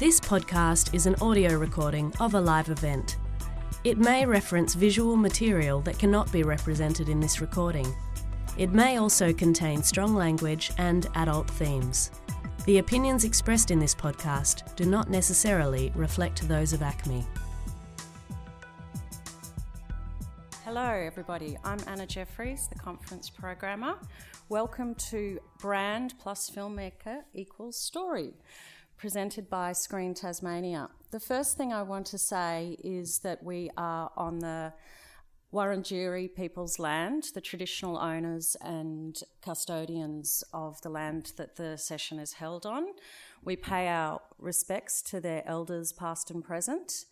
This 0.00 0.18
podcast 0.18 0.94
is 0.94 1.04
an 1.04 1.14
audio 1.16 1.58
recording 1.58 2.10
of 2.20 2.32
a 2.32 2.40
live 2.40 2.70
event. 2.70 3.18
It 3.84 3.98
may 3.98 4.24
reference 4.24 4.72
visual 4.72 5.14
material 5.14 5.82
that 5.82 5.98
cannot 5.98 6.32
be 6.32 6.42
represented 6.42 7.10
in 7.10 7.20
this 7.20 7.42
recording. 7.42 7.86
It 8.56 8.72
may 8.72 8.96
also 8.96 9.30
contain 9.30 9.82
strong 9.82 10.14
language 10.14 10.72
and 10.78 11.06
adult 11.16 11.50
themes. 11.50 12.12
The 12.64 12.78
opinions 12.78 13.24
expressed 13.24 13.70
in 13.70 13.78
this 13.78 13.94
podcast 13.94 14.74
do 14.74 14.86
not 14.86 15.10
necessarily 15.10 15.92
reflect 15.94 16.48
those 16.48 16.72
of 16.72 16.80
ACME. 16.80 17.22
Hello, 20.64 20.88
everybody. 20.92 21.58
I'm 21.62 21.80
Anna 21.86 22.06
Jeffries, 22.06 22.68
the 22.68 22.78
conference 22.78 23.28
programmer. 23.28 23.96
Welcome 24.48 24.94
to 25.10 25.40
Brand 25.58 26.14
plus 26.18 26.48
Filmmaker 26.48 27.24
equals 27.34 27.76
Story, 27.76 28.32
presented 29.00 29.48
by 29.48 29.72
Screen 29.72 30.12
Tasmania. 30.12 30.90
The 31.10 31.20
first 31.20 31.56
thing 31.56 31.72
I 31.72 31.82
want 31.82 32.04
to 32.08 32.18
say 32.18 32.76
is 32.84 33.20
that 33.20 33.42
we 33.42 33.70
are 33.78 34.10
on 34.14 34.40
the 34.40 34.74
Wurundjeri 35.54 36.34
people's 36.34 36.78
land, 36.78 37.24
the 37.34 37.40
traditional 37.40 37.96
owners 37.96 38.58
and 38.60 39.18
custodians 39.42 40.44
of 40.52 40.82
the 40.82 40.90
land 40.90 41.32
that 41.38 41.56
the 41.56 41.78
session 41.78 42.18
is 42.18 42.34
held 42.34 42.66
on. 42.66 42.88
We 43.42 43.56
pay 43.56 43.88
our 43.88 44.20
respects 44.38 45.00
to 45.10 45.18
their 45.18 45.48
elders, 45.48 45.94
past 45.94 46.30
and 46.30 46.44
present. 46.44 47.06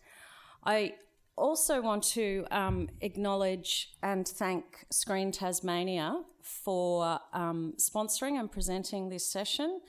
I 0.63 0.93
also 1.35 1.81
want 1.81 2.03
to 2.03 2.45
um, 2.51 2.89
acknowledge 3.01 3.93
and 4.03 4.27
thank 4.27 4.85
Screen 4.91 5.31
Tasmania 5.31 6.21
for 6.43 7.19
um, 7.33 7.73
sponsoring 7.77 8.39
and 8.39 8.51
presenting 8.51 9.09
this 9.09 9.25
session. 9.25 9.81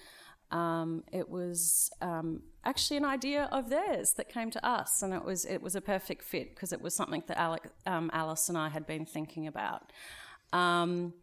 Um, 0.50 1.04
it 1.12 1.28
was 1.28 1.90
um, 2.00 2.42
actually 2.64 2.96
an 2.96 3.04
idea 3.04 3.48
of 3.52 3.70
theirs 3.70 4.14
that 4.14 4.28
came 4.28 4.50
to 4.50 4.66
us, 4.66 5.02
and 5.02 5.14
it 5.14 5.24
was 5.24 5.44
it 5.44 5.62
was 5.62 5.76
a 5.76 5.80
perfect 5.80 6.24
fit 6.24 6.54
because 6.54 6.72
it 6.72 6.80
was 6.80 6.94
something 6.94 7.22
that 7.28 7.38
Alec, 7.38 7.70
um, 7.86 8.10
Alice 8.12 8.48
and 8.48 8.58
I 8.58 8.68
had 8.68 8.86
been 8.86 9.06
thinking 9.06 9.46
about. 9.46 9.92
Um, 10.52 11.14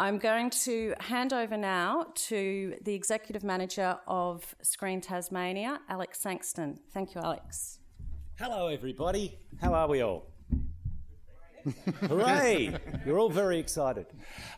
I'm 0.00 0.18
going 0.18 0.50
to 0.50 0.94
hand 0.98 1.32
over 1.32 1.56
now 1.56 2.06
to 2.26 2.74
the 2.82 2.94
executive 2.94 3.44
manager 3.44 3.98
of 4.08 4.54
Screen 4.62 5.00
Tasmania, 5.00 5.80
Alex 5.88 6.20
Sangston. 6.20 6.78
Thank 6.92 7.14
you, 7.14 7.20
Alex. 7.20 7.78
Hello, 8.38 8.66
everybody. 8.66 9.38
How 9.60 9.74
are 9.74 9.86
we 9.86 10.02
all? 10.02 10.26
Hooray! 12.08 12.74
You're 13.06 13.20
all 13.20 13.30
very 13.30 13.60
excited. 13.60 14.06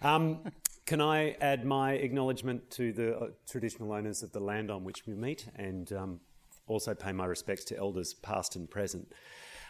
Um, 0.01 0.41
can 0.87 1.01
I 1.01 1.33
add 1.41 1.65
my 1.65 1.93
acknowledgement 1.93 2.71
to 2.73 2.93
the 2.93 3.17
uh, 3.17 3.27
traditional 3.49 3.93
owners 3.93 4.23
of 4.23 4.33
the 4.33 4.41
land 4.41 4.71
on 4.71 4.85
which 4.85 5.07
we 5.07 5.15
meet 5.15 5.49
and 5.57 5.93
um, 5.93 6.21
also 6.67 6.95
pay 6.95 7.13
my 7.13 7.25
respects 7.25 7.65
to 7.67 7.79
elders 7.79 8.15
past 8.15 8.57
and 8.57 8.71
present? 8.71 9.13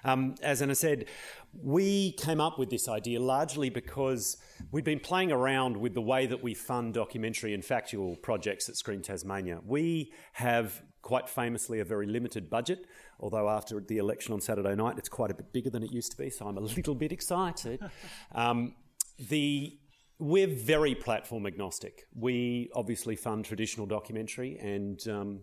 Um, 0.05 0.35
as 0.43 0.61
Anna 0.61 0.75
said, 0.75 1.07
we 1.63 2.13
came 2.13 2.41
up 2.41 2.59
with 2.59 2.69
this 2.69 2.89
idea 2.89 3.21
largely 3.21 3.71
because 3.71 4.37
we'd 4.71 4.85
been 4.85 5.01
playing 5.01 5.33
around 5.33 5.77
with 5.77 5.95
the 5.95 6.03
way 6.03 6.27
that 6.27 6.43
we 6.43 6.53
fund 6.53 6.95
documentary 6.95 7.55
and 7.55 7.65
factual 7.65 8.17
projects 8.17 8.69
at 8.69 8.77
Screen 8.77 9.01
Tasmania. 9.01 9.61
We 9.65 10.13
have 10.35 10.83
quite 11.01 11.29
famously 11.29 11.81
a 11.81 11.85
very 11.85 12.07
limited 12.07 12.51
budget, 12.51 12.87
although 13.21 13.49
after 13.49 13.81
the 13.81 13.99
election 13.99 14.35
on 14.35 14.41
Saturday 14.41 14.75
night, 14.75 14.99
it's 14.99 15.09
quite 15.09 15.31
a 15.31 15.35
bit 15.35 15.53
bigger 15.53 15.71
than 15.71 15.83
it 15.83 15.91
used 15.91 16.11
to 16.11 16.19
be, 16.19 16.29
so 16.29 16.47
I'm 16.47 16.59
a 16.59 16.61
little 16.77 16.95
bit 16.95 17.13
excited. 17.13 17.81
Um, 18.35 18.75
the 19.19 19.79
we're 20.19 20.47
very 20.47 20.95
platform 20.95 21.47
agnostic. 21.47 22.07
We 22.15 22.71
obviously 22.75 23.17
fund 23.17 23.45
traditional 23.45 23.87
documentary 23.87 24.59
and 24.59 25.07
um, 25.09 25.41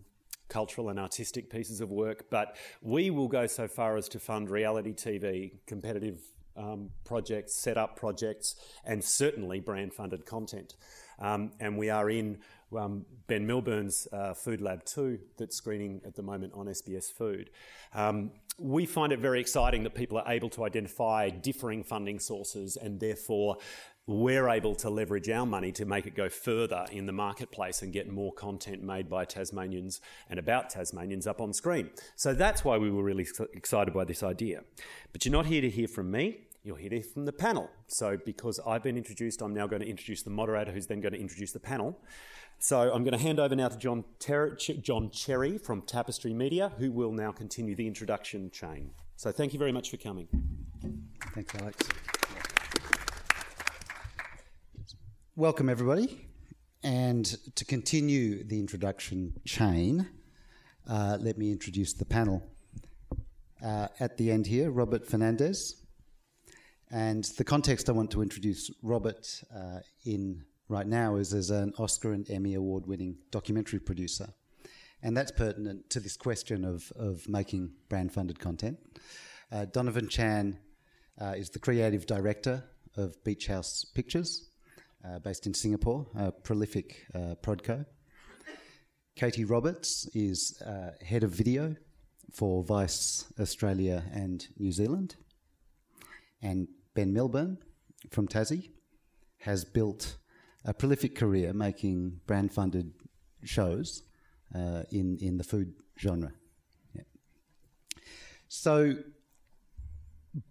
cultural 0.47 0.89
and 0.89 0.99
artistic 0.99 1.49
pieces 1.49 1.81
of 1.81 1.89
work, 1.89 2.29
but 2.29 2.57
we 2.81 3.09
will 3.09 3.27
go 3.27 3.47
so 3.47 3.67
far 3.67 3.97
as 3.97 4.07
to 4.09 4.19
fund 4.19 4.49
reality 4.49 4.93
TV, 4.93 5.59
competitive 5.65 6.19
um, 6.57 6.89
projects, 7.05 7.55
set 7.55 7.77
up 7.77 7.95
projects, 7.95 8.55
and 8.85 9.03
certainly 9.03 9.59
brand 9.59 9.93
funded 9.93 10.25
content. 10.25 10.75
Um, 11.19 11.51
and 11.59 11.77
we 11.77 11.89
are 11.89 12.09
in 12.09 12.39
um, 12.77 13.05
Ben 13.27 13.45
Milburn's 13.45 14.07
uh, 14.11 14.33
Food 14.33 14.61
Lab 14.61 14.83
2 14.85 15.19
that's 15.37 15.55
screening 15.55 16.01
at 16.05 16.15
the 16.15 16.23
moment 16.23 16.53
on 16.55 16.67
SBS 16.67 17.11
Food. 17.11 17.49
Um, 17.93 18.31
we 18.57 18.85
find 18.85 19.11
it 19.11 19.19
very 19.19 19.39
exciting 19.39 19.83
that 19.83 19.95
people 19.95 20.17
are 20.17 20.31
able 20.31 20.49
to 20.49 20.65
identify 20.65 21.29
differing 21.29 21.83
funding 21.83 22.19
sources 22.19 22.77
and 22.77 22.99
therefore 22.99 23.57
we're 24.07 24.49
able 24.49 24.75
to 24.75 24.89
leverage 24.89 25.29
our 25.29 25.45
money 25.45 25.71
to 25.71 25.85
make 25.85 26.05
it 26.05 26.15
go 26.15 26.27
further 26.27 26.85
in 26.91 27.05
the 27.05 27.11
marketplace 27.11 27.81
and 27.81 27.93
get 27.93 28.09
more 28.09 28.33
content 28.33 28.83
made 28.83 29.09
by 29.09 29.25
Tasmanians 29.25 30.01
and 30.29 30.39
about 30.39 30.69
Tasmanians 30.69 31.27
up 31.27 31.39
on 31.39 31.53
screen. 31.53 31.89
So 32.15 32.33
that's 32.33 32.65
why 32.65 32.77
we 32.77 32.89
were 32.89 33.03
really 33.03 33.27
excited 33.53 33.93
by 33.93 34.05
this 34.05 34.23
idea. 34.23 34.63
But 35.11 35.25
you're 35.25 35.31
not 35.31 35.45
here 35.45 35.61
to 35.61 35.69
hear 35.69 35.87
from 35.87 36.09
me. 36.11 36.47
You're 36.63 36.77
here 36.77 36.89
to 36.89 36.95
hear 36.97 37.03
from 37.03 37.25
the 37.25 37.33
panel. 37.33 37.69
So, 37.87 38.17
because 38.23 38.59
I've 38.67 38.83
been 38.83 38.95
introduced, 38.95 39.41
I'm 39.41 39.53
now 39.53 39.65
going 39.65 39.81
to 39.81 39.87
introduce 39.87 40.21
the 40.21 40.29
moderator 40.29 40.71
who's 40.71 40.85
then 40.85 41.01
going 41.01 41.13
to 41.13 41.19
introduce 41.19 41.51
the 41.51 41.59
panel. 41.59 41.99
So, 42.59 42.93
I'm 42.93 43.03
going 43.03 43.17
to 43.17 43.23
hand 43.23 43.39
over 43.39 43.55
now 43.55 43.69
to 43.69 43.77
John, 43.77 44.03
Ter- 44.19 44.55
John 44.55 45.09
Cherry 45.09 45.57
from 45.57 45.81
Tapestry 45.81 46.35
Media, 46.35 46.71
who 46.77 46.91
will 46.91 47.13
now 47.13 47.31
continue 47.31 47.75
the 47.75 47.87
introduction 47.87 48.51
chain. 48.51 48.91
So, 49.15 49.31
thank 49.31 49.53
you 49.53 49.59
very 49.59 49.71
much 49.71 49.89
for 49.89 49.97
coming. 49.97 50.27
Thanks, 51.33 51.55
Alex. 51.55 52.20
Welcome, 55.41 55.69
everybody. 55.69 56.27
And 56.83 57.25
to 57.55 57.65
continue 57.65 58.43
the 58.43 58.59
introduction 58.59 59.33
chain, 59.43 60.07
uh, 60.87 61.17
let 61.19 61.39
me 61.39 61.51
introduce 61.51 61.93
the 61.93 62.05
panel. 62.05 62.43
Uh, 63.59 63.87
at 63.99 64.17
the 64.17 64.29
end 64.29 64.45
here, 64.45 64.69
Robert 64.69 65.07
Fernandez. 65.07 65.81
And 66.91 67.23
the 67.39 67.43
context 67.43 67.89
I 67.89 67.91
want 67.93 68.11
to 68.11 68.21
introduce 68.21 68.69
Robert 68.83 69.43
uh, 69.51 69.79
in 70.05 70.43
right 70.69 70.85
now 70.85 71.15
is 71.15 71.33
as 71.33 71.49
an 71.49 71.73
Oscar 71.79 72.13
and 72.13 72.29
Emmy 72.29 72.53
award 72.53 72.85
winning 72.85 73.17
documentary 73.31 73.79
producer. 73.79 74.27
And 75.01 75.17
that's 75.17 75.31
pertinent 75.31 75.89
to 75.89 75.99
this 75.99 76.17
question 76.17 76.63
of, 76.63 76.93
of 76.95 77.27
making 77.27 77.71
brand 77.89 78.13
funded 78.13 78.37
content. 78.37 78.77
Uh, 79.51 79.65
Donovan 79.65 80.07
Chan 80.07 80.59
uh, 81.19 81.33
is 81.35 81.49
the 81.49 81.57
creative 81.57 82.05
director 82.05 82.63
of 82.95 83.23
Beach 83.23 83.47
House 83.47 83.83
Pictures 83.95 84.50
uh, 85.05 85.19
based 85.19 85.47
in 85.47 85.53
Singapore, 85.53 86.05
a 86.15 86.31
prolific 86.31 87.05
uh, 87.13 87.35
prodco. 87.41 87.85
Katie 89.15 89.45
Roberts 89.45 90.07
is 90.13 90.61
uh, 90.65 90.91
head 91.05 91.23
of 91.23 91.31
video 91.31 91.75
for 92.31 92.63
Vice 92.63 93.25
Australia 93.39 94.03
and 94.13 94.47
New 94.57 94.71
Zealand. 94.71 95.15
And 96.41 96.67
Ben 96.93 97.13
Milburn 97.13 97.57
from 98.09 98.27
Tassie 98.27 98.69
has 99.39 99.65
built 99.65 100.17
a 100.65 100.73
prolific 100.73 101.15
career 101.15 101.53
making 101.53 102.19
brand 102.25 102.51
funded 102.51 102.93
shows 103.43 104.03
uh, 104.55 104.83
in, 104.91 105.17
in 105.19 105.37
the 105.37 105.43
food 105.43 105.73
genre. 105.99 106.31
Yeah. 106.95 107.03
So, 108.47 108.95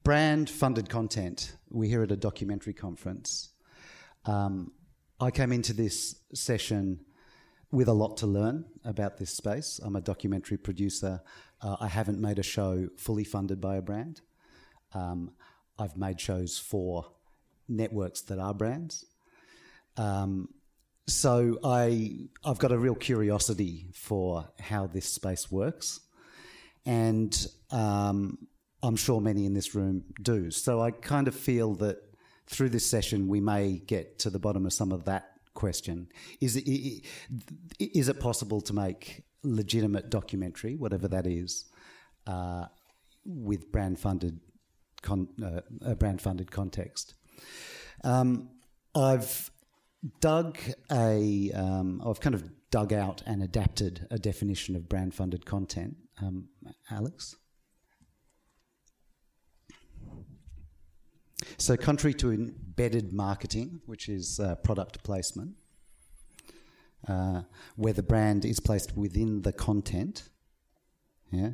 brand 0.05 0.51
funded 0.51 0.89
content, 0.89 1.57
we 1.71 1.89
hear 1.89 2.03
at 2.03 2.11
a 2.11 2.17
documentary 2.17 2.75
conference 2.75 3.51
um, 4.27 4.73
I 5.21 5.31
came 5.31 5.53
into 5.53 5.73
this 5.73 6.17
session 6.35 7.01
with 7.73 7.89
a 7.89 7.93
lot 7.93 8.17
to 8.19 8.27
learn 8.27 8.65
about 8.85 9.19
this 9.19 9.31
space. 9.31 9.81
I'm 9.83 9.97
a 9.97 10.01
documentary 10.01 10.57
producer. 10.57 11.23
Uh, 11.63 11.77
I 11.81 11.89
haven't 11.89 12.21
made 12.21 12.39
a 12.39 12.43
show 12.43 12.89
fully 12.97 13.25
funded 13.25 13.61
by 13.61 13.77
a 13.77 13.83
brand. 13.83 14.21
Um, 14.93 15.33
I've 15.79 15.97
made 15.97 16.21
shows 16.21 16.59
for 16.59 17.13
networks 17.69 18.23
that 18.23 18.39
are 18.39 18.55
brands. 18.55 19.05
Um, 19.97 20.49
so 21.07 21.59
I 21.65 22.29
I've 22.45 22.59
got 22.59 22.73
a 22.73 22.79
real 22.79 22.95
curiosity 22.95 23.87
for 23.93 24.49
how 24.59 24.87
this 24.87 25.07
space 25.07 25.51
works, 25.51 26.01
and 26.87 27.47
um, 27.71 28.47
I'm 28.83 28.97
sure 28.97 29.21
many 29.21 29.45
in 29.45 29.55
this 29.55 29.75
room 29.75 30.05
do. 30.23 30.51
So 30.51 30.81
I 30.81 30.93
kind 30.93 31.29
of 31.29 31.35
feel 31.35 31.75
that 31.77 31.99
through 32.51 32.71
this 32.71 32.85
session, 32.85 33.29
we 33.29 33.41
may 33.41 33.79
get 33.79 34.19
to 34.21 34.31
the 34.31 34.39
bottom 34.39 34.67
of 34.67 34.73
some 34.73 34.91
of 34.91 35.05
that 35.05 35.31
question. 35.55 36.09
Is 36.41 36.57
it, 36.57 36.69
is 37.79 38.09
it 38.09 38.19
possible 38.19 38.61
to 38.63 38.73
make 38.73 39.23
legitimate 39.43 40.11
documentary, 40.11 40.75
whatever 40.75 41.07
that 41.09 41.27
is, 41.27 41.67
uh, 42.27 42.67
with 43.25 43.71
brand 43.71 43.99
funded 43.99 44.41
con- 45.03 45.29
uh, 45.43 45.61
a 45.83 45.95
brand 45.95 46.21
funded 46.21 46.51
context? 46.51 47.15
Um, 48.03 48.51
I've 48.95 49.51
dug 50.21 50.59
a, 50.91 51.53
um, 51.53 52.03
I've 52.05 52.21
kind 52.21 52.35
of 52.35 52.51
dug 52.71 52.93
out 52.93 53.23
and 53.27 53.43
adapted 53.43 54.09
a 54.11 54.19
definition 54.19 54.75
of 54.75 54.89
brand 54.89 55.15
funded 55.15 55.47
content. 55.47 55.97
Um, 56.21 56.49
Alex? 56.91 57.37
So, 61.59 61.77
contrary 61.77 62.15
to 62.15 62.33
embedded 62.33 63.13
marketing, 63.13 63.81
which 63.87 64.09
is 64.09 64.41
uh, 64.41 64.57
product 64.57 65.03
placement, 65.03 65.57
uh, 67.09 67.43
where 67.77 67.93
the 67.93 68.03
brand 68.03 68.45
is 68.45 68.61
placed 68.61 68.97
within 68.97 69.43
the 69.43 69.53
content 69.53 70.29
Yeah, 71.33 71.53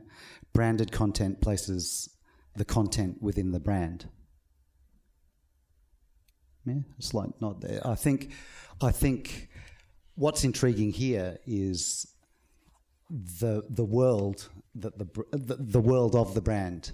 branded 0.52 0.90
content 0.90 1.40
places 1.40 2.08
the 2.54 2.64
content 2.64 3.20
within 3.20 3.52
the 3.52 3.60
brand. 3.60 4.08
Yeah, 6.64 6.80
like 7.12 7.40
not 7.40 7.60
there. 7.60 7.86
I 7.86 7.94
think, 7.94 8.32
I 8.80 8.90
think, 8.90 9.48
what's 10.14 10.44
intriguing 10.44 10.92
here 10.92 11.38
is 11.46 12.06
the 13.08 13.62
the 13.70 13.84
world 13.84 14.48
that 14.74 14.98
the 14.98 15.06
the, 15.32 15.56
the 15.56 15.80
world 15.80 16.16
of 16.16 16.34
the 16.34 16.40
brand 16.40 16.92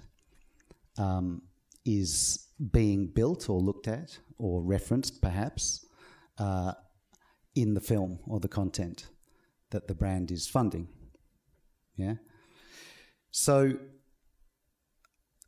um, 0.97 1.41
is 1.85 2.47
being 2.71 3.07
built 3.07 3.49
or 3.49 3.59
looked 3.59 3.87
at 3.87 4.19
or 4.37 4.61
referenced, 4.61 5.21
perhaps, 5.21 5.85
uh, 6.37 6.73
in 7.55 7.73
the 7.73 7.81
film 7.81 8.19
or 8.27 8.39
the 8.39 8.47
content 8.47 9.07
that 9.71 9.87
the 9.87 9.95
brand 9.95 10.31
is 10.31 10.47
funding. 10.47 10.87
Yeah. 11.95 12.15
So, 13.31 13.73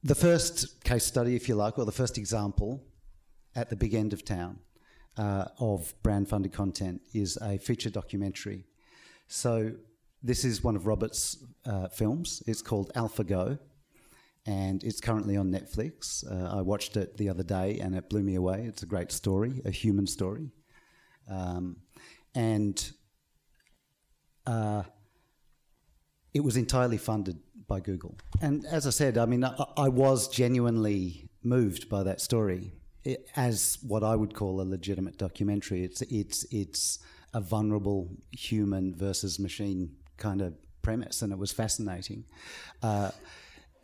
the 0.04 0.16
first 0.16 0.84
case 0.84 1.04
study, 1.04 1.36
if 1.36 1.50
you 1.50 1.56
like, 1.56 1.80
or 1.80 1.86
the 1.86 1.92
first 1.92 2.18
example 2.18 2.84
at 3.56 3.70
the 3.70 3.76
big 3.76 3.96
end 3.96 4.14
of 4.14 4.24
town 4.24 4.60
uh, 5.18 5.46
of 5.60 5.94
brand 6.04 6.30
funded 6.30 6.54
content 6.54 7.02
is 7.14 7.38
a 7.42 7.58
feature 7.58 7.90
documentary. 7.90 8.66
So, 9.28 9.72
this 10.22 10.44
is 10.44 10.64
one 10.64 10.76
of 10.76 10.88
Robert's 10.88 11.44
uh, 11.66 11.88
films. 11.88 12.44
It's 12.48 12.62
called 12.62 12.92
AlphaGo, 12.96 13.60
and 14.46 14.84
it's 14.84 15.02
currently 15.02 15.38
on 15.38 15.52
Netflix. 15.52 16.24
Uh, 16.30 16.58
I 16.58 16.62
watched 16.62 16.98
it 16.98 17.18
the 17.18 17.30
other 17.30 17.44
day, 17.44 17.80
and 17.80 17.96
it 17.96 18.10
blew 18.10 18.24
me 18.24 18.36
away. 18.36 18.66
It's 18.68 18.84
a 18.84 18.86
great 18.86 19.12
story, 19.12 19.62
a 19.66 19.72
human 19.72 20.08
story, 20.08 20.52
um, 21.30 21.78
and 22.34 22.92
uh, 24.46 24.84
it 26.34 26.44
was 26.44 26.58
entirely 26.58 26.98
funded 26.98 27.38
by 27.68 27.80
Google. 27.80 28.18
And 28.42 28.66
as 28.66 28.86
I 28.86 28.92
said, 28.92 29.18
I 29.18 29.26
mean, 29.26 29.44
I, 29.44 29.56
I 29.78 29.90
was 29.90 30.28
genuinely 30.28 31.30
moved 31.44 31.90
by 31.90 32.04
that 32.04 32.22
story 32.22 32.74
it, 33.06 33.30
as 33.36 33.78
what 33.82 34.04
I 34.04 34.16
would 34.16 34.34
call 34.34 34.62
a 34.62 34.64
legitimate 34.64 35.18
documentary. 35.18 35.84
It's 35.84 36.02
it's 36.04 36.46
it's 36.52 37.00
a 37.34 37.40
vulnerable 37.40 38.10
human 38.32 38.96
versus 38.96 39.40
machine 39.40 39.96
kind 40.18 40.42
of 40.42 40.54
premise, 40.82 41.22
and 41.22 41.32
it 41.32 41.40
was 41.40 41.52
fascinating. 41.52 42.26
Uh, 42.82 43.12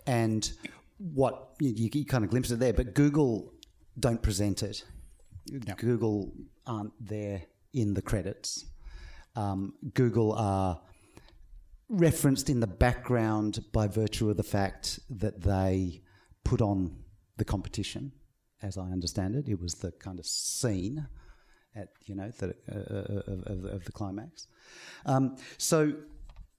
and 0.07 0.51
what 0.97 1.49
you, 1.59 1.89
you, 1.93 2.05
kind 2.05 2.23
of 2.23 2.29
glimpse 2.29 2.51
it 2.51 2.59
there, 2.59 2.73
but 2.73 2.93
Google 2.93 3.53
don't 3.99 4.21
present 4.21 4.63
it. 4.63 4.83
No. 5.49 5.73
Google 5.75 6.31
aren't 6.65 6.93
there 6.99 7.43
in 7.73 7.93
the 7.93 8.01
credits. 8.01 8.65
Um, 9.35 9.73
Google 9.93 10.33
are 10.33 10.79
referenced 11.89 12.49
in 12.49 12.59
the 12.59 12.67
background 12.67 13.65
by 13.71 13.87
virtue 13.87 14.29
of 14.29 14.37
the 14.37 14.43
fact 14.43 14.99
that 15.09 15.41
they 15.41 16.01
put 16.43 16.61
on 16.61 16.95
the 17.37 17.45
competition, 17.45 18.11
as 18.61 18.77
I 18.77 18.91
understand 18.91 19.35
it. 19.35 19.47
It 19.47 19.59
was 19.59 19.75
the 19.75 19.91
kind 19.91 20.19
of 20.19 20.25
scene 20.25 21.07
at 21.75 21.87
you 22.05 22.15
know 22.15 22.29
the, 22.37 22.53
uh, 22.69 22.75
uh 22.75 23.31
of, 23.31 23.43
of, 23.47 23.65
of, 23.65 23.85
the 23.85 23.91
climax. 23.91 24.47
Um, 25.05 25.37
so 25.57 25.93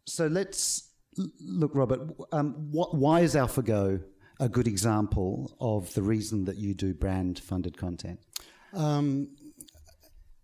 so 0.05 0.27
let's 0.27 0.92
look, 1.17 1.73
Robert. 1.75 2.01
Um, 2.33 2.69
what, 2.71 2.95
why 2.95 3.21
is 3.21 3.35
AlphaGo 3.35 4.03
a 4.41 4.49
good 4.49 4.67
example 4.67 5.55
of 5.61 5.93
the 5.95 6.03
reason 6.03 6.45
that 6.47 6.57
you 6.57 6.75
do 6.75 6.95
brand 6.95 7.39
funded 7.39 7.77
content? 7.77 8.21
Um, 8.75 9.37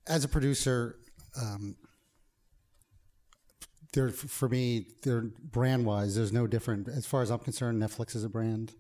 as 0.07 0.25
a 0.25 0.29
producer, 0.29 0.97
um, 1.41 1.77
there 3.93 4.11
for 4.11 4.49
me, 4.49 4.87
they're 5.03 5.31
brand 5.43 5.87
wise. 5.87 6.15
There's 6.15 6.33
no 6.33 6.47
different 6.47 6.89
as 6.89 7.07
far 7.07 7.23
as 7.23 7.31
I'm 7.31 7.39
concerned. 7.39 7.83
Netflix 7.83 8.15
is 8.15 8.25
a 8.25 8.29
brand. 8.29 8.73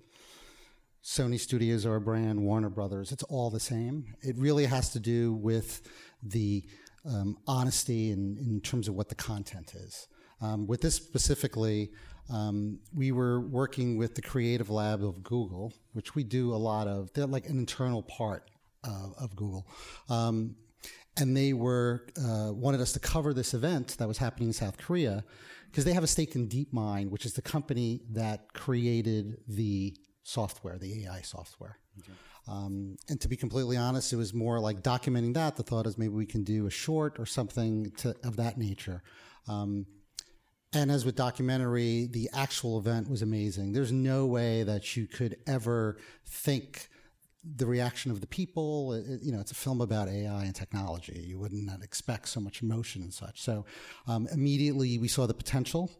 Sony 1.02 1.40
Studios 1.40 1.86
are 1.86 1.96
a 1.96 2.00
brand. 2.00 2.42
Warner 2.42 2.68
Brothers. 2.68 3.12
It's 3.12 3.22
all 3.24 3.50
the 3.50 3.60
same. 3.60 4.14
It 4.20 4.36
really 4.36 4.66
has 4.66 4.90
to 4.90 5.00
do 5.00 5.32
with 5.32 5.82
the 6.22 6.64
um, 7.06 7.38
honesty 7.46 8.10
in, 8.10 8.36
in 8.38 8.60
terms 8.60 8.88
of 8.88 8.94
what 8.94 9.08
the 9.08 9.14
content 9.14 9.74
is. 9.74 10.08
Um, 10.40 10.66
with 10.66 10.80
this 10.80 10.94
specifically, 10.94 11.90
um, 12.30 12.78
we 12.94 13.12
were 13.12 13.40
working 13.40 13.96
with 13.96 14.14
the 14.14 14.22
creative 14.22 14.70
lab 14.70 15.02
of 15.02 15.22
Google, 15.22 15.72
which 15.92 16.14
we 16.14 16.24
do 16.24 16.52
a 16.52 16.56
lot 16.56 16.86
of. 16.86 17.12
They're 17.12 17.26
like 17.26 17.48
an 17.48 17.58
internal 17.58 18.02
part 18.02 18.50
uh, 18.84 19.08
of 19.18 19.34
Google. 19.34 19.66
Um, 20.08 20.56
and 21.16 21.36
they 21.36 21.52
were 21.52 22.06
uh, 22.16 22.52
wanted 22.52 22.80
us 22.80 22.92
to 22.92 23.00
cover 23.00 23.34
this 23.34 23.54
event 23.54 23.96
that 23.98 24.06
was 24.06 24.18
happening 24.18 24.50
in 24.50 24.52
South 24.52 24.78
Korea 24.78 25.24
because 25.70 25.84
they 25.84 25.92
have 25.92 26.04
a 26.04 26.08
stake 26.08 26.36
in 26.36 26.48
DeepMind, 26.48 27.10
which 27.10 27.26
is 27.26 27.32
the 27.32 27.42
company 27.42 28.02
that 28.12 28.52
created 28.54 29.38
the 29.48 29.96
software, 30.22 30.78
the 30.78 31.04
AI 31.04 31.22
software. 31.22 31.78
Okay. 31.98 32.12
Um, 32.46 32.96
and 33.08 33.20
to 33.20 33.28
be 33.28 33.36
completely 33.36 33.76
honest, 33.76 34.12
it 34.12 34.16
was 34.16 34.32
more 34.32 34.58
like 34.60 34.82
documenting 34.82 35.34
that. 35.34 35.56
The 35.56 35.62
thought 35.62 35.86
is 35.86 35.98
maybe 35.98 36.14
we 36.14 36.24
can 36.26 36.44
do 36.44 36.66
a 36.66 36.70
short 36.70 37.18
or 37.18 37.26
something 37.26 37.90
to, 37.98 38.14
of 38.24 38.36
that 38.36 38.56
nature. 38.56 39.02
Um, 39.48 39.86
and 40.72 40.90
as 40.90 41.04
with 41.04 41.16
documentary, 41.16 42.08
the 42.10 42.28
actual 42.34 42.78
event 42.78 43.08
was 43.08 43.22
amazing. 43.22 43.72
There's 43.72 43.92
no 43.92 44.26
way 44.26 44.62
that 44.64 44.96
you 44.96 45.06
could 45.06 45.36
ever 45.46 45.96
think 46.26 46.88
the 47.42 47.64
reaction 47.64 48.10
of 48.10 48.20
the 48.20 48.26
people. 48.26 48.92
It, 48.92 49.22
you 49.22 49.32
know, 49.32 49.40
it's 49.40 49.52
a 49.52 49.54
film 49.54 49.80
about 49.80 50.08
AI 50.08 50.44
and 50.44 50.54
technology. 50.54 51.24
You 51.26 51.38
wouldn't 51.38 51.70
expect 51.82 52.28
so 52.28 52.40
much 52.40 52.62
emotion 52.62 53.02
and 53.02 53.12
such. 53.12 53.40
So 53.40 53.64
um, 54.06 54.28
immediately 54.32 54.98
we 54.98 55.08
saw 55.08 55.26
the 55.26 55.34
potential 55.34 55.90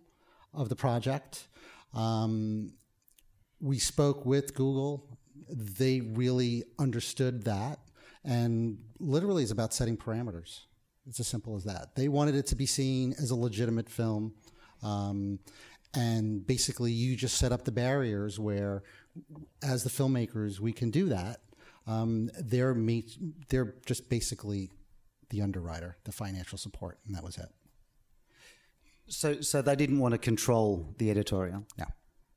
of 0.53 0.69
the 0.69 0.77
project. 0.77 1.49
Um, 1.95 2.75
we 3.61 3.79
spoke 3.79 4.27
with 4.27 4.55
Google. 4.55 5.19
They 5.49 6.01
really 6.01 6.65
understood 6.79 7.45
that. 7.45 7.79
And 8.25 8.79
literally, 8.99 9.43
it's 9.43 9.53
about 9.53 9.73
setting 9.73 9.97
parameters. 9.97 10.61
It's 11.07 11.21
as 11.21 11.27
simple 11.27 11.57
as 11.57 11.65
that. 11.65 11.95
They 11.95 12.09
wanted 12.09 12.35
it 12.35 12.47
to 12.49 12.57
be 12.57 12.67
seen 12.67 13.15
as 13.19 13.31
a 13.31 13.37
legitimate 13.37 13.89
film. 13.89 14.35
Um, 14.83 15.39
and 15.95 16.47
basically, 16.47 16.93
you 16.93 17.17
just 17.17 17.39
set 17.39 17.53
up 17.53 17.65
the 17.65 17.73
barriers 17.73 18.39
where, 18.39 18.83
as 19.63 19.85
the 19.85 19.91
filmmakers, 19.91 20.61
we 20.61 20.73
can 20.73 20.91
do 20.91 21.09
that. 21.09 21.41
Um, 21.87 22.31
they're 22.39 22.77
they're 23.49 23.75
just 23.87 24.11
basically 24.11 24.71
the 25.31 25.43
underwriter, 25.43 25.97
the 26.05 26.13
financial 26.13 26.59
support, 26.59 26.99
and 27.07 27.15
that 27.17 27.25
was 27.25 27.39
it. 27.39 27.49
So, 29.09 29.41
so 29.41 29.63
they 29.63 29.75
didn't 29.75 29.99
want 29.99 30.13
to 30.13 30.19
control 30.19 30.95
the 30.99 31.11
editorial. 31.11 31.67
No, 31.79 31.87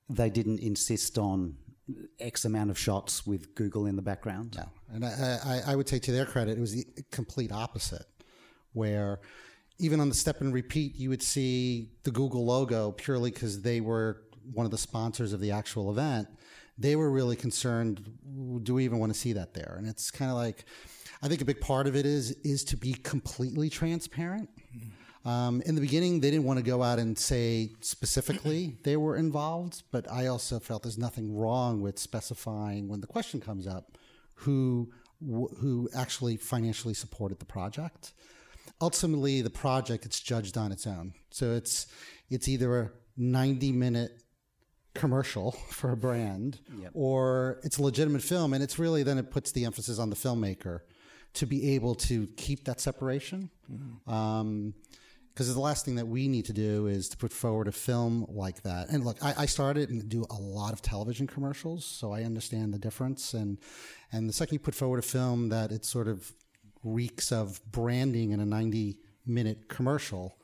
they 0.10 0.30
didn't 0.30 0.60
insist 0.60 1.18
on 1.18 1.58
X 2.20 2.46
amount 2.46 2.70
of 2.70 2.80
shots 2.80 3.28
with 3.28 3.54
Google 3.56 3.86
in 3.86 3.98
the 3.98 4.02
background. 4.02 4.56
No, 4.56 4.70
and 4.94 5.06
I, 5.06 5.40
I, 5.44 5.72
I 5.72 5.76
would 5.76 5.90
say 5.90 6.00
to 6.00 6.12
their 6.12 6.26
credit, 6.26 6.58
it 6.58 6.62
was 6.62 6.74
the 6.74 6.86
complete 7.12 7.52
opposite, 7.52 8.06
where 8.72 9.20
even 9.82 10.00
on 10.00 10.10
the 10.10 10.16
step 10.16 10.42
and 10.42 10.54
repeat, 10.54 10.96
you 10.96 11.10
would 11.10 11.24
see 11.24 11.90
the 12.04 12.12
Google 12.12 12.46
logo 12.46 12.92
purely 12.92 13.32
because 13.32 13.64
they 13.64 13.82
were 13.82 14.22
one 14.54 14.66
of 14.66 14.72
the 14.72 14.78
sponsors 14.78 15.34
of 15.34 15.40
the 15.40 15.52
actual 15.52 15.90
event. 15.90 16.28
They 16.78 16.96
were 16.96 17.10
really 17.10 17.36
concerned. 17.36 18.00
Do 18.64 18.76
we 18.76 18.86
even 18.86 19.00
want 19.00 19.12
to 19.12 19.18
see 19.18 19.34
that 19.34 19.56
there? 19.56 19.76
And 19.80 19.88
it's 19.88 20.12
kind 20.12 20.30
of 20.30 20.38
like, 20.38 20.66
I 21.24 21.28
think 21.28 21.42
a 21.42 21.46
big 21.46 21.60
part 21.60 21.88
of 21.88 21.96
it 21.96 22.06
is 22.06 22.32
is 22.44 22.64
to 22.66 22.78
be 22.78 22.94
completely 22.94 23.70
transparent. 23.72 24.50
Um, 25.26 25.64
in 25.66 25.74
the 25.74 25.82
beginning, 25.82 26.20
they 26.20 26.30
didn't 26.30 26.46
want 26.46 26.58
to 26.58 26.64
go 26.64 26.84
out 26.84 27.00
and 27.00 27.18
say 27.18 27.72
specifically 27.82 28.78
they 28.84 28.98
were 28.98 29.16
involved, 29.16 29.82
but 29.92 30.10
I 30.12 30.28
also 30.28 30.60
felt 30.60 30.84
there's 30.84 30.98
nothing 30.98 31.36
wrong 31.36 31.82
with 31.82 31.98
specifying 31.98 32.88
when 32.88 33.02
the 33.02 33.08
question 33.08 33.42
comes 33.42 33.66
up 33.66 33.98
who 34.36 34.92
who 35.24 35.90
actually 35.96 36.38
financially 36.38 36.96
supported 36.96 37.40
the 37.40 37.46
project 37.46 38.14
ultimately 38.82 39.42
the 39.42 39.50
project 39.50 40.04
gets 40.04 40.20
judged 40.20 40.58
on 40.58 40.72
its 40.72 40.88
own. 40.88 41.14
So 41.30 41.52
it's 41.52 41.88
it's 42.30 42.48
either 42.48 42.80
a 42.80 42.92
90 43.18 43.72
minute 43.72 44.24
commercial 44.94 45.52
for 45.70 45.92
a 45.92 45.98
brand 45.98 46.60
yep. 46.82 46.92
or 46.94 47.60
it's 47.64 47.78
a 47.78 47.84
legitimate 47.84 48.22
film 48.22 48.54
and 48.54 48.62
it's 48.62 48.78
really 48.78 49.04
then 49.04 49.18
it 49.18 49.32
puts 49.32 49.52
the 49.52 49.66
emphasis 49.66 50.00
on 50.00 50.10
the 50.10 50.16
filmmaker 50.16 50.82
to 51.34 51.46
be 51.46 51.76
able 51.76 51.96
to 51.96 52.28
keep 52.36 52.66
that 52.66 52.82
separation 52.82 53.50
mm-hmm. 53.72 54.14
um, 54.14 54.74
because 55.34 55.54
the 55.54 55.62
last 55.62 55.86
thing 55.86 55.96
that 55.96 56.08
we 56.08 56.28
need 56.28 56.44
to 56.46 56.54
do 56.54 56.88
is 56.88 57.08
to 57.08 57.16
put 57.16 57.32
forward 57.32 57.70
a 57.70 57.72
film 57.72 58.26
like 58.28 58.64
that. 58.64 58.90
And 58.90 59.06
look, 59.06 59.18
I, 59.24 59.34
I, 59.38 59.46
started 59.46 59.90
and 59.90 60.10
do 60.10 60.26
a 60.30 60.36
lot 60.36 60.74
of 60.74 60.82
television 60.82 61.26
commercials, 61.26 61.86
so 61.86 62.12
I 62.12 62.24
understand 62.24 62.74
the 62.74 62.78
difference. 62.78 63.34
And 63.34 63.58
and 64.12 64.28
the 64.28 64.34
second 64.34 64.56
you 64.56 64.60
put 64.60 64.76
forward 64.76 65.00
a 65.00 65.04
film 65.04 65.48
that 65.48 65.72
it's 65.72 65.88
sort 65.88 66.10
of 66.10 66.34
reeks 66.84 67.32
of 67.32 67.62
branding 67.72 68.32
in 68.32 68.40
a 68.40 68.46
90 68.46 68.98
minute 69.26 69.70
commercial, 69.70 70.36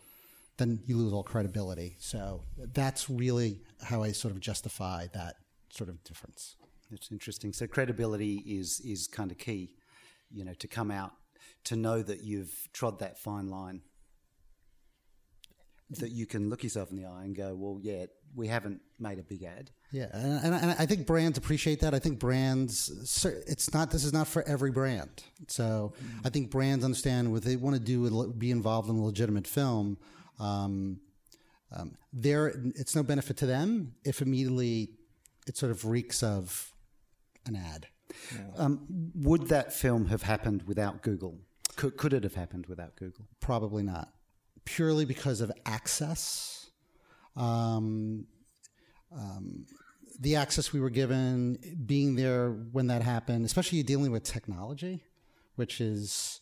then 0.57 0.79
you 0.85 0.97
lose 0.97 1.13
all 1.13 1.23
credibility. 1.23 1.95
So 1.99 2.43
that's 2.73 3.09
really 3.09 3.61
how 3.81 4.03
I 4.03 4.11
sort 4.11 4.33
of 4.33 4.39
justify 4.39 5.07
that 5.13 5.35
sort 5.69 5.89
of 5.89 6.03
difference. 6.03 6.55
That's 6.89 7.11
interesting. 7.11 7.53
So 7.53 7.67
credibility 7.67 8.43
is 8.45 8.79
is 8.81 9.07
kind 9.07 9.31
of 9.31 9.37
key, 9.37 9.71
you 10.31 10.45
know, 10.45 10.53
to 10.53 10.67
come 10.67 10.89
out 10.89 11.11
to 11.65 11.75
know 11.75 12.01
that 12.01 12.23
you've 12.23 12.69
trod 12.73 12.99
that 12.99 13.19
fine 13.19 13.49
line. 13.49 13.81
That 15.91 16.11
you 16.11 16.25
can 16.25 16.49
look 16.49 16.63
yourself 16.63 16.91
in 16.91 16.97
the 16.97 17.05
eye 17.05 17.23
and 17.23 17.35
go, 17.35 17.55
well, 17.55 17.79
yeah, 17.81 18.05
we 18.35 18.47
haven't 18.47 18.81
made 18.99 19.19
a 19.19 19.23
big 19.23 19.43
ad. 19.43 19.71
Yeah, 19.91 20.07
and, 20.11 20.53
and, 20.53 20.75
I 20.77 20.85
think 20.85 21.07
brands 21.07 21.37
appreciate 21.37 21.79
that. 21.79 21.93
I 21.93 21.99
think 21.99 22.19
brands, 22.19 22.89
it's 23.47 23.73
not. 23.73 23.91
This 23.91 24.03
is 24.03 24.11
not 24.11 24.27
for 24.27 24.43
every 24.43 24.71
brand. 24.71 25.23
So 25.47 25.93
I 26.25 26.29
think 26.29 26.51
brands 26.51 26.83
understand 26.83 27.31
what 27.31 27.43
they 27.43 27.55
want 27.55 27.75
to 27.75 27.81
do, 27.81 28.33
be 28.37 28.51
involved 28.51 28.89
in 28.89 28.97
a 28.97 29.03
legitimate 29.03 29.47
film. 29.47 29.97
Um, 30.39 30.99
um, 31.71 31.97
there, 32.11 32.47
it's 32.75 32.95
no 32.95 33.03
benefit 33.03 33.37
to 33.37 33.45
them 33.45 33.93
if 34.03 34.21
immediately 34.21 34.89
it 35.47 35.57
sort 35.57 35.71
of 35.71 35.85
reeks 35.85 36.21
of 36.21 36.73
an 37.45 37.55
ad. 37.55 37.87
Yeah. 38.33 38.41
Um, 38.57 39.11
would 39.15 39.47
that 39.47 39.73
film 39.73 40.07
have 40.07 40.23
happened 40.23 40.63
without 40.63 41.01
Google? 41.01 41.39
Could, 41.75 41.97
could 41.97 42.13
it 42.13 42.23
have 42.23 42.35
happened 42.35 42.65
without 42.67 42.95
Google? 42.95 43.25
Probably 43.39 43.83
not. 43.83 44.09
Purely 44.67 45.05
because 45.05 45.39
of 45.39 45.49
access. 45.65 46.69
Um, 47.37 48.25
um, 49.13 49.65
the 50.19 50.35
access 50.35 50.73
we 50.73 50.81
were 50.81 50.89
given, 50.89 51.57
being 51.85 52.15
there 52.15 52.49
when 52.49 52.87
that 52.87 53.01
happened, 53.01 53.45
especially 53.45 53.81
dealing 53.83 54.11
with 54.11 54.23
technology, 54.23 55.03
which 55.55 55.79
is, 55.79 56.41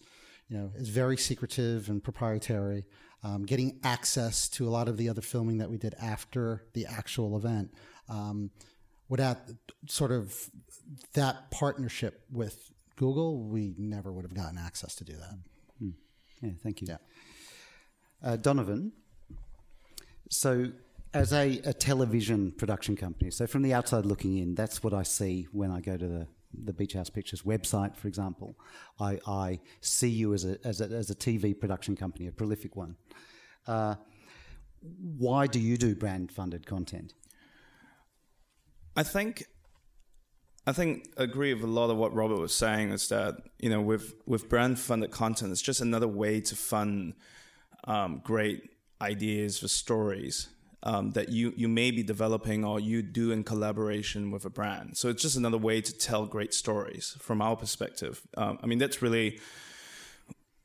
you 0.49 0.57
know, 0.57 0.71
is 0.75 0.89
very 0.89 1.17
secretive 1.17 1.87
and 1.87 2.03
proprietary. 2.03 2.85
Um, 3.23 3.43
getting 3.43 3.79
access 3.83 4.49
to 4.49 4.67
a 4.67 4.71
lot 4.71 4.87
of 4.87 4.97
the 4.97 5.07
other 5.07 5.21
filming 5.21 5.59
that 5.59 5.69
we 5.69 5.77
did 5.77 5.93
after 6.01 6.63
the 6.73 6.87
actual 6.87 7.37
event, 7.37 7.73
um, 8.09 8.49
without 9.07 9.37
sort 9.87 10.11
of 10.11 10.49
that 11.13 11.51
partnership 11.51 12.23
with 12.31 12.71
Google, 12.95 13.43
we 13.43 13.75
never 13.77 14.11
would 14.11 14.25
have 14.25 14.33
gotten 14.33 14.57
access 14.57 14.95
to 14.95 15.03
do 15.03 15.13
that. 15.13 15.37
Hmm. 15.79 15.89
Yeah, 16.41 16.51
thank 16.63 16.81
you. 16.81 16.87
Yeah. 16.87 16.97
Uh, 18.25 18.35
Donovan, 18.35 18.91
so 20.31 20.71
as 21.13 21.31
a, 21.31 21.59
a, 21.63 21.73
television 21.73 22.51
production 22.51 22.95
company, 22.95 23.29
so 23.29 23.45
from 23.45 23.61
the 23.61 23.71
outside 23.71 24.03
looking 24.03 24.39
in, 24.39 24.55
that's 24.55 24.83
what 24.83 24.95
I 24.95 25.03
see 25.03 25.47
when 25.51 25.69
I 25.69 25.79
go 25.79 25.95
to 25.95 26.07
the, 26.07 26.27
the 26.51 26.73
Beach 26.73 26.93
House 26.93 27.11
Pictures 27.11 27.43
website, 27.43 27.95
for 27.95 28.07
example. 28.07 28.55
I, 28.99 29.19
I 29.27 29.59
see 29.81 30.09
you 30.09 30.33
as 30.33 30.43
a, 30.43 30.57
as, 30.65 30.81
a, 30.81 30.85
as 30.85 31.11
a 31.11 31.15
TV 31.15 31.57
production 31.57 31.95
company, 31.95 32.25
a 32.25 32.31
prolific 32.31 32.75
one. 32.75 32.95
Uh, 33.67 33.93
why 35.17 35.45
do 35.45 35.59
you 35.59 35.77
do 35.77 35.95
brand 35.95 36.31
funded 36.31 36.65
content? 36.65 37.13
I 38.95 39.03
think 39.03 39.45
I 40.67 40.71
think 40.71 41.09
agree 41.17 41.53
with 41.53 41.63
a 41.63 41.67
lot 41.67 41.91
of 41.91 41.97
what 41.97 42.11
Robert 42.15 42.39
was 42.39 42.55
saying 42.55 42.89
is 42.89 43.07
that 43.09 43.35
you 43.59 43.69
know 43.69 43.81
with 43.81 44.15
with 44.25 44.49
brand 44.49 44.79
funded 44.79 45.11
content, 45.11 45.51
it's 45.51 45.61
just 45.61 45.81
another 45.81 46.07
way 46.07 46.41
to 46.41 46.55
fund 46.55 47.13
um, 47.85 48.21
great 48.23 48.69
ideas 49.01 49.59
for 49.59 49.67
stories 49.67 50.49
um, 50.83 51.11
that 51.11 51.29
you 51.29 51.53
you 51.57 51.67
may 51.67 51.91
be 51.91 52.03
developing 52.03 52.63
or 52.63 52.79
you 52.79 53.01
do 53.01 53.31
in 53.31 53.43
collaboration 53.43 54.31
with 54.31 54.45
a 54.45 54.49
brand. 54.49 54.97
So 54.97 55.09
it's 55.09 55.21
just 55.21 55.35
another 55.35 55.57
way 55.57 55.81
to 55.81 55.97
tell 55.97 56.25
great 56.25 56.53
stories 56.53 57.17
from 57.19 57.41
our 57.41 57.55
perspective. 57.55 58.21
Um, 58.37 58.59
I 58.61 58.67
mean, 58.67 58.77
that's 58.77 59.01
really 59.01 59.39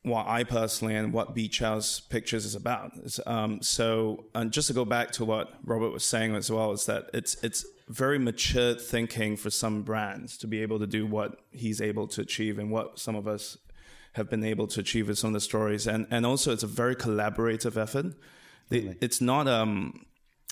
what 0.03 0.27
I 0.27 0.45
personally 0.45 0.95
and 0.97 1.13
what 1.13 1.35
Beach 1.35 1.59
House 1.59 2.01
Pictures 2.01 2.45
is 2.45 2.55
about. 2.55 2.93
Um, 3.27 3.61
so, 3.61 4.27
and 4.35 4.51
just 4.51 4.69
to 4.69 4.75
go 4.75 4.85
back 4.85 5.11
to 5.13 5.25
what 5.25 5.53
Robert 5.65 5.91
was 5.91 6.05
saying 6.05 6.35
as 6.35 6.51
well, 6.51 6.73
is 6.73 6.87
that 6.87 7.11
it's 7.15 7.35
it's 7.43 7.65
very 7.89 8.19
mature 8.19 8.75
thinking 8.75 9.37
for 9.37 9.51
some 9.51 9.83
brands 9.83 10.37
to 10.39 10.47
be 10.47 10.63
able 10.63 10.79
to 10.79 10.87
do 10.87 11.07
what 11.07 11.41
he's 11.51 11.81
able 11.81 12.07
to 12.07 12.21
achieve 12.21 12.59
and 12.59 12.71
what 12.71 12.99
some 12.99 13.17
of 13.17 13.27
us 13.27 13.59
have 14.13 14.29
been 14.29 14.45
able 14.45 14.67
to 14.67 14.81
achieve 14.81 15.09
with 15.09 15.19
some 15.19 15.29
of 15.29 15.35
the 15.35 15.41
stories. 15.41 15.87
And 15.87 16.07
and 16.11 16.27
also, 16.27 16.53
it's 16.53 16.63
a 16.63 16.69
very 16.69 16.97
collaborative 16.97 17.77
effort. 17.77 18.15
They, 18.69 18.97
it's 19.01 19.21
not 19.21 19.49
um 19.49 20.07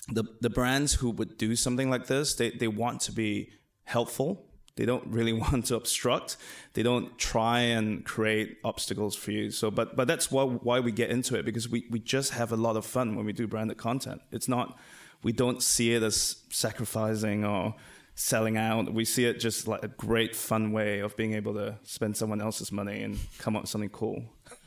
the 0.07 0.23
the 0.41 0.49
brands 0.49 0.95
who 0.95 1.11
would 1.11 1.37
do 1.37 1.55
something 1.55 1.89
like 1.89 2.07
this. 2.07 2.35
They 2.35 2.51
they 2.51 2.67
want 2.67 3.01
to 3.01 3.11
be 3.11 3.51
helpful. 3.83 4.45
They 4.75 4.85
don't 4.85 5.07
really 5.07 5.33
want 5.45 5.65
to 5.67 5.75
obstruct. 5.75 6.37
They 6.73 6.83
don't 6.83 7.17
try 7.17 7.59
and 7.59 8.05
create 8.05 8.57
obstacles 8.63 9.15
for 9.15 9.31
you. 9.31 9.51
So, 9.51 9.69
but 9.69 9.95
but 9.95 10.07
that's 10.07 10.31
why 10.31 10.43
why 10.43 10.79
we 10.79 10.91
get 10.91 11.09
into 11.09 11.35
it 11.35 11.45
because 11.45 11.69
we 11.69 11.85
we 11.89 11.99
just 11.99 12.31
have 12.31 12.51
a 12.51 12.57
lot 12.57 12.77
of 12.77 12.85
fun 12.85 13.15
when 13.15 13.25
we 13.25 13.33
do 13.33 13.47
branded 13.47 13.77
content. 13.77 14.21
It's 14.31 14.47
not 14.47 14.77
we 15.21 15.33
don't 15.33 15.61
see 15.61 15.93
it 15.93 16.03
as 16.03 16.43
sacrificing 16.49 17.43
or 17.43 17.75
selling 18.19 18.57
out. 18.57 18.93
We 18.93 19.05
see 19.05 19.25
it 19.25 19.39
just 19.39 19.67
like 19.67 19.81
a 19.81 19.87
great 19.87 20.35
fun 20.35 20.71
way 20.73 20.99
of 20.99 21.15
being 21.15 21.33
able 21.33 21.53
to 21.53 21.79
spend 21.83 22.17
someone 22.17 22.41
else's 22.41 22.71
money 22.71 23.01
and 23.01 23.17
come 23.37 23.55
up 23.55 23.63
with 23.63 23.69
something 23.69 23.89
cool. 23.89 24.23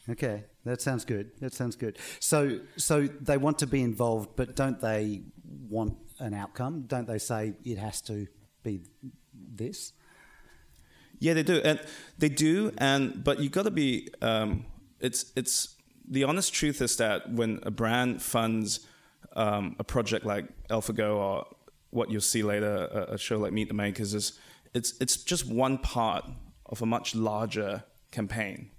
Okay, 0.08 0.44
that 0.64 0.80
sounds 0.80 1.04
good. 1.04 1.30
That 1.40 1.52
sounds 1.52 1.76
good. 1.76 1.98
So, 2.18 2.60
so 2.76 3.06
they 3.06 3.36
want 3.36 3.58
to 3.58 3.66
be 3.66 3.82
involved, 3.82 4.30
but 4.36 4.56
don't 4.56 4.80
they 4.80 5.22
want 5.68 5.96
an 6.18 6.32
outcome? 6.34 6.84
Don't 6.86 7.06
they 7.06 7.18
say 7.18 7.52
it 7.64 7.78
has 7.78 8.00
to 8.02 8.26
be 8.62 8.80
this? 9.34 9.92
Yeah, 11.18 11.34
they 11.34 11.42
do, 11.42 11.60
and 11.62 11.78
they 12.18 12.30
do, 12.30 12.72
and 12.78 13.22
but 13.22 13.38
you 13.38 13.48
got 13.48 13.64
to 13.64 13.70
be. 13.70 14.08
Um, 14.20 14.66
it's 14.98 15.30
it's 15.36 15.76
the 16.08 16.24
honest 16.24 16.52
truth 16.52 16.82
is 16.82 16.96
that 16.96 17.30
when 17.30 17.60
a 17.62 17.70
brand 17.70 18.22
funds 18.22 18.80
um, 19.36 19.76
a 19.78 19.84
project 19.84 20.26
like 20.26 20.46
AlphaGo 20.68 21.16
or 21.16 21.46
what 21.92 22.10
you'll 22.10 22.20
see 22.20 22.42
later, 22.42 22.88
a, 22.90 23.14
a 23.14 23.18
show 23.18 23.38
like 23.38 23.52
Meet 23.52 23.68
the 23.68 23.74
Makers, 23.74 24.14
is 24.14 24.38
it's 24.74 24.94
it's 25.00 25.16
just 25.16 25.46
one 25.46 25.78
part 25.78 26.24
of 26.66 26.82
a 26.82 26.86
much 26.86 27.14
larger 27.14 27.84
campaign 28.10 28.70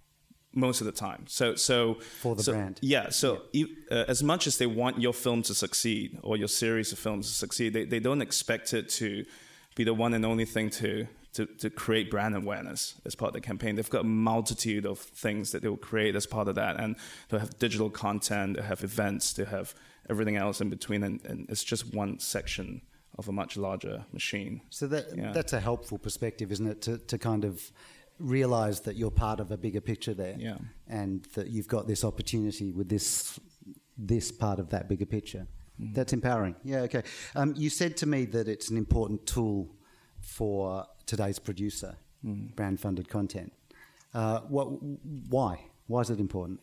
most 0.54 0.82
of 0.82 0.86
the 0.86 0.92
time. 0.92 1.26
So, 1.28 1.56
so 1.56 1.96
for 2.22 2.36
the 2.36 2.44
so, 2.44 2.52
brand, 2.54 2.80
yeah. 2.82 3.10
So, 3.10 3.44
yeah. 3.52 3.66
Uh, 3.92 4.06
as 4.08 4.22
much 4.24 4.48
as 4.48 4.58
they 4.58 4.68
want 4.68 5.02
your 5.02 5.14
film 5.14 5.42
to 5.44 5.54
succeed 5.54 6.20
or 6.22 6.38
your 6.38 6.48
series 6.48 6.92
of 6.92 7.00
films 7.00 7.28
to 7.28 7.34
succeed, 7.34 7.74
they, 7.74 7.86
they 7.86 8.00
don't 8.00 8.22
expect 8.22 8.74
it 8.74 8.90
to 8.90 9.26
be 9.76 9.84
the 9.84 9.94
one 9.94 10.14
and 10.14 10.26
only 10.26 10.46
thing 10.46 10.70
to, 10.70 11.08
to 11.34 11.46
to 11.46 11.70
create 11.70 12.12
brand 12.12 12.36
awareness 12.36 12.96
as 13.06 13.16
part 13.16 13.30
of 13.30 13.34
the 13.34 13.42
campaign. 13.42 13.76
They've 13.76 13.90
got 13.90 14.02
a 14.02 14.08
multitude 14.08 14.86
of 14.86 15.00
things 15.00 15.52
that 15.52 15.64
they 15.64 15.70
will 15.70 15.78
create 15.78 16.16
as 16.16 16.28
part 16.28 16.48
of 16.48 16.56
that, 16.56 16.80
and 16.80 16.96
they'll 17.30 17.40
have 17.40 17.58
digital 17.58 17.90
content, 17.90 18.58
they 18.58 18.64
have 18.64 18.84
events, 18.84 19.34
they 19.34 19.46
have 19.46 19.74
everything 20.10 20.36
else 20.36 20.62
in 20.62 20.70
between, 20.70 21.04
and, 21.04 21.26
and 21.26 21.50
it's 21.50 21.64
just 21.64 21.94
one 21.94 22.20
section 22.20 22.82
of 23.18 23.28
a 23.28 23.32
much 23.32 23.58
larger 23.58 24.06
machine. 24.12 24.62
So 24.70 24.88
that 24.88 25.06
yeah. 25.16 25.32
that's 25.32 25.54
a 25.54 25.60
helpful 25.60 25.98
perspective, 25.98 26.52
isn't 26.52 26.68
it? 26.68 26.82
To 26.82 26.98
to 26.98 27.18
kind 27.18 27.46
of 27.46 27.72
realize 28.20 28.82
that 28.82 28.96
you're 28.96 29.12
part 29.12 29.40
of 29.40 29.52
a 29.52 29.58
bigger 29.58 29.82
picture 29.82 30.14
there, 30.14 30.36
yeah. 30.38 30.58
and 30.88 31.24
that 31.36 31.48
you've 31.48 31.68
got 31.68 31.88
this 31.88 32.04
opportunity 32.04 32.72
with 32.72 32.90
this 32.90 33.40
this 33.98 34.32
part 34.32 34.60
of 34.60 34.70
that 34.70 34.88
bigger 34.88 35.06
picture. 35.06 35.46
Mm-hmm. 35.82 35.94
That's 35.94 36.14
empowering. 36.14 36.56
Yeah. 36.64 36.82
Okay. 36.82 37.04
Um, 37.36 37.54
you 37.58 37.70
said 37.70 37.98
to 37.98 38.06
me 38.06 38.26
that 38.26 38.48
it's 38.48 38.70
an 38.70 38.78
important 38.78 39.26
tool 39.26 39.76
for 40.20 40.86
today's 41.06 41.40
producer, 41.40 41.96
mm. 42.24 42.56
brand 42.56 42.80
funded 42.80 43.10
content. 43.10 43.52
Uh, 44.14 44.40
what? 44.42 44.68
Why? 45.30 45.60
Why 45.88 46.02
is 46.02 46.10
it 46.10 46.20
important? 46.20 46.60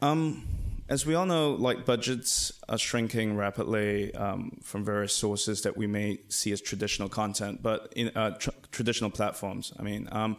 Um, 0.00 0.46
as 0.88 1.06
we 1.06 1.14
all 1.14 1.26
know, 1.26 1.52
like 1.52 1.84
budgets 1.84 2.52
are 2.68 2.78
shrinking 2.78 3.36
rapidly 3.36 4.14
um, 4.14 4.58
from 4.62 4.84
various 4.84 5.14
sources 5.14 5.62
that 5.62 5.76
we 5.76 5.86
may 5.86 6.18
see 6.28 6.52
as 6.52 6.60
traditional 6.60 7.08
content, 7.08 7.62
but 7.62 7.92
in 7.96 8.08
uh, 8.14 8.30
tr- 8.32 8.50
traditional 8.70 9.10
platforms. 9.10 9.72
I 9.78 9.82
mean, 9.82 10.08
um, 10.12 10.36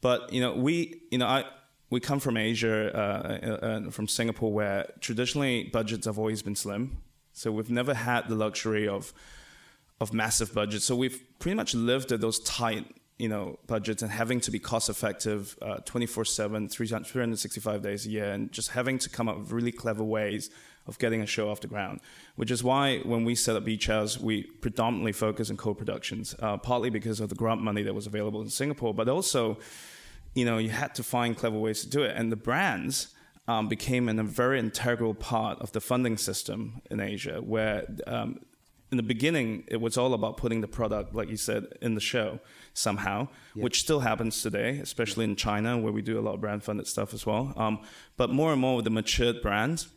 but 0.00 0.32
you 0.32 0.40
know, 0.40 0.54
we, 0.54 1.02
you 1.10 1.18
know, 1.18 1.26
I 1.26 1.44
we 1.90 2.00
come 2.00 2.20
from 2.20 2.36
Asia, 2.36 2.94
uh, 2.94 3.90
from 3.90 4.08
Singapore, 4.08 4.52
where 4.52 4.92
traditionally 5.00 5.64
budgets 5.64 6.06
have 6.06 6.18
always 6.18 6.42
been 6.42 6.54
slim. 6.54 6.98
So 7.32 7.50
we've 7.50 7.70
never 7.70 7.94
had 7.94 8.28
the 8.28 8.34
luxury 8.34 8.86
of 8.86 9.12
of 10.00 10.12
massive 10.12 10.54
budgets. 10.54 10.84
So 10.84 10.94
we've 10.94 11.20
pretty 11.38 11.56
much 11.56 11.74
lived 11.74 12.12
at 12.12 12.20
those 12.20 12.38
tight 12.40 12.86
you 13.18 13.28
know 13.28 13.58
budgets 13.66 14.02
and 14.02 14.10
having 14.10 14.40
to 14.40 14.50
be 14.50 14.58
cost 14.58 14.88
effective 14.88 15.58
uh, 15.62 15.76
24 15.84 16.24
7 16.24 16.68
365 16.68 17.82
days 17.82 18.06
a 18.06 18.10
year 18.10 18.30
and 18.30 18.52
just 18.52 18.70
having 18.70 18.98
to 18.98 19.08
come 19.08 19.28
up 19.28 19.38
with 19.38 19.50
really 19.50 19.72
clever 19.72 20.04
ways 20.04 20.50
of 20.86 20.98
getting 20.98 21.20
a 21.20 21.26
show 21.26 21.50
off 21.50 21.60
the 21.60 21.66
ground 21.66 22.00
which 22.36 22.50
is 22.50 22.62
why 22.62 22.98
when 22.98 23.24
we 23.24 23.34
set 23.34 23.56
up 23.56 23.64
beach 23.64 23.86
house 23.86 24.18
we 24.18 24.44
predominantly 24.44 25.12
focus 25.12 25.50
on 25.50 25.56
co-productions 25.56 26.34
uh, 26.40 26.56
partly 26.56 26.90
because 26.90 27.20
of 27.20 27.28
the 27.28 27.34
grant 27.34 27.60
money 27.60 27.82
that 27.82 27.94
was 27.94 28.06
available 28.06 28.40
in 28.40 28.48
singapore 28.48 28.94
but 28.94 29.08
also 29.08 29.58
you 30.34 30.44
know 30.44 30.58
you 30.58 30.70
had 30.70 30.94
to 30.94 31.02
find 31.02 31.36
clever 31.36 31.58
ways 31.58 31.82
to 31.82 31.88
do 31.88 32.02
it. 32.02 32.14
And 32.16 32.30
the 32.30 32.36
brands 32.36 33.08
um, 33.46 33.68
became 33.68 34.08
an, 34.08 34.18
a 34.18 34.24
very 34.24 34.58
integral 34.58 35.14
part 35.14 35.58
of 35.60 35.72
the 35.72 35.80
funding 35.80 36.16
system 36.16 36.80
in 36.90 37.00
asia 37.00 37.40
where 37.40 37.86
um, 38.06 38.40
in 38.90 38.96
the 38.96 39.02
beginning, 39.02 39.64
it 39.68 39.82
was 39.82 39.98
all 39.98 40.14
about 40.14 40.38
putting 40.38 40.62
the 40.62 40.68
product, 40.68 41.14
like 41.14 41.28
you 41.28 41.36
said, 41.36 41.66
in 41.82 41.94
the 41.94 42.00
show 42.00 42.40
somehow, 42.78 43.28
which 43.54 43.80
still 43.80 44.00
happens 44.00 44.42
today, 44.42 44.78
especially 44.78 45.24
in 45.24 45.36
China, 45.36 45.76
where 45.76 45.92
we 45.92 46.02
do 46.02 46.18
a 46.18 46.22
lot 46.22 46.34
of 46.34 46.40
brand 46.40 46.62
funded 46.62 46.86
stuff 46.86 47.12
as 47.12 47.26
well. 47.26 47.52
Um, 47.56 47.80
but 48.16 48.30
more 48.30 48.52
and 48.52 48.60
more 48.60 48.76
with 48.76 48.84
the 48.84 48.90
matured 48.90 49.42
brands, 49.42 49.88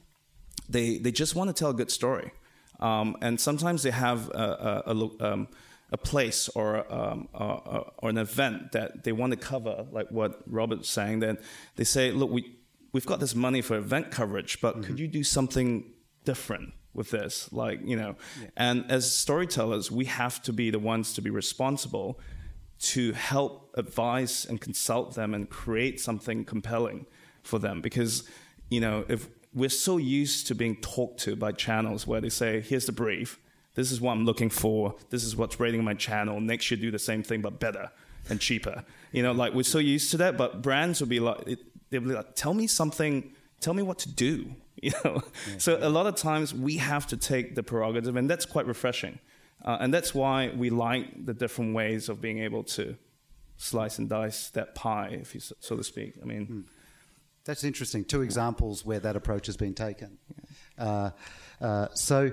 they, 0.68 0.98
they 0.98 1.12
just 1.12 1.36
want 1.36 1.50
to 1.50 1.54
tell 1.54 1.70
a 1.70 1.74
good 1.74 1.92
story. 1.92 2.32
Um, 2.80 3.16
and 3.22 3.40
sometimes 3.40 3.84
they 3.84 3.92
have 3.92 4.30
a, 4.30 4.84
a, 4.86 4.94
a, 4.94 5.34
um, 5.34 5.48
a 5.92 5.98
place 5.98 6.50
or, 6.50 6.92
um, 6.92 7.28
or 7.34 8.10
an 8.10 8.18
event 8.18 8.72
that 8.72 9.04
they 9.04 9.12
want 9.12 9.32
to 9.32 9.38
cover, 9.38 9.86
like 9.92 10.10
what 10.10 10.42
Robert's 10.48 10.90
saying. 10.90 11.20
Then 11.20 11.38
they 11.76 11.84
say, 11.84 12.12
look, 12.12 12.32
we, 12.32 12.56
we've 12.92 13.06
got 13.06 13.20
this 13.20 13.36
money 13.36 13.62
for 13.62 13.76
event 13.78 14.10
coverage, 14.10 14.60
but 14.62 14.76
mm-hmm. 14.76 14.84
could 14.84 15.00
you 15.00 15.08
do 15.08 15.24
something 15.24 15.92
different 16.24 16.74
with 16.94 17.12
this 17.12 17.52
like 17.54 17.80
you 17.86 17.96
know 17.96 18.16
yeah. 18.42 18.48
and 18.58 18.86
as 18.92 19.10
storytellers 19.16 19.90
we 19.90 20.06
have 20.06 20.42
to 20.42 20.52
be 20.52 20.70
the 20.70 20.80
ones 20.80 21.14
to 21.14 21.22
be 21.22 21.30
responsible 21.30 22.20
to 22.82 23.14
help 23.14 23.72
advise 23.76 24.46
and 24.46 24.60
consult 24.60 25.14
them 25.14 25.34
and 25.34 25.50
create 25.50 26.00
something 26.00 26.44
compelling 26.44 27.06
for 27.44 27.60
them. 27.60 27.82
Because 27.82 28.24
you 28.70 28.80
know 28.80 29.06
if 29.08 29.30
we're 29.54 29.70
so 29.70 29.98
used 29.98 30.48
to 30.48 30.56
being 30.56 30.76
talked 30.78 31.20
to 31.20 31.36
by 31.36 31.52
channels 31.52 32.08
where 32.08 32.22
they 32.22 32.30
say 32.30 32.62
here's 32.62 32.86
the 32.86 32.92
brief. 32.92 33.40
This 33.74 33.92
is 33.92 34.02
what 34.02 34.14
i'm 34.14 34.26
looking 34.26 34.50
for. 34.50 34.96
This 35.10 35.24
is 35.24 35.36
what's 35.36 35.60
rating 35.60 35.84
my 35.84 35.94
channel. 35.94 36.42
Next 36.42 36.72
you 36.72 36.78
do 36.78 36.92
the 36.92 37.00
same 37.00 37.24
thing 37.24 37.42
but 37.42 37.60
better 37.60 37.92
and 38.30 38.40
cheaper. 38.40 38.84
You 39.12 39.24
know 39.24 39.32
like 39.32 39.54
we're 39.54 39.64
so 39.64 39.80
used 39.80 40.12
to 40.12 40.18
that 40.18 40.38
but 40.38 40.62
brands 40.62 41.00
will 41.00 41.08
be 41.08 41.20
like 41.20 41.60
they'll 41.90 42.02
be 42.02 42.14
like 42.14 42.36
tell 42.36 42.54
me 42.54 42.68
something. 42.68 43.34
Tell 43.60 43.76
me 43.76 43.84
what 43.84 44.00
to 44.00 44.10
do. 44.10 44.56
You 44.82 44.94
know? 45.04 45.22
Yeah. 45.48 45.58
so 45.60 45.78
a 45.80 45.90
lot 45.90 46.08
of 46.08 46.16
times 46.16 46.56
we 46.56 46.78
have 46.78 47.06
to 47.08 47.18
take 47.18 47.54
the 47.54 47.62
prerogative 47.62 48.16
and 48.16 48.28
that's 48.28 48.48
quite 48.48 48.66
refreshing 48.66 49.20
uh, 49.64 49.78
and 49.80 49.94
that's 49.94 50.14
why 50.14 50.52
we 50.56 50.70
like 50.70 51.26
the 51.26 51.34
different 51.34 51.74
ways 51.74 52.10
of 52.10 52.22
being 52.22 52.40
able 52.40 52.64
to 52.64 52.96
slice 53.58 54.00
and 54.00 54.10
dice 54.10 54.50
that 54.50 54.74
pie 54.76 55.10
if 55.22 55.36
you 55.36 55.42
so 55.42 55.76
to 55.76 55.84
speak 55.84 56.14
i 56.22 56.26
mean 56.26 56.46
hmm. 56.46 56.62
that's 57.46 57.64
interesting 57.64 58.04
two 58.04 58.22
examples 58.22 58.86
where 58.86 59.00
that 59.00 59.16
approach 59.16 59.46
has 59.46 59.58
been 59.58 59.74
taken 59.74 60.18
uh, 60.78 61.12
uh, 61.62 61.88
so 61.94 62.32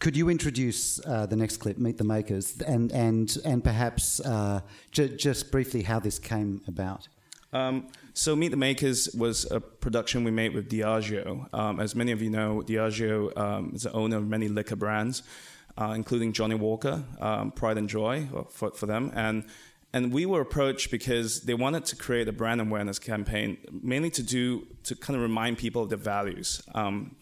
could 0.00 0.16
you 0.16 0.30
introduce 0.30 0.98
uh, 1.06 1.26
the 1.26 1.36
next 1.36 1.58
clip, 1.58 1.76
Meet 1.76 1.98
the 1.98 2.04
Makers, 2.04 2.58
and 2.62 2.90
and 2.90 3.36
and 3.44 3.62
perhaps 3.62 4.18
uh, 4.20 4.62
j- 4.90 5.14
just 5.14 5.52
briefly 5.52 5.82
how 5.82 6.00
this 6.00 6.18
came 6.18 6.62
about? 6.66 7.06
Um, 7.52 7.88
so 8.14 8.34
Meet 8.34 8.48
the 8.48 8.56
Makers 8.56 9.10
was 9.14 9.50
a 9.50 9.60
production 9.60 10.24
we 10.24 10.30
made 10.30 10.54
with 10.54 10.70
Diageo. 10.70 11.52
Um, 11.52 11.80
as 11.80 11.94
many 11.94 12.12
of 12.12 12.22
you 12.22 12.30
know, 12.30 12.62
Diageo 12.66 13.36
um, 13.36 13.72
is 13.74 13.82
the 13.82 13.92
owner 13.92 14.16
of 14.16 14.26
many 14.26 14.48
liquor 14.48 14.76
brands, 14.76 15.22
uh, 15.80 15.92
including 15.92 16.32
Johnnie 16.32 16.54
Walker, 16.54 17.02
um, 17.20 17.50
Pride 17.52 17.78
and 17.78 17.88
Joy 17.88 18.28
uh, 18.36 18.42
for, 18.44 18.70
for 18.72 18.86
them. 18.86 19.10
And, 19.14 19.44
and 19.92 20.12
we 20.12 20.26
were 20.26 20.40
approached 20.40 20.90
because 20.90 21.40
they 21.42 21.54
wanted 21.54 21.84
to 21.86 21.96
create 21.96 22.28
a 22.28 22.32
brand 22.32 22.60
awareness 22.60 22.98
campaign, 22.98 23.56
mainly 23.72 24.10
to 24.10 24.22
do, 24.22 24.66
to 24.84 24.94
kind 24.94 25.16
of 25.16 25.22
remind 25.22 25.58
people 25.58 25.82
of 25.82 25.88
their 25.88 25.98
values. 25.98 26.62
Um, 26.74 27.16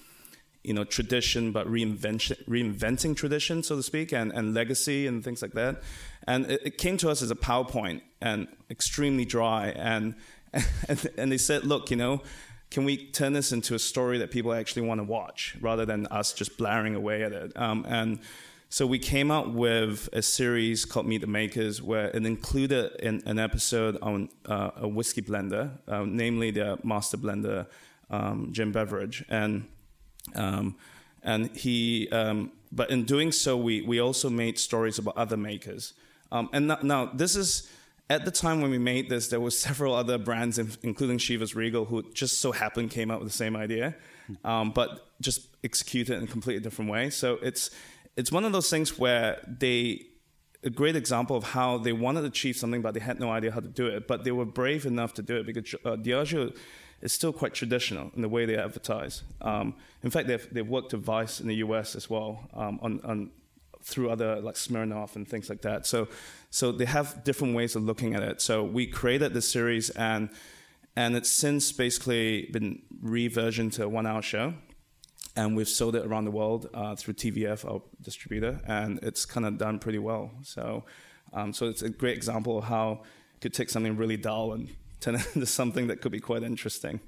you 0.64 0.74
know, 0.74 0.84
tradition, 0.84 1.52
but 1.52 1.66
reinvention, 1.68 2.44
reinventing 2.46 3.16
tradition, 3.16 3.62
so 3.62 3.76
to 3.76 3.82
speak, 3.82 4.12
and, 4.12 4.32
and 4.32 4.52
legacy 4.52 5.06
and 5.06 5.24
things 5.24 5.40
like 5.40 5.52
that. 5.52 5.82
And 6.26 6.50
it, 6.50 6.60
it 6.64 6.78
came 6.78 6.96
to 6.98 7.08
us 7.08 7.22
as 7.22 7.30
a 7.30 7.36
PowerPoint 7.36 8.02
and 8.20 8.48
extremely 8.68 9.24
dry. 9.24 9.68
And 9.68 10.16
and, 10.52 11.10
and 11.18 11.32
they 11.32 11.38
said, 11.38 11.64
look, 11.64 11.90
you 11.90 11.96
know, 11.96 12.22
can 12.70 12.84
we 12.84 13.06
turn 13.10 13.32
this 13.32 13.52
into 13.52 13.74
a 13.74 13.78
story 13.78 14.18
that 14.18 14.30
people 14.30 14.52
actually 14.52 14.82
want 14.82 14.98
to 14.98 15.04
watch 15.04 15.56
rather 15.60 15.86
than 15.86 16.06
us 16.08 16.32
just 16.32 16.58
blaring 16.58 16.94
away 16.94 17.22
at 17.22 17.32
it? 17.32 17.56
Um, 17.56 17.86
and 17.88 18.18
so 18.70 18.86
we 18.86 18.98
came 18.98 19.30
out 19.30 19.54
with 19.54 20.10
a 20.12 20.20
series 20.20 20.84
called 20.84 21.06
Meet 21.06 21.22
the 21.22 21.26
Makers, 21.26 21.80
where 21.80 22.08
it 22.08 22.26
included 22.26 23.00
an, 23.00 23.22
an 23.24 23.38
episode 23.38 23.96
on 24.02 24.28
uh, 24.44 24.70
a 24.76 24.88
whiskey 24.88 25.22
blender, 25.22 25.70
uh, 25.88 26.04
namely 26.06 26.50
the 26.50 26.78
master 26.82 27.16
blender 27.16 27.66
um, 28.10 28.50
Jim 28.52 28.70
Beveridge, 28.70 29.24
and 29.28 29.66
um, 30.34 30.76
and 31.22 31.56
he. 31.56 32.08
Um, 32.10 32.52
but 32.70 32.90
in 32.90 33.04
doing 33.04 33.32
so, 33.32 33.56
we 33.56 33.80
we 33.80 34.00
also 34.00 34.28
made 34.28 34.58
stories 34.58 34.98
about 34.98 35.16
other 35.16 35.38
makers. 35.38 35.94
Um, 36.30 36.50
and 36.52 36.68
now, 36.68 36.78
now 36.82 37.06
this 37.06 37.36
is 37.36 37.70
at 38.10 38.24
the 38.24 38.30
time 38.30 38.60
when 38.60 38.70
we 38.70 38.78
made 38.78 39.08
this, 39.08 39.28
there 39.28 39.40
were 39.40 39.50
several 39.68 39.94
other 39.94 40.18
brands, 40.18 40.58
including 40.58 41.16
Chivas 41.18 41.54
Regal, 41.54 41.86
who 41.86 42.02
just 42.12 42.40
so 42.40 42.52
happened 42.52 42.90
came 42.90 43.10
up 43.10 43.20
with 43.20 43.28
the 43.28 43.36
same 43.36 43.56
idea, 43.56 43.94
um, 44.44 44.70
but 44.70 45.08
just 45.20 45.46
executed 45.64 46.16
in 46.16 46.24
a 46.24 46.26
completely 46.26 46.62
different 46.62 46.90
way. 46.90 47.10
So 47.10 47.38
it's 47.42 47.70
it's 48.18 48.32
one 48.32 48.44
of 48.44 48.50
those 48.50 48.68
things 48.68 48.98
where 48.98 49.40
they 49.46 50.04
a 50.64 50.70
great 50.70 50.96
example 50.96 51.36
of 51.36 51.44
how 51.44 51.78
they 51.78 51.92
wanted 51.92 52.22
to 52.22 52.26
achieve 52.26 52.56
something, 52.56 52.82
but 52.82 52.92
they 52.92 53.00
had 53.00 53.20
no 53.20 53.30
idea 53.30 53.52
how 53.52 53.60
to 53.60 53.68
do 53.68 53.86
it. 53.86 54.08
But 54.08 54.24
they 54.24 54.32
were 54.32 54.44
brave 54.44 54.86
enough 54.86 55.14
to 55.14 55.22
do 55.22 55.36
it 55.36 55.46
because 55.46 55.72
uh, 55.84 55.90
Diageo 55.90 56.52
is 57.00 57.12
still 57.12 57.32
quite 57.32 57.54
traditional 57.54 58.10
in 58.16 58.22
the 58.22 58.28
way 58.28 58.44
they 58.44 58.56
advertise. 58.56 59.22
Um, 59.40 59.76
in 60.02 60.10
fact, 60.10 60.26
they've, 60.26 60.46
they've 60.52 60.68
worked 60.68 60.92
with 60.92 61.02
Vice 61.02 61.38
in 61.40 61.46
the 61.46 61.54
US 61.66 61.94
as 61.94 62.10
well 62.10 62.50
um, 62.54 62.80
on, 62.82 63.00
on 63.04 63.30
through 63.84 64.10
other 64.10 64.40
like 64.40 64.56
Smirnoff 64.56 65.14
and 65.14 65.28
things 65.28 65.48
like 65.48 65.62
that. 65.62 65.86
So, 65.86 66.08
so 66.50 66.72
they 66.72 66.86
have 66.86 67.22
different 67.22 67.54
ways 67.54 67.76
of 67.76 67.84
looking 67.84 68.16
at 68.16 68.24
it. 68.24 68.40
So 68.40 68.64
we 68.64 68.88
created 68.88 69.32
this 69.32 69.48
series 69.48 69.90
and 69.90 70.28
and 70.96 71.14
it's 71.14 71.30
since 71.30 71.70
basically 71.70 72.46
been 72.52 72.82
reversioned 73.00 73.72
to 73.74 73.84
a 73.84 73.88
one-hour 73.88 74.22
show, 74.22 74.54
and 75.38 75.56
we've 75.56 75.68
sold 75.68 75.94
it 75.94 76.04
around 76.04 76.24
the 76.24 76.32
world 76.32 76.68
uh, 76.74 76.96
through 76.96 77.14
TVF, 77.14 77.64
our 77.64 77.80
distributor, 78.02 78.60
and 78.66 78.98
it's 79.04 79.24
kind 79.24 79.46
of 79.46 79.56
done 79.56 79.78
pretty 79.78 80.00
well. 80.00 80.32
So, 80.42 80.84
um, 81.32 81.52
so 81.52 81.66
it's 81.66 81.82
a 81.82 81.88
great 81.88 82.16
example 82.16 82.58
of 82.58 82.64
how 82.64 83.02
you 83.34 83.40
could 83.40 83.54
take 83.54 83.70
something 83.70 83.96
really 83.96 84.16
dull 84.16 84.52
and 84.52 84.68
turn 84.98 85.14
it 85.14 85.26
into 85.34 85.46
something 85.46 85.86
that 85.86 86.00
could 86.00 86.10
be 86.10 86.18
quite 86.18 86.42
interesting. 86.42 87.00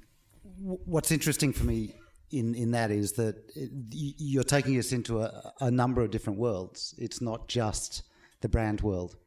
What's 0.61 1.11
interesting 1.11 1.51
for 1.51 1.65
me 1.65 1.93
in 2.31 2.55
in 2.55 2.71
that 2.71 2.89
is 2.89 3.11
that 3.13 3.35
you're 3.55 4.45
taking 4.57 4.77
us 4.79 4.93
into 4.93 5.21
a, 5.21 5.53
a 5.59 5.69
number 5.69 6.01
of 6.01 6.09
different 6.09 6.39
worlds. 6.39 6.95
It's 6.97 7.19
not 7.21 7.49
just 7.49 8.03
the 8.39 8.47
brand 8.47 8.79
world. 8.79 9.17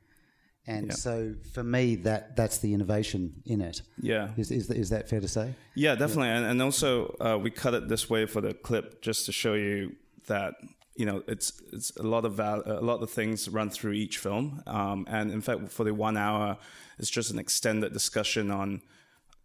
And 0.67 0.89
yeah. 0.89 0.95
so 0.95 1.35
for 1.53 1.63
me, 1.63 1.95
that 1.97 2.37
that's 2.37 2.59
the 2.59 2.73
innovation 2.73 3.43
in 3.45 3.61
it. 3.61 3.83
Yeah, 4.01 4.31
is 4.37 4.51
is, 4.51 4.71
is 4.71 4.91
that 4.91 5.09
fair 5.09 5.21
to 5.21 5.29
say? 5.29 5.55
Yeah, 5.75 5.95
definitely. 5.95 6.29
Yeah. 6.29 6.39
And, 6.39 6.47
and 6.47 6.63
also, 6.63 7.15
uh, 7.21 7.39
we 7.41 7.51
cut 7.51 7.75
it 7.75 7.89
this 7.89 8.09
way 8.09 8.25
for 8.25 8.41
the 8.41 8.55
clip 8.55 9.03
just 9.03 9.27
to 9.27 9.33
show 9.33 9.55
you 9.55 9.95
that 10.27 10.55
you 10.97 11.05
know 11.05 11.23
it's 11.29 11.61
it's 11.73 11.95
a 11.97 12.03
lot 12.03 12.25
of 12.25 12.35
val- 12.35 12.63
a 12.65 12.81
lot 12.81 13.03
of 13.03 13.11
things 13.11 13.49
run 13.49 13.69
through 13.69 13.93
each 13.93 14.17
film. 14.17 14.63
Um, 14.67 15.07
and 15.09 15.31
in 15.31 15.43
fact, 15.43 15.71
for 15.71 15.85
the 15.85 15.93
one 15.93 16.17
hour, 16.17 16.57
it's 16.99 17.11
just 17.11 17.31
an 17.31 17.39
extended 17.39 17.93
discussion 17.93 18.51
on 18.51 18.81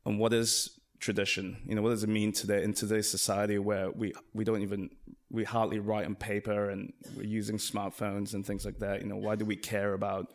on 0.05 0.17
what 0.17 0.31
is 0.31 0.79
tradition? 0.99 1.57
You 1.65 1.75
know, 1.75 1.81
what 1.81 1.89
does 1.89 2.03
it 2.03 2.09
mean 2.09 2.31
today 2.31 2.63
in 2.63 2.73
today's 2.73 3.09
society 3.09 3.57
where 3.57 3.89
we 3.91 4.13
we 4.33 4.43
don't 4.43 4.61
even 4.61 4.89
we 5.31 5.43
hardly 5.43 5.79
write 5.79 6.05
on 6.05 6.15
paper 6.15 6.69
and 6.69 6.93
we're 7.15 7.23
using 7.23 7.57
smartphones 7.57 8.33
and 8.33 8.45
things 8.45 8.65
like 8.65 8.79
that. 8.79 9.01
You 9.01 9.07
know, 9.07 9.17
why 9.17 9.35
do 9.35 9.45
we 9.45 9.55
care 9.55 9.93
about 9.93 10.31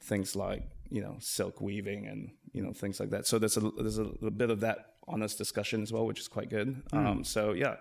things 0.00 0.36
like 0.36 0.62
you 0.90 1.00
know 1.00 1.16
silk 1.18 1.60
weaving 1.60 2.06
and 2.06 2.30
you 2.52 2.62
know 2.62 2.72
things 2.72 3.00
like 3.00 3.10
that? 3.10 3.26
So 3.26 3.38
there's 3.38 3.56
a 3.56 3.70
there's 3.78 3.98
a, 3.98 4.06
a 4.22 4.30
bit 4.30 4.50
of 4.50 4.60
that 4.60 4.94
honest 5.08 5.38
discussion 5.38 5.82
as 5.82 5.92
well, 5.92 6.06
which 6.06 6.20
is 6.20 6.28
quite 6.28 6.50
good. 6.50 6.82
Mm. 6.90 7.06
Um, 7.06 7.24
so 7.24 7.52
yeah. 7.52 7.76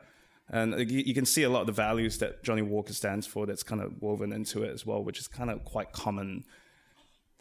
And 0.48 0.78
you, 0.92 1.00
you 1.00 1.16
can 1.16 1.26
see 1.26 1.42
a 1.42 1.50
lot 1.50 1.62
of 1.62 1.66
the 1.66 1.74
values 1.74 2.20
that 2.20 2.44
Johnnie 2.44 2.62
Walker 2.62 2.94
stands 2.94 3.26
for 3.26 3.48
that's 3.48 3.64
kind 3.64 3.82
of 3.82 4.00
woven 4.00 4.32
into 4.32 4.62
it 4.62 4.72
as 4.72 4.86
well, 4.86 5.04
which 5.04 5.20
is 5.20 5.28
kind 5.28 5.50
of 5.50 5.64
quite 5.66 5.92
common 5.92 6.44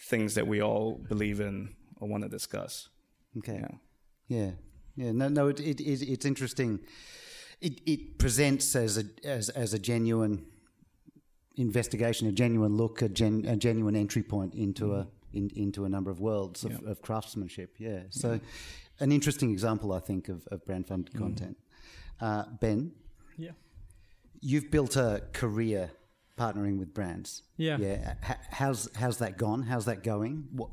things 0.01 0.35
that 0.37 0.47
we 0.47 0.63
all 0.63 1.03
believe 1.07 1.39
in 1.39 1.75
or 2.01 2.09
want 2.09 2.23
to 2.23 2.31
discuss. 2.31 2.89
Okay. 3.37 3.61
Yeah. 3.61 3.77
Yeah, 4.29 4.51
yeah. 4.97 5.13
No, 5.13 5.29
no. 5.29 5.49
It, 5.49 5.61
it, 5.61 5.81
it 5.81 6.03
it's 6.03 6.25
interesting. 6.25 6.81
It, 7.61 7.81
it 7.87 8.19
presents 8.19 8.75
as 8.75 8.99
a 8.99 9.05
as 9.23 9.49
as 9.51 9.75
a 9.75 9.79
genuine 9.79 10.47
investigation, 11.57 12.29
a 12.29 12.33
genuine 12.33 12.77
look, 12.77 13.03
a, 13.03 13.09
gen, 13.09 13.45
a 13.47 13.57
genuine 13.57 13.97
entry 13.97 14.23
point 14.23 14.55
into 14.55 14.87
mm. 14.87 15.01
a 15.01 15.07
in, 15.33 15.51
into 15.57 15.85
a 15.85 15.89
number 15.89 16.11
of 16.11 16.21
worlds 16.21 16.65
of, 16.65 16.73
yeah. 16.73 16.91
of 16.91 17.03
craftsmanship. 17.03 17.75
Yeah. 17.79 18.03
So, 18.11 18.35
yeah. 18.35 18.39
an 19.01 19.13
interesting 19.13 19.51
example, 19.51 19.93
I 19.93 19.99
think, 19.99 20.29
of, 20.29 20.47
of 20.51 20.65
brand 20.65 20.87
funded 20.87 21.13
mm. 21.15 21.19
content. 21.19 21.57
Uh, 22.21 22.45
ben. 22.61 22.93
Yeah. 23.37 23.51
You've 24.41 24.71
built 24.71 24.97
a 24.97 25.23
career 25.33 25.91
partnering 26.39 26.79
with 26.79 26.95
brands. 26.95 27.43
Yeah. 27.57 27.79
Yeah. 27.79 28.15
H- 28.29 28.37
how's 28.51 28.89
how's 28.95 29.19
that 29.19 29.39
gone? 29.39 29.63
How's 29.63 29.87
that 29.87 30.03
going? 30.03 30.47
What, 30.53 30.71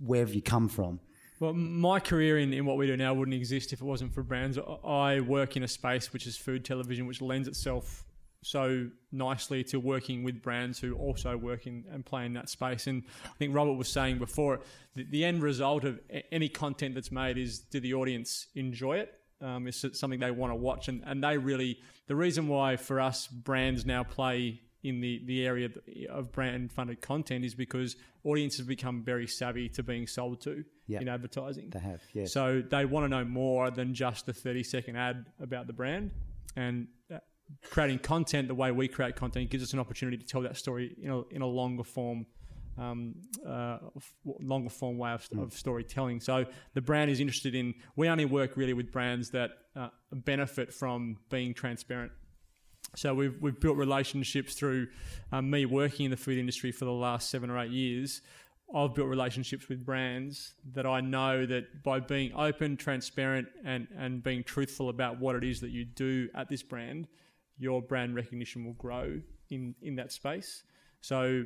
where 0.00 0.20
have 0.20 0.34
you 0.34 0.42
come 0.42 0.68
from? 0.68 1.00
Well, 1.40 1.54
my 1.54 1.98
career 1.98 2.38
in, 2.38 2.52
in 2.52 2.66
what 2.66 2.76
we 2.76 2.86
do 2.86 2.96
now 2.96 3.14
wouldn't 3.14 3.34
exist 3.34 3.72
if 3.72 3.80
it 3.80 3.84
wasn't 3.84 4.14
for 4.14 4.22
brands. 4.22 4.58
I 4.84 5.20
work 5.20 5.56
in 5.56 5.64
a 5.64 5.68
space 5.68 6.12
which 6.12 6.26
is 6.26 6.36
food 6.36 6.64
television, 6.64 7.06
which 7.06 7.20
lends 7.20 7.48
itself 7.48 8.04
so 8.42 8.88
nicely 9.12 9.62
to 9.64 9.78
working 9.78 10.24
with 10.24 10.42
brands 10.42 10.78
who 10.78 10.94
also 10.94 11.36
work 11.36 11.66
in 11.66 11.84
and 11.90 12.04
play 12.04 12.26
in 12.26 12.34
that 12.34 12.48
space. 12.48 12.86
And 12.86 13.04
I 13.24 13.36
think 13.38 13.54
Robert 13.54 13.74
was 13.74 13.88
saying 13.88 14.18
before, 14.18 14.60
the, 14.94 15.04
the 15.04 15.24
end 15.24 15.42
result 15.42 15.84
of 15.84 16.00
any 16.30 16.48
content 16.48 16.94
that's 16.94 17.12
made 17.12 17.38
is 17.38 17.60
do 17.60 17.80
the 17.80 17.94
audience 17.94 18.48
enjoy 18.54 18.98
it? 18.98 19.14
Um, 19.40 19.66
is 19.66 19.82
it 19.84 19.96
something 19.96 20.20
they 20.20 20.30
want 20.30 20.52
to 20.52 20.56
watch? 20.56 20.88
And, 20.88 21.02
and 21.06 21.22
they 21.22 21.38
really, 21.38 21.78
the 22.06 22.16
reason 22.16 22.48
why 22.48 22.76
for 22.76 23.00
us 23.00 23.26
brands 23.26 23.86
now 23.86 24.04
play 24.04 24.60
in 24.82 25.00
the, 25.00 25.22
the 25.26 25.46
area 25.46 25.68
of 26.10 26.32
brand 26.32 26.72
funded 26.72 27.00
content 27.00 27.44
is 27.44 27.54
because 27.54 27.96
audiences 28.24 28.66
become 28.66 29.02
very 29.02 29.26
savvy 29.26 29.68
to 29.68 29.82
being 29.82 30.06
sold 30.06 30.40
to 30.40 30.64
yep. 30.86 31.02
in 31.02 31.08
advertising. 31.08 31.70
They 31.70 31.78
have, 31.78 32.00
yeah. 32.12 32.26
So 32.26 32.62
they 32.68 32.84
want 32.84 33.04
to 33.04 33.08
know 33.08 33.24
more 33.24 33.70
than 33.70 33.94
just 33.94 34.26
the 34.26 34.32
30 34.32 34.64
second 34.64 34.96
ad 34.96 35.26
about 35.40 35.68
the 35.68 35.72
brand. 35.72 36.10
And 36.56 36.88
uh, 37.12 37.18
creating 37.70 37.98
content 38.00 38.48
the 38.48 38.54
way 38.54 38.70
we 38.70 38.88
create 38.88 39.16
content 39.16 39.50
gives 39.50 39.62
us 39.62 39.72
an 39.72 39.78
opportunity 39.78 40.16
to 40.16 40.26
tell 40.26 40.42
that 40.42 40.56
story 40.56 40.96
in 41.00 41.10
a, 41.10 41.20
in 41.28 41.42
a 41.42 41.46
longer 41.46 41.84
form. 41.84 42.26
Um, 42.78 43.16
uh, 43.46 43.76
longer 44.24 44.70
form 44.70 44.96
way 44.96 45.10
of, 45.10 45.28
mm. 45.28 45.42
of, 45.42 45.52
storytelling. 45.52 46.20
So 46.20 46.46
the 46.72 46.80
brand 46.80 47.10
is 47.10 47.20
interested 47.20 47.54
in. 47.54 47.74
We 47.96 48.08
only 48.08 48.24
work 48.24 48.56
really 48.56 48.72
with 48.72 48.90
brands 48.90 49.28
that 49.32 49.50
uh, 49.76 49.88
benefit 50.10 50.72
from 50.72 51.18
being 51.28 51.52
transparent 51.52 52.12
So 52.94 53.14
we've 53.14 53.40
we've 53.40 53.58
built 53.58 53.76
relationships 53.76 54.54
through 54.54 54.88
um, 55.32 55.50
me 55.50 55.64
working 55.64 56.04
in 56.06 56.10
the 56.10 56.16
food 56.16 56.38
industry 56.38 56.72
for 56.72 56.84
the 56.84 56.92
last 56.92 57.30
seven 57.30 57.50
or 57.50 57.58
eight 57.58 57.70
years. 57.70 58.20
I've 58.74 58.94
built 58.94 59.08
relationships 59.08 59.68
with 59.68 59.84
brands 59.84 60.54
that 60.72 60.86
I 60.86 61.00
know 61.00 61.44
that 61.46 61.82
by 61.82 62.00
being 62.00 62.32
open, 62.34 62.76
transparent, 62.76 63.48
and 63.64 63.88
and 63.96 64.22
being 64.22 64.44
truthful 64.44 64.88
about 64.88 65.18
what 65.18 65.36
it 65.36 65.44
is 65.44 65.60
that 65.60 65.70
you 65.70 65.84
do 65.84 66.28
at 66.34 66.48
this 66.48 66.62
brand, 66.62 67.08
your 67.62 67.80
brand 67.80 68.14
recognition 68.14 68.64
will 68.64 68.74
grow 68.74 69.20
in 69.50 69.74
in 69.82 69.94
that 69.96 70.12
space. 70.12 70.64
So 71.00 71.44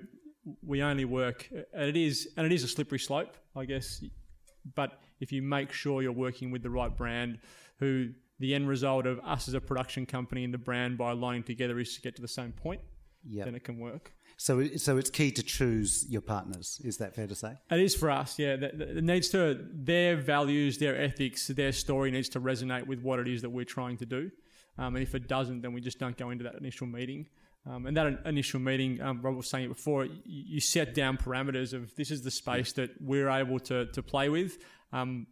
we 0.63 0.83
only 0.83 1.05
work, 1.05 1.49
and 1.73 1.89
it 1.89 1.97
is 1.97 2.29
and 2.37 2.47
it 2.47 2.53
is 2.53 2.65
a 2.65 2.69
slippery 2.69 2.99
slope, 2.99 3.37
I 3.55 3.65
guess. 3.65 4.03
But 4.75 5.01
if 5.21 5.31
you 5.33 5.43
make 5.43 5.73
sure 5.73 6.03
you're 6.03 6.13
working 6.13 6.51
with 6.51 6.63
the 6.63 6.71
right 6.71 6.95
brand, 6.97 7.39
who 7.79 8.11
the 8.39 8.55
end 8.55 8.69
result 8.69 9.07
of 9.07 9.19
us 9.21 9.49
as 9.49 9.55
a 9.55 9.61
production 9.61 10.05
company 10.07 10.45
and 10.45 10.53
the 10.53 10.59
brand 10.59 10.99
by 10.99 11.13
aligning 11.13 11.43
together 11.43 11.79
is 11.79 11.95
to 11.95 12.01
get 12.03 12.17
to 12.17 12.23
the 12.23 12.29
same 12.29 12.53
point, 12.53 12.81
Yep. 13.29 13.45
then 13.47 13.55
it 13.55 13.65
can 13.65 13.79
work. 13.79 14.13
So, 14.37 14.67
so 14.77 14.99
it's 14.99 15.09
key 15.09 15.31
to 15.33 15.43
choose 15.43 16.05
your 16.11 16.21
partners. 16.21 16.81
Is 16.85 16.99
that 16.99 17.15
fair 17.15 17.27
to 17.27 17.35
say? 17.35 17.53
It 17.71 17.81
is 17.81 17.95
for 17.97 18.11
us, 18.11 18.39
yeah. 18.39 18.57
It 18.61 19.03
needs 19.03 19.29
to 19.31 19.59
their 19.73 20.17
values, 20.17 20.77
their 20.79 21.01
ethics, 21.01 21.47
their 21.47 21.73
story 21.73 22.11
needs 22.11 22.29
to 22.31 22.41
resonate 22.41 22.87
with 22.87 23.01
what 23.03 23.19
it 23.19 23.29
is 23.29 23.41
that 23.43 23.51
we're 23.51 23.65
trying 23.65 23.97
to 23.99 24.07
do. 24.07 24.31
Um, 24.79 24.97
and 24.97 25.03
if 25.03 25.15
it 25.15 25.29
doesn't, 25.29 25.63
then 25.63 25.73
we 25.73 25.81
just 25.81 25.99
don't 25.99 26.17
go 26.17 26.31
into 26.31 26.45
that 26.45 26.55
initial 26.55 26.87
meeting. 26.87 27.27
Um, 27.69 27.87
and 27.87 27.97
that 27.97 28.21
initial 28.27 28.61
meeting, 28.61 29.01
um, 29.01 29.21
Rob 29.23 29.37
was 29.37 29.51
saying 29.51 29.65
it 29.65 29.69
before, 29.69 30.05
you, 30.05 30.21
you 30.25 30.61
set 30.61 30.95
down 30.95 31.17
parameters 31.17 31.73
of 31.73 31.95
this 31.97 32.11
is 32.11 32.23
the 32.23 32.31
space 32.31 32.73
that 32.75 32.91
we're 33.01 33.29
able 33.29 33.59
to, 33.61 33.87
to 33.87 34.03
play 34.03 34.29
with. 34.29 34.59
Um, 34.93 35.27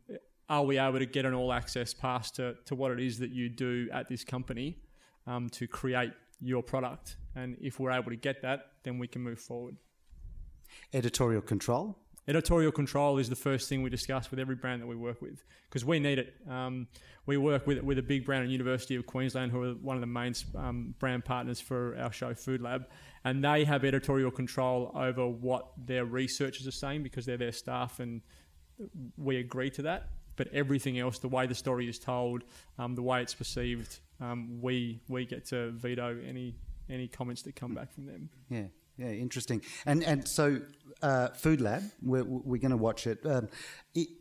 are 0.49 0.65
we 0.65 0.79
able 0.79 0.99
to 0.99 1.07
get 1.07 1.25
an 1.25 1.35
all 1.35 1.53
access 1.53 1.95
pass 1.95 2.31
to, 2.33 2.55
to 2.67 2.75
what 2.75 2.91
it 2.91 3.01
is 3.01 3.19
that 3.19 3.31
you 3.31 3.49
do 3.49 3.89
at 3.93 4.09
this 4.09 4.25
company 4.25 4.79
um, 5.27 5.49
to 5.51 5.67
create 5.69 6.13
your 6.41 6.63
product? 6.63 7.17
And 7.37 7.57
if 7.61 7.79
we're 7.79 7.93
able 7.93 8.11
to 8.11 8.17
get 8.17 8.43
that, 8.43 8.73
then 8.83 8.99
we 8.99 9.07
can 9.07 9.23
move 9.23 9.39
forward. 9.39 9.77
Editorial 10.93 11.41
control. 11.41 11.97
Editorial 12.27 12.73
control 12.73 13.19
is 13.19 13.29
the 13.29 13.37
first 13.37 13.69
thing 13.69 13.83
we 13.83 13.91
discuss 13.91 14.31
with 14.31 14.41
every 14.41 14.55
brand 14.55 14.81
that 14.81 14.87
we 14.87 14.97
work 14.97 15.21
with 15.21 15.45
because 15.69 15.85
we 15.85 15.99
need 15.99 16.19
it. 16.19 16.35
Um, 16.49 16.87
we 17.27 17.37
work 17.37 17.67
with 17.67 17.83
with 17.83 17.99
a 17.99 18.03
big 18.03 18.25
brand 18.25 18.45
at 18.45 18.51
University 18.51 18.97
of 18.97 19.05
Queensland, 19.05 19.53
who 19.53 19.63
are 19.63 19.75
one 19.75 19.97
of 19.97 20.01
the 20.01 20.07
main 20.07 20.35
um, 20.57 20.95
brand 20.99 21.27
partners 21.27 21.61
for 21.61 21.95
our 21.99 22.13
show 22.13 22.33
Food 22.33 22.63
Lab, 22.63 22.87
and 23.25 23.45
they 23.45 23.65
have 23.65 23.85
editorial 23.85 24.31
control 24.31 24.91
over 24.95 25.27
what 25.27 25.73
their 25.77 26.07
researchers 26.07 26.67
are 26.67 26.73
saying 26.73 27.03
because 27.03 27.27
they're 27.27 27.37
their 27.37 27.53
staff, 27.53 28.01
and 28.01 28.23
we 29.19 29.37
agree 29.37 29.71
to 29.71 29.83
that. 29.83 30.09
But 30.37 30.49
everything 30.53 30.99
else, 30.99 31.19
the 31.19 31.29
way 31.29 31.47
the 31.47 31.55
story 31.55 31.89
is 31.89 31.99
told, 31.99 32.43
um, 32.79 32.95
the 32.95 33.03
way 33.03 33.21
it's 33.21 33.35
perceived, 33.35 34.01
um, 34.21 34.61
we 34.63 35.01
we 35.09 35.27
get 35.27 35.45
to 35.47 35.73
veto 35.73 36.19
any 36.27 36.55
any 36.89 37.07
comments 37.07 37.43
that 37.43 37.55
come 37.55 37.75
back 37.75 37.93
from 37.93 38.07
them. 38.07 38.31
Yeah, 38.49 38.65
yeah, 38.97 39.09
interesting. 39.09 39.63
And 39.87 40.03
and 40.05 40.27
so, 40.27 40.61
uh, 41.03 41.29
Food 41.29 41.61
Lab, 41.61 41.83
we're, 42.03 42.25
we're 42.25 42.61
going 42.61 42.71
to 42.71 42.77
watch 42.77 43.07
it. 43.07 43.25
Um, 43.25 43.49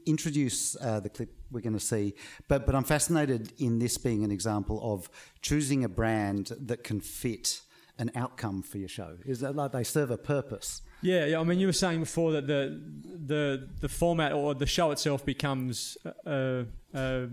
introduce 0.06 0.76
uh, 0.82 1.00
the 1.00 1.10
clip 1.10 1.30
we're 1.52 1.62
going 1.62 1.74
to 1.74 1.80
see, 1.80 2.16
but 2.48 2.66
but 2.66 2.76
I'm 2.76 2.84
fascinated 2.84 3.54
in 3.58 3.80
this 3.80 3.98
being 3.98 4.24
an 4.24 4.32
example 4.32 4.80
of 4.84 5.10
choosing 5.42 5.84
a 5.84 5.90
brand 5.90 6.52
that 6.60 6.84
can 6.84 7.00
fit 7.00 7.62
an 8.00 8.12
outcome 8.16 8.64
for 8.64 8.78
your 8.80 8.88
show. 8.88 9.18
Is 9.26 9.40
that 9.42 9.56
like 9.56 9.72
they 9.72 9.84
serve 9.84 10.12
a 10.12 10.18
purpose? 10.18 10.82
Yeah, 11.02 11.26
yeah. 11.26 11.40
I 11.40 11.44
mean, 11.44 11.60
you 11.60 11.68
were 11.68 11.74
saying 11.74 12.00
before 12.00 12.32
that 12.32 12.48
the 12.48 12.82
the 13.04 13.70
the 13.82 13.90
format 13.90 14.32
or 14.32 14.56
the 14.56 14.66
show 14.66 14.92
itself 14.92 15.26
becomes 15.26 15.98
a, 16.26 16.66
a, 16.94 17.28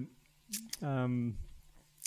um, 0.83 1.37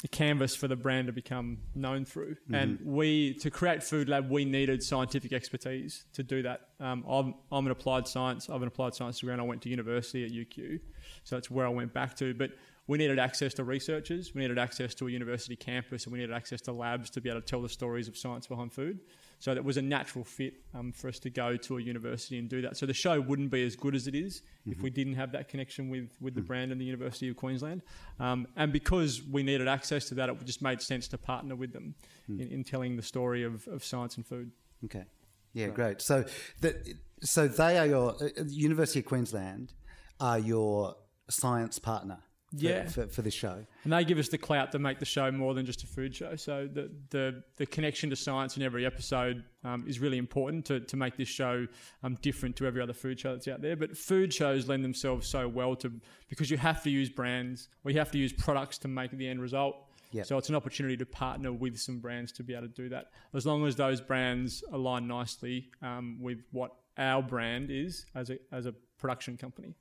a 0.03 0.07
canvas 0.07 0.55
for 0.55 0.67
the 0.67 0.75
brand 0.75 1.07
to 1.07 1.13
become 1.13 1.59
known 1.75 2.03
through. 2.03 2.35
And 2.51 2.79
we 2.83 3.35
to 3.35 3.49
create 3.49 3.81
Food 3.81 4.09
Lab, 4.09 4.29
we 4.29 4.43
needed 4.43 4.83
scientific 4.83 5.31
expertise 5.31 6.05
to 6.13 6.23
do 6.23 6.41
that. 6.43 6.69
Um, 6.79 7.05
I'm 7.07 7.35
I'm 7.51 7.65
an 7.65 7.71
applied 7.71 8.07
science. 8.07 8.49
I 8.49 8.53
have 8.53 8.61
an 8.61 8.67
applied 8.67 8.95
science 8.95 9.19
degree, 9.19 9.33
and 9.33 9.41
I 9.41 9.45
went 9.45 9.61
to 9.63 9.69
university 9.69 10.25
at 10.25 10.31
UQ, 10.31 10.79
so 11.23 11.35
that's 11.35 11.49
where 11.49 11.65
I 11.65 11.69
went 11.69 11.93
back 11.93 12.15
to. 12.17 12.33
But 12.33 12.51
we 12.87 12.97
needed 12.97 13.17
access 13.17 13.53
to 13.53 13.63
researchers, 13.63 14.35
we 14.35 14.41
needed 14.41 14.59
access 14.59 14.93
to 14.95 15.07
a 15.07 15.11
university 15.11 15.55
campus, 15.55 16.03
and 16.03 16.11
we 16.11 16.19
needed 16.19 16.35
access 16.35 16.59
to 16.61 16.73
labs 16.73 17.09
to 17.11 17.21
be 17.21 17.29
able 17.29 17.39
to 17.39 17.47
tell 17.47 17.61
the 17.61 17.69
stories 17.69 18.09
of 18.09 18.17
science 18.17 18.45
behind 18.45 18.73
food. 18.73 18.99
So 19.43 19.53
that 19.53 19.65
was 19.65 19.75
a 19.75 19.82
natural 19.82 20.23
fit 20.23 20.53
um, 20.73 20.93
for 20.93 21.10
us 21.10 21.19
to 21.19 21.29
go 21.29 21.58
to 21.58 21.77
a 21.77 21.82
university 21.82 22.39
and 22.39 22.47
do 22.47 22.62
that. 22.62 22.77
So 22.77 22.86
the 22.86 22.93
show 22.93 23.19
wouldn't 23.19 23.51
be 23.51 23.65
as 23.65 23.75
good 23.75 23.93
as 23.93 24.08
it 24.08 24.15
is 24.15 24.41
if 24.65 24.82
we 24.82 24.89
didn't 24.89 25.15
have 25.15 25.34
that 25.34 25.49
connection 25.49 25.89
with, 25.89 26.12
with 26.21 26.34
the 26.34 26.39
brand 26.41 26.71
and 26.71 26.79
the 26.79 26.86
University 26.86 27.27
of 27.27 27.36
Queensland. 27.36 27.82
Um, 28.21 28.47
and 28.56 28.71
because 28.71 29.21
we 29.21 29.43
needed 29.43 29.67
access 29.67 30.06
to 30.06 30.15
that, 30.15 30.29
it 30.29 30.45
just 30.45 30.62
made 30.62 30.82
sense 30.82 31.10
to 31.10 31.17
partner 31.17 31.58
with 31.58 31.73
them 31.73 31.93
in, 32.29 32.47
in 32.53 32.63
telling 32.63 32.95
the 32.95 33.01
story 33.01 33.43
of, 33.43 33.67
of 33.67 33.84
science 33.84 34.15
and 34.15 34.25
food. 34.25 34.49
Okay. 34.86 35.03
Yeah, 35.51 35.67
great. 35.67 36.01
So 36.01 36.23
that 36.62 36.75
so 37.19 37.49
they 37.49 37.77
are 37.79 37.86
your 37.86 38.15
uh, 38.23 38.43
University 38.47 38.99
of 38.99 39.08
Queensland 39.08 39.73
are 40.21 40.39
your 40.39 40.95
science 41.29 41.79
partner. 41.79 42.19
Yeah. 42.55 42.87
for, 42.87 43.07
for 43.07 43.21
this 43.23 43.33
show. 43.33 43.65
And 43.83 43.93
they 43.93 44.05
give 44.05 44.19
us 44.19 44.29
the 44.29 44.37
clout 44.37 44.71
to 44.73 44.79
make 44.79 44.99
the 44.99 45.05
show 45.05 45.31
more 45.31 45.53
than 45.53 45.65
just 45.65 45.83
a 45.83 45.87
food 45.87 46.15
show. 46.15 46.35
So 46.35 46.69
the 46.71 46.91
the, 47.09 47.43
the 47.57 47.65
connection 47.65 48.09
to 48.11 48.15
science 48.15 48.57
in 48.57 48.63
every 48.63 48.85
episode 48.85 49.43
um, 49.63 49.85
is 49.87 49.99
really 49.99 50.17
important 50.17 50.65
to, 50.65 50.79
to 50.79 50.95
make 50.95 51.17
this 51.17 51.27
show 51.27 51.67
um, 52.03 52.15
different 52.21 52.55
to 52.57 52.67
every 52.67 52.81
other 52.81 52.93
food 52.93 53.19
show 53.19 53.33
that's 53.33 53.47
out 53.47 53.61
there. 53.61 53.75
But 53.75 53.97
food 53.97 54.33
shows 54.33 54.67
lend 54.67 54.83
themselves 54.83 55.27
so 55.27 55.47
well 55.47 55.75
to 55.77 55.91
because 56.29 56.51
you 56.51 56.57
have 56.57 56.83
to 56.83 56.89
use 56.89 57.09
brands, 57.09 57.69
or 57.83 57.91
you 57.91 57.97
have 57.97 58.11
to 58.11 58.19
use 58.19 58.33
products 58.33 58.77
to 58.79 58.87
make 58.87 59.11
the 59.11 59.27
end 59.27 59.41
result. 59.41 59.75
Yep. 60.11 60.27
So 60.27 60.37
it's 60.37 60.49
an 60.49 60.55
opportunity 60.55 60.95
to 60.97 61.07
partner 61.07 61.51
with 61.51 61.79
some 61.79 61.97
brands 61.99 62.31
to 62.33 62.43
be 62.43 62.53
able 62.53 62.67
to 62.67 62.73
do 62.73 62.87
that. 62.89 63.07
As 63.33 63.47
long 63.47 63.65
as 63.65 63.75
those 63.75 63.99
brands 63.99 64.63
align 64.71 65.07
nicely 65.07 65.71
um, 65.81 66.19
with 66.21 66.43
what 66.51 66.75
our 66.99 67.23
brand 67.23 67.71
is 67.71 68.05
as 68.13 68.29
a 68.29 68.37
as 68.51 68.67
a 68.67 68.73
production 68.99 69.37
company. 69.37 69.73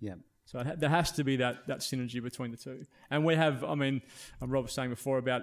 Yeah. 0.00 0.14
So 0.46 0.58
it 0.60 0.66
ha- 0.66 0.74
there 0.76 0.90
has 0.90 1.12
to 1.12 1.24
be 1.24 1.36
that, 1.36 1.66
that 1.68 1.78
synergy 1.78 2.22
between 2.22 2.50
the 2.50 2.56
two. 2.56 2.84
And 3.10 3.24
we 3.24 3.34
have, 3.36 3.62
I 3.64 3.74
mean, 3.74 4.02
um, 4.42 4.50
Rob 4.50 4.64
was 4.64 4.72
saying 4.72 4.90
before 4.90 5.18
about 5.18 5.42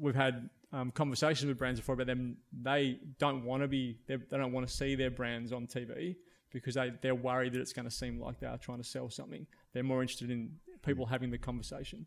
we've 0.00 0.14
had 0.16 0.48
um, 0.72 0.90
conversations 0.90 1.46
with 1.48 1.58
brands 1.58 1.78
before 1.78 1.94
about 1.94 2.06
them. 2.08 2.36
They 2.62 2.98
don't 3.18 3.44
want 3.44 3.62
to 3.62 3.68
be, 3.68 3.98
they 4.06 4.16
they 4.16 4.36
don't 4.38 4.52
want 4.52 4.66
to 4.66 4.72
see 4.72 4.94
their 4.94 5.10
brands 5.10 5.52
on 5.52 5.66
TV 5.66 6.16
because 6.50 6.74
they, 6.74 6.92
they're 7.02 7.14
worried 7.14 7.52
that 7.52 7.60
it's 7.60 7.72
going 7.72 7.84
to 7.84 7.90
seem 7.94 8.20
like 8.20 8.40
they 8.40 8.46
are 8.46 8.58
trying 8.58 8.78
to 8.78 8.84
sell 8.84 9.08
something. 9.10 9.46
They're 9.72 9.82
more 9.82 10.02
interested 10.02 10.30
in 10.30 10.56
people 10.84 11.06
having 11.06 11.30
the 11.30 11.38
conversation. 11.38 12.06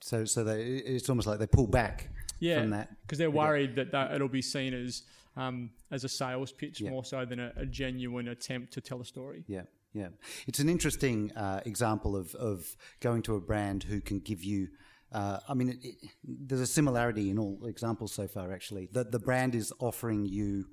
So 0.00 0.24
so 0.24 0.42
they 0.44 0.62
it's 0.62 1.08
almost 1.08 1.26
like 1.26 1.38
they 1.38 1.46
pull 1.46 1.66
back 1.66 2.08
Yeah, 2.40 2.60
from 2.60 2.70
that. 2.70 2.90
because 3.02 3.18
they're 3.18 3.30
worried 3.30 3.74
that, 3.76 3.90
that 3.92 4.12
it'll 4.12 4.28
be 4.28 4.42
seen 4.42 4.74
as 4.74 5.02
um, 5.36 5.70
as 5.90 6.04
a 6.04 6.08
sales 6.08 6.52
pitch 6.52 6.80
Yeah. 6.80 6.90
more 6.90 7.04
so 7.04 7.24
than 7.24 7.40
a, 7.40 7.52
a 7.56 7.66
genuine 7.66 8.28
attempt 8.28 8.72
to 8.74 8.80
tell 8.80 9.00
a 9.00 9.04
story. 9.04 9.44
Yeah, 9.48 9.62
yeah. 9.94 10.08
It's 10.48 10.58
an 10.58 10.68
interesting 10.68 11.32
uh, 11.32 11.60
example 11.64 12.16
of, 12.16 12.34
of 12.34 12.76
going 13.00 13.22
to 13.22 13.36
a 13.36 13.40
brand 13.40 13.84
who 13.84 14.00
can 14.00 14.18
give 14.18 14.42
you. 14.42 14.68
Uh, 15.12 15.38
I 15.48 15.54
mean, 15.54 15.68
it, 15.68 15.78
it, 15.82 16.10
there's 16.24 16.60
a 16.60 16.66
similarity 16.66 17.30
in 17.30 17.38
all 17.38 17.64
examples 17.66 18.12
so 18.12 18.26
far. 18.26 18.52
Actually, 18.52 18.88
that 18.92 19.12
the 19.12 19.20
brand 19.20 19.54
is 19.54 19.72
offering 19.78 20.26
you 20.26 20.66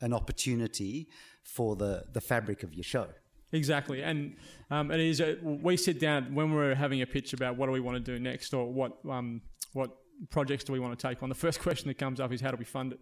an 0.00 0.14
opportunity 0.14 1.08
for 1.42 1.74
the 1.74 2.04
the 2.12 2.20
fabric 2.20 2.62
of 2.62 2.72
your 2.72 2.84
show. 2.84 3.08
Exactly, 3.52 4.02
and 4.02 4.36
um, 4.70 4.92
it 4.92 5.00
is. 5.00 5.20
A, 5.20 5.36
we 5.42 5.76
sit 5.76 5.98
down 5.98 6.32
when 6.32 6.54
we're 6.54 6.76
having 6.76 7.02
a 7.02 7.06
pitch 7.06 7.32
about 7.32 7.56
what 7.56 7.66
do 7.66 7.72
we 7.72 7.80
want 7.80 7.96
to 7.96 8.12
do 8.12 8.20
next, 8.20 8.54
or 8.54 8.72
what 8.72 8.98
um, 9.10 9.42
what 9.72 9.90
projects 10.30 10.62
do 10.62 10.72
we 10.72 10.78
want 10.78 10.96
to 10.96 11.08
take 11.08 11.20
on. 11.24 11.28
The 11.28 11.34
first 11.34 11.58
question 11.66 11.88
that 11.88 11.98
comes 11.98 12.20
up 12.20 12.32
is 12.32 12.40
how 12.40 12.52
do 12.52 12.56
we 12.56 12.64
fund 12.64 12.92
it, 12.92 13.00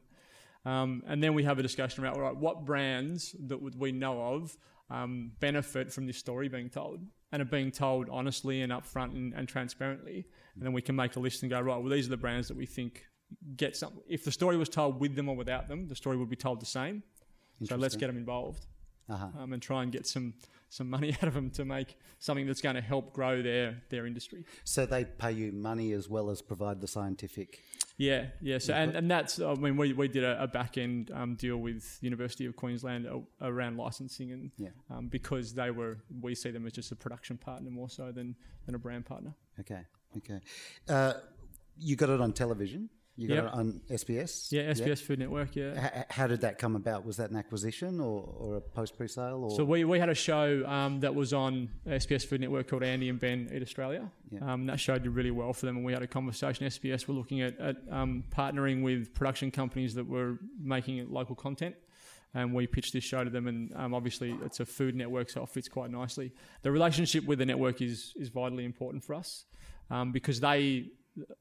um, 0.65 1.03
and 1.07 1.23
then 1.23 1.35
we 1.35 1.45
have 1.45 1.59
a 1.59 1.63
discussion 1.63 2.03
about 2.03 2.17
all 2.17 2.23
right, 2.23 2.37
what 2.37 2.65
brands 2.65 3.37
that 3.49 3.59
we 3.77 3.93
know 3.93 4.23
of 4.23 4.57
um, 4.91 5.33
benefit 5.41 5.93
from 5.93 6.07
this 6.07 6.19
story 6.19 6.49
being 6.49 6.71
told, 6.71 7.01
and 7.33 7.43
it 7.43 7.51
being 7.51 7.71
told 7.71 8.09
honestly 8.11 8.63
and 8.63 8.73
upfront 8.73 9.13
and, 9.13 9.35
and 9.35 9.49
transparently, 9.49 10.27
and 10.55 10.65
then 10.65 10.73
we 10.73 10.83
can 10.83 10.97
make 10.97 11.17
a 11.17 11.21
list 11.21 11.43
and 11.43 11.51
go 11.51 11.61
right. 11.61 11.79
Well, 11.79 11.91
these 11.91 12.07
are 12.07 12.11
the 12.11 12.17
brands 12.17 12.49
that 12.49 12.57
we 12.57 12.67
think 12.67 13.05
get 13.57 13.77
something. 13.77 14.01
If 14.09 14.25
the 14.25 14.33
story 14.33 14.57
was 14.57 14.69
told 14.69 15.01
with 15.01 15.15
them 15.15 15.29
or 15.29 15.37
without 15.37 15.69
them, 15.69 15.89
the 15.89 15.97
story 15.97 16.17
would 16.17 16.31
be 16.31 16.37
told 16.37 16.61
the 16.61 16.67
same. 16.67 17.03
So 17.65 17.77
let's 17.77 17.97
get 17.97 18.07
them 18.07 18.17
involved 18.17 18.67
Uh-huh. 19.09 19.27
um, 19.39 19.53
and 19.53 19.63
try 19.63 19.83
and 19.83 19.91
get 19.93 20.07
some 20.07 20.35
some 20.71 20.91
money 20.91 21.15
out 21.23 21.29
of 21.29 21.35
them 21.35 21.51
to 21.51 21.65
make 21.65 21.97
something 22.19 22.47
that's 22.47 22.61
going 22.61 22.75
to 22.75 22.81
help 22.83 23.13
grow 23.15 23.41
their 23.43 23.83
their 23.89 24.07
industry. 24.07 24.45
So 24.65 24.85
they 24.87 25.05
pay 25.05 25.33
you 25.33 25.53
money 25.53 25.93
as 25.93 26.09
well 26.09 26.29
as 26.31 26.43
provide 26.43 26.81
the 26.81 26.87
scientific. 26.87 27.61
Yeah, 27.97 28.27
yeah. 28.41 28.59
So 28.59 28.75
and, 28.75 28.95
and 28.95 29.11
that's 29.11 29.41
I 29.41 29.55
mean 29.55 29.77
we, 29.77 29.93
we 29.93 30.09
did 30.09 30.25
a, 30.25 30.43
a 30.43 30.47
back 30.47 30.79
end 30.79 31.11
um, 31.15 31.35
deal 31.35 31.57
with 31.57 31.99
University 32.01 32.45
of 32.47 32.55
Queensland 32.55 33.09
around 33.41 33.77
licensing 33.77 34.31
and 34.33 34.51
Yeah. 34.57 34.69
um, 34.91 35.09
because 35.09 35.55
they 35.55 35.71
were 35.71 35.99
we 36.21 36.35
see 36.35 36.51
them 36.51 36.67
as 36.67 36.73
just 36.73 36.93
a 36.93 36.97
production 36.97 37.39
partner 37.39 37.71
more 37.71 37.89
so 37.89 38.13
than 38.13 38.37
than 38.67 38.75
a 38.75 38.79
brand 38.79 39.07
partner. 39.07 39.35
Okay, 39.59 39.81
okay. 40.19 40.41
Uh, 40.89 41.15
you 41.79 41.97
got 41.97 42.11
it 42.11 42.21
on 42.21 42.33
television. 42.33 42.91
You 43.19 43.27
got 43.27 43.35
Yep. 43.35 43.45
it 43.47 43.53
on 43.55 43.81
SBS. 43.91 44.53
Yeah, 44.53 44.71
SBS 44.71 45.01
Food 45.03 45.19
Network. 45.19 45.57
Yeah. 45.57 45.91
H- 45.99 46.05
how 46.09 46.29
did 46.29 46.43
that 46.43 46.57
come 46.59 46.77
about? 46.77 47.05
Was 47.05 47.17
that 47.17 47.31
an 47.31 47.37
acquisition 47.37 47.99
or, 47.99 48.23
or 48.39 48.57
a 48.59 48.61
post 48.61 48.97
pre-sale? 48.97 49.43
Or 49.43 49.51
So 49.51 49.65
we, 49.65 49.83
we 49.85 49.99
had 49.99 50.09
a 50.09 50.15
show 50.15 50.65
um, 50.67 51.01
that 51.01 51.17
was 51.17 51.33
on 51.33 51.69
SBS 51.85 52.25
Food 52.25 52.41
Network 52.41 52.69
called 52.69 52.85
Andy 52.85 53.09
and 53.09 53.19
Ben 53.19 53.51
Eat 53.53 53.61
Australia. 53.61 54.09
Yeah. 54.31 54.53
Um, 54.53 54.67
that 54.67 54.79
show 54.79 54.97
did 54.99 55.11
really 55.11 55.33
well 55.33 55.53
for 55.53 55.67
them, 55.67 55.77
and 55.79 55.85
we 55.85 55.93
had 55.93 56.03
a 56.03 56.07
conversation. 56.07 56.65
SBS 56.69 57.09
were 57.09 57.15
looking 57.15 57.41
at, 57.41 57.59
at 57.59 57.77
um, 57.91 58.23
partnering 58.31 58.83
with 58.85 59.13
production 59.15 59.51
companies 59.51 59.95
that 59.97 60.07
were 60.07 60.39
making 60.63 61.11
local 61.11 61.35
content, 61.35 61.75
and 62.35 62.55
we 62.55 62.69
pitched 62.69 62.93
this 62.93 63.03
show 63.03 63.25
to 63.25 63.31
them. 63.31 63.49
And 63.49 63.73
um, 63.75 63.95
obviously, 63.95 64.33
it's 64.45 64.61
a 64.61 64.65
food 64.67 64.95
network, 64.95 65.29
so 65.29 65.43
it 65.43 65.49
fits 65.49 65.69
quite 65.69 65.91
nicely. 65.91 66.31
The 66.63 66.71
relationship 66.71 67.25
with 67.25 67.41
the 67.41 67.47
network 67.47 67.83
is 67.83 68.13
is 68.17 68.29
vitally 68.29 68.65
important 68.65 69.03
for 69.03 69.15
us 69.15 69.45
um, 69.91 70.13
because 70.13 70.39
they. 70.39 70.91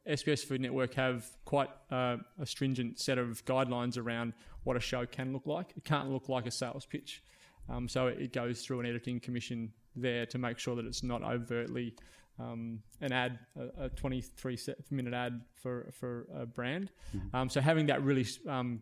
SBS 0.08 0.46
Food 0.46 0.62
Network 0.62 0.94
have 0.96 1.26
quite 1.46 1.70
uh, 1.92 2.18
a 2.40 2.46
stringent 2.46 3.00
set 3.00 3.18
of 3.18 3.44
guidelines 3.46 3.98
around 3.98 4.34
what 4.64 4.78
a 4.78 4.80
show 4.80 5.06
can 5.06 5.34
look 5.34 5.46
like. 5.46 5.74
It 5.76 5.84
can't 5.84 6.10
look 6.10 6.30
like 6.30 6.46
a 6.46 6.52
sales 6.52 6.86
pitch. 6.86 7.24
Um, 7.70 7.88
so 7.88 8.08
it 8.08 8.34
goes 8.34 8.62
through 8.62 8.80
an 8.80 8.86
editing 8.86 9.20
commission 9.20 9.72
there 9.96 10.26
to 10.28 10.38
make 10.38 10.58
sure 10.60 10.76
that 10.76 10.86
it's 10.86 11.04
not 11.04 11.24
overtly 11.24 11.94
um, 12.40 12.82
an 13.02 13.12
ad, 13.12 13.40
a, 13.60 13.86
a 13.86 13.90
23 13.90 14.58
minute 14.92 15.14
ad 15.14 15.42
for, 15.56 15.90
for 15.92 16.28
a 16.34 16.46
brand. 16.46 16.92
Um, 17.34 17.50
so 17.50 17.60
having 17.62 17.88
that 17.88 18.04
really 18.04 18.26
um, 18.48 18.82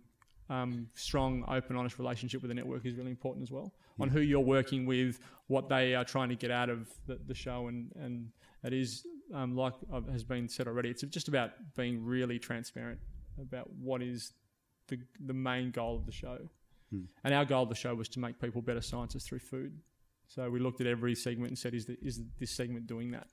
um, 0.49 0.87
strong, 0.93 1.43
open, 1.47 1.75
honest 1.75 1.97
relationship 1.97 2.41
with 2.41 2.49
the 2.49 2.55
network 2.55 2.85
is 2.85 2.95
really 2.95 3.11
important 3.11 3.43
as 3.43 3.51
well. 3.51 3.73
On 3.99 4.09
who 4.09 4.19
you're 4.19 4.39
working 4.41 4.85
with, 4.85 5.19
what 5.47 5.69
they 5.69 5.95
are 5.95 6.03
trying 6.03 6.29
to 6.29 6.35
get 6.35 6.51
out 6.51 6.69
of 6.69 6.89
the, 7.07 7.17
the 7.27 7.33
show, 7.33 7.67
and 7.67 7.91
and 7.95 8.29
it 8.63 8.73
is 8.73 9.05
um, 9.33 9.55
like 9.55 9.73
I've- 9.93 10.11
has 10.11 10.23
been 10.23 10.47
said 10.47 10.67
already. 10.67 10.89
It's 10.89 11.03
just 11.03 11.27
about 11.27 11.51
being 11.75 12.03
really 12.05 12.39
transparent 12.39 12.99
about 13.41 13.69
what 13.73 14.01
is 14.01 14.33
the 14.87 14.99
the 15.25 15.33
main 15.33 15.71
goal 15.71 15.95
of 15.95 16.05
the 16.05 16.11
show. 16.11 16.37
And 17.23 17.33
our 17.33 17.45
goal 17.45 17.63
of 17.63 17.69
the 17.69 17.75
show 17.75 17.93
was 17.95 18.07
to 18.09 18.19
make 18.19 18.39
people 18.39 18.61
better 18.61 18.81
scientists 18.81 19.27
through 19.27 19.39
food. 19.39 19.79
So 20.27 20.49
we 20.49 20.59
looked 20.59 20.81
at 20.81 20.87
every 20.87 21.15
segment 21.15 21.49
and 21.49 21.57
said, 21.57 21.73
is, 21.73 21.85
the, 21.85 21.97
is 22.01 22.21
this 22.39 22.51
segment 22.51 22.87
doing 22.87 23.11
that? 23.11 23.27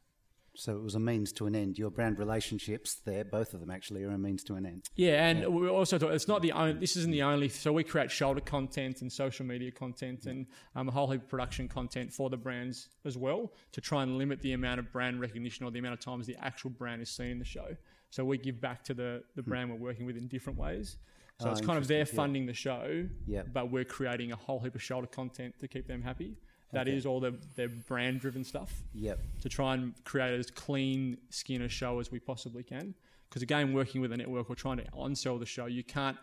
So 0.54 0.76
it 0.76 0.82
was 0.82 0.94
a 0.94 1.00
means 1.00 1.32
to 1.32 1.46
an 1.46 1.54
end. 1.54 1.78
Your 1.78 1.90
brand 1.90 2.18
relationships 2.18 2.96
there, 3.04 3.24
both 3.24 3.54
of 3.54 3.60
them 3.60 3.70
actually, 3.70 4.02
are 4.04 4.10
a 4.10 4.18
means 4.18 4.44
to 4.44 4.54
an 4.54 4.66
end. 4.66 4.88
Yeah, 4.96 5.26
and 5.26 5.46
we 5.54 5.68
also 5.68 5.98
thought 5.98 6.12
it's 6.12 6.28
not 6.28 6.42
the 6.42 6.52
only. 6.52 6.74
This 6.74 6.96
isn't 6.96 7.10
the 7.10 7.22
only. 7.22 7.48
So 7.48 7.72
we 7.72 7.84
create 7.84 8.10
shoulder 8.10 8.40
content 8.40 9.00
and 9.02 9.10
social 9.12 9.46
media 9.46 9.70
content 9.70 10.26
and 10.26 10.46
um, 10.76 10.88
a 10.88 10.92
whole 10.92 11.10
heap 11.10 11.22
of 11.22 11.28
production 11.28 11.68
content 11.68 12.12
for 12.12 12.28
the 12.30 12.36
brands 12.36 12.88
as 13.04 13.16
well 13.16 13.52
to 13.72 13.80
try 13.80 14.02
and 14.02 14.18
limit 14.18 14.40
the 14.42 14.52
amount 14.52 14.78
of 14.80 14.92
brand 14.92 15.20
recognition 15.20 15.64
or 15.66 15.70
the 15.70 15.78
amount 15.78 15.94
of 15.94 16.00
times 16.00 16.26
the 16.26 16.36
actual 16.40 16.70
brand 16.70 17.00
is 17.02 17.08
seen 17.10 17.28
in 17.30 17.38
the 17.38 17.44
show. 17.44 17.76
So 18.10 18.24
we 18.24 18.36
give 18.38 18.60
back 18.60 18.84
to 18.84 18.94
the 18.94 19.22
the 19.36 19.42
brand 19.42 19.70
we're 19.70 19.76
working 19.76 20.06
with 20.06 20.16
in 20.16 20.28
different 20.28 20.58
ways. 20.58 20.98
So 21.40 21.48
Ah, 21.48 21.52
it's 21.52 21.60
kind 21.62 21.78
of 21.78 21.88
they're 21.88 22.00
interesting, 22.00 22.16
yeah. 22.16 22.22
funding 22.22 22.46
the 22.46 22.52
show, 22.54 23.08
Yeah. 23.26 23.42
but 23.52 23.70
we're 23.72 23.84
creating 23.86 24.32
a 24.32 24.36
whole 24.36 24.60
heap 24.60 24.74
of 24.74 24.82
shoulder 24.82 25.06
content 25.08 25.58
to 25.60 25.66
keep 25.66 25.86
them 25.88 26.02
happy. 26.02 26.36
That 26.72 26.88
Okay. 26.88 26.96
is 26.96 27.04
all 27.06 27.20
their, 27.20 27.32
their 27.54 27.68
brand 27.68 28.20
driven 28.20 28.44
stuff 28.44 28.82
Yep. 28.94 29.20
to 29.42 29.48
try 29.48 29.74
and 29.74 29.92
create 30.04 30.38
as 30.38 30.50
clean 30.50 31.18
skin 31.30 31.62
a 31.62 31.68
show 31.68 31.98
as 32.00 32.10
we 32.10 32.18
possibly 32.18 32.62
can. 32.62 32.94
Because 33.28 33.42
again, 33.42 33.72
working 33.72 34.00
with 34.00 34.12
a 34.12 34.16
network 34.16 34.48
or 34.50 34.54
trying 34.54 34.78
to 34.78 34.84
on-sell 34.92 35.38
the 35.38 35.46
show, 35.46 35.66
you 35.66 35.84
can't 35.84 36.16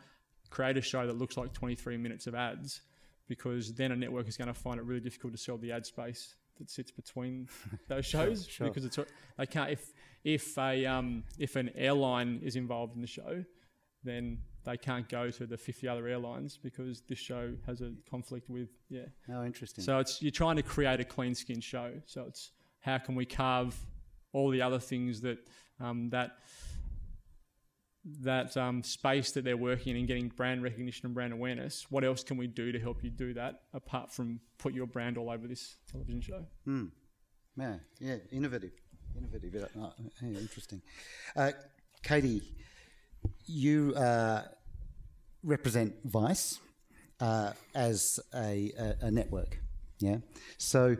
create 0.49 0.77
a 0.77 0.81
show 0.81 1.05
that 1.05 1.17
looks 1.17 1.38
like 1.38 1.53
23 1.53 1.97
minutes 1.97 2.25
of 2.27 2.33
ads, 2.35 2.81
because 3.27 3.73
then 3.73 3.91
a 3.91 3.95
network 3.95 4.27
is 4.27 4.38
going 4.38 4.47
to 4.47 4.53
find 4.53 4.79
it 4.79 4.83
really 4.85 5.01
difficult 5.01 5.33
to 5.33 5.38
sell 5.38 5.57
the 5.57 5.71
ad 5.71 5.85
space 5.85 6.35
that 6.57 6.69
sits 6.69 6.89
between 6.91 7.47
those 7.88 8.05
shows. 8.05 8.47
sure. 8.47 8.67
Because 8.67 8.85
it's 8.85 8.97
they 9.38 9.45
can't 9.45 9.69
if 9.71 9.93
if 10.23 10.57
a 10.57 10.85
um, 10.88 11.23
if 11.38 11.55
an 11.55 11.69
airline 11.75 12.39
is 12.43 12.55
involved 12.55 12.95
in 12.95 13.01
the 13.01 13.07
show, 13.07 13.43
then 14.03 14.39
they 14.65 14.77
can't 14.77 15.07
go 15.07 15.31
to 15.31 15.45
the 15.45 15.57
50 15.57 15.87
other 15.87 16.07
airlines 16.07 16.57
because 16.61 17.01
this 17.07 17.19
show 17.19 17.53
has 17.65 17.81
a 17.81 17.93
conflict 18.09 18.49
with 18.49 18.69
yeah. 18.89 19.05
Oh, 19.31 19.45
interesting. 19.45 19.83
So 19.83 19.99
it's 19.99 20.21
you're 20.21 20.31
trying 20.31 20.57
to 20.57 20.63
create 20.63 20.99
a 20.99 21.05
clean 21.05 21.33
skin 21.35 21.61
show. 21.61 21.93
So 22.05 22.25
it's 22.27 22.51
how 22.81 22.97
can 22.97 23.15
we 23.15 23.25
carve 23.25 23.75
all 24.33 24.49
the 24.49 24.61
other 24.61 24.79
things 24.79 25.21
that 25.21 25.39
um, 25.79 26.09
that 26.09 26.37
that 28.21 28.55
um, 28.57 28.81
space 28.83 29.31
that 29.31 29.43
they're 29.43 29.57
working 29.57 29.91
in 29.91 29.97
and 29.97 30.07
getting 30.07 30.29
brand 30.29 30.63
recognition 30.63 31.05
and 31.05 31.13
brand 31.13 31.33
awareness. 31.33 31.85
What 31.89 32.03
else 32.03 32.23
can 32.23 32.37
we 32.37 32.47
do 32.47 32.71
to 32.71 32.79
help 32.79 33.03
you 33.03 33.09
do 33.09 33.33
that 33.33 33.61
apart 33.73 34.11
from 34.11 34.39
put 34.57 34.73
your 34.73 34.87
brand 34.87 35.17
all 35.17 35.29
over 35.29 35.47
this 35.47 35.75
television 35.91 36.21
show? 36.21 36.45
Yeah, 37.57 37.75
yeah, 37.99 38.15
innovative, 38.31 38.71
innovative. 39.17 39.53
uh, 39.79 39.89
yeah, 40.21 40.39
interesting. 40.39 40.81
Uh, 41.35 41.51
Katie, 42.03 42.41
you 43.45 43.93
uh, 43.95 44.43
represent 45.43 45.95
Vice 46.05 46.60
uh, 47.19 47.53
as 47.75 48.19
a, 48.34 48.71
a, 48.77 48.95
a 49.08 49.12
network. 49.12 49.60
Yeah. 49.99 50.17
So, 50.58 50.95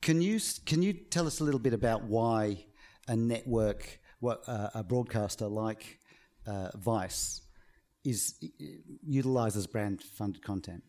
can 0.00 0.20
you 0.20 0.40
can 0.66 0.82
you 0.82 0.92
tell 0.92 1.26
us 1.26 1.40
a 1.40 1.44
little 1.44 1.60
bit 1.60 1.72
about 1.72 2.04
why 2.04 2.64
a 3.08 3.16
network, 3.16 4.00
what 4.20 4.42
uh, 4.46 4.70
a 4.74 4.82
broadcaster 4.82 5.46
like 5.46 5.98
uh, 6.46 6.70
Vice, 6.76 7.42
is 8.04 8.34
utilizes 9.06 9.66
brand 9.66 10.02
funded 10.02 10.42
content? 10.42 10.82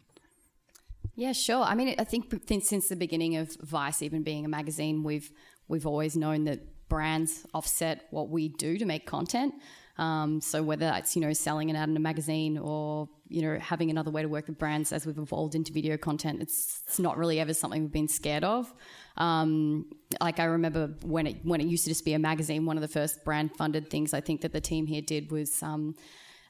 Yeah, 1.15 1.32
sure. 1.32 1.63
I 1.63 1.76
mean, 1.76 1.95
I 1.98 2.04
think 2.04 2.34
since 2.63 2.89
the 2.89 2.95
beginning 2.95 3.38
of 3.38 3.56
Vice, 3.62 4.02
even 4.02 4.24
being 4.24 4.43
a 4.43 4.50
magazine, 4.50 5.04
we've 5.04 5.32
we've 5.67 5.86
always 5.86 6.15
known 6.17 6.43
that 6.45 6.60
brands 6.89 7.45
offset 7.54 8.08
what 8.12 8.30
we 8.30 8.50
do 8.50 8.78
to 8.78 8.86
make 8.86 9.06
content. 9.06 9.54
Um, 9.98 10.41
so 10.41 10.62
whether 10.62 10.86
that's 10.86 11.15
you 11.15 11.21
know 11.21 11.32
selling 11.32 11.69
an 11.69 11.76
ad 11.76 11.88
in 11.88 11.95
a 11.95 12.02
magazine 12.02 12.58
or 12.58 13.08
you 13.30 13.41
know 13.41 13.58
having 13.60 13.89
another 13.89 14.12
way 14.12 14.21
to 14.21 14.28
work 14.28 14.48
with 14.48 14.58
brands 14.58 14.91
as 14.91 15.06
we've 15.06 15.17
evolved 15.17 15.56
into 15.56 15.71
video 15.71 15.95
content, 15.95 16.41
it's 16.41 16.84
it's 16.86 17.00
not 17.00 17.17
really 17.17 17.39
ever 17.39 17.54
something 17.54 17.82
we've 17.82 17.91
been 17.91 18.08
scared 18.08 18.43
of. 18.43 18.74
Um, 19.17 19.86
like 20.19 20.39
I 20.39 20.45
remember 20.45 20.93
when 21.04 21.28
it 21.28 21.38
when 21.43 21.62
it 21.62 21.67
used 21.67 21.86
to 21.86 21.91
just 21.91 22.04
be 22.04 22.13
a 22.13 22.19
magazine, 22.19 22.65
one 22.65 22.78
of 22.78 22.82
the 22.82 22.89
first 22.89 23.24
brand 23.24 23.56
funded 23.56 23.89
things 23.89 24.13
I 24.13 24.19
think 24.19 24.41
that 24.41 24.52
the 24.52 24.62
team 24.62 24.86
here 24.86 25.02
did 25.02 25.32
was. 25.32 25.63
Um, 25.63 25.95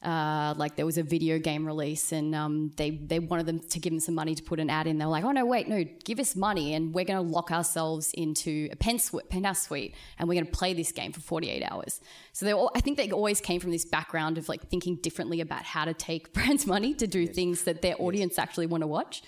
uh, 0.04 0.54
like 0.58 0.76
there 0.76 0.86
was 0.86 0.98
a 0.98 1.04
video 1.04 1.40
game 1.40 1.66
release 1.66 2.12
and 2.12 2.36
um, 2.36 2.72
they 2.76 2.92
they 2.92 3.20
wanted 3.20 3.46
them 3.46 3.60
to 3.60 3.80
give 3.80 3.92
them 3.92 4.00
some 4.00 4.16
money 4.16 4.36
to 4.36 4.44
put 4.44 4.60
an 4.60 4.70
ad 4.70 4.88
in. 4.88 4.98
They 4.98 5.06
were 5.06 5.12
like, 5.12 5.24
oh 5.24 5.32
no, 5.32 5.46
wait, 5.46 5.68
no, 5.68 5.84
give 6.04 6.20
us 6.20 6.36
money 6.36 6.74
and 6.74 6.94
we're 6.94 7.06
going 7.06 7.24
to 7.24 7.34
lock 7.34 7.52
ourselves 7.52 8.12
into 8.14 8.70
a 8.72 8.76
penthouse 8.76 9.64
suite 9.64 9.96
and 10.20 10.28
we're 10.28 10.36
going 10.36 10.46
to 10.46 10.52
play 10.52 10.74
this 10.74 10.92
game 10.92 11.12
for 11.12 11.22
48 11.22 11.64
hours. 11.64 12.02
So 12.34 12.46
they 12.46 12.54
all, 12.54 12.72
I 12.76 12.82
think 12.82 12.98
they 12.98 13.12
always 13.12 13.42
came 13.42 13.60
from 13.60 13.72
this 13.72 13.86
background 13.86 14.38
of 14.38 14.48
like 14.48 14.70
thinking 14.70 14.98
differently 14.98 15.42
about 15.42 15.64
how 15.64 15.86
to 15.86 15.94
take 15.94 16.34
brands' 16.34 16.68
money 16.68 16.94
to 16.96 17.08
do 17.08 17.26
things 17.26 17.64
that 17.64 17.82
their 17.82 17.96
audience 18.00 18.38
actually 18.38 18.68
want 18.68 18.82
to 18.82 18.88
watch. 18.88 19.24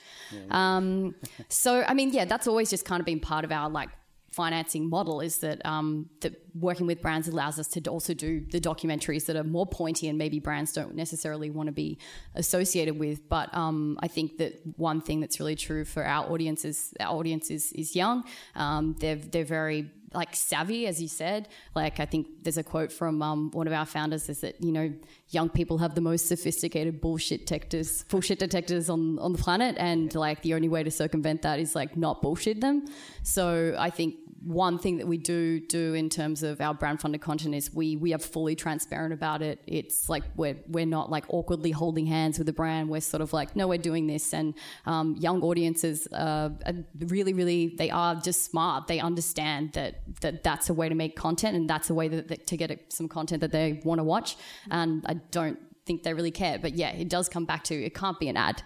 Um, 0.51 1.15
so 1.49 1.84
I 1.88 1.93
mean, 1.93 2.12
yeah, 2.12 2.25
that's 2.25 2.47
always 2.47 2.69
just 2.69 2.86
kind 2.86 2.99
of 2.99 3.06
been 3.06 3.19
part 3.19 3.45
of 3.45 3.51
our 3.51 3.69
like 3.69 3.89
financing 4.38 4.88
model 4.88 5.19
is 5.19 5.38
that 5.38 5.60
um, 5.65 5.88
that 6.21 6.34
working 6.67 6.88
with 6.91 7.02
brands 7.02 7.28
allows 7.28 7.58
us 7.60 7.67
to 7.76 7.80
also 7.89 8.13
do 8.13 8.32
the 8.52 8.62
documentaries 8.69 9.26
that 9.26 9.36
are 9.36 9.50
more 9.58 9.65
pointy 9.65 10.08
and 10.10 10.17
maybe 10.17 10.39
brands 10.39 10.71
don't 10.73 10.95
necessarily 10.95 11.50
want 11.50 11.67
to 11.67 11.73
be 11.86 11.97
associated 12.36 12.95
with. 13.00 13.17
But 13.28 13.47
um, 13.63 13.97
I 14.06 14.08
think 14.08 14.38
that 14.38 14.54
one 14.78 15.02
thing 15.02 15.17
that's 15.21 15.39
really 15.41 15.56
true 15.56 15.84
for 15.86 16.04
our 16.06 16.23
audience 16.32 16.65
is 16.65 16.93
our 17.00 17.15
audience 17.19 17.50
is, 17.50 17.73
is 17.73 17.95
young. 17.95 18.23
Um, 18.56 18.95
they're 19.00 19.21
they're 19.32 19.52
very 19.60 19.80
like 20.13 20.36
savvy, 20.36 20.88
as 20.88 21.02
you 21.02 21.08
said. 21.08 21.47
Like 21.76 22.00
I 22.00 22.06
think 22.06 22.43
there's 22.43 22.58
a 22.58 22.63
quote 22.63 22.91
from 22.91 23.21
um, 23.21 23.52
one 23.52 23.67
of 23.67 23.73
our 23.73 23.86
founders 23.86 24.30
is 24.30 24.41
that 24.41 24.56
you 24.63 24.71
know 24.71 24.93
young 25.30 25.50
people 25.50 25.78
have 25.80 25.95
the 25.95 26.02
most 26.02 26.28
sophisticated 26.28 27.02
bullshit 27.02 27.41
detectors, 27.41 28.04
bullshit 28.04 28.39
detectors 28.39 28.89
on 28.89 29.19
on 29.19 29.32
the 29.34 29.38
planet, 29.38 29.76
and 29.78 30.13
like 30.15 30.41
the 30.41 30.54
only 30.54 30.69
way 30.69 30.84
to 30.84 30.91
circumvent 30.91 31.41
that 31.41 31.60
is 31.60 31.76
like 31.76 31.97
not 31.97 32.21
bullshit 32.21 32.62
them. 32.62 32.86
So 33.23 33.76
I 33.78 33.89
think 33.89 34.15
one 34.43 34.78
thing 34.78 34.97
that 34.97 35.08
we 35.08 35.17
do 35.17 35.60
do 35.60 35.93
in 35.93 36.10
terms 36.10 36.43
of 36.43 36.62
our 36.62 36.73
brand 36.73 37.02
funded 37.02 37.21
content 37.21 37.56
is 37.56 37.73
we 37.73 37.95
we 37.95 38.13
are 38.13 38.19
fully 38.19 38.56
transparent 38.56 39.13
about 39.13 39.41
it. 39.41 39.60
It's 39.65 40.10
like 40.10 40.23
we're 40.36 40.58
we're 40.67 40.86
not 40.86 41.10
like 41.10 41.26
awkwardly 41.30 41.71
holding 41.71 42.06
hands 42.06 42.38
with 42.38 42.47
the 42.47 42.54
brand. 42.54 42.89
We're 42.89 43.02
sort 43.02 43.21
of 43.21 43.34
like 43.34 43.56
no, 43.56 43.67
we're 43.67 43.78
doing 43.78 44.08
this, 44.08 44.34
and 44.34 44.54
um, 44.86 45.15
young 45.19 45.41
audiences 45.41 46.08
uh, 46.13 46.50
are 46.65 46.73
really 47.00 47.34
really 47.34 47.76
they 47.78 47.89
are 47.89 48.15
just 48.15 48.45
smart. 48.45 48.88
They 48.88 49.00
understand 49.00 49.73
that 49.73 50.02
that 50.21 50.43
that's 50.43 50.69
a 50.69 50.73
way 50.73 50.89
to 50.89 50.95
make 50.95 51.15
content, 51.15 51.56
and 51.56 51.69
that's 51.69 51.89
a 51.89 51.93
way 51.93 52.08
that, 52.08 52.28
that 52.28 52.47
to 52.47 52.58
get 52.58 52.93
some 52.93 53.08
content 53.08 53.41
that 53.41 53.52
they 53.52 53.82
want 53.84 54.00
to 54.00 54.04
watch. 54.04 54.38
And 54.69 55.04
I 55.08 55.15
don't 55.32 55.60
think 55.86 56.04
they 56.04 56.13
really 56.13 56.32
care, 56.32 56.60
but 56.60 56.76
yeah, 56.76 56.91
it 56.91 57.10
does 57.10 57.30
come 57.30 57.45
back 57.45 57.63
to 57.65 57.76
it 57.76 57.95
can't 57.95 58.19
be 58.19 58.28
an 58.28 58.38
ad, 58.38 58.62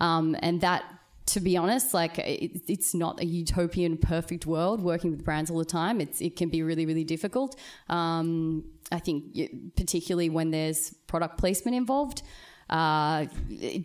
um, 0.00 0.36
and 0.40 0.60
that 0.60 0.84
to 1.26 1.40
be 1.40 1.56
honest, 1.56 1.94
like 1.94 2.18
it, 2.18 2.62
it's 2.68 2.94
not 2.94 3.20
a 3.20 3.24
utopian 3.24 3.96
perfect 3.96 4.46
world 4.46 4.82
working 4.82 5.10
with 5.10 5.24
brands 5.24 5.50
all 5.50 5.58
the 5.58 5.64
time. 5.64 6.00
It's 6.00 6.20
it 6.20 6.36
can 6.36 6.48
be 6.48 6.62
really 6.62 6.86
really 6.86 7.04
difficult. 7.04 7.56
Um, 7.88 8.64
I 8.92 8.98
think 8.98 9.36
particularly 9.76 10.28
when 10.30 10.50
there's 10.50 10.94
product 11.06 11.38
placement 11.38 11.76
involved. 11.76 12.22
Uh, 12.70 13.26
it- 13.50 13.84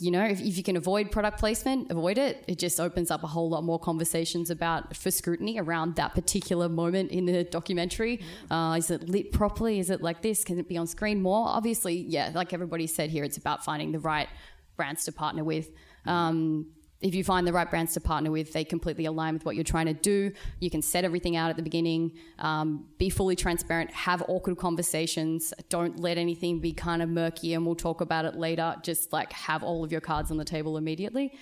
you 0.00 0.10
know, 0.10 0.22
if, 0.24 0.38
if 0.40 0.56
you 0.56 0.62
can 0.62 0.76
avoid 0.76 1.10
product 1.10 1.40
placement, 1.40 1.90
avoid 1.90 2.18
it. 2.18 2.44
It 2.46 2.58
just 2.58 2.78
opens 2.78 3.10
up 3.10 3.24
a 3.24 3.26
whole 3.26 3.48
lot 3.48 3.64
more 3.64 3.78
conversations 3.80 4.48
about 4.50 4.94
for 4.96 5.10
scrutiny 5.10 5.58
around 5.58 5.96
that 5.96 6.14
particular 6.14 6.68
moment 6.68 7.10
in 7.10 7.24
the 7.26 7.42
documentary. 7.44 8.20
Uh, 8.50 8.76
is 8.78 8.90
it 8.90 9.08
lit 9.08 9.32
properly? 9.32 9.78
Is 9.80 9.90
it 9.90 10.02
like 10.02 10.22
this? 10.22 10.44
Can 10.44 10.58
it 10.58 10.68
be 10.68 10.76
on 10.76 10.86
screen 10.86 11.20
more? 11.20 11.48
Obviously, 11.48 11.94
yeah, 11.96 12.30
like 12.34 12.52
everybody 12.52 12.86
said 12.86 13.10
here, 13.10 13.24
it's 13.24 13.38
about 13.38 13.64
finding 13.64 13.92
the 13.92 13.98
right 13.98 14.28
brands 14.76 15.04
to 15.06 15.12
partner 15.12 15.42
with. 15.42 15.70
Um, 16.06 16.66
if 17.00 17.14
you 17.14 17.22
find 17.22 17.46
the 17.46 17.52
right 17.52 17.70
brands 17.70 17.94
to 17.94 18.00
partner 18.00 18.30
with, 18.30 18.52
they 18.52 18.64
completely 18.64 19.04
align 19.04 19.34
with 19.34 19.44
what 19.44 19.54
you're 19.54 19.64
trying 19.64 19.86
to 19.86 19.92
do. 19.92 20.32
You 20.58 20.68
can 20.68 20.82
set 20.82 21.04
everything 21.04 21.36
out 21.36 21.48
at 21.48 21.56
the 21.56 21.62
beginning, 21.62 22.12
um, 22.40 22.86
be 22.98 23.08
fully 23.08 23.36
transparent, 23.36 23.92
have 23.92 24.22
awkward 24.26 24.58
conversations. 24.58 25.54
Don't 25.68 26.00
let 26.00 26.18
anything 26.18 26.58
be 26.58 26.72
kind 26.72 27.00
of 27.00 27.08
murky 27.08 27.54
and 27.54 27.64
we'll 27.64 27.76
talk 27.76 28.00
about 28.00 28.24
it 28.24 28.34
later. 28.34 28.74
Just 28.82 29.12
like 29.12 29.32
have 29.32 29.62
all 29.62 29.84
of 29.84 29.92
your 29.92 30.00
cards 30.00 30.32
on 30.32 30.38
the 30.38 30.44
table 30.44 30.76
immediately. 30.76 31.32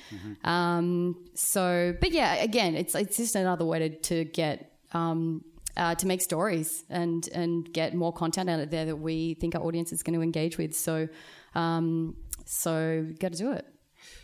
Um, 0.44 1.24
so, 1.34 1.94
but 2.00 2.12
yeah, 2.12 2.34
again, 2.34 2.74
it's 2.74 2.94
it's 2.94 3.16
just 3.16 3.34
another 3.34 3.64
way 3.64 3.78
to, 3.78 3.88
to 3.88 4.24
get. 4.24 4.72
Um, 4.92 5.44
uh, 5.78 5.94
to 5.94 6.06
make 6.06 6.22
stories 6.22 6.84
and 6.88 7.28
and 7.34 7.70
get 7.70 7.94
more 7.94 8.10
content 8.10 8.48
out 8.48 8.60
of 8.60 8.70
there 8.70 8.86
that 8.86 8.96
we 8.96 9.34
think 9.34 9.54
our 9.54 9.60
audience 9.60 9.92
is 9.92 10.02
going 10.02 10.14
to 10.14 10.22
engage 10.22 10.56
with. 10.56 10.74
So, 10.74 11.06
um, 11.54 12.16
so 12.46 13.06
got 13.20 13.32
to 13.32 13.38
do 13.38 13.52
it. 13.52 13.66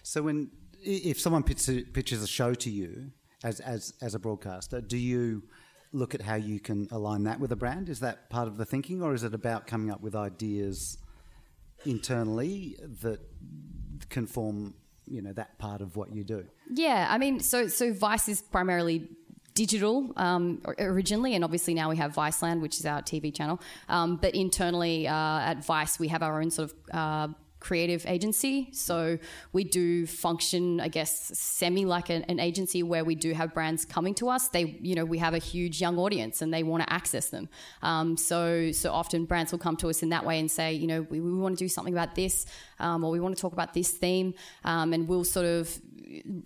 So 0.02 0.22
when 0.22 0.50
if 0.82 1.20
someone 1.20 1.42
pitches, 1.42 2.22
a 2.22 2.26
show 2.26 2.54
to 2.54 2.70
you 2.70 3.12
as, 3.44 3.60
as 3.60 3.94
as 4.00 4.14
a 4.14 4.18
broadcaster, 4.18 4.80
do 4.80 4.96
you 4.96 5.42
look 5.92 6.14
at 6.14 6.22
how 6.22 6.36
you 6.36 6.58
can 6.58 6.88
align 6.90 7.24
that 7.24 7.40
with 7.40 7.52
a 7.52 7.56
brand? 7.56 7.88
Is 7.88 8.00
that 8.00 8.30
part 8.30 8.48
of 8.48 8.56
the 8.56 8.64
thinking, 8.64 9.02
or 9.02 9.14
is 9.14 9.24
it 9.24 9.34
about 9.34 9.66
coming 9.66 9.90
up 9.90 10.00
with 10.00 10.14
ideas 10.14 10.98
internally 11.84 12.76
that 13.02 13.20
can 14.08 14.26
form 14.26 14.74
you 15.06 15.20
know 15.20 15.32
that 15.32 15.58
part 15.58 15.80
of 15.80 15.96
what 15.96 16.12
you 16.12 16.24
do? 16.24 16.44
Yeah, 16.72 17.06
I 17.10 17.18
mean, 17.18 17.40
so 17.40 17.68
so 17.68 17.92
Vice 17.92 18.28
is 18.28 18.42
primarily 18.42 19.08
digital 19.54 20.12
um, 20.16 20.62
originally, 20.78 21.34
and 21.34 21.44
obviously 21.44 21.74
now 21.74 21.90
we 21.90 21.96
have 21.96 22.14
Viceland, 22.14 22.60
which 22.60 22.78
is 22.78 22.86
our 22.86 23.02
TV 23.02 23.34
channel. 23.34 23.60
Um, 23.88 24.16
but 24.16 24.34
internally 24.34 25.06
uh, 25.06 25.40
at 25.40 25.64
Vice, 25.64 25.98
we 25.98 26.08
have 26.08 26.22
our 26.22 26.40
own 26.40 26.50
sort 26.50 26.70
of. 26.70 26.94
Uh, 26.94 27.28
creative 27.62 28.04
agency. 28.06 28.68
So 28.72 29.18
we 29.52 29.62
do 29.64 30.06
function 30.06 30.80
i 30.80 30.88
guess 30.88 31.30
semi 31.38 31.84
like 31.84 32.10
an, 32.10 32.22
an 32.24 32.40
agency 32.40 32.82
where 32.82 33.04
we 33.04 33.14
do 33.14 33.32
have 33.32 33.54
brands 33.54 33.84
coming 33.84 34.14
to 34.14 34.28
us. 34.28 34.48
They 34.48 34.64
you 34.80 34.94
know 34.96 35.04
we 35.04 35.18
have 35.18 35.34
a 35.34 35.38
huge 35.38 35.80
young 35.80 35.96
audience 35.98 36.42
and 36.42 36.52
they 36.52 36.64
want 36.64 36.82
to 36.82 36.92
access 36.92 37.26
them. 37.30 37.48
Um, 37.82 38.16
so 38.16 38.72
so 38.72 38.90
often 38.92 39.24
brands 39.24 39.52
will 39.52 39.60
come 39.66 39.76
to 39.76 39.88
us 39.88 40.02
in 40.02 40.08
that 40.10 40.24
way 40.26 40.40
and 40.40 40.50
say 40.50 40.72
you 40.72 40.88
know 40.88 41.00
we, 41.08 41.20
we 41.20 41.32
want 41.32 41.56
to 41.56 41.64
do 41.64 41.68
something 41.68 41.94
about 41.94 42.14
this 42.16 42.46
um, 42.82 43.04
or 43.04 43.10
we 43.10 43.20
want 43.20 43.34
to 43.34 43.40
talk 43.40 43.52
about 43.52 43.72
this 43.74 43.90
theme 43.90 44.34
um, 44.64 44.92
and 44.92 45.08
we'll 45.08 45.24
sort 45.24 45.46
of 45.46 45.80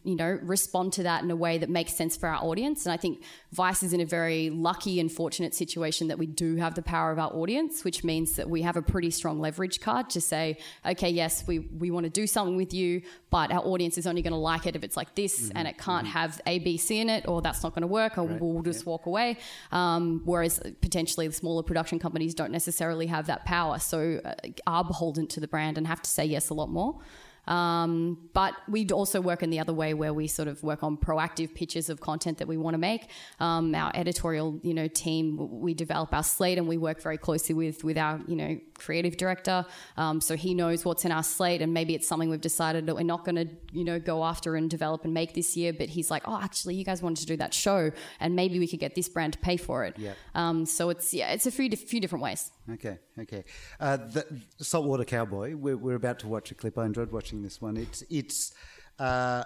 you 0.04 0.14
know, 0.14 0.38
respond 0.42 0.92
to 0.92 1.02
that 1.02 1.22
in 1.22 1.30
a 1.30 1.36
way 1.36 1.58
that 1.58 1.68
makes 1.68 1.94
sense 1.94 2.16
for 2.16 2.28
our 2.28 2.42
audience. 2.44 2.86
And 2.86 2.92
I 2.92 2.96
think 2.96 3.22
Vice 3.52 3.82
is 3.82 3.92
in 3.92 4.00
a 4.00 4.04
very 4.04 4.50
lucky 4.50 5.00
and 5.00 5.10
fortunate 5.10 5.54
situation 5.54 6.08
that 6.08 6.18
we 6.18 6.26
do 6.26 6.56
have 6.56 6.74
the 6.74 6.82
power 6.82 7.10
of 7.10 7.18
our 7.18 7.32
audience, 7.32 7.84
which 7.84 8.04
means 8.04 8.36
that 8.36 8.48
we 8.48 8.62
have 8.62 8.76
a 8.76 8.82
pretty 8.82 9.10
strong 9.10 9.40
leverage 9.40 9.80
card 9.80 10.10
to 10.10 10.20
say, 10.20 10.58
okay, 10.84 11.10
yes, 11.10 11.46
we, 11.46 11.58
we 11.58 11.90
want 11.90 12.04
to 12.04 12.10
do 12.10 12.26
something 12.26 12.56
with 12.56 12.72
you, 12.72 13.02
but 13.30 13.50
our 13.50 13.64
audience 13.64 13.98
is 13.98 14.06
only 14.06 14.22
going 14.22 14.32
to 14.32 14.38
like 14.38 14.66
it 14.66 14.76
if 14.76 14.84
it's 14.84 14.96
like 14.96 15.14
this 15.14 15.50
and 15.54 15.66
it 15.66 15.78
can't 15.78 16.06
have 16.06 16.40
A, 16.46 16.58
B, 16.60 16.76
C 16.76 17.00
in 17.00 17.10
it, 17.10 17.26
or 17.26 17.42
that's 17.42 17.62
not 17.62 17.74
going 17.74 17.82
to 17.82 17.88
work, 17.88 18.18
or 18.18 18.24
we'll 18.24 18.62
just 18.62 18.86
walk 18.86 19.06
away. 19.06 19.38
Um, 19.72 20.22
whereas 20.24 20.60
potentially 20.80 21.26
the 21.26 21.34
smaller 21.34 21.62
production 21.62 21.98
companies 21.98 22.34
don't 22.34 22.52
necessarily 22.52 23.06
have 23.06 23.26
that 23.26 23.44
power, 23.44 23.78
so 23.78 24.20
uh, 24.24 24.34
are 24.66 24.84
beholden 24.84 25.26
to 25.28 25.40
the 25.40 25.48
brand 25.48 25.76
and 25.76 25.86
have 25.86 26.02
to 26.02 26.10
say 26.10 26.24
yes 26.26 26.50
a 26.50 26.54
lot 26.54 26.68
more. 26.68 27.00
Um, 27.46 28.28
but 28.32 28.54
we 28.68 28.86
also 28.88 29.20
work 29.20 29.42
in 29.42 29.50
the 29.50 29.60
other 29.60 29.72
way 29.72 29.94
where 29.94 30.12
we 30.12 30.26
sort 30.26 30.48
of 30.48 30.62
work 30.62 30.82
on 30.82 30.96
proactive 30.96 31.54
pitches 31.54 31.88
of 31.88 32.00
content 32.00 32.38
that 32.38 32.48
we 32.48 32.56
want 32.56 32.74
to 32.74 32.78
make. 32.78 33.08
Um, 33.38 33.74
our 33.74 33.92
editorial, 33.94 34.58
you 34.62 34.74
know, 34.74 34.88
team, 34.88 35.60
we 35.60 35.74
develop 35.74 36.12
our 36.12 36.24
slate 36.24 36.58
and 36.58 36.66
we 36.66 36.76
work 36.76 37.00
very 37.00 37.18
closely 37.18 37.54
with 37.54 37.84
with 37.84 37.98
our, 37.98 38.20
you 38.26 38.36
know, 38.36 38.58
creative 38.74 39.16
director. 39.16 39.64
Um, 39.96 40.20
so 40.20 40.36
he 40.36 40.54
knows 40.54 40.84
what's 40.84 41.04
in 41.04 41.12
our 41.12 41.22
slate 41.22 41.62
and 41.62 41.72
maybe 41.72 41.94
it's 41.94 42.08
something 42.08 42.28
we've 42.28 42.40
decided 42.40 42.86
that 42.86 42.96
we're 42.96 43.02
not 43.02 43.24
going 43.24 43.36
to, 43.36 43.48
you 43.72 43.84
know, 43.84 43.98
go 43.98 44.24
after 44.24 44.56
and 44.56 44.68
develop 44.68 45.04
and 45.04 45.14
make 45.14 45.34
this 45.34 45.56
year. 45.56 45.72
But 45.72 45.88
he's 45.88 46.10
like, 46.10 46.26
oh, 46.26 46.40
actually, 46.42 46.74
you 46.74 46.84
guys 46.84 47.02
wanted 47.02 47.20
to 47.20 47.26
do 47.26 47.36
that 47.36 47.54
show 47.54 47.92
and 48.18 48.34
maybe 48.34 48.58
we 48.58 48.66
could 48.66 48.80
get 48.80 48.94
this 48.94 49.08
brand 49.08 49.34
to 49.34 49.38
pay 49.38 49.56
for 49.56 49.84
it. 49.84 49.96
Yeah. 49.98 50.14
Um, 50.34 50.66
so 50.66 50.90
it's 50.90 51.14
yeah, 51.14 51.32
it's 51.32 51.46
a 51.46 51.50
few 51.50 51.70
few 51.70 52.00
different 52.00 52.24
ways. 52.24 52.50
Okay, 52.72 52.98
okay. 53.20 53.44
Uh, 53.78 53.96
the 53.96 54.24
Saltwater 54.58 55.04
Cowboy. 55.04 55.54
We're, 55.54 55.76
we're 55.76 55.96
about 55.96 56.18
to 56.20 56.28
watch 56.28 56.50
a 56.50 56.54
clip. 56.54 56.78
I 56.78 56.86
enjoyed 56.86 57.12
watching 57.12 57.42
this 57.42 57.60
one. 57.60 57.76
It's 57.76 58.02
it's. 58.10 58.52
Uh, 58.98 59.44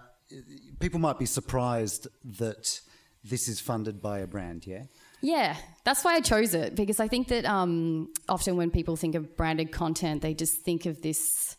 people 0.78 1.00
might 1.00 1.18
be 1.18 1.26
surprised 1.26 2.06
that 2.38 2.80
this 3.24 3.48
is 3.48 3.60
funded 3.60 4.00
by 4.00 4.20
a 4.20 4.26
brand. 4.26 4.66
Yeah. 4.66 4.84
Yeah, 5.22 5.56
that's 5.84 6.02
why 6.02 6.14
I 6.14 6.20
chose 6.20 6.54
it 6.54 6.74
because 6.74 6.98
I 6.98 7.08
think 7.08 7.28
that 7.28 7.44
um, 7.44 8.10
often 8.28 8.56
when 8.56 8.70
people 8.70 8.96
think 8.96 9.14
of 9.14 9.36
branded 9.36 9.70
content, 9.70 10.22
they 10.22 10.32
just 10.32 10.62
think 10.62 10.86
of 10.86 11.02
this 11.02 11.56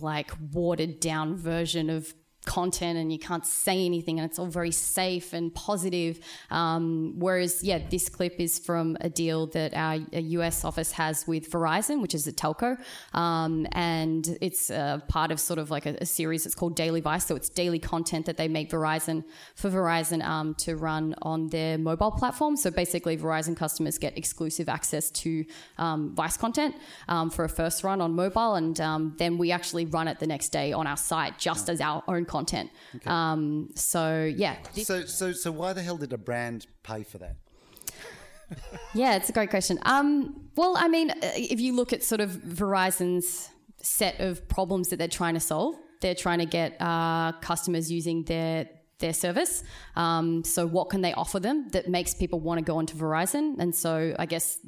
like 0.00 0.30
watered 0.52 1.00
down 1.00 1.36
version 1.36 1.90
of 1.90 2.14
content 2.44 2.98
and 2.98 3.12
you 3.12 3.18
can't 3.18 3.46
say 3.46 3.84
anything 3.84 4.18
and 4.18 4.28
it's 4.28 4.38
all 4.38 4.46
very 4.46 4.70
safe 4.72 5.32
and 5.32 5.54
positive. 5.54 6.18
Um, 6.50 7.14
whereas, 7.18 7.62
yeah, 7.62 7.78
this 7.88 8.08
clip 8.08 8.40
is 8.40 8.58
from 8.58 8.96
a 9.00 9.08
deal 9.08 9.46
that 9.48 9.74
our 9.74 9.96
US 10.12 10.64
office 10.64 10.92
has 10.92 11.26
with 11.26 11.50
Verizon, 11.50 12.02
which 12.02 12.14
is 12.14 12.26
a 12.26 12.32
telco. 12.32 12.78
Um, 13.14 13.66
and 13.72 14.36
it's 14.40 14.70
uh, 14.70 14.98
part 15.08 15.30
of 15.30 15.38
sort 15.38 15.58
of 15.58 15.70
like 15.70 15.86
a, 15.86 15.96
a 16.00 16.06
series 16.06 16.44
that's 16.44 16.54
called 16.54 16.74
Daily 16.74 17.00
Vice. 17.00 17.26
So 17.26 17.36
it's 17.36 17.48
daily 17.48 17.78
content 17.78 18.26
that 18.26 18.36
they 18.36 18.48
make 18.48 18.70
Verizon 18.70 19.24
for 19.54 19.70
Verizon 19.70 20.24
um, 20.24 20.54
to 20.56 20.76
run 20.76 21.14
on 21.22 21.48
their 21.48 21.78
mobile 21.78 22.10
platform. 22.10 22.56
So 22.56 22.70
basically, 22.70 23.16
Verizon 23.16 23.56
customers 23.56 23.98
get 23.98 24.16
exclusive 24.18 24.68
access 24.68 25.10
to 25.10 25.44
um, 25.78 26.14
Vice 26.14 26.36
content 26.36 26.74
um, 27.08 27.30
for 27.30 27.44
a 27.44 27.48
first 27.48 27.84
run 27.84 28.00
on 28.00 28.14
mobile. 28.14 28.54
And 28.54 28.80
um, 28.80 29.14
then 29.18 29.38
we 29.38 29.52
actually 29.52 29.86
run 29.86 30.08
it 30.08 30.18
the 30.18 30.26
next 30.26 30.48
day 30.48 30.72
on 30.72 30.86
our 30.86 30.96
site 30.96 31.38
just 31.38 31.68
as 31.68 31.80
our 31.80 32.02
own 32.08 32.24
content. 32.32 32.70
Um, 33.06 33.70
so, 33.76 34.24
yeah. 34.44 34.56
So 34.72 35.04
so 35.04 35.32
so 35.32 35.52
why 35.52 35.72
the 35.72 35.82
hell 35.82 35.98
did 35.98 36.12
a 36.12 36.18
brand 36.18 36.66
pay 36.82 37.02
for 37.04 37.18
that? 37.18 37.36
Yeah, 38.94 39.16
it's 39.16 39.30
a 39.30 39.32
great 39.32 39.48
question. 39.48 39.78
Um, 39.94 40.50
well, 40.56 40.74
I 40.76 40.86
mean, 40.86 41.10
uh, 41.10 41.16
if 41.54 41.58
you 41.58 41.74
look 41.74 41.94
at 41.94 42.02
sort 42.02 42.20
of 42.20 42.30
Verizon's 42.30 43.48
set 43.80 44.20
of 44.20 44.46
problems 44.48 44.88
that 44.88 44.98
they're 44.98 45.16
trying 45.20 45.34
to 45.34 45.40
solve, 45.40 45.76
they're 46.02 46.14
trying 46.14 46.40
to 46.40 46.46
get 46.46 46.76
uh, 46.78 47.32
customers 47.40 47.90
using 47.90 48.24
their 48.24 48.68
their 49.02 49.12
service. 49.12 49.64
Um, 49.96 50.44
so, 50.44 50.66
what 50.66 50.88
can 50.88 51.02
they 51.02 51.12
offer 51.12 51.40
them 51.40 51.68
that 51.72 51.88
makes 51.88 52.14
people 52.14 52.40
want 52.40 52.58
to 52.58 52.64
go 52.64 52.76
onto 52.78 52.96
Verizon? 52.96 53.56
And 53.58 53.74
so, 53.74 54.14
I 54.18 54.26
guess 54.26 54.58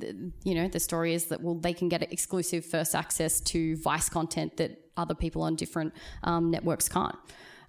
you 0.48 0.54
know 0.54 0.68
the 0.68 0.80
story 0.80 1.14
is 1.14 1.26
that 1.26 1.40
well, 1.40 1.54
they 1.54 1.72
can 1.72 1.88
get 1.88 2.12
exclusive 2.12 2.66
first 2.66 2.94
access 2.94 3.40
to 3.52 3.76
Vice 3.76 4.08
content 4.08 4.56
that 4.58 4.70
other 4.96 5.14
people 5.14 5.42
on 5.42 5.56
different 5.56 5.94
um, 6.22 6.50
networks 6.50 6.88
can't. 6.88 7.16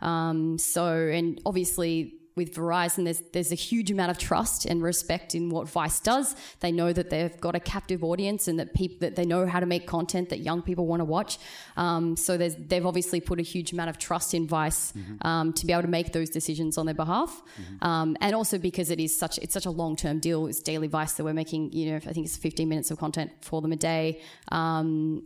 Um, 0.05 0.57
so, 0.57 0.85
and 0.87 1.41
obviously 1.45 2.13
with 2.35 2.53
Verizon, 2.53 3.05
there's 3.05 3.21
there's 3.31 3.51
a 3.51 3.55
huge 3.55 3.89
amount 3.91 4.11
of 4.11 4.17
trust 4.17 4.65
and 4.65 4.83
respect 4.83 5.35
in 5.35 5.49
what 5.49 5.69
Vice 5.69 5.99
does. 5.99 6.35
They 6.59 6.71
know 6.71 6.91
that 6.91 7.09
they've 7.09 7.39
got 7.39 7.55
a 7.55 7.59
captive 7.59 8.03
audience 8.03 8.47
and 8.47 8.59
that 8.59 8.73
people 8.73 8.97
that 9.01 9.15
they 9.15 9.25
know 9.25 9.47
how 9.47 9.59
to 9.61 9.65
make 9.65 9.87
content 9.87 10.29
that 10.29 10.39
young 10.39 10.61
people 10.61 10.85
want 10.85 10.99
to 10.99 11.05
watch. 11.05 11.37
Um, 11.77 12.17
so 12.17 12.37
there's 12.37 12.55
they've 12.55 12.85
obviously 12.85 13.21
put 13.21 13.39
a 13.39 13.43
huge 13.43 13.71
amount 13.71 13.89
of 13.89 13.97
trust 13.97 14.33
in 14.33 14.47
Vice 14.47 14.93
um, 15.21 15.53
to 15.53 15.65
be 15.65 15.71
able 15.71 15.83
to 15.83 15.87
make 15.87 16.11
those 16.11 16.29
decisions 16.29 16.77
on 16.77 16.85
their 16.85 16.95
behalf, 16.95 17.41
um, 17.81 18.17
and 18.19 18.35
also 18.35 18.57
because 18.57 18.91
it 18.91 18.99
is 18.99 19.17
such 19.17 19.37
it's 19.37 19.53
such 19.53 19.65
a 19.65 19.71
long 19.71 19.95
term 19.95 20.19
deal. 20.19 20.47
It's 20.47 20.59
daily 20.59 20.87
Vice 20.87 21.13
that 21.13 21.23
we're 21.23 21.33
making. 21.33 21.71
You 21.71 21.91
know, 21.91 21.95
I 21.97 22.11
think 22.13 22.25
it's 22.25 22.37
15 22.37 22.67
minutes 22.67 22.91
of 22.91 22.97
content 22.99 23.31
for 23.41 23.61
them 23.61 23.71
a 23.71 23.77
day. 23.77 24.21
Um, 24.51 25.23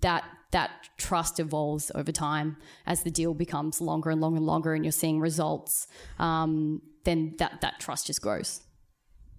that 0.00 0.24
that 0.54 0.70
trust 0.96 1.40
evolves 1.40 1.90
over 1.96 2.12
time 2.12 2.56
as 2.86 3.02
the 3.02 3.10
deal 3.10 3.34
becomes 3.34 3.80
longer 3.80 4.10
and 4.10 4.20
longer 4.20 4.36
and 4.36 4.46
longer, 4.46 4.72
and 4.72 4.84
you're 4.84 4.92
seeing 4.92 5.18
results. 5.18 5.88
Um, 6.20 6.80
then 7.02 7.34
that 7.38 7.60
that 7.60 7.80
trust 7.80 8.06
just 8.06 8.22
grows. 8.22 8.62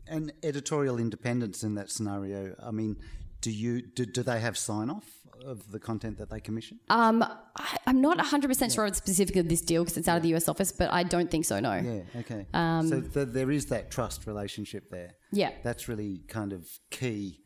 And 0.08 0.34
editorial 0.44 1.00
independence 1.00 1.64
in 1.64 1.76
that 1.76 1.90
scenario. 1.90 2.54
I 2.62 2.72
mean, 2.72 2.98
do 3.40 3.50
you 3.50 3.82
do, 3.82 4.06
do 4.06 4.24
they 4.24 4.42
have 4.42 4.58
sign 4.58 4.90
off 4.90 5.06
of 5.46 5.72
the 5.72 5.80
content 5.80 6.18
that 6.18 6.30
they 6.30 6.42
commission? 6.42 6.80
Um, 6.90 7.24
I, 7.24 7.78
I'm 7.88 8.02
not 8.02 8.18
100 8.18 8.50
percent 8.50 8.74
sure 8.74 8.86
it's 8.86 8.98
specific 8.98 9.38
of 9.38 9.48
this 9.48 9.62
deal 9.62 9.86
because 9.86 9.98
it's 9.98 10.10
out 10.10 10.18
of 10.18 10.24
the 10.24 10.36
US 10.36 10.50
office, 10.50 10.74
but 10.74 10.92
I 10.92 11.04
don't 11.04 11.32
think 11.32 11.46
so. 11.46 11.62
No. 11.62 11.76
Yeah. 11.76 12.20
Okay. 12.20 12.46
so 12.54 13.02
th- 13.02 13.30
there 13.30 13.52
is 13.52 13.68
that 13.68 13.90
trust 13.90 14.28
relationship 14.28 14.92
there. 14.92 15.14
Yeah. 15.32 15.52
That's 15.64 15.88
really 15.88 16.24
kind 16.28 16.52
of 16.52 16.68
key 16.92 17.40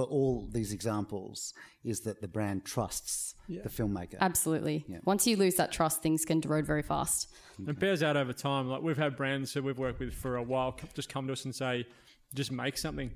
for 0.00 0.06
all 0.10 0.48
these 0.50 0.72
examples 0.72 1.52
is 1.84 2.00
that 2.00 2.20
the 2.20 2.28
brand 2.28 2.64
trusts 2.64 3.34
the 3.48 3.68
filmmaker. 3.68 4.16
Absolutely. 4.20 4.84
Once 5.04 5.26
you 5.26 5.36
lose 5.36 5.56
that 5.56 5.72
trust, 5.72 6.02
things 6.02 6.24
can 6.24 6.40
erode 6.42 6.64
very 6.64 6.82
fast. 6.82 7.28
It 7.66 7.78
bears 7.78 8.02
out 8.02 8.16
over 8.16 8.32
time. 8.32 8.68
Like 8.68 8.80
we've 8.82 8.96
had 8.96 9.16
brands 9.16 9.52
who 9.52 9.62
we've 9.62 9.78
worked 9.78 10.00
with 10.00 10.14
for 10.14 10.36
a 10.36 10.42
while 10.42 10.78
just 10.94 11.08
come 11.08 11.26
to 11.26 11.32
us 11.32 11.44
and 11.44 11.54
say, 11.54 11.86
just 12.34 12.50
make 12.50 12.78
something. 12.78 13.10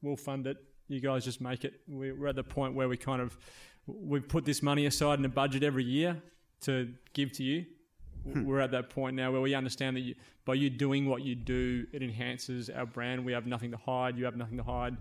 We'll 0.00 0.16
fund 0.16 0.46
it. 0.46 0.56
You 0.88 1.00
guys 1.00 1.24
just 1.24 1.40
make 1.40 1.64
it. 1.64 1.74
We're 1.88 2.28
at 2.28 2.36
the 2.36 2.44
point 2.44 2.74
where 2.74 2.88
we 2.88 2.96
kind 2.96 3.20
of 3.20 3.36
we've 3.86 4.26
put 4.26 4.44
this 4.44 4.62
money 4.62 4.86
aside 4.86 5.18
in 5.18 5.24
a 5.24 5.28
budget 5.28 5.62
every 5.62 5.84
year 5.84 6.22
to 6.62 6.92
give 7.12 7.32
to 7.32 7.42
you. 7.42 7.66
Hmm. 8.24 8.44
We're 8.44 8.60
at 8.60 8.70
that 8.70 8.88
point 8.88 9.16
now 9.16 9.32
where 9.32 9.40
we 9.40 9.54
understand 9.54 9.96
that 9.96 10.00
you, 10.00 10.14
by 10.44 10.54
you 10.54 10.70
doing 10.70 11.08
what 11.08 11.22
you 11.22 11.34
do, 11.34 11.86
it 11.92 12.02
enhances 12.02 12.70
our 12.70 12.86
brand. 12.86 13.24
We 13.24 13.32
have 13.32 13.46
nothing 13.46 13.72
to 13.72 13.76
hide. 13.76 14.16
You 14.16 14.24
have 14.24 14.36
nothing 14.36 14.56
to 14.58 14.62
hide. 14.62 14.96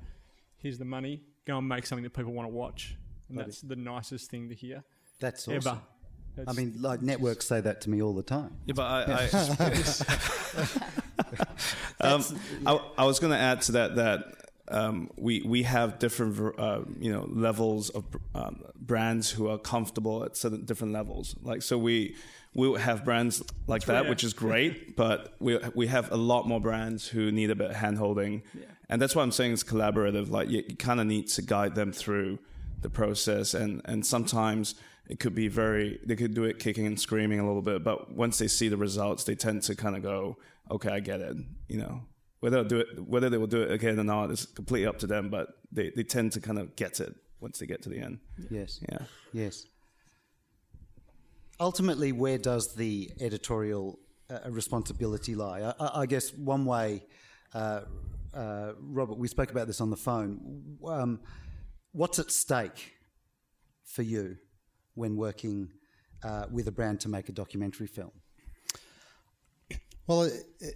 Here's 0.61 0.77
the 0.77 0.85
money. 0.85 1.23
Go 1.45 1.57
and 1.57 1.67
make 1.67 1.85
something 1.85 2.03
that 2.03 2.13
people 2.13 2.33
want 2.33 2.47
to 2.47 2.53
watch, 2.53 2.95
and 3.29 3.37
Love 3.37 3.47
that's 3.47 3.61
the 3.61 3.75
nicest 3.75 4.29
thing 4.29 4.49
to 4.49 4.55
hear. 4.55 4.83
That's 5.19 5.47
awesome. 5.47 5.81
Ever. 6.37 6.49
I 6.49 6.53
mean, 6.53 6.75
like 6.79 7.01
networks 7.01 7.47
say 7.47 7.59
that 7.61 7.81
to 7.81 7.89
me 7.89 8.01
all 8.01 8.13
the 8.13 8.23
time. 8.23 8.57
Yeah, 8.65 8.73
but 8.75 8.83
I, 8.83 9.01
I, 9.11 9.27
um, 12.13 12.23
I, 12.65 12.79
I 12.99 13.05
was 13.05 13.19
going 13.19 13.33
to 13.33 13.37
add 13.37 13.61
to 13.63 13.71
that 13.73 13.95
that 13.95 14.35
um, 14.69 15.09
we 15.17 15.41
we 15.41 15.63
have 15.63 15.99
different 15.99 16.57
uh, 16.57 16.81
you 16.99 17.11
know 17.11 17.27
levels 17.29 17.89
of 17.89 18.05
um, 18.33 18.63
brands 18.79 19.31
who 19.31 19.49
are 19.49 19.57
comfortable 19.57 20.23
at 20.23 20.37
certain 20.37 20.65
different 20.65 20.93
levels. 20.93 21.35
Like 21.41 21.61
so, 21.61 21.77
we 21.77 22.15
we 22.53 22.79
have 22.79 23.03
brands 23.03 23.43
like 23.67 23.85
that, 23.85 24.05
yeah. 24.05 24.09
which 24.09 24.23
is 24.23 24.33
great, 24.33 24.95
but 24.95 25.35
we 25.39 25.59
we 25.73 25.87
have 25.87 26.11
a 26.11 26.17
lot 26.17 26.47
more 26.47 26.61
brands 26.61 27.07
who 27.07 27.31
need 27.31 27.49
a 27.49 27.55
bit 27.55 27.71
of 27.71 27.75
hand 27.75 27.97
holding, 27.97 28.43
and 28.91 29.01
that's 29.01 29.15
why 29.15 29.23
I'm 29.23 29.31
saying 29.31 29.53
it's 29.53 29.63
collaborative. 29.63 30.29
Like 30.29 30.49
you, 30.49 30.63
you 30.69 30.75
kind 30.75 30.99
of 30.99 31.07
need 31.07 31.27
to 31.29 31.41
guide 31.41 31.73
them 31.73 31.91
through 31.91 32.37
the 32.81 32.89
process, 32.89 33.53
and 33.55 33.81
and 33.85 34.05
sometimes 34.05 34.75
it 35.07 35.19
could 35.19 35.33
be 35.33 35.47
very 35.47 35.99
they 36.05 36.15
could 36.15 36.33
do 36.35 36.43
it 36.43 36.59
kicking 36.59 36.85
and 36.85 36.99
screaming 36.99 37.39
a 37.39 37.45
little 37.45 37.61
bit 37.63 37.83
but 37.83 38.13
once 38.13 38.37
they 38.37 38.47
see 38.47 38.69
the 38.69 38.77
results 38.77 39.23
they 39.25 39.35
tend 39.35 39.61
to 39.63 39.75
kind 39.75 39.95
of 39.97 40.03
go 40.03 40.37
okay 40.69 40.89
i 40.89 40.99
get 41.01 41.19
it 41.19 41.35
you 41.67 41.77
know 41.79 42.03
whether 42.39 42.63
do 42.63 42.77
it 42.79 42.87
whether 43.07 43.27
they 43.29 43.37
will 43.37 43.47
do 43.47 43.61
it 43.63 43.71
again 43.71 43.99
or 43.99 44.03
not 44.05 44.29
is 44.31 44.45
completely 44.45 44.87
up 44.87 44.99
to 44.99 45.07
them 45.07 45.29
but 45.29 45.47
they, 45.71 45.91
they 45.95 46.03
tend 46.03 46.31
to 46.31 46.39
kind 46.39 46.59
of 46.59 46.75
get 46.77 46.99
it 47.01 47.13
once 47.41 47.57
they 47.59 47.65
get 47.65 47.81
to 47.81 47.89
the 47.89 47.97
end 47.99 48.19
Yes. 48.49 48.79
yeah 48.89 48.99
Yes. 49.33 49.65
Ultimately, 51.59 52.11
where 52.11 52.37
does 52.37 52.73
the 52.75 53.11
editorial 53.19 53.99
uh, 54.29 54.49
responsibility 54.49 55.35
lie? 55.35 55.61
I, 55.61 55.73
I- 55.85 56.01
I 56.01 56.05
guess 56.05 56.33
one 56.33 56.65
way, 56.65 57.03
uh, 57.53 57.81
uh, 58.33 58.73
Robert, 58.79 59.17
we 59.17 59.27
spoke 59.27 59.51
about 59.51 59.67
this 59.67 59.81
on 59.81 59.89
the 59.89 59.97
phone. 59.97 60.77
Um, 60.85 61.19
what's 61.91 62.19
at 62.19 62.31
stake 62.31 62.93
for 63.85 64.01
you 64.03 64.37
when 64.95 65.15
working 65.17 65.69
uh, 66.23 66.45
with 66.51 66.67
a 66.67 66.71
brand 66.71 66.99
to 67.01 67.09
make 67.09 67.29
a 67.29 67.31
documentary 67.31 67.87
film? 67.87 68.11
Well, 70.07 70.23
it, 70.23 70.33
it, 70.59 70.75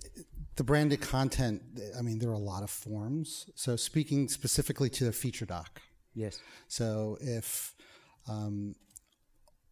the 0.55 0.63
branded 0.63 1.01
content, 1.01 1.61
I 1.97 2.01
mean, 2.01 2.19
there 2.19 2.29
are 2.29 2.33
a 2.33 2.37
lot 2.37 2.63
of 2.63 2.69
forms. 2.69 3.49
So, 3.55 3.75
speaking 3.75 4.29
specifically 4.29 4.89
to 4.91 5.05
the 5.05 5.11
feature 5.11 5.45
doc, 5.45 5.81
Yes. 6.13 6.39
so 6.67 7.17
if 7.19 7.75
um, 8.29 8.75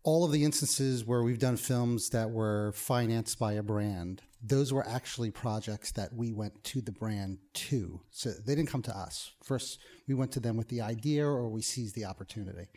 all 0.03 0.25
of 0.25 0.31
the 0.31 0.43
instances 0.43 1.05
where 1.05 1.23
we've 1.23 1.39
done 1.39 1.55
films 1.55 2.09
that 2.09 2.31
were 2.31 2.73
financed 2.73 3.39
by 3.39 3.53
a 3.53 3.63
brand, 3.63 4.21
those 4.45 4.73
were 4.73 4.85
actually 4.87 5.31
projects 5.31 5.91
that 5.93 6.13
we 6.13 6.33
went 6.33 6.63
to 6.65 6.81
the 6.81 6.91
brand 6.91 7.37
to. 7.53 8.01
So 8.11 8.31
they 8.45 8.55
didn't 8.55 8.69
come 8.69 8.81
to 8.83 8.95
us. 8.95 9.31
First, 9.41 9.79
we 10.07 10.13
went 10.13 10.33
to 10.33 10.41
them 10.41 10.57
with 10.57 10.67
the 10.67 10.81
idea 10.81 11.25
or 11.25 11.49
we 11.49 11.61
seized 11.61 11.95
the 11.95 12.05
opportunity. 12.05 12.67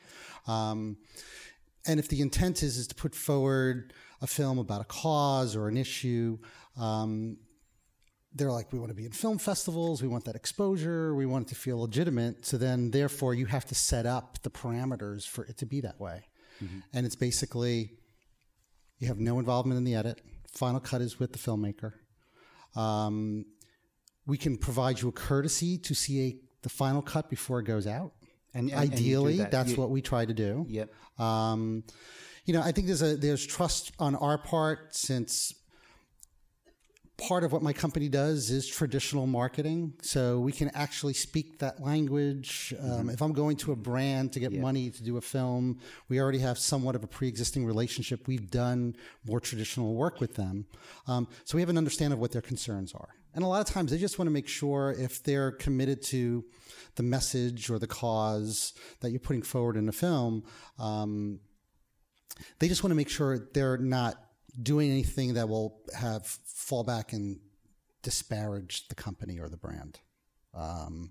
Um, 0.47 0.97
and 1.87 1.99
if 1.99 2.09
the 2.09 2.21
intent 2.21 2.63
is, 2.63 2.77
is 2.77 2.87
to 2.89 2.95
put 2.95 3.15
forward 3.15 3.93
a 4.23 4.27
film 4.27 4.59
about 4.59 4.81
a 4.81 4.85
cause 4.85 5.57
or 5.57 5.69
an 5.69 5.77
issue, 5.77 6.39
um, 6.81 7.39
they're 8.33 8.53
like, 8.53 8.73
we 8.73 8.79
want 8.79 8.91
to 8.91 8.95
be 8.95 9.07
in 9.07 9.13
film 9.13 9.39
festivals, 9.39 10.03
we 10.03 10.09
want 10.09 10.25
that 10.27 10.37
exposure, 10.37 11.15
we 11.15 11.27
want 11.27 11.47
it 11.47 11.49
to 11.49 11.55
feel 11.55 11.81
legitimate. 11.81 12.45
So 12.45 12.59
then, 12.59 12.91
therefore, 12.91 13.35
you 13.35 13.47
have 13.47 13.65
to 13.67 13.75
set 13.75 14.05
up 14.07 14.43
the 14.43 14.51
parameters 14.51 15.27
for 15.27 15.45
it 15.47 15.57
to 15.59 15.67
be 15.67 15.81
that 15.81 15.99
way. 15.99 16.27
And 16.93 17.07
it's 17.07 17.17
basically 17.17 17.93
you 18.99 19.09
have 19.09 19.19
no 19.19 19.39
involvement 19.39 19.79
in 19.79 19.85
the 19.85 19.95
edit. 19.95 20.21
Final 20.53 20.81
cut 20.81 21.01
is 21.01 21.19
with 21.19 21.33
the 21.33 21.39
filmmaker. 21.39 21.93
Um, 22.75 23.45
we 24.27 24.37
can 24.37 24.57
provide 24.57 25.01
you 25.01 25.09
a 25.09 25.13
courtesy 25.13 25.79
to 25.79 25.95
see 25.95 26.21
a, 26.29 26.37
the 26.63 26.69
final 26.69 27.03
cut 27.03 27.29
before 27.31 27.61
it 27.61 27.65
goes 27.65 27.87
out. 27.87 28.13
And- 28.55 28.71
and- 28.71 28.85
and 28.85 28.93
ideally, 28.93 29.37
that. 29.39 29.51
that's 29.51 29.71
You- 29.73 29.77
what 29.77 29.91
we 29.91 30.03
try 30.03 30.25
to 30.25 30.35
do. 30.35 30.67
Yep. 30.69 30.91
Um, 31.19 31.85
you 32.45 32.55
know, 32.55 32.63
I 32.63 32.73
think 32.73 32.87
there's 32.87 33.03
a 33.03 33.17
there's 33.17 33.45
trust 33.45 33.93
on 33.99 34.15
our 34.15 34.39
part 34.39 34.95
since 34.95 35.53
part 37.19 37.45
of 37.45 37.53
what 37.53 37.63
my 37.63 37.73
company 37.73 38.09
does 38.09 38.51
is 38.51 38.67
traditional 38.67 39.27
marketing. 39.27 39.95
So 40.03 40.39
we 40.39 40.53
can 40.53 40.71
actually 40.75 41.15
speak 41.15 41.59
that 41.61 41.81
language. 41.81 42.75
Um, 42.79 43.09
if 43.09 43.23
I'm 43.23 43.33
going 43.33 43.57
to 43.59 43.73
a 43.73 43.77
brand 43.77 44.33
to 44.35 44.41
get 44.41 44.53
money 44.53 44.91
to 44.91 45.03
do 45.03 45.17
a 45.17 45.21
film, 45.21 45.81
we 46.09 46.21
already 46.21 46.41
have 46.41 46.59
somewhat 46.59 46.95
of 46.95 47.03
a 47.03 47.07
pre-existing 47.07 47.65
relationship. 47.65 48.27
We've 48.27 48.51
done 48.51 48.97
more 49.27 49.41
traditional 49.41 49.95
work 49.95 50.21
with 50.21 50.35
them, 50.35 50.67
um, 51.07 51.29
so 51.45 51.57
we 51.57 51.63
have 51.63 51.71
an 51.71 51.79
understanding 51.79 52.15
of 52.15 52.21
what 52.21 52.33
their 52.33 52.43
concerns 52.43 52.93
are. 52.93 53.09
And 53.35 53.45
a 53.45 53.49
lot 53.49 53.61
of 53.61 53.73
times 53.73 53.91
they 53.91 53.99
just 53.99 54.19
want 54.19 54.29
to 54.29 54.33
make 54.33 54.49
sure 54.49 54.95
if 54.99 55.23
they're 55.23 55.53
committed 55.53 56.03
to 56.05 56.45
the 56.97 57.03
message 57.03 57.71
or 57.71 57.79
the 57.79 57.87
cause 57.87 58.73
that 59.01 59.11
you're 59.11 59.21
putting 59.21 59.43
forward 59.43 59.77
in 59.77 59.87
the 59.87 59.93
film. 59.93 60.43
Um, 60.79 61.41
they 62.59 62.69
just 62.69 62.83
want 62.83 62.93
to 62.93 62.97
make 62.97 63.09
sure 63.09 63.49
they're 63.53 63.79
not 63.79 64.17
doing 64.61 64.91
anything 64.91 65.35
that 65.35 65.49
will 65.49 65.81
have 65.95 66.27
fall 66.27 66.85
back 66.85 67.13
and 67.13 67.39
disparage 68.03 68.89
the 68.89 68.95
company 68.95 69.39
or 69.39 69.49
the 69.49 69.57
brand. 69.57 69.99
Um, 70.55 71.11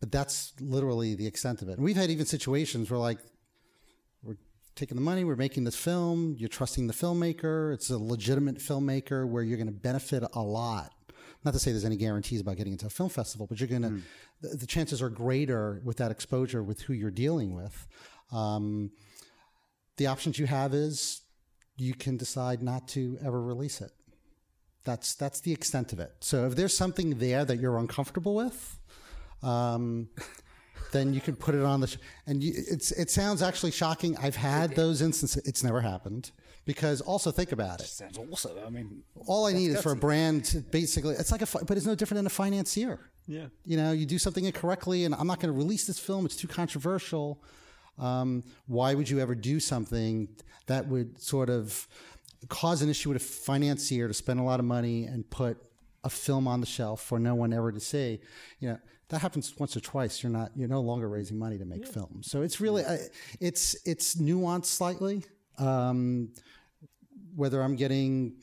but 0.00 0.10
that's 0.10 0.52
literally 0.60 1.14
the 1.14 1.26
extent 1.26 1.62
of 1.62 1.68
it. 1.68 1.74
And 1.74 1.84
we've 1.84 1.96
had 1.96 2.10
even 2.10 2.26
situations 2.26 2.90
where 2.90 2.98
like 2.98 3.18
we're 4.22 4.36
taking 4.74 4.96
the 4.96 5.02
money, 5.02 5.24
we're 5.24 5.36
making 5.36 5.64
this 5.64 5.76
film, 5.76 6.34
you're 6.38 6.48
trusting 6.48 6.88
the 6.88 6.92
filmmaker, 6.92 7.72
it's 7.72 7.88
a 7.88 7.98
legitimate 7.98 8.58
filmmaker 8.58 9.26
where 9.26 9.42
you're 9.42 9.56
going 9.56 9.68
to 9.68 9.72
benefit 9.72 10.24
a 10.34 10.42
lot. 10.42 10.92
Not 11.44 11.54
to 11.54 11.60
say 11.60 11.72
there's 11.72 11.84
any 11.84 11.96
guarantees 11.96 12.40
about 12.40 12.56
getting 12.56 12.72
into 12.72 12.86
a 12.86 12.90
film 12.90 13.08
festival, 13.08 13.46
but 13.46 13.58
you're 13.58 13.68
going 13.68 13.82
to, 13.82 14.02
the, 14.40 14.56
the 14.58 14.66
chances 14.66 15.00
are 15.00 15.08
greater 15.08 15.80
with 15.84 15.96
that 15.96 16.10
exposure 16.10 16.62
with 16.62 16.82
who 16.82 16.92
you're 16.92 17.10
dealing 17.10 17.54
with. 17.54 17.86
Um, 18.30 18.92
the 19.96 20.06
options 20.06 20.38
you 20.38 20.46
have 20.46 20.74
is 20.74 21.21
you 21.76 21.94
can 21.94 22.16
decide 22.16 22.62
not 22.62 22.88
to 22.88 23.18
ever 23.24 23.40
release 23.40 23.80
it. 23.80 23.90
That's 24.84 25.14
that's 25.14 25.40
the 25.40 25.52
extent 25.52 25.92
of 25.92 26.00
it. 26.00 26.12
So 26.20 26.46
if 26.46 26.56
there's 26.56 26.76
something 26.76 27.18
there 27.18 27.44
that 27.44 27.58
you're 27.60 27.78
uncomfortable 27.78 28.34
with, 28.34 28.78
um, 29.42 30.08
then 30.92 31.14
you 31.14 31.20
can 31.20 31.36
put 31.36 31.54
it 31.54 31.62
on 31.62 31.80
the. 31.80 31.86
Sh- 31.86 31.98
and 32.26 32.42
you, 32.42 32.52
it's 32.56 32.90
it 32.92 33.10
sounds 33.10 33.42
actually 33.42 33.70
shocking. 33.70 34.16
I've 34.18 34.36
had 34.36 34.74
those 34.74 35.00
instances. 35.00 35.46
It's 35.46 35.62
never 35.62 35.80
happened 35.80 36.32
because 36.64 37.00
also 37.00 37.30
think 37.30 37.52
about 37.52 37.80
it. 37.80 37.86
Sounds 37.86 38.18
awesome. 38.18 38.58
I 38.66 38.70
mean, 38.70 39.02
All 39.26 39.46
I 39.46 39.52
need 39.52 39.70
is 39.70 39.82
for 39.82 39.92
a 39.92 39.96
brand 39.96 40.44
to 40.46 40.60
basically. 40.60 41.14
It's 41.14 41.30
like 41.30 41.42
a, 41.42 41.64
but 41.64 41.76
it's 41.76 41.86
no 41.86 41.94
different 41.94 42.18
than 42.18 42.26
a 42.26 42.30
financier. 42.30 43.10
Yeah. 43.26 43.46
You 43.64 43.76
know, 43.76 43.92
you 43.92 44.04
do 44.04 44.18
something 44.18 44.44
incorrectly, 44.44 45.04
and 45.04 45.14
I'm 45.14 45.26
not 45.28 45.38
going 45.40 45.52
to 45.52 45.56
release 45.56 45.86
this 45.86 45.98
film. 45.98 46.26
It's 46.26 46.36
too 46.36 46.48
controversial. 46.48 47.42
Um, 48.02 48.42
why 48.66 48.94
would 48.94 49.08
you 49.08 49.20
ever 49.20 49.34
do 49.34 49.60
something 49.60 50.28
that 50.66 50.88
would 50.88 51.20
sort 51.20 51.48
of 51.48 51.86
cause 52.48 52.82
an 52.82 52.90
issue 52.90 53.10
with 53.10 53.22
a 53.22 53.24
financier 53.24 54.08
to 54.08 54.14
spend 54.14 54.40
a 54.40 54.42
lot 54.42 54.58
of 54.58 54.66
money 54.66 55.04
and 55.04 55.28
put 55.30 55.56
a 56.02 56.10
film 56.10 56.48
on 56.48 56.60
the 56.60 56.66
shelf 56.66 57.00
for 57.00 57.20
no 57.20 57.34
one 57.36 57.52
ever 57.52 57.70
to 57.70 57.80
see? 57.80 58.18
You 58.58 58.70
know, 58.70 58.78
that 59.10 59.20
happens 59.20 59.54
once 59.56 59.76
or 59.76 59.80
twice. 59.80 60.22
You're 60.22 60.32
not. 60.32 60.50
You're 60.56 60.68
no 60.68 60.80
longer 60.80 61.08
raising 61.08 61.38
money 61.38 61.58
to 61.58 61.64
make 61.64 61.86
films. 61.86 62.30
So 62.30 62.42
it's 62.42 62.60
really, 62.60 62.84
uh, 62.84 62.96
it's 63.40 63.76
it's 63.86 64.16
nuanced 64.16 64.66
slightly. 64.66 65.24
Um, 65.58 66.30
whether 67.36 67.62
I'm 67.62 67.76
getting 67.76 68.34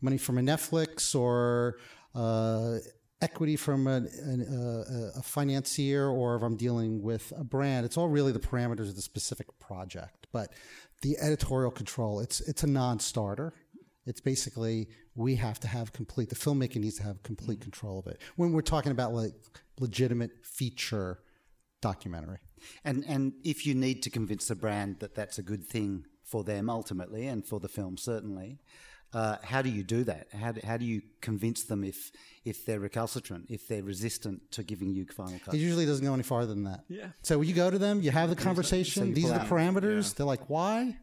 money 0.00 0.18
from 0.18 0.38
a 0.38 0.42
Netflix 0.42 1.14
or 1.14 1.78
uh, 2.14 2.78
equity 3.22 3.56
from 3.56 3.86
a, 3.86 3.96
a, 3.96 4.02
uh, 4.02 5.18
a 5.18 5.22
financier 5.22 6.08
or 6.08 6.36
if 6.36 6.42
I'm 6.42 6.56
dealing 6.56 7.02
with 7.02 7.32
a 7.36 7.44
brand. 7.44 7.84
It's 7.84 7.96
all 7.96 8.08
really 8.08 8.32
the 8.32 8.40
parameters 8.40 8.88
of 8.88 8.96
the 8.96 9.02
specific 9.02 9.46
project. 9.58 10.26
But 10.32 10.52
the 11.02 11.16
editorial 11.20 11.70
control, 11.70 12.20
it's 12.20 12.40
it's 12.40 12.62
a 12.62 12.66
non-starter. 12.66 13.52
It's 14.06 14.20
basically 14.20 14.88
we 15.14 15.36
have 15.36 15.60
to 15.60 15.68
have 15.68 15.92
complete. 15.92 16.30
The 16.30 16.36
filmmaker 16.36 16.76
needs 16.76 16.96
to 16.96 17.02
have 17.02 17.22
complete 17.22 17.60
mm-hmm. 17.60 17.70
control 17.70 17.98
of 17.98 18.06
it 18.06 18.20
when 18.36 18.52
we're 18.52 18.62
talking 18.62 18.92
about 18.92 19.12
like 19.12 19.34
legitimate 19.78 20.44
feature 20.44 21.20
documentary. 21.80 22.38
And 22.84 23.04
and 23.06 23.32
if 23.44 23.66
you 23.66 23.74
need 23.74 24.02
to 24.02 24.10
convince 24.10 24.48
the 24.48 24.54
brand 24.54 25.00
that 25.00 25.14
that's 25.14 25.38
a 25.38 25.42
good 25.42 25.64
thing 25.64 26.06
for 26.22 26.44
them 26.44 26.70
ultimately, 26.70 27.26
and 27.26 27.44
for 27.44 27.60
the 27.60 27.68
film 27.68 27.96
certainly, 27.96 28.60
uh, 29.12 29.36
how 29.42 29.62
do 29.62 29.68
you 29.70 29.82
do 29.82 30.04
that? 30.04 30.28
How 30.32 30.52
do, 30.52 30.60
how 30.64 30.76
do 30.76 30.84
you 30.84 31.02
convince 31.20 31.64
them 31.64 31.84
if 31.84 32.12
if 32.44 32.64
they're 32.64 32.80
recalcitrant, 32.80 33.46
if 33.50 33.68
they're 33.68 33.82
resistant 33.82 34.50
to 34.52 34.62
giving 34.62 34.90
you 34.90 35.06
final 35.06 35.38
cut? 35.44 35.54
It 35.54 35.58
usually 35.58 35.86
doesn't 35.86 36.04
go 36.04 36.14
any 36.14 36.22
farther 36.22 36.54
than 36.54 36.64
that. 36.64 36.84
Yeah. 36.88 37.08
So 37.22 37.40
you 37.42 37.54
go 37.54 37.70
to 37.70 37.78
them, 37.78 38.00
you 38.00 38.10
have 38.12 38.30
the 38.30 38.36
conversation. 38.36 39.08
you 39.08 39.14
These 39.14 39.30
are 39.30 39.34
the 39.34 39.40
out. 39.40 39.48
parameters. 39.48 40.14
They're 40.14 40.26
like, 40.26 40.48
why? 40.48 40.96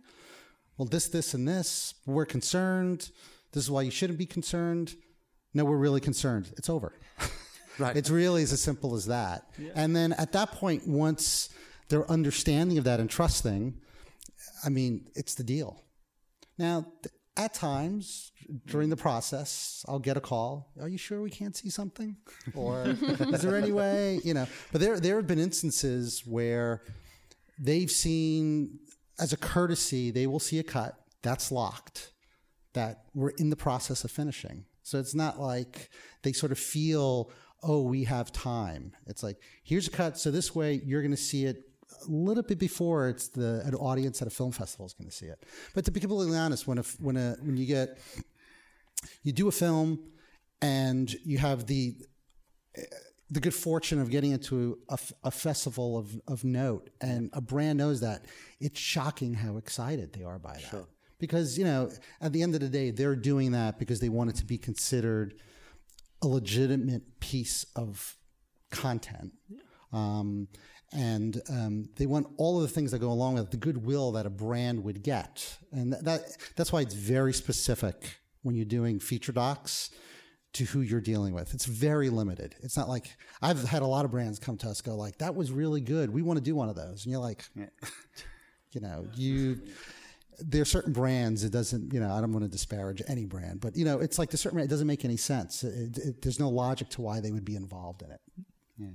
Well, 0.77 0.87
this, 0.87 1.07
this, 1.07 1.33
and 1.33 1.47
this. 1.47 1.95
We're 2.05 2.25
concerned. 2.25 3.09
This 3.51 3.63
is 3.63 3.71
why 3.71 3.81
you 3.81 3.91
shouldn't 3.91 4.19
be 4.19 4.25
concerned. 4.25 4.95
No, 5.53 5.65
we're 5.65 5.77
really 5.77 6.01
concerned. 6.01 6.51
It's 6.57 6.69
over. 6.69 6.93
Right. 7.79 7.95
It's 7.95 8.09
really 8.09 8.41
as 8.41 8.59
simple 8.59 8.95
as 8.95 9.05
that. 9.05 9.43
Yeah. 9.57 9.69
And 9.75 9.95
then 9.95 10.13
at 10.13 10.31
that 10.31 10.51
point, 10.51 10.87
once 10.87 11.49
their 11.89 12.09
understanding 12.09 12.79
of 12.79 12.85
that 12.85 12.99
and 12.99 13.07
trusting, 13.07 13.75
I 14.65 14.69
mean, 14.69 15.07
it's 15.13 15.35
the 15.35 15.43
deal. 15.43 15.83
Now, 16.57 16.87
at 17.38 17.53
times 17.53 18.31
during 18.65 18.89
the 18.89 18.97
process, 18.97 19.85
I'll 19.88 19.99
get 19.99 20.17
a 20.17 20.21
call. 20.21 20.71
Are 20.81 20.88
you 20.88 20.97
sure 20.97 21.21
we 21.21 21.29
can't 21.29 21.55
see 21.55 21.69
something? 21.69 22.17
Or 22.55 22.85
is 22.85 23.41
there 23.41 23.55
any 23.55 23.71
way, 23.71 24.19
you 24.23 24.33
know? 24.33 24.47
But 24.71 24.81
there, 24.81 24.99
there 24.99 25.17
have 25.17 25.27
been 25.27 25.39
instances 25.39 26.23
where 26.25 26.81
they've 27.59 27.91
seen, 27.91 28.79
as 29.19 29.33
a 29.33 29.38
courtesy, 29.38 30.11
they 30.11 30.27
will 30.27 30.39
see 30.39 30.59
a 30.59 30.63
cut 30.63 30.95
that's 31.21 31.51
locked 31.51 32.11
that 32.73 33.03
we're 33.13 33.31
in 33.31 33.49
the 33.49 33.55
process 33.55 34.03
of 34.03 34.11
finishing. 34.11 34.65
So 34.83 34.99
it's 34.99 35.15
not 35.15 35.39
like 35.39 35.89
they 36.23 36.31
sort 36.31 36.51
of 36.51 36.59
feel, 36.59 37.31
oh, 37.63 37.81
we 37.81 38.05
have 38.05 38.31
time. 38.31 38.93
It's 39.07 39.23
like, 39.23 39.38
here's 39.63 39.88
a 39.88 39.91
cut. 39.91 40.17
So 40.17 40.31
this 40.31 40.55
way 40.55 40.81
you're 40.85 41.01
going 41.01 41.11
to 41.11 41.17
see 41.17 41.45
it 41.45 41.63
a 42.07 42.11
little 42.11 42.43
bit 42.43 42.59
before 42.59 43.09
it's 43.09 43.27
the 43.29 43.61
an 43.65 43.75
audience 43.75 44.21
at 44.21 44.27
a 44.27 44.31
film 44.31 44.51
festival 44.51 44.85
is 44.85 44.93
going 44.93 45.09
to 45.09 45.15
see 45.15 45.27
it. 45.27 45.43
But 45.73 45.85
to 45.85 45.91
be 45.91 45.99
completely 45.99 46.38
honest, 46.38 46.67
when 46.67 46.77
a, 46.77 46.83
when 46.99 47.17
a, 47.17 47.35
when 47.41 47.57
you 47.57 47.65
get, 47.65 47.97
you 49.23 49.31
do 49.31 49.47
a 49.47 49.51
film 49.51 49.99
and 50.61 51.13
you 51.23 51.38
have 51.38 51.67
the, 51.67 51.95
the 53.29 53.39
good 53.39 53.53
fortune 53.53 53.99
of 53.99 54.09
getting 54.09 54.31
into 54.31 54.79
a, 54.89 54.97
a 55.23 55.31
festival 55.31 55.97
of, 55.97 56.19
of 56.27 56.43
note 56.43 56.89
and 57.01 57.29
a 57.33 57.41
brand 57.41 57.77
knows 57.77 58.01
that 58.01 58.25
it's 58.59 58.79
shocking 58.79 59.33
how 59.33 59.57
excited 59.57 60.13
they 60.13 60.23
are 60.23 60.39
by 60.39 60.53
that. 60.53 60.61
Sure 60.61 60.88
because 61.19 61.57
you 61.57 61.65
know 61.65 61.89
at 62.21 62.31
the 62.31 62.43
end 62.43 62.53
of 62.53 62.61
the 62.61 62.69
day 62.69 62.91
they're 62.91 63.15
doing 63.15 63.51
that 63.51 63.79
because 63.79 63.99
they 63.99 64.09
want 64.09 64.29
it 64.29 64.35
to 64.35 64.45
be 64.45 64.55
considered 64.55 65.33
a 66.21 66.27
legitimate 66.27 67.19
piece 67.19 67.65
of 67.75 68.17
content 68.69 69.31
um, 69.93 70.47
and 70.93 71.41
um, 71.49 71.89
they 71.97 72.05
want 72.05 72.27
all 72.38 72.57
of 72.57 72.61
the 72.61 72.73
things 72.73 72.91
that 72.91 72.99
go 72.99 73.09
along 73.09 73.35
with 73.35 73.45
it, 73.45 73.51
the 73.51 73.57
goodwill 73.57 74.11
that 74.13 74.25
a 74.25 74.29
brand 74.29 74.83
would 74.83 75.03
get 75.03 75.57
and 75.71 75.91
that, 75.93 76.05
that 76.05 76.38
that's 76.55 76.71
why 76.71 76.81
it's 76.81 76.93
very 76.93 77.33
specific 77.33 78.19
when 78.43 78.55
you're 78.55 78.65
doing 78.65 78.99
feature 78.99 79.31
docs 79.31 79.89
to 80.53 80.63
who 80.63 80.81
you're 80.81 81.01
dealing 81.01 81.33
with. 81.33 81.53
It's 81.53 81.65
very 81.65 82.09
limited. 82.09 82.55
It's 82.61 82.77
not 82.77 82.88
like 82.88 83.09
I've 83.41 83.63
had 83.63 83.81
a 83.81 83.85
lot 83.85 84.05
of 84.05 84.11
brands 84.11 84.39
come 84.39 84.57
to 84.57 84.69
us 84.69 84.81
go 84.81 84.95
like 84.95 85.17
that 85.17 85.35
was 85.35 85.51
really 85.51 85.81
good. 85.81 86.09
We 86.09 86.21
want 86.21 86.38
to 86.38 86.43
do 86.43 86.55
one 86.55 86.69
of 86.69 86.75
those. 86.75 87.05
And 87.05 87.11
you're 87.11 87.21
like 87.21 87.43
yeah. 87.55 87.65
you 88.71 88.81
know, 88.81 89.07
you 89.15 89.61
there 90.39 90.61
are 90.61 90.65
certain 90.65 90.93
brands 90.93 91.43
it 91.43 91.51
doesn't 91.51 91.91
you 91.91 91.99
know 91.99 92.11
i 92.11 92.21
don't 92.21 92.31
want 92.31 92.45
to 92.45 92.49
disparage 92.49 93.01
any 93.07 93.25
brand 93.25 93.59
but 93.59 93.75
you 93.75 93.83
know 93.83 93.99
it's 93.99 94.19
like 94.19 94.29
the 94.29 94.38
certain 94.38 94.59
it 94.59 94.67
doesn't 94.67 94.85
make 94.85 95.03
any 95.03 95.17
sense 95.17 95.63
it, 95.63 95.97
it, 95.97 96.21
there's 96.21 96.39
no 96.39 96.47
logic 96.47 96.89
to 96.89 97.01
why 97.01 97.19
they 97.19 97.31
would 97.31 97.43
be 97.43 97.55
involved 97.55 98.03
in 98.03 98.11
it 98.11 98.21
yeah 98.77 98.88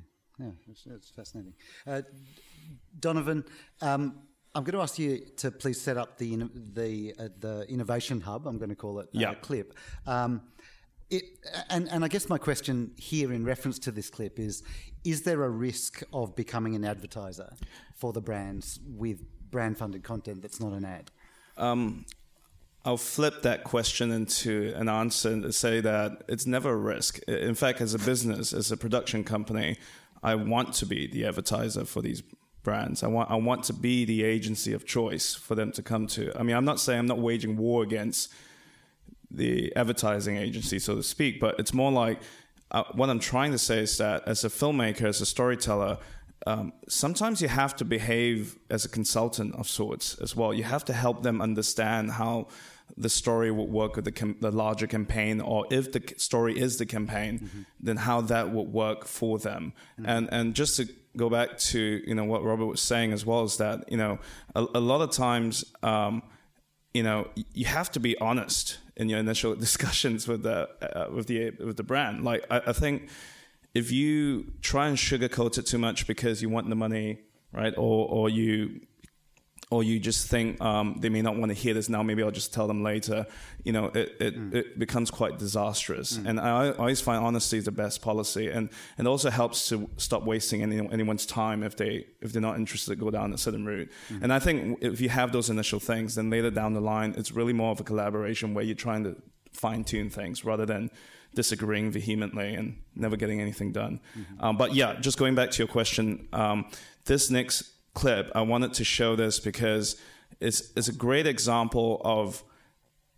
yeah 0.42 0.50
it's, 0.68 0.86
it's 0.86 1.10
fascinating 1.10 1.54
uh, 1.86 2.02
donovan 2.98 3.44
um, 3.80 4.14
I'm 4.54 4.64
going 4.64 4.74
to 4.74 4.82
ask 4.82 4.98
you 4.98 5.20
to 5.38 5.50
please 5.50 5.80
set 5.80 5.96
up 5.96 6.18
the 6.18 6.48
the 6.74 7.14
uh, 7.18 7.28
the 7.40 7.62
innovation 7.68 8.20
hub. 8.20 8.46
I'm 8.46 8.58
going 8.58 8.68
to 8.68 8.76
call 8.76 9.00
it 9.00 9.06
uh, 9.06 9.18
yeah. 9.18 9.34
clip. 9.34 9.74
Um, 10.06 10.42
it, 11.08 11.24
and, 11.68 11.88
and 11.90 12.04
I 12.04 12.08
guess 12.08 12.28
my 12.28 12.38
question 12.38 12.92
here, 12.96 13.32
in 13.32 13.44
reference 13.44 13.78
to 13.80 13.90
this 13.90 14.10
clip, 14.10 14.38
is: 14.38 14.62
Is 15.04 15.22
there 15.22 15.42
a 15.42 15.48
risk 15.48 16.02
of 16.12 16.36
becoming 16.36 16.74
an 16.74 16.84
advertiser 16.84 17.50
for 17.94 18.12
the 18.12 18.20
brands 18.20 18.78
with 18.86 19.22
brand-funded 19.50 20.02
content 20.02 20.42
that's 20.42 20.60
not 20.60 20.72
an 20.72 20.84
ad? 20.84 21.10
Um, 21.56 22.04
I'll 22.84 22.96
flip 22.96 23.42
that 23.42 23.64
question 23.64 24.10
into 24.10 24.74
an 24.76 24.88
answer 24.88 25.30
and 25.30 25.54
say 25.54 25.80
that 25.80 26.24
it's 26.28 26.46
never 26.46 26.70
a 26.70 26.76
risk. 26.76 27.20
In 27.28 27.54
fact, 27.54 27.80
as 27.80 27.94
a 27.94 27.98
business, 27.98 28.52
as 28.52 28.72
a 28.72 28.76
production 28.76 29.22
company, 29.22 29.78
I 30.22 30.34
want 30.34 30.74
to 30.74 30.86
be 30.86 31.06
the 31.06 31.26
advertiser 31.26 31.84
for 31.84 32.00
these 32.00 32.22
brands. 32.62 33.02
I 33.02 33.08
want 33.08 33.30
I 33.30 33.36
want 33.36 33.64
to 33.64 33.72
be 33.72 34.04
the 34.04 34.24
agency 34.24 34.72
of 34.72 34.86
choice 34.86 35.34
for 35.34 35.54
them 35.54 35.72
to 35.72 35.82
come 35.82 36.06
to. 36.08 36.32
I 36.38 36.42
mean, 36.42 36.56
I'm 36.56 36.64
not 36.64 36.80
saying 36.80 37.00
I'm 37.00 37.06
not 37.06 37.18
waging 37.18 37.56
war 37.56 37.82
against 37.82 38.32
the 39.30 39.74
advertising 39.74 40.36
agency, 40.36 40.78
so 40.78 40.96
to 40.96 41.02
speak, 41.02 41.40
but 41.40 41.58
it's 41.58 41.72
more 41.72 41.90
like 41.90 42.20
uh, 42.70 42.84
what 42.92 43.10
I'm 43.10 43.18
trying 43.18 43.52
to 43.52 43.58
say 43.58 43.80
is 43.80 43.98
that 43.98 44.22
as 44.26 44.44
a 44.44 44.48
filmmaker, 44.48 45.02
as 45.02 45.20
a 45.20 45.26
storyteller, 45.26 45.98
um, 46.46 46.72
sometimes 46.88 47.40
you 47.40 47.48
have 47.48 47.76
to 47.76 47.84
behave 47.84 48.58
as 48.70 48.84
a 48.84 48.88
consultant 48.88 49.54
of 49.54 49.68
sorts 49.68 50.16
as 50.18 50.34
well. 50.34 50.52
You 50.52 50.64
have 50.64 50.84
to 50.86 50.92
help 50.92 51.22
them 51.22 51.40
understand 51.40 52.12
how 52.12 52.48
the 52.96 53.08
story 53.08 53.50
would 53.50 53.68
work 53.68 53.96
with 53.96 54.04
the, 54.04 54.12
com- 54.12 54.36
the 54.40 54.50
larger 54.50 54.86
campaign, 54.86 55.40
or 55.40 55.66
if 55.70 55.92
the 55.92 56.02
story 56.16 56.58
is 56.58 56.78
the 56.78 56.86
campaign, 56.86 57.38
mm-hmm. 57.38 57.62
then 57.80 57.96
how 57.96 58.20
that 58.20 58.50
would 58.50 58.68
work 58.68 59.06
for 59.06 59.38
them. 59.38 59.72
Mm-hmm. 59.98 60.08
And 60.08 60.28
and 60.32 60.54
just 60.54 60.76
to 60.76 60.88
go 61.16 61.28
back 61.28 61.58
to 61.58 62.02
you 62.06 62.14
know 62.14 62.24
what 62.24 62.42
Robert 62.42 62.66
was 62.66 62.80
saying 62.80 63.12
as 63.12 63.24
well 63.26 63.44
is 63.44 63.56
that 63.58 63.90
you 63.90 63.96
know 63.96 64.18
a, 64.54 64.66
a 64.74 64.80
lot 64.80 65.00
of 65.00 65.10
times 65.10 65.64
um, 65.82 66.22
you 66.94 67.02
know 67.02 67.28
you 67.54 67.66
have 67.66 67.90
to 67.92 68.00
be 68.00 68.16
honest 68.18 68.78
in 68.96 69.08
your 69.08 69.18
initial 69.18 69.54
discussions 69.66 70.28
with 70.28 70.42
the 70.42 70.68
uh, 70.82 71.10
with 71.12 71.26
the 71.26 71.50
with 71.60 71.76
the 71.76 71.82
brand. 71.82 72.24
Like 72.24 72.44
I, 72.50 72.62
I 72.68 72.72
think 72.72 73.08
if 73.74 73.90
you 73.90 74.52
try 74.60 74.88
and 74.88 74.96
sugarcoat 74.96 75.58
it 75.58 75.66
too 75.66 75.78
much 75.78 76.06
because 76.06 76.42
you 76.42 76.48
want 76.48 76.68
the 76.68 76.76
money, 76.76 77.20
right, 77.52 77.74
or 77.76 78.08
or 78.08 78.28
you 78.28 78.80
or 79.72 79.82
you 79.82 79.98
just 79.98 80.28
think 80.28 80.60
um, 80.60 80.96
they 80.98 81.08
may 81.08 81.22
not 81.22 81.36
want 81.36 81.48
to 81.48 81.54
hear 81.54 81.72
this 81.72 81.88
now. 81.88 82.02
Maybe 82.02 82.22
I'll 82.22 82.30
just 82.30 82.52
tell 82.52 82.66
them 82.66 82.82
later. 82.82 83.26
You 83.64 83.72
know, 83.72 83.86
it 83.86 84.16
it, 84.20 84.38
mm. 84.38 84.54
it 84.54 84.78
becomes 84.78 85.10
quite 85.10 85.38
disastrous. 85.38 86.18
Mm. 86.18 86.28
And 86.28 86.40
I, 86.40 86.66
I, 86.66 86.72
always 86.72 87.00
find 87.00 87.24
honesty 87.24 87.56
is 87.56 87.64
the 87.64 87.72
best 87.72 88.02
policy, 88.02 88.48
and 88.48 88.68
and 88.98 89.08
also 89.08 89.30
helps 89.30 89.70
to 89.70 89.88
stop 89.96 90.24
wasting 90.24 90.62
any, 90.62 90.76
anyone's 90.90 91.24
time 91.24 91.62
if 91.62 91.74
they 91.78 92.06
if 92.20 92.34
they're 92.34 92.42
not 92.42 92.56
interested 92.56 92.90
to 92.90 92.96
go 92.96 93.10
down 93.10 93.32
a 93.32 93.38
certain 93.38 93.64
route. 93.64 93.90
Mm. 94.10 94.24
And 94.24 94.32
I 94.32 94.38
think 94.40 94.78
if 94.82 95.00
you 95.00 95.08
have 95.08 95.32
those 95.32 95.48
initial 95.48 95.80
things, 95.80 96.16
then 96.16 96.28
later 96.28 96.50
down 96.50 96.74
the 96.74 96.82
line, 96.82 97.14
it's 97.16 97.32
really 97.32 97.54
more 97.54 97.72
of 97.72 97.80
a 97.80 97.84
collaboration 97.84 98.52
where 98.52 98.64
you're 98.64 98.74
trying 98.74 99.04
to 99.04 99.16
fine 99.54 99.84
tune 99.84 100.10
things 100.10 100.44
rather 100.44 100.66
than 100.66 100.90
disagreeing 101.34 101.90
vehemently 101.90 102.54
and 102.54 102.76
never 102.94 103.16
getting 103.16 103.40
anything 103.40 103.72
done. 103.72 104.00
Mm-hmm. 104.18 104.44
Um, 104.44 104.56
but 104.58 104.74
yeah, 104.74 105.00
just 105.00 105.16
going 105.16 105.34
back 105.34 105.50
to 105.52 105.58
your 105.58 105.68
question, 105.68 106.28
um, 106.34 106.66
this 107.06 107.30
next 107.30 107.71
clip, 107.94 108.30
I 108.34 108.42
wanted 108.42 108.74
to 108.74 108.84
show 108.84 109.16
this 109.16 109.40
because 109.40 109.96
it's, 110.40 110.72
it's 110.76 110.88
a 110.88 110.92
great 110.92 111.26
example 111.26 112.00
of 112.04 112.42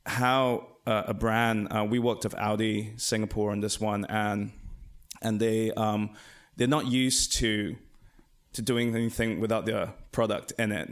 how 0.06 0.68
uh, 0.86 1.04
a 1.06 1.14
brand, 1.14 1.68
uh, 1.70 1.84
we 1.88 1.98
worked 1.98 2.24
with 2.24 2.34
Audi 2.34 2.92
Singapore 2.96 3.52
on 3.52 3.60
this 3.60 3.80
one, 3.80 4.04
and, 4.06 4.52
and 5.22 5.40
they, 5.40 5.70
um, 5.72 6.10
they're 6.56 6.68
not 6.68 6.86
used 6.86 7.32
to, 7.34 7.76
to 8.52 8.62
doing 8.62 8.94
anything 8.94 9.40
without 9.40 9.64
their 9.64 9.94
product 10.12 10.52
in 10.58 10.72
it, 10.72 10.90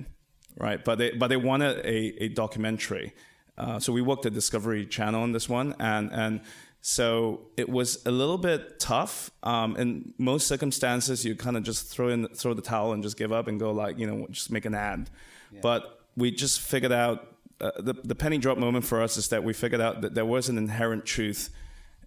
right? 0.56 0.84
But 0.84 0.98
they, 0.98 1.10
but 1.10 1.28
they 1.28 1.36
wanted 1.36 1.78
a, 1.84 2.24
a 2.24 2.28
documentary. 2.28 3.12
Uh, 3.58 3.78
so 3.78 3.92
we 3.92 4.00
worked 4.00 4.24
at 4.26 4.32
Discovery 4.32 4.86
Channel 4.86 5.22
on 5.22 5.32
this 5.32 5.48
one, 5.48 5.74
and 5.78 6.10
and 6.10 6.40
so 6.84 7.42
it 7.56 7.68
was 7.68 8.04
a 8.06 8.10
little 8.10 8.36
bit 8.36 8.80
tough. 8.80 9.30
Um, 9.44 9.76
in 9.76 10.14
most 10.18 10.48
circumstances, 10.48 11.24
you 11.24 11.36
kind 11.36 11.56
of 11.56 11.62
just 11.62 11.86
throw 11.86 12.08
in 12.08 12.26
throw 12.34 12.54
the 12.54 12.62
towel 12.62 12.92
and 12.92 13.04
just 13.04 13.16
give 13.16 13.32
up 13.32 13.46
and 13.46 13.58
go 13.58 13.70
like 13.70 13.98
you 13.98 14.06
know 14.06 14.26
just 14.30 14.50
make 14.50 14.64
an 14.64 14.74
ad. 14.74 15.08
Yeah. 15.52 15.60
But 15.62 16.00
we 16.16 16.32
just 16.32 16.60
figured 16.60 16.90
out 16.90 17.36
uh, 17.60 17.70
the 17.78 17.94
the 18.02 18.16
penny 18.16 18.36
drop 18.36 18.58
moment 18.58 18.84
for 18.84 19.00
us 19.00 19.16
is 19.16 19.28
that 19.28 19.44
we 19.44 19.52
figured 19.52 19.80
out 19.80 20.00
that 20.00 20.16
there 20.16 20.26
was 20.26 20.48
an 20.48 20.58
inherent 20.58 21.06
truth 21.06 21.50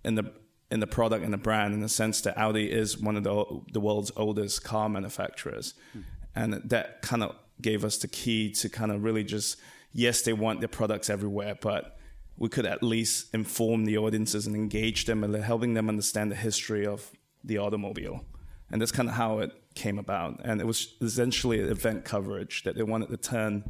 in 0.04 0.16
the 0.16 0.30
in 0.70 0.82
the 0.82 0.88
product 0.88 1.24
and 1.24 1.32
the 1.32 1.38
brand 1.38 1.74
in 1.74 1.80
the 1.80 1.88
sense 1.88 2.20
that 2.22 2.38
Audi 2.38 2.70
is 2.70 2.98
one 2.98 3.16
of 3.16 3.24
the 3.24 3.62
the 3.72 3.80
world's 3.80 4.12
oldest 4.18 4.66
car 4.66 4.90
manufacturers, 4.90 5.74
hmm. 5.94 6.02
and 6.36 6.54
that 6.66 7.02
kind 7.02 7.24
of 7.24 7.34
gave 7.62 7.86
us 7.86 7.98
the 8.00 8.10
key 8.10 8.52
to 8.52 8.68
kind 8.68 8.92
of 8.92 9.06
really 9.06 9.24
just 9.24 9.58
yes 9.94 10.22
they 10.24 10.34
want 10.34 10.60
their 10.60 10.68
products 10.68 11.10
everywhere, 11.10 11.58
but 11.62 11.98
we 12.38 12.50
could 12.50 12.66
at 12.66 12.84
least 12.84 13.34
inform 13.34 13.86
the 13.86 13.98
audiences 13.98 14.46
and 14.46 14.56
engage 14.56 15.06
them 15.06 15.24
and 15.24 15.36
helping 15.36 15.74
them 15.74 15.88
understand 15.88 16.32
the 16.32 16.36
history 16.36 16.86
of 16.86 17.12
the 17.44 17.58
automobile. 17.58 18.26
And 18.72 18.82
that's 18.82 18.92
kind 18.92 19.08
of 19.08 19.16
how 19.16 19.40
it 19.40 19.52
came 19.76 19.98
about. 19.98 20.42
And 20.44 20.60
it 20.60 20.68
was 20.68 20.96
essentially 21.02 21.60
event 21.60 22.04
coverage 22.04 22.64
that 22.64 22.76
they 22.76 22.84
wanted 22.84 23.10
to 23.10 23.18
turn 23.18 23.64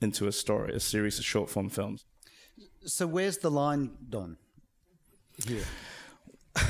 into 0.00 0.26
a 0.26 0.32
story, 0.32 0.74
a 0.74 0.80
series 0.80 1.18
of 1.18 1.24
short 1.24 1.48
form 1.48 1.68
films. 1.68 2.04
So 2.84 3.06
where's 3.06 3.38
the 3.38 3.50
line, 3.50 3.92
Don? 4.08 4.36
Here. 5.46 5.64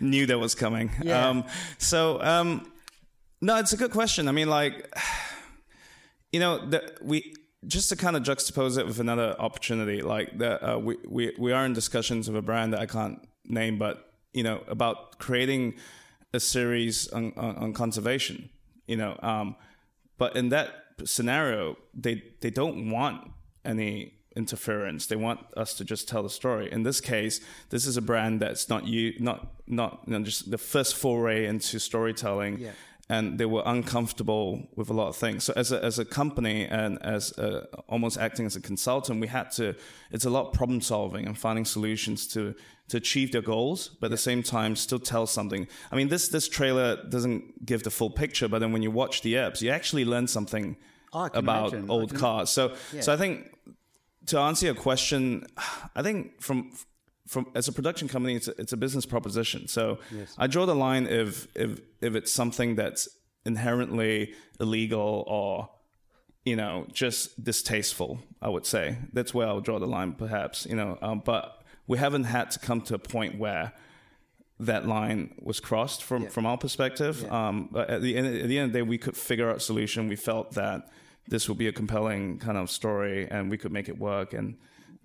Knew 0.00 0.26
that 0.26 0.38
was 0.38 0.54
coming. 0.54 0.90
Yeah. 1.02 1.28
Um, 1.28 1.44
so, 1.78 2.20
um, 2.22 2.72
no, 3.40 3.56
it's 3.56 3.72
a 3.72 3.76
good 3.76 3.90
question. 3.90 4.28
I 4.28 4.32
mean, 4.32 4.48
like, 4.48 4.92
you 6.32 6.40
know, 6.40 6.64
the, 6.66 6.94
we 7.02 7.34
just 7.66 7.88
to 7.90 7.96
kind 7.96 8.16
of 8.16 8.22
juxtapose 8.22 8.78
it 8.78 8.86
with 8.86 8.98
another 8.98 9.36
opportunity, 9.38 10.02
like 10.02 10.38
that, 10.38 10.62
uh, 10.62 10.78
we, 10.78 10.96
we 11.08 11.32
we 11.38 11.52
are 11.52 11.64
in 11.64 11.72
discussions 11.72 12.28
of 12.28 12.34
a 12.34 12.42
brand 12.42 12.72
that 12.72 12.80
I 12.80 12.86
can't 12.86 13.26
name, 13.44 13.78
but 13.78 14.12
you 14.32 14.42
know 14.42 14.62
about 14.68 15.18
creating 15.18 15.74
a 16.34 16.40
series 16.40 17.08
on, 17.08 17.32
on, 17.36 17.56
on 17.56 17.72
conservation. 17.72 18.50
You 18.86 18.96
know, 18.96 19.18
um, 19.22 19.56
but 20.18 20.36
in 20.36 20.48
that 20.48 20.70
scenario, 21.04 21.76
they 21.94 22.22
they 22.40 22.50
don't 22.50 22.90
want 22.90 23.30
any 23.64 24.14
interference. 24.34 25.06
They 25.06 25.16
want 25.16 25.40
us 25.56 25.74
to 25.74 25.84
just 25.84 26.08
tell 26.08 26.22
the 26.22 26.30
story. 26.30 26.70
In 26.70 26.82
this 26.82 27.00
case, 27.00 27.40
this 27.70 27.86
is 27.86 27.96
a 27.96 28.02
brand 28.02 28.40
that's 28.40 28.68
not 28.68 28.86
you, 28.86 29.14
not 29.18 29.52
not 29.66 30.00
you 30.06 30.12
know, 30.12 30.24
just 30.24 30.50
the 30.50 30.58
first 30.58 30.96
foray 30.96 31.46
into 31.46 31.78
storytelling. 31.78 32.58
Yeah. 32.58 32.70
And 33.08 33.38
they 33.38 33.44
were 33.46 33.62
uncomfortable 33.66 34.68
with 34.76 34.88
a 34.88 34.92
lot 34.92 35.08
of 35.08 35.16
things. 35.16 35.44
So, 35.44 35.52
as 35.54 35.72
a, 35.72 35.84
as 35.84 35.98
a 35.98 36.04
company 36.04 36.66
and 36.66 37.02
as 37.02 37.36
a, 37.36 37.66
almost 37.88 38.16
acting 38.16 38.46
as 38.46 38.56
a 38.56 38.60
consultant, 38.60 39.20
we 39.20 39.26
had 39.26 39.50
to. 39.52 39.74
It's 40.12 40.24
a 40.24 40.30
lot 40.30 40.46
of 40.46 40.52
problem 40.54 40.80
solving 40.80 41.26
and 41.26 41.36
finding 41.36 41.64
solutions 41.64 42.26
to 42.28 42.54
to 42.88 42.96
achieve 42.96 43.32
their 43.32 43.42
goals, 43.42 43.88
but 44.00 44.06
at 44.06 44.10
the 44.10 44.16
same 44.18 44.42
time 44.42 44.76
still 44.76 44.98
tell 44.98 45.26
something. 45.26 45.66
I 45.90 45.96
mean, 45.96 46.08
this 46.08 46.28
this 46.28 46.48
trailer 46.48 47.02
doesn't 47.08 47.66
give 47.66 47.82
the 47.82 47.90
full 47.90 48.10
picture, 48.10 48.48
but 48.48 48.60
then 48.60 48.72
when 48.72 48.82
you 48.82 48.90
watch 48.90 49.22
the 49.22 49.34
apps, 49.34 49.60
you 49.60 49.70
actually 49.70 50.04
learn 50.04 50.26
something 50.26 50.76
about 51.12 51.72
imagine. 51.72 51.90
Old 51.90 52.14
cars. 52.14 52.50
So, 52.50 52.74
so 53.00 53.12
I 53.12 53.16
think 53.16 53.54
to 54.26 54.38
answer 54.38 54.66
your 54.66 54.74
question, 54.74 55.46
I 55.96 56.02
think 56.02 56.40
from 56.40 56.72
from 57.26 57.46
as 57.54 57.68
a 57.68 57.72
production 57.72 58.08
company, 58.08 58.34
it's 58.34 58.48
a, 58.48 58.60
it's 58.60 58.72
a 58.72 58.76
business 58.76 59.06
proposition. 59.06 59.68
So 59.68 59.98
I 60.38 60.46
draw 60.46 60.66
the 60.66 60.74
line 60.74 61.06
if 61.06 61.46
if 61.54 61.80
if 62.00 62.14
it's 62.14 62.32
something 62.32 62.74
that's 62.74 63.08
inherently 63.44 64.34
illegal 64.60 65.24
or 65.26 65.70
you 66.44 66.56
know 66.56 66.86
just 66.92 67.42
distasteful. 67.42 68.20
I 68.40 68.48
would 68.48 68.66
say 68.66 68.98
that's 69.12 69.32
where 69.32 69.46
I'll 69.46 69.60
draw 69.60 69.78
the 69.78 69.86
line, 69.86 70.12
perhaps. 70.12 70.66
You 70.66 70.76
know, 70.76 70.98
um, 71.00 71.22
but 71.24 71.62
we 71.86 71.98
haven't 71.98 72.24
had 72.24 72.50
to 72.52 72.58
come 72.58 72.80
to 72.82 72.94
a 72.94 72.98
point 72.98 73.38
where 73.38 73.72
that 74.58 74.86
line 74.86 75.34
was 75.40 75.60
crossed 75.60 76.02
from 76.02 76.28
from 76.28 76.46
our 76.46 76.58
perspective. 76.58 77.30
Um, 77.30 77.68
but 77.70 77.88
at 77.88 78.02
the 78.02 78.16
end 78.16 78.26
at 78.26 78.48
the 78.48 78.58
end 78.58 78.66
of 78.66 78.72
the 78.72 78.78
day, 78.80 78.82
we 78.82 78.98
could 78.98 79.16
figure 79.16 79.48
out 79.50 79.56
a 79.56 79.60
solution. 79.60 80.08
We 80.08 80.16
felt 80.16 80.52
that 80.52 80.88
this 81.28 81.48
would 81.48 81.58
be 81.58 81.68
a 81.68 81.72
compelling 81.72 82.38
kind 82.38 82.58
of 82.58 82.68
story, 82.70 83.28
and 83.30 83.50
we 83.50 83.56
could 83.58 83.72
make 83.72 83.88
it 83.88 83.98
work 83.98 84.32
and 84.32 84.56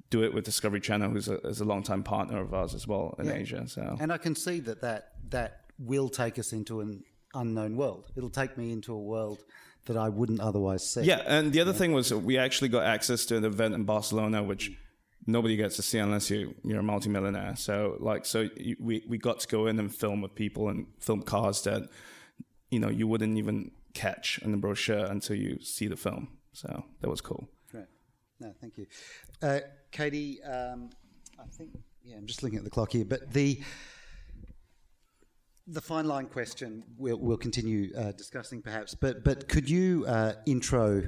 do 0.09 0.23
it 0.23 0.33
with 0.33 0.45
Discovery 0.45 0.79
Channel, 0.79 1.09
who's 1.11 1.27
a, 1.27 1.37
is 1.47 1.59
a 1.61 1.65
longtime 1.65 2.03
partner 2.03 2.39
of 2.41 2.53
ours 2.53 2.73
as 2.73 2.87
well 2.87 3.15
in 3.19 3.25
Yeah. 3.25 3.33
Asia. 3.33 3.67
So 3.67 3.97
And 3.99 4.11
I 4.11 4.17
can 4.17 4.35
see 4.35 4.59
that, 4.61 4.81
that 4.81 5.13
that 5.29 5.61
will 5.79 6.09
take 6.09 6.39
us 6.39 6.53
into 6.53 6.81
an 6.81 7.03
unknown 7.33 7.75
world. 7.75 8.11
It'll 8.15 8.29
take 8.29 8.57
me 8.57 8.71
into 8.71 8.93
a 8.93 8.99
world 8.99 9.43
that 9.85 9.95
I 9.97 10.09
wouldn't 10.09 10.39
otherwise 10.41 10.89
see. 10.89 11.01
yeah, 11.03 11.21
and 11.27 11.51
the 11.53 11.61
other 11.61 11.73
thing 11.73 11.91
was 11.93 12.13
we 12.13 12.37
actually 12.37 12.69
got 12.69 12.83
access 12.83 13.25
to 13.27 13.37
an 13.37 13.45
event 13.45 13.73
in 13.73 13.83
Barcelona, 13.85 14.43
which 14.43 14.71
nobody 15.25 15.55
gets 15.57 15.75
to 15.75 15.81
see 15.81 15.99
unless 15.99 16.29
you 16.29 16.55
you're 16.63 16.79
a 16.79 16.83
multimillionaire. 16.83 17.55
So 17.57 17.97
like 17.99 18.25
so 18.25 18.49
you, 18.57 18.75
we 18.79 19.03
we 19.07 19.17
got 19.17 19.39
to 19.41 19.47
go 19.47 19.67
in 19.67 19.79
and 19.79 19.93
film 19.93 20.21
with 20.21 20.35
people 20.35 20.69
and 20.69 20.87
film 20.99 21.21
cars 21.21 21.61
that 21.63 21.83
you 22.71 22.79
know 22.79 22.89
you 22.89 23.07
wouldn't 23.07 23.37
even 23.37 23.71
catch 23.93 24.39
in 24.43 24.51
the 24.51 24.57
brochure 24.57 25.05
until 25.05 25.35
you 25.35 25.59
see 25.61 25.87
the 25.87 25.97
film. 25.97 26.29
So 26.53 26.83
that 27.01 27.09
was 27.09 27.21
cool. 27.21 27.47
Great. 27.71 27.85
No, 28.39 28.53
thank 28.61 28.77
you. 28.77 28.87
Uh, 29.41 29.59
Katie, 29.91 30.41
um, 30.43 30.89
I 31.39 31.47
think, 31.49 31.71
yeah, 32.03 32.17
I'm 32.17 32.25
just 32.25 32.43
looking 32.43 32.57
at 32.57 32.63
the 32.63 32.69
clock 32.69 32.91
here, 32.91 33.05
but 33.05 33.31
the 33.31 33.59
the 35.69 35.81
fine 35.81 36.05
line 36.05 36.27
question 36.27 36.81
we'll, 36.97 37.17
we'll 37.17 37.35
continue 37.35 37.93
uh, 37.97 38.13
discussing 38.13 38.61
perhaps, 38.61 38.95
but, 38.95 39.23
but 39.25 39.49
could 39.49 39.69
you 39.69 40.05
uh, 40.07 40.33
intro 40.45 41.03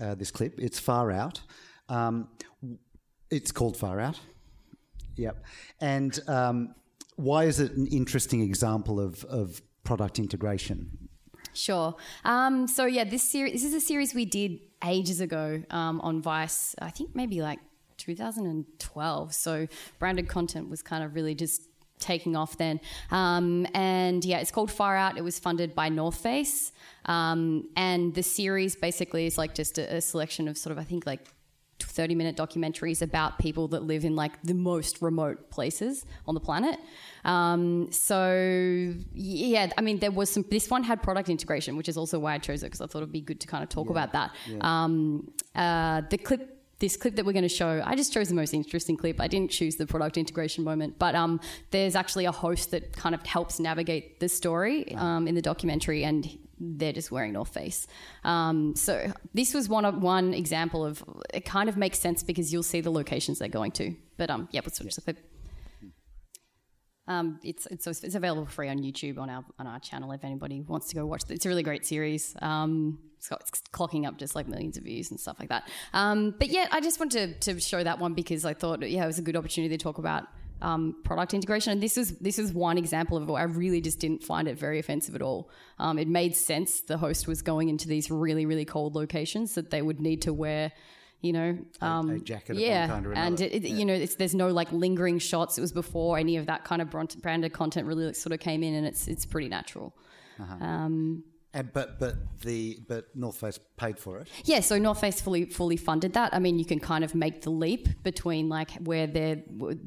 uh, 0.00 0.14
this 0.14 0.30
clip? 0.30 0.54
It's 0.58 0.78
Far 0.78 1.10
Out. 1.10 1.40
Um, 1.88 2.28
it's 3.30 3.50
called 3.50 3.76
Far 3.76 3.98
Out. 3.98 4.20
Yep. 5.16 5.44
And 5.80 6.20
um, 6.28 6.74
why 7.16 7.44
is 7.44 7.60
it 7.60 7.72
an 7.72 7.86
interesting 7.88 8.40
example 8.40 9.00
of, 9.00 9.24
of 9.24 9.60
product 9.82 10.18
integration? 10.18 11.08
Sure. 11.52 11.94
Um, 12.24 12.66
so 12.66 12.86
yeah, 12.86 13.04
this 13.04 13.22
series 13.22 13.52
this 13.52 13.64
is 13.64 13.74
a 13.74 13.80
series 13.80 14.14
we 14.14 14.24
did 14.24 14.60
ages 14.84 15.20
ago 15.20 15.62
um, 15.70 16.00
on 16.00 16.20
Vice. 16.20 16.74
I 16.80 16.90
think 16.90 17.14
maybe 17.14 17.42
like 17.42 17.60
2012. 17.96 19.34
So 19.34 19.66
branded 19.98 20.28
content 20.28 20.68
was 20.70 20.82
kind 20.82 21.04
of 21.04 21.14
really 21.14 21.34
just 21.34 21.62
taking 21.98 22.36
off 22.36 22.58
then. 22.58 22.80
Um, 23.10 23.66
and 23.74 24.24
yeah, 24.24 24.38
it's 24.38 24.50
called 24.50 24.70
Far 24.70 24.96
Out. 24.96 25.16
It 25.16 25.24
was 25.24 25.38
funded 25.38 25.74
by 25.74 25.88
North 25.88 26.16
Face. 26.16 26.72
Um, 27.06 27.68
and 27.76 28.14
the 28.14 28.22
series 28.22 28.76
basically 28.76 29.26
is 29.26 29.38
like 29.38 29.54
just 29.54 29.78
a, 29.78 29.96
a 29.96 30.00
selection 30.00 30.48
of 30.48 30.58
sort 30.58 30.72
of 30.72 30.78
I 30.78 30.84
think 30.84 31.06
like 31.06 31.26
30 31.80 32.14
minute 32.14 32.36
documentaries 32.36 33.02
about 33.02 33.38
people 33.38 33.68
that 33.68 33.82
live 33.82 34.04
in 34.04 34.16
like 34.16 34.40
the 34.42 34.54
most 34.54 35.02
remote 35.02 35.50
places 35.50 36.04
on 36.26 36.34
the 36.34 36.40
planet. 36.40 36.78
Um, 37.24 37.90
so 37.90 38.94
yeah, 39.12 39.70
I 39.76 39.80
mean, 39.80 39.98
there 39.98 40.10
was 40.10 40.30
some, 40.30 40.44
this 40.50 40.68
one 40.70 40.82
had 40.82 41.02
product 41.02 41.28
integration, 41.28 41.76
which 41.76 41.88
is 41.88 41.96
also 41.96 42.18
why 42.18 42.34
I 42.34 42.38
chose 42.38 42.62
it 42.62 42.66
because 42.66 42.80
I 42.80 42.86
thought 42.86 42.98
it'd 42.98 43.12
be 43.12 43.20
good 43.20 43.40
to 43.40 43.46
kind 43.46 43.62
of 43.62 43.68
talk 43.70 43.90
about 43.90 44.12
that. 44.12 44.32
Um, 44.60 45.32
uh, 45.54 46.02
the 46.10 46.18
clip, 46.18 46.53
this 46.84 46.98
clip 46.98 47.16
that 47.16 47.24
we're 47.24 47.32
going 47.32 47.50
to 47.52 47.56
show, 47.62 47.82
I 47.82 47.96
just 47.96 48.12
chose 48.12 48.28
the 48.28 48.34
most 48.34 48.52
interesting 48.52 48.94
clip. 48.98 49.18
I 49.18 49.26
didn't 49.26 49.50
choose 49.50 49.76
the 49.76 49.86
product 49.86 50.18
integration 50.18 50.64
moment, 50.64 50.98
but 50.98 51.14
um, 51.14 51.40
there's 51.70 51.96
actually 51.96 52.26
a 52.26 52.32
host 52.32 52.72
that 52.72 52.92
kind 52.92 53.14
of 53.14 53.24
helps 53.24 53.58
navigate 53.58 54.20
the 54.20 54.28
story 54.28 54.94
um, 54.96 55.26
in 55.26 55.34
the 55.34 55.40
documentary, 55.40 56.04
and 56.04 56.38
they're 56.60 56.92
just 56.92 57.10
wearing 57.10 57.32
North 57.32 57.54
Face. 57.54 57.86
Um, 58.22 58.76
so 58.76 59.10
this 59.32 59.54
was 59.54 59.66
one 59.66 59.86
of, 59.86 60.02
one 60.02 60.34
example 60.34 60.84
of 60.84 61.02
it 61.32 61.46
kind 61.46 61.70
of 61.70 61.78
makes 61.78 61.98
sense 61.98 62.22
because 62.22 62.52
you'll 62.52 62.62
see 62.62 62.82
the 62.82 62.92
locations 62.92 63.38
they're 63.38 63.48
going 63.48 63.72
to. 63.72 63.94
But 64.18 64.28
um, 64.28 64.48
yeah, 64.52 64.60
let's 64.62 64.78
watch 64.78 64.94
the 64.94 65.00
clip. 65.00 65.33
Um, 67.06 67.38
it's, 67.42 67.66
it's 67.66 67.86
it's 67.86 68.14
available 68.14 68.46
free 68.46 68.68
on 68.68 68.78
YouTube 68.78 69.18
on 69.18 69.28
our 69.28 69.44
on 69.58 69.66
our 69.66 69.78
channel 69.78 70.12
if 70.12 70.24
anybody 70.24 70.62
wants 70.62 70.88
to 70.88 70.94
go 70.94 71.04
watch 71.04 71.24
it. 71.24 71.32
It's 71.32 71.44
a 71.44 71.48
really 71.48 71.62
great 71.62 71.84
series. 71.84 72.34
Um, 72.40 72.98
it's, 73.18 73.28
got, 73.28 73.42
it's 73.42 73.62
clocking 73.72 74.06
up 74.06 74.18
just 74.18 74.34
like 74.34 74.48
millions 74.48 74.76
of 74.76 74.84
views 74.84 75.10
and 75.10 75.20
stuff 75.20 75.36
like 75.38 75.48
that. 75.50 75.68
Um, 75.92 76.34
but 76.38 76.48
yeah, 76.48 76.66
I 76.70 76.80
just 76.80 76.98
wanted 76.98 77.40
to, 77.42 77.54
to 77.54 77.60
show 77.60 77.82
that 77.82 77.98
one 77.98 78.14
because 78.14 78.44
I 78.44 78.54
thought 78.54 78.88
yeah 78.88 79.04
it 79.04 79.06
was 79.06 79.18
a 79.18 79.22
good 79.22 79.36
opportunity 79.36 79.76
to 79.76 79.82
talk 79.82 79.98
about 79.98 80.24
um, 80.62 80.96
product 81.04 81.34
integration. 81.34 81.72
And 81.72 81.82
this 81.82 81.98
is 81.98 82.16
this 82.18 82.38
is 82.38 82.52
one 82.52 82.78
example 82.78 83.18
of 83.18 83.28
it 83.28 83.32
I 83.32 83.42
really 83.42 83.80
just 83.80 83.98
didn't 84.00 84.24
find 84.24 84.48
it 84.48 84.58
very 84.58 84.78
offensive 84.78 85.14
at 85.14 85.22
all. 85.22 85.50
Um, 85.78 85.98
it 85.98 86.08
made 86.08 86.34
sense. 86.34 86.80
The 86.80 86.96
host 86.96 87.28
was 87.28 87.42
going 87.42 87.68
into 87.68 87.86
these 87.86 88.10
really 88.10 88.46
really 88.46 88.64
cold 88.64 88.94
locations 88.94 89.54
that 89.54 89.70
they 89.70 89.82
would 89.82 90.00
need 90.00 90.22
to 90.22 90.32
wear. 90.32 90.72
You 91.24 91.32
know, 91.32 91.58
um, 91.80 92.10
a 92.10 92.18
jacket 92.18 92.50
of 92.50 92.56
one 92.56 92.66
yeah, 92.66 92.86
kind 92.86 93.06
and 93.16 93.40
it, 93.40 93.64
it, 93.64 93.68
you 93.68 93.86
know, 93.86 93.94
it's, 93.94 94.16
there's 94.16 94.34
no 94.34 94.48
like 94.48 94.70
lingering 94.72 95.18
shots. 95.18 95.56
It 95.56 95.62
was 95.62 95.72
before 95.72 96.18
any 96.18 96.36
of 96.36 96.44
that 96.46 96.64
kind 96.64 96.82
of 96.82 96.90
branded 96.90 97.52
content 97.54 97.86
really 97.86 98.04
like, 98.04 98.14
sort 98.14 98.34
of 98.34 98.40
came 98.40 98.62
in, 98.62 98.74
and 98.74 98.86
it's 98.86 99.08
it's 99.08 99.24
pretty 99.24 99.48
natural. 99.48 99.96
Um, 100.60 101.24
And, 101.54 101.72
but 101.72 101.98
but 101.98 102.16
the 102.42 102.80
but 102.88 103.06
North 103.14 103.36
Face 103.36 103.58
paid 103.76 103.98
for 103.98 104.18
it. 104.18 104.28
yeah, 104.44 104.60
so 104.60 104.76
North 104.78 105.00
Face 105.00 105.20
fully 105.20 105.44
fully 105.46 105.76
funded 105.76 106.12
that. 106.14 106.34
I 106.34 106.40
mean, 106.40 106.58
you 106.58 106.64
can 106.64 106.80
kind 106.80 107.04
of 107.04 107.14
make 107.14 107.42
the 107.42 107.50
leap 107.50 107.88
between 108.02 108.48
like 108.48 108.72
where 108.80 109.06
their 109.06 109.36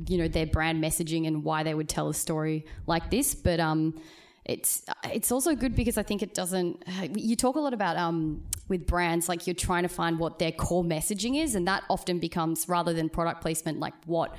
you 0.08 0.18
know 0.18 0.30
their 0.30 0.48
brand 0.48 0.82
messaging 0.84 1.28
and 1.28 1.44
why 1.44 1.64
they 1.64 1.74
would 1.74 1.90
tell 1.90 2.10
a 2.10 2.14
story 2.14 2.66
like 2.88 3.12
this, 3.12 3.36
but 3.36 3.60
um, 3.60 4.00
it's 4.48 4.84
it's 5.18 5.32
also 5.32 5.56
good 5.56 5.76
because 5.76 5.98
I 5.98 6.04
think 6.04 6.22
it 6.22 6.34
doesn't. 6.34 6.84
You 7.16 7.36
talk 7.36 7.56
a 7.56 7.60
lot 7.60 7.74
about 7.74 7.98
um 7.98 8.44
with 8.70 8.86
brands 8.86 9.28
like 9.30 9.48
you're 9.48 9.54
trying 9.68 9.84
to 9.84 9.90
find 9.90 10.20
what 10.20 10.40
their 10.40 10.52
core 10.52 10.84
messaging 10.84 11.42
is, 11.42 11.56
and 11.56 11.68
that 11.68 11.84
often 11.90 12.20
becomes 12.20 12.68
rather 12.68 12.94
than 12.94 13.10
product 13.10 13.42
placement, 13.42 13.80
like 13.80 13.94
what 14.06 14.36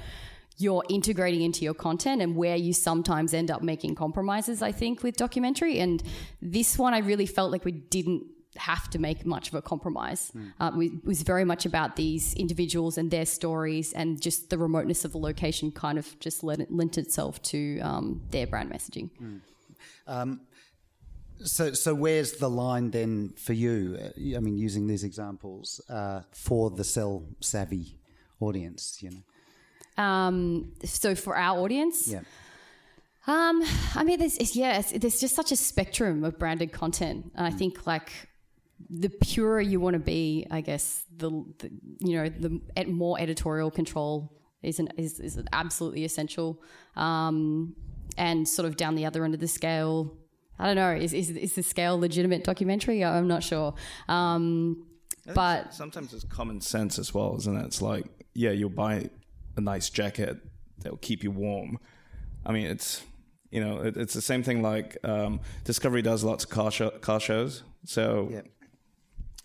you're 0.60 0.82
integrating 0.88 1.42
into 1.42 1.64
your 1.64 1.74
content 1.74 2.20
and 2.20 2.34
where 2.34 2.56
you 2.56 2.72
sometimes 2.72 3.32
end 3.32 3.48
up 3.50 3.62
making 3.62 3.94
compromises, 3.94 4.60
I 4.60 4.72
think, 4.72 5.02
with 5.04 5.16
documentary. 5.16 5.78
And 5.78 6.02
this 6.42 6.76
one, 6.76 6.94
I 6.94 6.98
really 6.98 7.26
felt 7.26 7.52
like 7.52 7.64
we 7.64 7.70
didn't 7.70 8.24
have 8.56 8.90
to 8.90 8.98
make 8.98 9.24
much 9.24 9.46
of 9.50 9.54
a 9.54 9.62
compromise. 9.62 10.32
Uh, 10.58 10.72
we- 10.74 10.86
it 10.88 11.04
was 11.04 11.22
very 11.22 11.44
much 11.44 11.64
about 11.64 11.94
these 11.94 12.34
individuals 12.34 12.98
and 12.98 13.08
their 13.10 13.24
stories, 13.26 13.92
and 13.92 14.20
just 14.20 14.50
the 14.50 14.58
remoteness 14.58 15.04
of 15.04 15.12
the 15.12 15.18
location 15.18 15.70
kind 15.70 15.96
of 15.96 16.18
just 16.18 16.42
lent, 16.42 16.68
lent 16.72 16.98
itself 16.98 17.40
to 17.42 17.78
um, 17.80 18.20
their 18.30 18.46
brand 18.48 18.68
messaging. 18.68 19.10
So, 21.44 21.72
so 21.72 21.94
where's 21.94 22.32
the 22.32 22.50
line 22.50 22.90
then 22.90 23.34
for 23.36 23.52
you? 23.52 23.96
Uh, 24.00 24.36
I 24.36 24.40
mean, 24.40 24.58
using 24.58 24.88
these 24.88 25.04
examples 25.04 25.80
uh, 25.88 26.22
for 26.32 26.70
the 26.70 26.82
cell 26.82 27.22
savvy 27.40 27.96
audience, 28.40 28.98
you 29.02 29.10
know. 29.10 30.02
Um, 30.02 30.72
so 30.84 31.14
for 31.14 31.36
our 31.36 31.58
audience, 31.58 32.08
Yeah. 32.08 32.22
Um, 33.28 33.62
I 33.94 34.04
mean, 34.04 34.18
there's 34.18 34.56
yeah, 34.56 34.80
there's 34.80 35.20
just 35.20 35.34
such 35.34 35.52
a 35.52 35.56
spectrum 35.56 36.24
of 36.24 36.38
branded 36.38 36.72
content, 36.72 37.30
and 37.34 37.46
I 37.46 37.50
think 37.50 37.86
like 37.86 38.10
the 38.88 39.10
purer 39.10 39.60
you 39.60 39.80
want 39.80 39.94
to 39.94 40.00
be, 40.00 40.46
I 40.50 40.62
guess 40.62 41.04
the, 41.14 41.30
the 41.58 41.70
you 42.00 42.16
know 42.16 42.28
the 42.30 42.84
more 42.86 43.20
editorial 43.20 43.70
control 43.70 44.32
is 44.62 44.78
an 44.78 44.88
is, 44.96 45.20
is 45.20 45.38
absolutely 45.52 46.04
essential. 46.04 46.62
Um, 46.96 47.76
and 48.18 48.46
sort 48.46 48.66
of 48.68 48.76
down 48.76 48.94
the 48.96 49.06
other 49.06 49.24
end 49.24 49.32
of 49.32 49.40
the 49.40 49.48
scale, 49.48 50.14
I 50.58 50.66
don't 50.66 50.76
know, 50.76 50.90
is 50.92 51.12
is, 51.14 51.30
is 51.30 51.54
the 51.54 51.62
scale 51.62 51.98
legitimate 51.98 52.44
documentary? 52.44 53.02
I'm 53.04 53.28
not 53.28 53.42
sure. 53.42 53.74
Um, 54.08 54.84
but 55.34 55.74
sometimes 55.74 56.12
it's 56.12 56.24
common 56.24 56.60
sense 56.60 56.98
as 56.98 57.12
well, 57.14 57.36
isn't 57.38 57.56
it? 57.56 57.64
It's 57.66 57.82
like, 57.82 58.06
yeah, 58.34 58.50
you'll 58.50 58.70
buy 58.70 59.08
a 59.56 59.60
nice 59.60 59.90
jacket 59.90 60.36
that 60.80 60.90
will 60.90 60.98
keep 60.98 61.22
you 61.22 61.30
warm. 61.30 61.78
I 62.46 62.52
mean, 62.52 62.66
it's 62.66 63.02
you 63.50 63.62
know, 63.64 63.80
it, 63.80 63.96
it's 63.96 64.14
the 64.14 64.20
same 64.22 64.42
thing 64.42 64.62
like 64.62 64.96
um, 65.04 65.40
Discovery 65.64 66.02
does 66.02 66.22
lots 66.24 66.44
of 66.44 66.50
car, 66.50 66.70
show, 66.70 66.90
car 66.90 67.18
shows. 67.20 67.62
So 67.84 68.28
Yeah. 68.30 68.42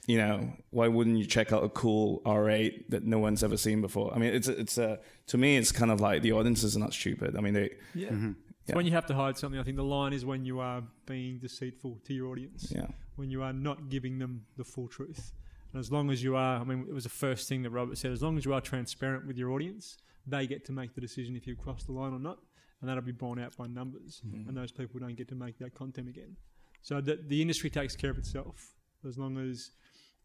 you 0.08 0.18
know, 0.18 0.52
why 0.72 0.88
wouldn't 0.90 1.18
you 1.18 1.26
check 1.26 1.54
out 1.54 1.64
a 1.64 1.70
cool 1.70 2.22
R8 2.26 2.90
that 2.90 3.04
no 3.06 3.20
one's 3.20 3.44
ever 3.44 3.56
seen 3.58 3.80
before? 3.82 4.14
I 4.14 4.20
mean, 4.20 4.34
it's 4.34 4.48
it's 4.50 4.78
a 4.78 5.00
to 5.28 5.38
me, 5.38 5.58
it's 5.58 5.72
kind 5.72 5.92
of 5.92 6.00
like 6.02 6.22
the 6.22 6.32
audiences 6.34 6.76
are 6.76 6.80
not 6.80 6.94
stupid. 6.94 7.36
I 7.38 7.42
mean, 7.42 7.54
they 7.54 7.72
Yeah. 7.94 8.10
Yeah. 8.12 8.30
It's 8.66 8.76
when 8.76 8.86
you 8.86 8.92
have 8.94 9.06
to 9.08 9.14
hide 9.14 9.38
something. 9.38 9.60
I 9.60 9.64
think 9.64 9.78
the 9.78 9.84
line 9.84 10.14
is 10.14 10.26
when 10.26 10.46
you 10.46 10.60
are 10.60 10.84
being 11.06 11.40
deceitful 11.40 12.00
to 12.06 12.14
your 12.14 12.28
audience. 12.28 12.72
yeah. 12.76 12.88
When 13.16 13.30
you 13.30 13.44
are 13.44 13.54
not 13.54 13.90
giving 13.90 14.18
them 14.20 14.46
the 14.58 14.64
full 14.64 14.88
truth. 14.88 15.34
And 15.72 15.80
as 15.80 15.92
long 15.92 16.10
as 16.10 16.24
you 16.24 16.36
are, 16.36 16.60
I 16.60 16.64
mean, 16.64 16.86
it 16.88 16.94
was 16.94 17.04
the 17.04 17.10
first 17.10 17.48
thing 17.50 17.62
that 17.64 17.70
Robert 17.72 17.98
said. 17.98 18.12
As 18.12 18.24
long 18.24 18.38
as 18.38 18.46
you 18.46 18.54
are 18.54 18.62
transparent 18.62 19.28
with 19.28 19.38
your 19.38 19.52
audience, 19.52 19.98
they 20.26 20.48
get 20.48 20.66
to 20.66 20.72
make 20.72 20.96
the 20.96 21.02
decision 21.02 21.36
if 21.36 21.46
you 21.46 21.56
cross 21.56 21.84
the 21.84 21.92
line 21.92 22.14
or 22.14 22.20
not, 22.20 22.40
and 22.80 22.90
that'll 22.90 23.04
be 23.04 23.12
borne 23.12 23.40
out 23.40 23.56
by 23.58 23.68
numbers. 23.68 24.22
And 24.48 24.56
those 24.56 24.72
people 24.72 25.00
don't 25.00 25.16
get 25.16 25.28
to 25.30 25.36
make 25.36 25.58
that 25.60 25.76
content 25.76 26.08
again. 26.10 26.38
So 26.82 27.02
the 27.02 27.20
the 27.28 27.42
industry 27.42 27.70
takes 27.70 27.96
care 27.96 28.12
of 28.12 28.18
itself 28.18 28.76
as 29.08 29.18
long 29.18 29.38
as 29.38 29.72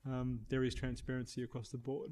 um, 0.07 0.41
there 0.49 0.64
is 0.64 0.74
transparency 0.74 1.43
across 1.43 1.68
the 1.70 1.78
board. 1.78 2.11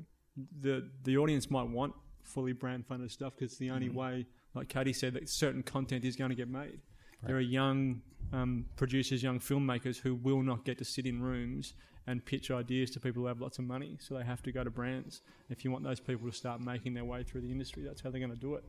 The 0.60 0.88
the 1.04 1.16
audience 1.16 1.50
might 1.50 1.68
want 1.68 1.94
fully 2.22 2.52
brand 2.52 2.86
funded 2.86 3.10
stuff 3.10 3.34
because 3.34 3.52
it's 3.52 3.58
the 3.58 3.70
only 3.70 3.88
way, 3.88 4.26
like 4.56 4.68
Katie 4.68 4.92
said, 4.92 5.14
that 5.14 5.28
certain 5.28 5.62
content 5.62 6.04
is 6.04 6.16
going 6.16 6.30
to 6.30 6.34
get 6.34 6.48
made. 6.48 6.80
There 7.22 7.36
are 7.36 7.40
young 7.40 8.02
um, 8.32 8.66
producers, 8.76 9.22
young 9.22 9.40
filmmakers 9.40 9.98
who 9.98 10.14
will 10.14 10.42
not 10.42 10.64
get 10.64 10.78
to 10.78 10.84
sit 10.84 11.06
in 11.06 11.22
rooms 11.22 11.74
and 12.06 12.24
pitch 12.24 12.50
ideas 12.50 12.90
to 12.90 13.00
people 13.00 13.22
who 13.22 13.26
have 13.26 13.40
lots 13.40 13.58
of 13.58 13.64
money, 13.64 13.96
so 14.00 14.16
they 14.16 14.24
have 14.24 14.42
to 14.42 14.52
go 14.52 14.62
to 14.62 14.70
brands. 14.70 15.22
If 15.50 15.64
you 15.64 15.70
want 15.70 15.82
those 15.84 15.98
people 15.98 16.28
to 16.28 16.36
start 16.36 16.60
making 16.60 16.94
their 16.94 17.04
way 17.04 17.24
through 17.24 17.40
the 17.40 17.50
industry, 17.50 17.82
that's 17.84 18.00
how 18.00 18.10
they're 18.10 18.20
going 18.20 18.32
to 18.32 18.38
do 18.38 18.54
it. 18.54 18.64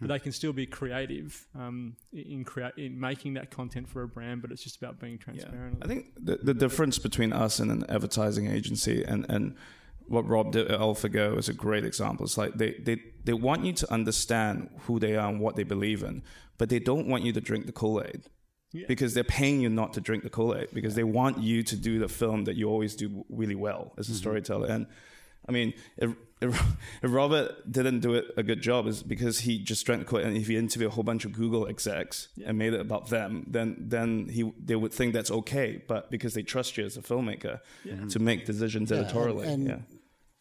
But 0.00 0.08
they 0.08 0.18
can 0.18 0.32
still 0.32 0.52
be 0.52 0.66
creative 0.66 1.46
um, 1.54 1.94
in 2.12 2.44
crea- 2.44 2.72
in 2.76 2.98
making 2.98 3.34
that 3.34 3.52
content 3.52 3.88
for 3.88 4.02
a 4.02 4.08
brand, 4.08 4.42
but 4.42 4.50
it's 4.50 4.62
just 4.62 4.76
about 4.76 4.98
being 4.98 5.16
transparent. 5.16 5.78
I 5.80 5.86
think 5.86 6.06
the, 6.16 6.38
the 6.42 6.54
difference 6.54 6.98
between 6.98 7.32
us 7.32 7.60
and 7.60 7.70
an 7.70 7.84
advertising 7.88 8.48
agency 8.48 9.04
and, 9.04 9.24
and 9.28 9.54
what 10.08 10.26
Rob 10.26 10.52
did 10.52 10.70
at 10.70 10.80
AlphaGo 10.80 11.38
is 11.38 11.48
a 11.48 11.54
great 11.54 11.84
example. 11.84 12.24
It's 12.26 12.38
like 12.38 12.54
they, 12.54 12.72
they, 12.74 13.02
they 13.24 13.32
want 13.32 13.64
you 13.64 13.72
to 13.72 13.92
understand 13.92 14.68
who 14.86 14.98
they 14.98 15.16
are 15.16 15.28
and 15.28 15.40
what 15.40 15.56
they 15.56 15.62
believe 15.62 16.02
in, 16.02 16.22
but 16.58 16.68
they 16.68 16.78
don't 16.78 17.06
want 17.06 17.24
you 17.24 17.32
to 17.32 17.40
drink 17.40 17.66
the 17.66 17.72
Kool 17.72 18.02
Aid. 18.02 18.24
Yeah. 18.72 18.86
Because 18.88 19.12
they're 19.12 19.22
paying 19.22 19.60
you 19.60 19.68
not 19.68 19.92
to 19.94 20.00
drink 20.00 20.22
the 20.22 20.30
Kool 20.30 20.56
Aid, 20.56 20.68
because 20.72 20.94
they 20.94 21.04
want 21.04 21.38
you 21.42 21.62
to 21.62 21.76
do 21.76 21.98
the 21.98 22.08
film 22.08 22.44
that 22.44 22.56
you 22.56 22.70
always 22.70 22.96
do 22.96 23.24
really 23.28 23.54
well 23.54 23.92
as 23.98 24.08
a 24.08 24.12
mm-hmm. 24.12 24.18
storyteller. 24.18 24.68
And 24.68 24.86
I 25.48 25.52
mean, 25.52 25.74
if, 25.96 26.10
if, 26.40 26.50
if 27.02 27.12
Robert 27.12 27.70
didn't 27.70 28.00
do 28.00 28.14
it 28.14 28.26
a 28.36 28.42
good 28.42 28.60
job, 28.62 28.86
is 28.86 29.02
because 29.02 29.40
he 29.40 29.58
just 29.58 29.84
drank 29.86 30.02
the 30.02 30.06
Kool 30.06 30.18
And 30.20 30.36
if 30.36 30.46
he 30.48 30.56
interviewed 30.56 30.90
a 30.90 30.94
whole 30.94 31.04
bunch 31.04 31.24
of 31.24 31.32
Google 31.32 31.66
execs 31.66 32.28
and 32.46 32.56
made 32.58 32.74
it 32.74 32.80
about 32.80 33.08
them, 33.10 33.44
then 33.48 33.76
then 33.78 34.28
he 34.28 34.52
they 34.62 34.76
would 34.76 34.92
think 34.92 35.12
that's 35.14 35.30
okay. 35.30 35.82
But 35.88 36.10
because 36.10 36.34
they 36.34 36.42
trust 36.42 36.76
you 36.76 36.84
as 36.84 36.96
a 36.96 37.02
filmmaker 37.02 37.60
to 38.10 38.18
make 38.18 38.46
decisions 38.46 38.90
editorially, 38.92 39.46
and- 39.48 39.66
yeah. 39.68 39.78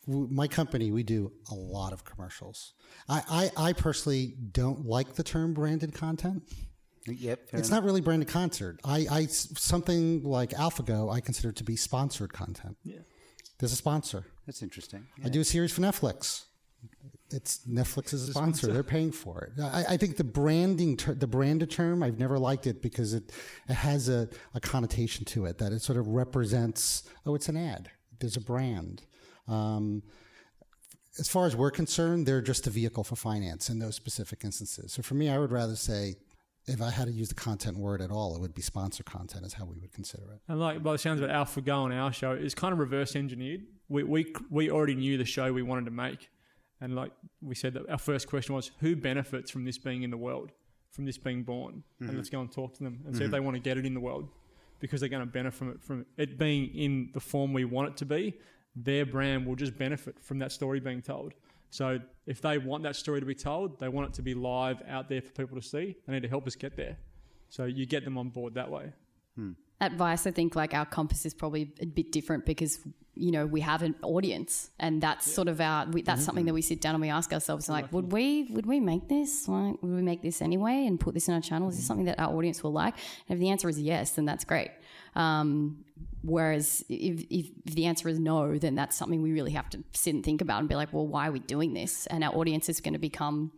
my 0.08 0.48
company 0.48 0.92
we 0.92 1.04
do 1.04 1.32
a 1.52 1.54
lot 1.56 1.94
of 1.94 2.04
commercials 2.04 2.74
I, 3.08 3.52
I, 3.58 3.70
I 3.70 3.74
personally 3.74 4.34
don't 4.52 4.86
like 4.86 5.14
the 5.14 5.24
term 5.24 5.54
branded 5.54 5.94
content 5.94 6.42
Yep. 7.08 7.40
it's 7.54 7.54
enough. 7.70 7.70
not 7.72 7.84
really 7.84 8.02
branded 8.02 8.28
content. 8.28 8.80
I, 8.84 9.06
I 9.12 9.26
something 9.28 10.24
like 10.24 10.52
alphago 10.52 11.14
i 11.14 11.20
consider 11.22 11.52
to 11.52 11.64
be 11.64 11.76
sponsored 11.76 12.34
content 12.34 12.78
Yeah. 12.84 13.00
there's 13.60 13.74
a 13.74 13.76
sponsor 13.76 14.26
That's 14.46 14.62
interesting. 14.62 15.06
i 15.24 15.30
do 15.30 15.42
a 15.42 15.44
series 15.44 15.72
for 15.72 15.82
netflix. 15.82 16.46
It's 17.30 17.60
netflix 17.68 18.14
is 18.14 18.28
a 18.28 18.32
sponsor. 18.32 18.74
They're 18.74 18.84
paying 18.84 19.12
for 19.12 19.42
it. 19.44 19.62
I, 19.62 19.86
I 19.90 19.98
think 19.98 20.18
the 20.18 20.24
branding 20.24 20.98
ter- 20.98 21.14
the 21.14 21.28
branded 21.28 21.72
term 21.72 22.04
i've 22.04 22.20
never 22.20 22.38
liked 22.38 22.68
it 22.68 22.82
because 22.82 23.14
it, 23.14 23.32
it 23.70 23.74
has 23.74 24.10
a, 24.10 24.28
a 24.54 24.60
connotation 24.60 25.24
to 25.26 25.46
it 25.46 25.58
that 25.60 25.72
it 25.72 25.82
sort 25.82 25.98
of 25.98 26.08
represents 26.08 27.04
oh 27.26 27.36
it's 27.36 27.48
an 27.50 27.58
ad. 27.58 27.90
There's 28.20 28.38
a 28.38 28.42
brand. 28.42 29.04
Um, 29.48 30.04
as 31.20 31.28
far 31.28 31.46
as 31.46 31.56
we're 31.56 31.72
concerned, 31.72 32.26
they're 32.26 32.42
just 32.42 32.68
a 32.68 32.70
vehicle 32.70 33.04
for 33.04 33.16
finance 33.16 33.70
in 33.70 33.80
those 33.80 33.96
specific 33.96 34.44
instances. 34.44 34.94
So 34.94 35.02
for 35.02 35.16
me, 35.16 35.30
I 35.30 35.38
would 35.38 35.52
rather 35.52 35.76
say, 35.76 36.16
if 36.68 36.82
I 36.82 36.90
had 36.90 37.08
to 37.08 37.12
use 37.12 37.30
the 37.30 37.36
content 37.36 37.78
word 37.78 38.02
at 38.02 38.12
all, 38.12 38.36
it 38.36 38.42
would 38.42 38.54
be 38.54 38.62
sponsor 38.62 39.04
content, 39.04 39.46
is 39.46 39.54
how 39.54 39.66
we 39.66 39.78
would 39.80 39.92
consider 39.92 40.24
it. 40.34 40.40
And 40.48 40.60
like 40.60 40.84
by 40.84 40.92
the 40.94 40.98
sounds 40.98 41.20
of 41.20 41.30
it, 41.30 41.34
AlphaGo 41.34 41.76
on 41.76 41.92
our 41.92 42.14
show 42.14 42.34
is 42.34 42.54
kind 42.54 42.72
of 42.72 42.80
reverse 42.80 43.16
engineered. 43.16 43.62
We, 43.90 44.04
we 44.04 44.34
we 44.50 44.70
already 44.70 44.96
knew 44.96 45.18
the 45.18 45.26
show 45.26 45.52
we 45.52 45.64
wanted 45.64 45.86
to 45.86 45.92
make, 45.92 46.30
and 46.80 46.96
like 46.96 47.12
we 47.42 47.56
said, 47.56 47.74
that 47.74 47.90
our 47.90 47.98
first 47.98 48.28
question 48.28 48.56
was 48.56 48.72
who 48.80 48.96
benefits 48.96 49.52
from 49.52 49.66
this 49.66 49.78
being 49.78 50.04
in 50.04 50.12
the 50.12 50.18
world, 50.18 50.52
from 50.92 51.06
this 51.06 51.18
being 51.18 51.44
born, 51.44 51.84
and 52.00 52.10
mm-hmm. 52.10 52.18
let's 52.18 52.30
go 52.30 52.42
and 52.42 52.52
talk 52.52 52.74
to 52.76 52.84
them 52.84 53.02
and 53.06 53.16
see 53.16 53.24
if 53.24 53.28
mm-hmm. 53.28 53.34
they 53.34 53.40
want 53.40 53.56
to 53.56 53.62
get 53.62 53.78
it 53.78 53.86
in 53.86 53.94
the 53.94 54.00
world, 54.00 54.30
because 54.80 55.02
they're 55.02 55.10
going 55.10 55.26
to 55.26 55.32
benefit 55.32 55.58
from 55.58 55.70
it 55.72 55.82
from 55.82 56.06
it 56.18 56.38
being 56.38 56.74
in 56.76 57.10
the 57.14 57.20
form 57.20 57.54
we 57.54 57.66
want 57.66 57.90
it 57.90 57.98
to 57.98 58.06
be. 58.06 58.38
Their 58.76 59.06
brand 59.06 59.46
will 59.46 59.56
just 59.56 59.78
benefit 59.78 60.16
from 60.22 60.40
that 60.40 60.54
story 60.54 60.80
being 60.80 61.02
told. 61.02 61.34
So 61.72 62.00
if 62.26 62.42
they 62.42 62.58
want 62.58 62.84
that 62.84 62.98
story 62.98 63.22
to 63.22 63.26
be 63.26 63.34
told, 63.34 63.80
they 63.80 63.88
want 63.88 64.10
it 64.10 64.14
to 64.16 64.22
be 64.22 64.34
live 64.34 64.82
out 64.88 65.08
there 65.10 65.22
for 65.22 65.32
people 65.32 65.60
to 65.60 65.66
see. 65.66 65.96
They 66.06 66.14
need 66.14 66.22
to 66.24 66.30
help 66.30 66.46
us 66.46 66.56
get 66.56 66.76
there. 66.76 66.98
So 67.50 67.64
you 67.66 67.86
get 67.86 68.04
them 68.04 68.18
on 68.18 68.30
board 68.30 68.54
that 68.56 68.70
way. 68.70 68.92
Hmm. 69.36 69.54
At 69.82 69.94
Vice, 69.94 70.28
I 70.28 70.32
think 70.32 70.56
like 70.56 70.76
our 70.76 70.86
compass 70.86 71.26
is 71.26 71.34
probably 71.34 71.74
a 71.82 71.88
bit 71.88 72.12
different 72.12 72.46
because 72.46 72.80
you 73.16 73.32
know 73.32 73.48
we 73.48 73.62
have 73.62 73.82
an 73.82 73.96
audience, 74.04 74.70
and 74.80 75.02
that's 75.02 75.30
sort 75.30 75.48
of 75.48 75.60
our 75.60 75.88
we, 75.88 76.04
that's 76.04 76.24
something 76.24 76.46
that 76.46 76.54
we 76.54 76.62
sit 76.62 76.80
down 76.82 76.94
and 76.94 77.02
we 77.02 77.10
ask 77.10 77.34
ourselves 77.34 77.68
like, 77.68 77.92
would 77.92 78.12
we 78.12 78.44
would 78.52 78.68
we 78.68 78.80
make 78.80 79.10
this? 79.10 79.48
Like, 79.48 79.82
would 79.82 79.92
we 79.92 80.04
make 80.04 80.22
this 80.22 80.40
anyway 80.40 80.86
and 80.86 81.00
put 81.00 81.16
this 81.16 81.28
in 81.28 81.34
our 81.34 81.42
channel? 81.42 81.68
Is 81.70 81.78
this 81.78 81.86
something 81.88 82.06
that 82.06 82.20
our 82.20 82.32
audience 82.32 82.62
will 82.64 82.72
like? 82.72 82.94
And 83.28 83.36
if 83.36 83.40
the 83.40 83.50
answer 83.50 83.68
is 83.70 83.82
yes, 83.82 84.12
then 84.12 84.26
that's 84.26 84.46
great. 84.46 84.70
Um, 85.16 85.84
whereas 86.22 86.86
if, 86.88 87.26
if, 87.32 87.48
if 87.66 87.74
the 87.74 87.86
answer 87.88 88.08
is 88.08 88.20
no, 88.20 88.58
then 88.60 88.76
that's 88.76 88.96
something 88.96 89.24
we 89.24 89.32
really 89.32 89.52
have 89.52 89.70
to 89.72 89.84
sit 89.94 90.14
and 90.14 90.24
think 90.24 90.42
about 90.42 90.60
and 90.60 90.70
be 90.70 90.76
like, 90.76 90.94
well, 90.94 91.08
why 91.08 91.28
are 91.28 91.32
we 91.32 91.40
doing 91.40 91.74
this? 91.74 92.06
And 92.08 92.24
our 92.24 92.34
audience 92.36 92.70
is 92.70 92.80
going 92.82 92.94
to 92.94 93.00
become 93.00 93.52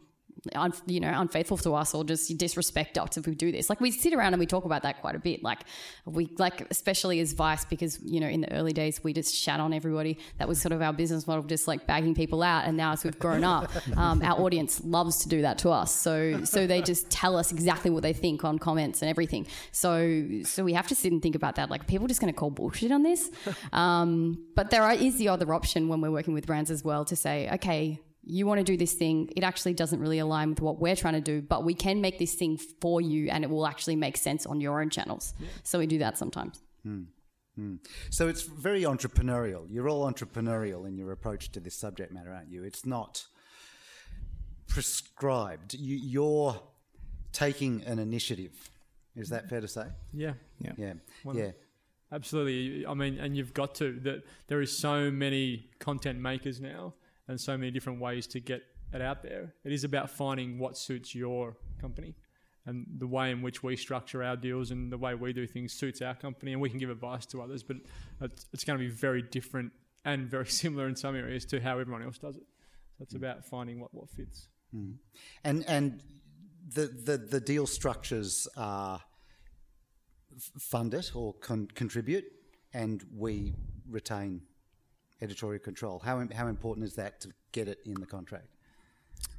un, 0.56 0.74
you 0.86 1.00
know, 1.00 1.12
unfaithful 1.16 1.58
to 1.58 1.74
us 1.74 1.94
or 1.94 2.04
just 2.04 2.38
disrespect 2.38 2.98
us 2.98 3.18
if 3.18 3.26
we 3.26 3.36
do 3.36 3.52
this. 3.52 3.70
Like 3.70 3.80
we 3.80 3.91
sit 3.91 4.14
around 4.14 4.34
and 4.34 4.39
we 4.39 4.46
talk 4.46 4.66
about 4.66 4.84
that 4.84 5.02
quite 5.02 5.16
a 5.16 5.20
bit. 5.20 5.44
Like 5.44 5.60
we 6.06 6.30
like, 6.38 6.68
especially 6.70 7.20
as 7.20 7.34
Vice, 7.34 7.66
because 7.66 8.00
you 8.04 8.20
know, 8.20 8.28
in 8.28 8.41
the 8.41 8.52
early 8.54 8.74
days 8.74 9.04
we 9.04 9.14
just 9.14 9.34
shat 9.34 9.60
on 9.60 9.74
everybody. 9.74 10.18
That 10.39 10.48
was 10.48 10.62
sort 10.62 10.74
of 10.74 10.82
our 10.82 10.94
business 10.94 11.28
model, 11.28 11.44
just 11.44 11.68
like 11.68 11.88
bagging 11.88 12.16
people 12.16 12.44
out. 12.44 12.66
And 12.66 12.76
now 12.76 12.91
as 12.91 13.04
we've 13.04 13.18
grown 13.18 13.44
up, 13.44 13.72
um, 13.98 14.22
our 14.22 14.39
audience 14.39 14.82
loves 14.84 15.18
to 15.20 15.30
do 15.30 15.41
that 15.41 15.58
to 15.60 15.70
us. 15.70 15.94
So 15.94 16.44
so 16.44 16.68
they 16.68 16.82
just 16.82 17.10
tell 17.10 17.38
us 17.38 17.52
exactly 17.52 17.89
what 17.89 18.04
they 18.04 18.14
think 18.14 18.44
on 18.44 18.60
comments 18.60 19.02
and 19.02 19.10
everything. 19.10 19.48
So 19.72 20.41
so 20.44 20.64
we 20.64 20.74
have 20.74 20.88
to 20.88 20.96
sit 20.96 21.12
and 21.12 21.22
think 21.22 21.36
about 21.36 21.56
that. 21.56 21.70
Like 21.70 21.88
people 21.88 22.08
just 22.08 22.20
going 22.20 22.34
to 22.34 22.38
call 22.38 22.52
bullshit 22.52 22.91
on 22.91 23.04
this. 23.04 23.32
Um, 23.72 24.46
but 24.56 24.70
there 24.70 24.84
are, 24.84 24.94
is 24.94 25.18
the 25.18 25.30
other 25.30 25.52
option 25.54 25.88
when 25.88 26.00
we're 26.02 26.12
working 26.12 26.34
with 26.34 26.46
brands 26.46 26.70
as 26.70 26.84
well 26.84 27.06
to 27.06 27.16
say, 27.16 27.50
okay 27.54 28.00
you 28.26 28.47
want 28.47 28.59
to 28.59 28.63
do 28.63 28.78
this 28.78 28.93
thing, 28.93 29.30
it 29.36 29.43
actually 29.43 29.74
doesn't 29.74 29.99
really 29.99 30.19
align 30.19 30.51
with 30.51 30.61
what 30.61 30.80
we're 30.80 30.95
trying 30.95 31.15
to 31.15 31.21
do, 31.21 31.41
but 31.41 31.63
we 31.63 31.74
can 31.74 32.01
make 32.01 32.19
this 32.19 32.36
thing 32.36 32.57
for 32.82 33.01
you 33.01 33.30
and 33.30 33.43
it 33.43 33.49
will 33.49 33.67
actually 33.67 33.95
make 33.95 34.17
sense 34.17 34.45
on 34.45 34.61
your 34.61 34.82
own 34.82 34.89
channels. 34.89 35.34
So 35.63 35.80
we 35.80 35.88
do 35.88 35.97
that 35.99 36.17
sometimes. 36.17 36.61
Hmm. 36.84 37.03
Hmm. 37.55 37.76
So 38.09 38.28
it's 38.28 38.43
very 38.43 38.84
entrepreneurial. 38.84 39.65
You're 39.69 39.89
all 39.89 40.11
entrepreneurial 40.11 40.88
in 40.88 40.97
your 40.97 41.11
approach 41.11 41.51
to 41.51 41.59
this 41.59 41.76
subject 41.76 42.11
matter, 42.11 42.32
aren't 42.32 42.49
you? 42.49 42.63
It's 42.63 42.86
not 42.86 43.26
prescribed. 44.67 45.74
You, 45.74 45.97
you're 45.97 46.59
taking 47.32 47.84
an 47.84 47.99
initiative. 47.99 48.69
Is 49.15 49.30
that 49.30 49.49
fair 49.49 49.61
to 49.61 49.67
say? 49.67 49.86
Yeah. 50.13 50.34
Yeah. 50.59 50.71
Yeah. 50.78 50.93
One- 51.24 51.38
yeah. 51.38 51.51
Absolutely. 52.11 52.86
I 52.86 52.93
mean, 52.93 53.17
and 53.17 53.36
you've 53.36 53.53
got 53.55 53.76
to 53.76 53.99
that 54.01 54.24
there 54.47 54.61
is 54.61 54.78
so 54.78 55.09
many 55.09 55.69
content 55.80 56.19
makers 56.19 56.61
now 56.61 56.93
and 57.28 57.39
so 57.39 57.57
many 57.57 57.71
different 57.71 57.99
ways 57.99 58.28
to 58.28 58.39
get 58.39 58.61
it 58.93 59.01
out 59.01 59.24
there. 59.24 59.53
It 59.63 59.71
is 59.71 59.84
about 59.84 60.09
finding 60.09 60.59
what 60.59 60.78
suits 60.78 61.15
your 61.15 61.57
company. 61.80 62.15
And 62.65 62.86
the 62.97 63.07
way 63.07 63.32
in 63.32 63.41
which 63.41 63.61
we 63.61 63.76
structure 63.76 64.24
our 64.24 64.38
deals 64.38 64.71
and 64.71 64.89
the 64.91 64.97
way 64.97 65.15
we 65.15 65.34
do 65.34 65.45
things 65.45 65.74
suits 65.74 66.01
our 66.01 66.15
company, 66.15 66.53
and 66.53 66.61
we 66.61 66.69
can 66.69 66.80
give 66.80 66.89
advice 66.89 67.26
to 67.28 67.41
others, 67.41 67.61
but 67.61 67.78
it's, 68.21 68.45
it's 68.53 68.63
going 68.63 68.80
to 68.80 68.86
be 68.86 68.89
very 68.89 69.21
different 69.21 69.74
and 70.05 70.30
very 70.30 70.45
similar 70.61 70.88
in 70.88 70.95
some 70.95 71.15
areas 71.15 71.45
to 71.45 71.59
how 71.59 71.78
everyone 71.78 72.03
else 72.03 72.17
does 72.17 72.38
it. 72.38 72.43
So 72.97 73.03
it's 73.03 73.13
mm. 73.13 73.17
about 73.17 73.45
finding 73.45 73.80
what, 73.80 73.93
what 73.93 74.09
fits. 74.09 74.47
Mm. 74.74 74.95
And 75.43 75.65
and 75.67 76.03
the 76.74 76.88
the, 76.88 77.17
the 77.17 77.39
deal 77.39 77.67
structures 77.67 78.47
are 78.57 79.01
fund 80.59 80.93
it 80.93 81.11
or 81.15 81.34
con- 81.34 81.67
contribute, 81.76 82.26
and 82.74 83.03
we 83.15 83.55
retain 83.89 84.41
editorial 85.24 85.59
control. 85.59 85.99
How 85.99 86.15
how 86.36 86.47
important 86.47 86.86
is 86.86 86.95
that 86.95 87.21
to 87.21 87.30
get 87.51 87.67
it 87.67 87.80
in 87.86 87.95
the 87.95 88.05
contract? 88.05 88.53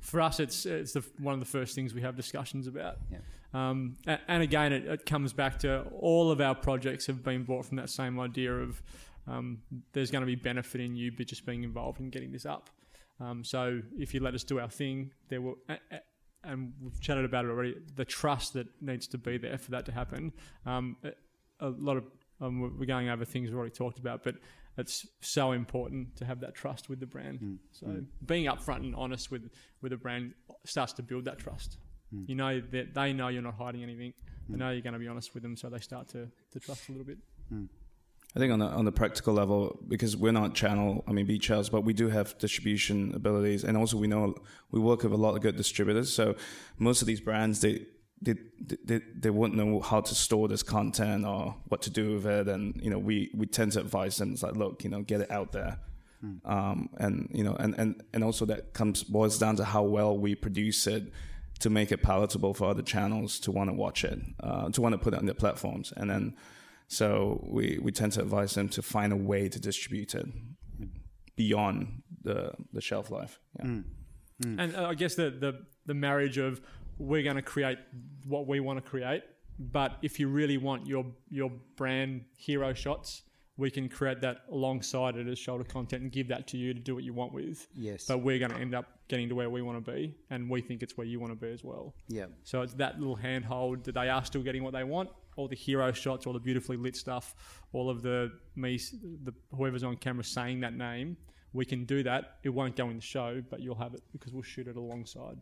for 0.01 0.21
us, 0.21 0.41
it's 0.41 0.67
it's 0.67 0.93
the, 0.93 1.05
one 1.19 1.35
of 1.35 1.41
the 1.41 1.47
first 1.47 1.75
things 1.75 1.95
we 1.95 2.03
have 2.03 2.17
discussions 2.17 2.67
about. 2.67 2.99
Yeah. 3.11 3.19
Um, 3.53 3.97
and 4.29 4.43
again, 4.43 4.73
it, 4.73 4.85
it 4.85 5.07
comes 5.07 5.33
back 5.33 5.59
to 5.61 5.83
all 6.01 6.31
of 6.31 6.41
our 6.41 6.55
projects 6.55 7.07
have 7.07 7.23
been 7.23 7.45
brought 7.45 7.65
from 7.65 7.77
that 7.77 7.89
same 7.89 8.19
idea 8.19 8.53
of 8.53 8.83
um, 9.29 9.63
there's 9.93 10.11
going 10.11 10.23
to 10.23 10.27
be 10.27 10.35
benefit 10.35 10.81
in 10.81 10.97
you, 10.97 11.13
but 11.13 11.27
just 11.27 11.47
being 11.47 11.63
involved 11.63 12.01
in 12.01 12.11
getting 12.11 12.33
this 12.33 12.47
up. 12.47 12.69
Um, 13.21 13.45
so 13.45 13.81
if 13.97 14.13
you 14.13 14.21
let 14.21 14.35
us 14.35 14.43
do 14.43 14.59
our 14.59 14.69
thing, 14.69 15.13
there 15.29 15.41
will. 15.41 15.57
and 16.43 16.73
we've 16.83 17.01
chatted 17.01 17.25
about 17.25 17.45
it 17.45 17.49
already. 17.49 17.77
The 17.95 18.05
trust 18.05 18.55
that 18.55 18.67
needs 18.83 19.07
to 19.09 19.19
be 19.19 19.39
there 19.39 19.57
for 19.57 19.71
that 19.71 19.87
to 19.87 19.93
happen. 19.93 20.33
Um, 20.67 20.97
a, 21.61 21.69
lot 21.69 21.97
of 21.97 22.05
Um, 22.41 22.77
we're 22.79 22.87
going 22.87 23.09
over 23.09 23.25
things 23.25 23.49
we've 23.49 23.57
already 23.57 23.75
talked 23.75 23.99
about, 23.99 24.25
but 24.25 24.35
it's 24.77 25.07
so 25.21 25.53
important 25.53 26.17
to 26.17 26.25
have 26.25 26.41
that 26.41 26.55
trust 26.55 26.89
with 26.89 27.01
the 27.01 27.07
brand. 27.07 27.41
Mm. 27.41 27.59
So 27.73 27.87
mm. 27.87 28.07
being 28.27 28.47
upfront 28.47 28.79
and 28.79 28.95
honest 28.95 29.31
with 29.31 29.51
with 29.83 29.93
a 29.93 29.97
brand 29.97 30.35
starts 30.65 30.93
to 30.95 31.03
build 31.03 31.25
that 31.27 31.39
trust. 31.39 31.79
Mm. 32.15 32.29
You 32.29 32.35
know 32.35 32.61
that 32.73 32.95
they 32.95 33.13
know 33.13 33.29
you're 33.29 33.43
not 33.43 33.55
hiding 33.55 33.83
anything. 33.83 34.13
They 34.49 34.59
know 34.59 34.71
you're 34.71 34.83
going 34.83 34.93
to 34.93 34.99
be 34.99 35.09
honest 35.09 35.33
with 35.33 35.43
them, 35.43 35.57
so 35.57 35.71
they 35.71 35.79
start 35.79 36.09
to, 36.09 36.29
to 36.53 36.61
trust 36.61 36.89
a 36.91 36.93
little 36.93 37.07
bit. 37.07 37.17
I 38.37 38.39
think 38.41 38.53
on 38.53 38.59
the 38.59 38.67
on 38.67 38.85
the 38.85 38.93
practical 38.93 39.33
level, 39.33 39.79
because 39.87 40.17
we're 40.17 40.33
not 40.33 40.55
channel, 40.55 41.05
I 41.07 41.13
mean 41.13 41.27
beach 41.27 41.49
house, 41.49 41.69
but 41.69 41.85
we 41.85 41.93
do 41.93 42.09
have 42.09 42.37
distribution 42.39 43.15
abilities, 43.15 43.65
and 43.65 43.77
also 43.77 43.97
we 43.97 44.09
know 44.09 44.35
we 44.71 44.81
work 44.81 45.05
with 45.05 45.13
a 45.13 45.17
lot 45.17 45.37
of 45.37 45.41
good 45.41 45.57
distributors. 45.57 46.13
So 46.13 46.35
most 46.79 47.01
of 47.01 47.07
these 47.07 47.21
brands, 47.21 47.61
they 47.61 47.87
they 48.21 48.35
they, 48.85 49.01
they 49.19 49.31
wouldn't 49.31 49.57
know 49.57 49.81
how 49.81 50.01
to 50.01 50.15
store 50.15 50.49
this 50.49 50.63
content 50.63 51.27
or 51.27 51.57
what 51.69 51.83
to 51.83 51.91
do 51.91 52.15
with 52.15 52.27
it, 52.27 52.49
and 52.49 52.81
you 52.83 52.91
know 52.91 52.99
we 52.99 53.31
we 53.35 53.47
tend 53.47 53.73
to 53.73 53.81
advise 53.81 54.17
them. 54.17 54.33
It's 54.33 54.43
like, 54.43 54.57
look, 54.57 54.85
you 54.85 54.91
know, 54.91 55.03
get 55.03 55.21
it 55.21 55.31
out 55.31 55.53
there. 55.53 55.79
Um, 56.47 56.89
and 56.97 57.29
you 57.35 57.45
know, 57.45 57.55
and, 57.55 57.75
and, 57.79 58.03
and 58.15 58.25
also 58.25 58.47
that 58.47 58.73
comes 58.73 59.03
boils 59.03 59.39
down 59.39 59.57
to 59.57 59.65
how 59.65 59.83
well 59.83 60.17
we 60.17 60.35
produce 60.35 60.87
it 60.87 61.13
to 61.59 61.69
make 61.69 61.93
it 61.93 62.03
palatable 62.03 62.55
for 62.55 62.71
other 62.71 62.81
channels 62.81 63.39
to 63.41 63.53
want 63.53 63.69
to 63.69 63.75
watch 63.75 64.05
it, 64.05 64.19
uh, 64.41 64.71
to 64.71 64.81
want 64.81 64.95
to 64.95 64.99
put 64.99 65.13
it 65.13 65.19
on 65.19 65.27
their 65.27 65.35
platforms, 65.35 65.93
and 65.97 66.09
then 66.09 66.35
so 66.89 67.45
we, 67.47 67.79
we 67.83 67.93
tend 67.93 68.13
to 68.13 68.21
advise 68.21 68.55
them 68.55 68.69
to 68.71 68.83
find 68.83 69.13
a 69.13 69.17
way 69.17 69.49
to 69.49 69.61
distribute 69.61 70.15
it 70.15 70.27
beyond 71.37 72.03
the 72.23 72.53
the 72.73 72.81
shelf 72.81 73.11
life. 73.11 73.39
Yeah. 73.59 73.81
And 74.43 74.77
uh, 74.77 74.89
I 74.89 74.95
guess 74.95 75.15
the, 75.15 75.31
the, 75.31 75.65
the 75.87 75.95
marriage 75.95 76.39
of 76.39 76.61
we're 76.99 77.23
going 77.23 77.37
to 77.37 77.43
create 77.43 77.79
what 78.27 78.47
we 78.47 78.61
want 78.61 78.83
to 78.83 78.89
create, 78.89 79.23
but 79.59 79.97
if 80.03 80.19
you 80.19 80.29
really 80.29 80.57
want 80.57 80.87
your 80.87 81.07
your 81.31 81.51
brand 81.77 82.25
hero 82.37 82.73
shots, 82.75 83.23
we 83.57 83.71
can 83.71 83.89
create 83.89 84.21
that 84.21 84.43
alongside 84.51 85.17
it 85.17 85.29
as 85.29 85.39
shoulder 85.39 85.65
content 85.65 86.03
and 86.03 86.13
give 86.13 86.29
that 86.29 86.47
to 86.49 86.57
you 86.57 86.75
to 86.75 86.81
do 86.81 86.95
what 86.95 87.05
you 87.05 87.13
want 87.13 87.33
with. 87.33 87.69
Yes. 87.75 88.07
But 88.07 88.19
we're 88.19 88.39
going 88.39 88.51
to 88.51 88.59
end 88.59 88.75
up 88.75 88.87
getting 89.09 89.29
to 89.29 89.35
where 89.35 89.51
we 89.51 89.63
want 89.63 89.85
to 89.85 89.93
be, 89.93 90.15
and 90.31 90.51
we 90.51 90.61
think 90.61 90.83
it's 90.83 90.97
where 90.97 91.07
you 91.07 91.21
want 91.21 91.33
to 91.33 91.39
be 91.39 91.53
as 91.53 91.63
well. 91.63 91.95
Yeah. 92.09 92.27
So 92.43 92.63
it's 92.63 92.75
that 92.75 92.99
little 92.99 93.17
handhold 93.17 93.85
that 93.85 93.95
they 93.95 94.09
are 94.09 94.25
still 94.25 94.43
getting 94.43 94.65
what 94.65 94.73
they 94.73 94.85
want. 94.85 95.11
All 95.37 95.49
the 95.49 95.57
hero 95.57 95.93
shots, 95.93 96.27
all 96.27 96.33
the 96.33 96.41
beautifully 96.41 96.77
lit 96.77 96.97
stuff, 96.97 97.35
all 97.73 97.91
of 97.91 98.03
the 98.03 98.33
me, 98.57 98.79
the 99.25 99.35
whoever's 99.53 99.83
on 99.85 99.97
camera 99.97 100.25
saying 100.25 100.61
that 100.61 100.75
name, 100.75 101.17
we 101.53 101.65
can 101.65 101.85
do 101.85 102.03
that. 102.03 102.39
It 102.43 102.51
won't 102.51 102.77
go 102.77 102.91
in 102.91 102.97
the 102.97 103.03
show, 103.03 103.43
but 103.51 103.61
you'll 103.61 103.75
have 103.77 103.95
it 103.95 104.03
because 104.13 104.33
we'll 104.33 104.43
shoot 104.43 104.69
it 104.69 104.77
alongside. 104.77 105.39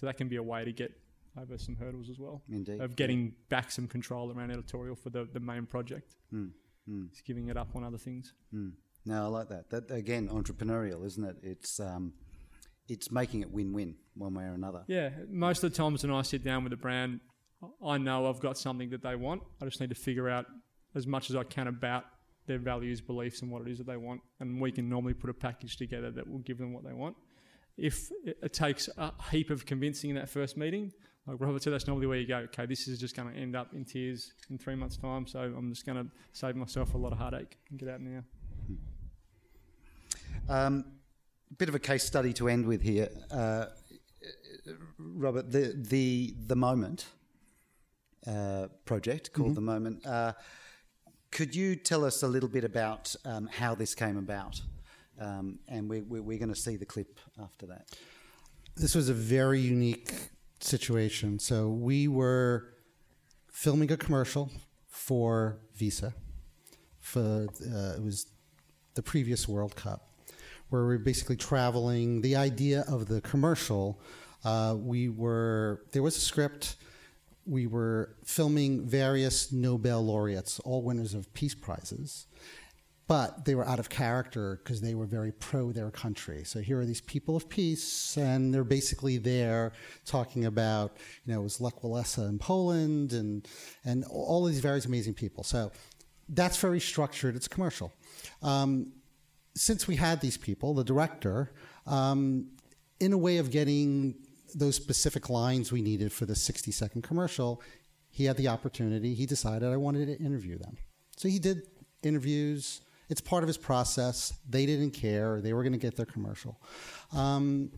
So 0.00 0.06
that 0.06 0.16
can 0.16 0.28
be 0.28 0.36
a 0.36 0.42
way 0.42 0.64
to 0.64 0.72
get 0.72 0.92
over 1.38 1.58
some 1.58 1.76
hurdles 1.76 2.08
as 2.08 2.18
well. 2.18 2.42
Indeed. 2.50 2.80
Of 2.80 2.96
getting 2.96 3.34
back 3.50 3.70
some 3.70 3.86
control 3.86 4.32
around 4.32 4.50
editorial 4.50 4.96
for 4.96 5.10
the, 5.10 5.28
the 5.30 5.40
main 5.40 5.66
project. 5.66 6.16
Hmm. 6.30 6.46
Hmm. 6.88 7.04
It's 7.10 7.20
giving 7.20 7.48
it 7.48 7.58
up 7.58 7.76
on 7.76 7.84
other 7.84 7.98
things. 7.98 8.32
Hmm. 8.50 8.70
No, 9.04 9.24
I 9.24 9.26
like 9.26 9.50
that. 9.50 9.68
That 9.68 9.90
again, 9.90 10.28
entrepreneurial, 10.28 11.04
isn't 11.04 11.22
it? 11.22 11.36
It's 11.42 11.80
um, 11.80 12.14
it's 12.88 13.10
making 13.10 13.42
it 13.42 13.50
win-win 13.50 13.96
one 14.14 14.32
way 14.32 14.44
or 14.44 14.54
another. 14.54 14.84
Yeah, 14.86 15.10
most 15.28 15.62
of 15.62 15.70
the 15.70 15.76
times 15.76 16.02
when 16.02 16.14
I 16.14 16.22
sit 16.22 16.42
down 16.42 16.64
with 16.64 16.72
a 16.72 16.78
brand, 16.78 17.20
I 17.84 17.98
know 17.98 18.26
I've 18.26 18.40
got 18.40 18.56
something 18.56 18.88
that 18.90 19.02
they 19.02 19.16
want. 19.16 19.42
I 19.60 19.66
just 19.66 19.82
need 19.82 19.90
to 19.90 19.94
figure 19.94 20.30
out 20.30 20.46
as 20.94 21.06
much 21.06 21.28
as 21.28 21.36
I 21.36 21.44
can 21.44 21.66
about 21.66 22.04
their 22.46 22.58
values, 22.58 23.02
beliefs, 23.02 23.42
and 23.42 23.50
what 23.50 23.60
it 23.60 23.68
is 23.68 23.76
that 23.78 23.86
they 23.86 23.98
want. 23.98 24.22
And 24.40 24.62
we 24.62 24.72
can 24.72 24.88
normally 24.88 25.12
put 25.12 25.28
a 25.28 25.34
package 25.34 25.76
together 25.76 26.10
that 26.10 26.26
will 26.26 26.38
give 26.38 26.56
them 26.56 26.72
what 26.72 26.84
they 26.84 26.94
want. 26.94 27.16
If 27.80 28.10
it 28.24 28.52
takes 28.52 28.88
a 28.98 29.12
heap 29.30 29.50
of 29.50 29.64
convincing 29.64 30.10
in 30.10 30.16
that 30.16 30.28
first 30.28 30.56
meeting, 30.56 30.92
like 31.26 31.36
Robert 31.40 31.62
said, 31.62 31.72
that's 31.72 31.86
normally 31.86 32.06
where 32.06 32.18
you 32.18 32.26
go, 32.26 32.38
okay, 32.38 32.66
this 32.66 32.88
is 32.88 32.98
just 32.98 33.16
going 33.16 33.32
to 33.32 33.38
end 33.38 33.56
up 33.56 33.72
in 33.72 33.84
tears 33.84 34.32
in 34.50 34.58
three 34.58 34.74
months' 34.74 34.96
time. 34.96 35.26
So 35.26 35.40
I'm 35.40 35.70
just 35.70 35.86
going 35.86 35.96
to 35.96 36.10
save 36.32 36.56
myself 36.56 36.94
a 36.94 36.98
lot 36.98 37.12
of 37.12 37.18
heartache 37.18 37.56
and 37.70 37.78
get 37.78 37.88
out 37.88 38.00
now. 38.00 38.22
Um, 40.48 40.84
bit 41.56 41.68
of 41.68 41.74
a 41.74 41.78
case 41.78 42.04
study 42.04 42.32
to 42.34 42.48
end 42.48 42.66
with 42.66 42.82
here, 42.82 43.08
uh, 43.30 43.66
Robert. 44.98 45.50
The 45.50 45.74
the 45.76 46.34
the 46.46 46.56
moment 46.56 47.06
uh, 48.26 48.68
project 48.84 49.32
called 49.32 49.54
the 49.54 49.60
moment. 49.60 50.04
Uh, 50.04 50.32
could 51.30 51.54
you 51.54 51.76
tell 51.76 52.04
us 52.04 52.22
a 52.22 52.28
little 52.28 52.48
bit 52.48 52.64
about 52.64 53.14
um, 53.24 53.46
how 53.46 53.74
this 53.74 53.94
came 53.94 54.16
about? 54.16 54.60
Um, 55.20 55.58
and 55.68 55.88
we, 55.88 56.00
we, 56.00 56.20
we're 56.20 56.38
going 56.38 56.52
to 56.52 56.58
see 56.58 56.76
the 56.76 56.86
clip 56.86 57.20
after 57.40 57.66
that. 57.66 57.86
this 58.74 58.94
was 58.94 59.10
a 59.10 59.14
very 59.14 59.60
unique 59.60 60.12
situation. 60.60 61.38
So 61.38 61.68
we 61.68 62.08
were 62.08 62.72
filming 63.52 63.92
a 63.92 63.96
commercial 63.96 64.50
for 64.88 65.58
Visa. 65.74 66.14
For 66.98 67.20
uh, 67.20 67.96
it 67.96 68.02
was 68.02 68.26
the 68.94 69.02
previous 69.02 69.46
World 69.46 69.76
Cup, 69.76 70.08
where 70.70 70.82
we 70.82 70.88
were 70.88 70.98
basically 70.98 71.36
traveling. 71.36 72.22
The 72.22 72.36
idea 72.36 72.84
of 72.88 73.08
the 73.08 73.20
commercial, 73.20 74.00
uh, 74.44 74.76
we 74.78 75.08
were 75.08 75.82
there 75.92 76.02
was 76.02 76.16
a 76.16 76.20
script. 76.20 76.76
We 77.46 77.66
were 77.66 78.16
filming 78.24 78.86
various 78.86 79.50
Nobel 79.50 80.04
laureates, 80.04 80.60
all 80.60 80.82
winners 80.82 81.14
of 81.14 81.32
peace 81.34 81.54
prizes 81.54 82.26
but 83.10 83.44
they 83.44 83.56
were 83.56 83.66
out 83.66 83.80
of 83.80 83.88
character 83.88 84.60
because 84.62 84.80
they 84.80 84.94
were 84.94 85.04
very 85.04 85.32
pro 85.32 85.72
their 85.72 85.90
country. 85.90 86.44
So 86.44 86.60
here 86.60 86.78
are 86.78 86.84
these 86.84 87.00
people 87.00 87.34
of 87.34 87.48
peace, 87.48 88.16
and 88.16 88.54
they're 88.54 88.62
basically 88.62 89.18
there 89.18 89.72
talking 90.06 90.44
about, 90.44 90.96
you 91.24 91.32
know, 91.32 91.40
it 91.40 91.42
was 91.42 91.60
Lech 91.60 91.74
Walesa 91.82 92.28
in 92.28 92.38
Poland 92.38 93.12
and 93.12 93.48
and 93.84 94.04
all 94.04 94.46
of 94.46 94.52
these 94.52 94.60
various 94.60 94.86
amazing 94.86 95.14
people. 95.14 95.42
So 95.42 95.72
that's 96.28 96.56
very 96.58 96.78
structured. 96.78 97.34
It's 97.34 97.48
commercial. 97.48 97.92
Um, 98.44 98.92
since 99.56 99.88
we 99.88 99.96
had 99.96 100.20
these 100.20 100.36
people, 100.36 100.72
the 100.72 100.84
director, 100.84 101.50
um, 101.88 102.46
in 103.00 103.12
a 103.12 103.18
way 103.18 103.38
of 103.38 103.50
getting 103.50 104.14
those 104.54 104.76
specific 104.76 105.28
lines 105.28 105.72
we 105.72 105.82
needed 105.82 106.12
for 106.12 106.26
the 106.26 106.36
60 106.36 106.70
second 106.70 107.02
commercial, 107.02 107.60
he 108.08 108.26
had 108.26 108.36
the 108.36 108.46
opportunity. 108.46 109.14
He 109.14 109.26
decided 109.26 109.68
I 109.68 109.78
wanted 109.78 110.06
to 110.06 110.24
interview 110.24 110.58
them. 110.58 110.76
So 111.16 111.28
he 111.28 111.40
did 111.40 111.62
interviews. 112.04 112.82
It's 113.10 113.20
part 113.20 113.42
of 113.42 113.48
his 113.48 113.58
process. 113.58 114.32
They 114.48 114.64
didn't 114.64 114.92
care. 114.92 115.40
They 115.40 115.52
were 115.52 115.62
going 115.62 115.72
to 115.72 115.78
get 115.78 115.96
their 115.96 116.06
commercial. 116.06 116.60
Um, 117.12 117.70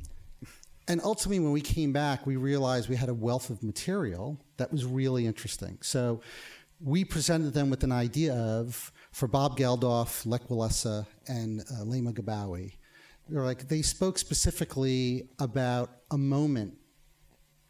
and 0.89 1.01
ultimately, 1.03 1.41
when 1.41 1.53
we 1.53 1.61
came 1.61 1.93
back, 1.93 2.27
we 2.27 2.37
realized 2.37 2.89
we 2.89 2.97
had 2.97 3.09
a 3.09 3.15
wealth 3.15 3.51
of 3.51 3.63
material 3.63 4.39
that 4.59 4.71
was 4.71 4.85
really 4.85 5.27
interesting. 5.27 5.79
So 5.81 6.21
we 6.81 7.05
presented 7.05 7.55
them 7.55 7.71
with 7.71 7.83
an 7.83 7.93
idea 7.93 8.35
of, 8.35 8.93
for 9.13 9.29
Bob 9.29 9.57
Geldof, 9.57 10.27
Lech 10.27 10.49
Walesa, 10.49 11.07
and 11.29 11.61
uh, 11.61 11.85
Leymah 11.85 12.15
Gbowee, 12.15 12.75
they're 13.29 13.45
like, 13.45 13.69
they 13.69 13.83
spoke 13.83 14.19
specifically 14.19 15.29
about 15.39 15.91
a 16.11 16.19
moment 16.19 16.75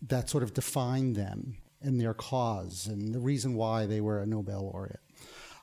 that 0.09 0.29
sort 0.29 0.43
of 0.43 0.55
defined 0.55 1.15
them 1.15 1.59
and 1.83 2.01
their 2.01 2.15
cause 2.15 2.87
and 2.87 3.15
the 3.15 3.21
reason 3.21 3.55
why 3.55 3.87
they 3.87 4.01
were 4.01 4.21
a 4.21 4.27
Nobel 4.27 4.71
laureate. 4.73 5.01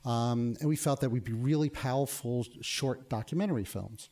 Um, 0.06 0.56
and 0.60 0.70
we 0.70 0.76
felt 0.76 1.02
that 1.02 1.10
would 1.10 1.24
be 1.24 1.34
really 1.34 1.70
powerful 1.70 2.46
short 2.62 3.10
documentary 3.10 3.66
films. 3.66 4.10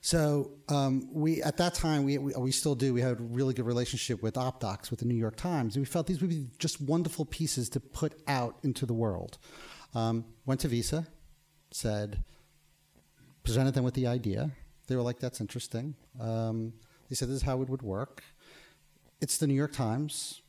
So 0.00 0.52
um, 0.68 1.08
we, 1.12 1.42
at 1.42 1.56
that 1.56 1.72
time, 1.74 2.04
we, 2.04 2.18
we, 2.18 2.34
we 2.34 2.52
still 2.52 2.74
do. 2.74 2.92
We 2.92 3.00
had 3.00 3.12
a 3.12 3.22
really 3.22 3.54
good 3.54 3.64
relationship 3.64 4.22
with 4.22 4.34
OpDocs, 4.34 4.90
with 4.90 5.00
the 5.00 5.06
New 5.06 5.14
York 5.14 5.36
Times, 5.36 5.76
and 5.76 5.82
we 5.82 5.86
felt 5.86 6.06
these 6.06 6.20
would 6.20 6.28
be 6.28 6.46
just 6.58 6.80
wonderful 6.80 7.24
pieces 7.24 7.70
to 7.70 7.80
put 7.80 8.14
out 8.28 8.58
into 8.62 8.84
the 8.84 8.92
world. 8.92 9.38
Um, 9.94 10.26
went 10.44 10.60
to 10.60 10.68
Visa, 10.68 11.06
said, 11.70 12.22
presented 13.44 13.72
them 13.72 13.84
with 13.84 13.94
the 13.94 14.06
idea. 14.06 14.50
They 14.88 14.96
were 14.96 15.02
like, 15.02 15.20
"That's 15.20 15.40
interesting." 15.40 15.94
Um, 16.20 16.74
they 17.08 17.14
said, 17.14 17.28
"This 17.28 17.36
is 17.36 17.42
how 17.42 17.62
it 17.62 17.70
would 17.70 17.80
work." 17.80 18.22
It's 19.22 19.38
the 19.38 19.46
New 19.46 19.54
York 19.54 19.72
Times. 19.72 20.42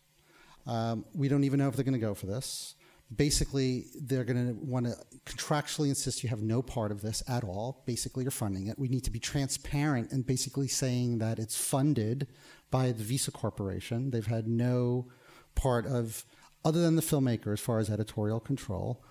Um, 0.68 1.06
we 1.14 1.30
don't 1.30 1.46
even 1.46 1.60
know 1.60 1.70
if 1.70 1.78
they're 1.78 1.86
going 1.86 1.94
to 1.94 2.00
go 2.00 2.14
for 2.14 2.26
this. 2.26 2.75
Basically, 3.14 3.86
they're 4.02 4.24
going 4.24 4.48
to 4.48 4.54
want 4.54 4.88
to 4.88 4.96
contractually 5.26 5.90
insist 5.90 6.24
you 6.24 6.30
have 6.30 6.42
no 6.42 6.62
part 6.62 6.92
of 6.92 7.02
this 7.02 7.22
at 7.28 7.44
all. 7.44 7.84
Basically, 7.86 8.24
you're 8.24 8.32
funding 8.32 8.68
it. 8.68 8.80
We 8.80 8.88
need 8.88 9.04
to 9.04 9.12
be 9.12 9.20
transparent 9.20 10.12
and 10.12 10.26
basically 10.26 10.68
saying 10.68 11.20
that 11.20 11.38
it's 11.38 11.56
funded 11.56 12.28
by 12.72 12.92
the 12.92 13.04
Visa 13.04 13.32
Corporation. 13.32 14.10
They've 14.10 14.26
had 14.26 14.48
no 14.48 15.08
part 15.54 15.86
of, 15.86 16.26
other 16.66 16.82
than 16.82 16.96
the 16.96 17.02
filmmaker, 17.02 17.54
as 17.54 17.60
far 17.60 17.78
as 17.78 17.92
editorial 17.92 18.40
control, 18.40 19.04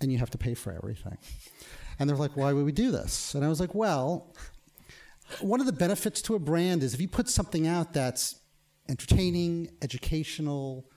and 0.00 0.12
you 0.12 0.18
have 0.18 0.30
to 0.30 0.38
pay 0.38 0.54
for 0.54 0.72
everything. 0.72 1.18
And 1.98 2.08
they're 2.08 2.16
like, 2.16 2.36
why 2.36 2.52
would 2.52 2.64
we 2.64 2.72
do 2.72 2.90
this? 2.92 3.34
And 3.34 3.44
I 3.44 3.48
was 3.48 3.60
like, 3.60 3.74
well, 3.74 4.34
one 5.40 5.60
of 5.60 5.66
the 5.66 5.72
benefits 5.72 6.22
to 6.22 6.36
a 6.36 6.38
brand 6.38 6.82
is 6.82 6.94
if 6.94 7.00
you 7.00 7.08
put 7.08 7.28
something 7.28 7.66
out 7.66 7.92
that's 7.92 8.36
entertaining, 8.88 9.70
educational, 9.82 10.88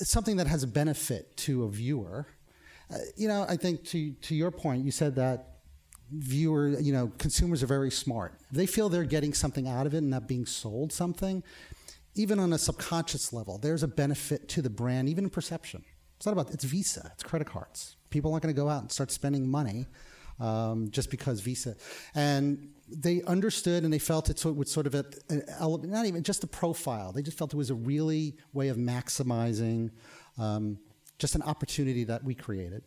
something 0.00 0.36
that 0.36 0.46
has 0.46 0.62
a 0.62 0.66
benefit 0.66 1.36
to 1.38 1.64
a 1.64 1.68
viewer. 1.68 2.26
Uh, 2.90 2.98
you 3.16 3.28
know, 3.28 3.44
I 3.48 3.56
think 3.56 3.84
to 3.86 4.12
to 4.12 4.34
your 4.34 4.50
point, 4.50 4.84
you 4.84 4.90
said 4.90 5.14
that 5.16 5.58
viewer, 6.10 6.68
you 6.80 6.92
know, 6.92 7.12
consumers 7.18 7.62
are 7.62 7.66
very 7.66 7.90
smart. 7.90 8.34
They 8.50 8.66
feel 8.66 8.88
they're 8.88 9.04
getting 9.04 9.34
something 9.34 9.68
out 9.68 9.86
of 9.86 9.94
it 9.94 9.98
and 9.98 10.10
not 10.10 10.26
being 10.26 10.46
sold 10.46 10.92
something, 10.92 11.42
even 12.18 12.38
on 12.40 12.52
a 12.52 12.58
subconscious 12.58 13.32
level, 13.32 13.58
there's 13.58 13.82
a 13.82 13.88
benefit 13.88 14.48
to 14.48 14.62
the 14.62 14.70
brand, 14.70 15.08
even 15.08 15.24
in 15.24 15.30
perception. 15.30 15.84
It's 16.16 16.26
not 16.26 16.32
about 16.32 16.50
it's 16.50 16.64
Visa. 16.64 17.12
It's 17.14 17.22
credit 17.22 17.46
cards. 17.46 17.96
People 18.10 18.32
aren't 18.32 18.42
going 18.42 18.54
to 18.54 18.60
go 18.60 18.68
out 18.68 18.82
and 18.82 18.90
start 18.90 19.12
spending 19.12 19.48
money 19.48 19.86
um, 20.40 20.90
just 20.90 21.10
because 21.10 21.40
Visa. 21.40 21.76
And 22.14 22.70
they 22.90 23.22
understood 23.22 23.84
and 23.84 23.92
they 23.92 23.98
felt 23.98 24.30
it 24.30 24.44
would 24.44 24.68
sort 24.68 24.86
of 24.86 24.94
at, 24.94 25.14
not 25.60 26.06
even 26.06 26.22
just 26.22 26.40
the 26.40 26.46
profile. 26.46 27.12
They 27.12 27.22
just 27.22 27.36
felt 27.36 27.52
it 27.52 27.56
was 27.56 27.70
a 27.70 27.74
really 27.74 28.36
way 28.52 28.68
of 28.68 28.76
maximizing 28.76 29.90
um, 30.38 30.78
just 31.18 31.34
an 31.34 31.42
opportunity 31.42 32.04
that 32.04 32.24
we 32.24 32.34
created. 32.34 32.82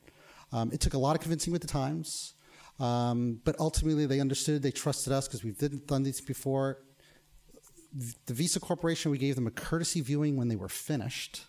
Um, 0.51 0.71
it 0.71 0.79
took 0.79 0.93
a 0.93 0.97
lot 0.97 1.15
of 1.15 1.21
convincing 1.21 1.53
with 1.53 1.61
the 1.61 1.67
Times, 1.67 2.33
um, 2.79 3.39
but 3.43 3.55
ultimately 3.59 4.05
they 4.05 4.19
understood. 4.19 4.61
They 4.61 4.71
trusted 4.71 5.13
us 5.13 5.27
because 5.27 5.43
we've 5.43 5.57
didn't 5.57 5.87
done 5.87 6.03
these 6.03 6.21
before. 6.21 6.79
The 8.25 8.33
Visa 8.33 8.59
Corporation, 8.59 9.11
we 9.11 9.17
gave 9.17 9.35
them 9.35 9.47
a 9.47 9.51
courtesy 9.51 10.01
viewing 10.01 10.37
when 10.37 10.47
they 10.47 10.55
were 10.55 10.69
finished. 10.69 11.45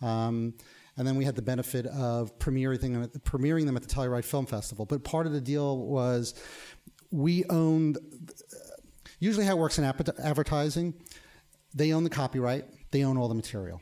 Um, 0.00 0.54
and 0.96 1.06
then 1.06 1.16
we 1.16 1.24
had 1.24 1.36
the 1.36 1.42
benefit 1.42 1.86
of 1.86 2.38
premiering 2.38 2.80
them, 2.80 3.08
premiering 3.20 3.66
them 3.66 3.76
at 3.76 3.82
the 3.82 3.88
Telluride 3.88 4.24
Film 4.24 4.46
Festival. 4.46 4.84
But 4.84 5.04
part 5.04 5.26
of 5.26 5.32
the 5.32 5.40
deal 5.40 5.78
was 5.78 6.34
we 7.10 7.44
owned. 7.46 7.98
Usually, 9.18 9.44
how 9.44 9.56
it 9.56 9.58
works 9.58 9.78
in 9.78 9.84
advertising, 9.84 10.94
they 11.74 11.92
own 11.92 12.04
the 12.04 12.10
copyright, 12.10 12.64
they 12.90 13.04
own 13.04 13.16
all 13.16 13.28
the 13.28 13.34
material. 13.34 13.80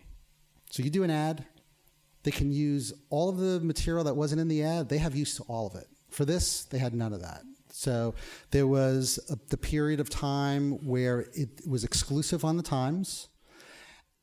So 0.71 0.83
you 0.83 0.91
do 0.91 1.05
an 1.05 1.11
ad, 1.11 1.47
they 2.23 2.31
can 2.31 2.51
use 2.51 2.93
all 3.11 3.29
of 3.29 3.39
the 3.39 3.61
material 3.61 4.05
that 4.05 4.15
wasn't 4.15 4.41
in 4.41 4.49
the 4.49 4.63
ad. 4.63 4.89
They 4.89 4.99
have 4.99 5.15
use 5.15 5.37
to 5.37 5.45
all 5.45 5.67
of 5.67 5.75
it. 5.77 5.87
For 6.11 6.25
this, 6.25 6.65
they 6.65 6.79
had 6.79 6.95
none 6.95 7.13
of 7.13 7.23
that. 7.23 7.43
So 7.71 8.15
there 8.51 8.67
was 8.67 9.19
a, 9.31 9.39
the 9.51 9.57
period 9.57 10.01
of 10.01 10.11
time 10.11 10.73
where 10.85 11.27
it 11.33 11.67
was 11.67 11.85
exclusive 11.85 12.45
on 12.45 12.57
the 12.57 12.63
Times. 12.63 13.29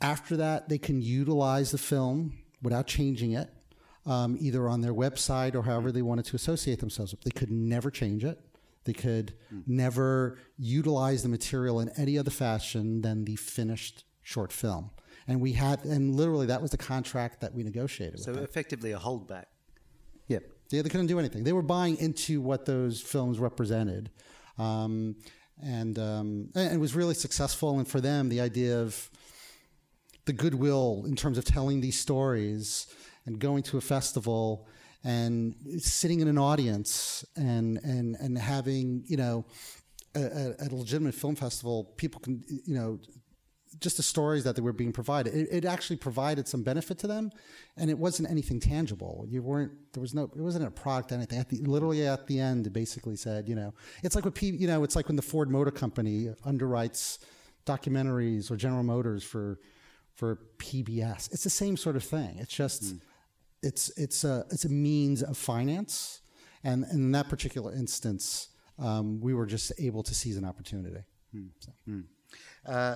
After 0.01 0.35
that, 0.37 0.67
they 0.67 0.77
can 0.77 1.01
utilize 1.01 1.71
the 1.71 1.77
film 1.77 2.33
without 2.61 2.85
changing 2.85 3.31
it, 3.31 3.49
um, 4.05 4.37
either 4.39 4.67
on 4.67 4.81
their 4.81 4.93
website 4.93 5.55
or 5.55 5.63
however 5.63 5.91
they 5.91 6.01
wanted 6.01 6.25
to 6.25 6.35
associate 6.35 6.79
themselves. 6.79 7.11
With. 7.11 7.21
They 7.21 7.31
could 7.31 7.51
never 7.51 7.89
change 7.89 8.25
it. 8.25 8.39
They 8.85 8.93
could 8.93 9.33
mm. 9.53 9.63
never 9.67 10.37
utilize 10.57 11.23
the 11.23 11.29
material 11.29 11.79
in 11.79 11.89
any 11.97 12.17
other 12.17 12.31
fashion 12.31 13.01
than 13.01 13.25
the 13.25 13.35
finished 13.35 14.05
short 14.21 14.53
film. 14.53 14.91
And 15.27 15.41
we 15.41 15.53
had, 15.53 15.83
and 15.85 16.15
literally 16.15 16.45
that 16.47 16.61
was 16.61 16.71
the 16.71 16.77
contract 16.77 17.41
that 17.41 17.53
we 17.53 17.63
negotiated. 17.63 18.19
So 18.19 18.33
effectively 18.33 18.91
a 18.91 18.99
holdback. 18.99 19.45
Yeah. 20.27 20.39
yeah, 20.69 20.81
they 20.81 20.89
couldn't 20.89 21.07
do 21.07 21.19
anything. 21.19 21.43
They 21.43 21.53
were 21.53 21.61
buying 21.61 21.97
into 21.97 22.41
what 22.41 22.65
those 22.65 23.01
films 23.01 23.39
represented. 23.39 24.11
Um, 24.57 25.15
and, 25.61 25.97
um, 25.97 26.49
and 26.55 26.73
it 26.73 26.79
was 26.79 26.95
really 26.95 27.13
successful. 27.13 27.77
And 27.79 27.87
for 27.87 28.01
them, 28.01 28.29
the 28.29 28.41
idea 28.41 28.79
of 28.79 29.09
the 30.25 30.33
goodwill 30.33 31.05
in 31.07 31.15
terms 31.15 31.37
of 31.37 31.45
telling 31.45 31.81
these 31.81 31.99
stories 31.99 32.87
and 33.25 33.39
going 33.39 33.63
to 33.63 33.77
a 33.77 33.81
festival 33.81 34.67
and 35.05 35.55
sitting 35.77 36.19
in 36.19 36.27
an 36.27 36.37
audience 36.37 37.23
and 37.37 37.77
and 37.77 38.15
and 38.15 38.37
having 38.37 39.03
you 39.05 39.15
know 39.15 39.45
a, 40.15 40.55
a 40.59 40.67
legitimate 40.71 41.13
film 41.13 41.35
festival, 41.35 41.93
people 41.95 42.19
can 42.19 42.43
you 42.65 42.75
know 42.75 42.99
just 43.79 43.97
the 43.97 44.03
stories 44.03 44.45
that 44.45 44.55
they 44.55 44.61
were 44.61 44.73
being 44.73 44.93
provided. 44.93 45.35
It, 45.35 45.49
it, 45.51 45.65
actually 45.65 45.97
provided 45.97 46.47
some 46.47 46.63
benefit 46.63 46.97
to 46.99 47.07
them, 47.07 47.29
and 47.75 47.89
it 47.89 47.97
wasn't 47.99 48.31
anything 48.31 48.61
tangible. 48.61 49.25
You 49.27 49.43
weren't 49.43 49.73
there 49.93 50.01
was 50.01 50.13
no 50.13 50.23
it 50.23 50.41
wasn't 50.41 50.65
a 50.65 50.71
product 50.71 51.11
anything. 51.11 51.39
At 51.39 51.49
the, 51.49 51.57
literally 51.57 52.07
at 52.07 52.25
the 52.25 52.39
end, 52.39 52.65
it 52.65 52.73
basically 52.73 53.15
said 53.15 53.47
you 53.47 53.55
know 53.55 53.75
it's 54.03 54.15
like 54.15 54.25
what 54.25 54.33
P, 54.33 54.47
you 54.47 54.67
know 54.67 54.83
it's 54.83 54.95
like 54.95 55.07
when 55.07 55.17
the 55.17 55.21
Ford 55.21 55.51
Motor 55.51 55.71
Company 55.71 56.29
underwrites 56.45 57.19
documentaries 57.67 58.49
or 58.49 58.55
General 58.55 58.83
Motors 58.83 59.23
for 59.23 59.59
for 60.15 60.39
PBS. 60.57 61.31
It's 61.31 61.43
the 61.43 61.49
same 61.51 61.77
sort 61.77 61.95
of 61.95 62.03
thing. 62.03 62.37
It's 62.39 62.55
just. 62.55 62.95
Mm 62.95 63.01
it's 63.65 63.89
it's 63.97 64.23
a 64.23 64.45
it's 64.51 64.65
a 64.65 64.69
means 64.69 65.23
of 65.23 65.37
finance, 65.37 66.21
and, 66.63 66.85
in 66.91 67.11
that 67.11 67.29
particular 67.29 67.73
instance, 67.73 68.49
um, 68.79 69.19
we 69.19 69.33
were 69.33 69.45
just 69.45 69.71
able 69.79 70.03
to 70.03 70.13
seize 70.13 70.37
an 70.37 70.45
opportunity. 70.45 71.03
Hmm. 71.31 71.47
So. 71.59 71.71
Hmm. 71.85 72.01
Uh, 72.65 72.95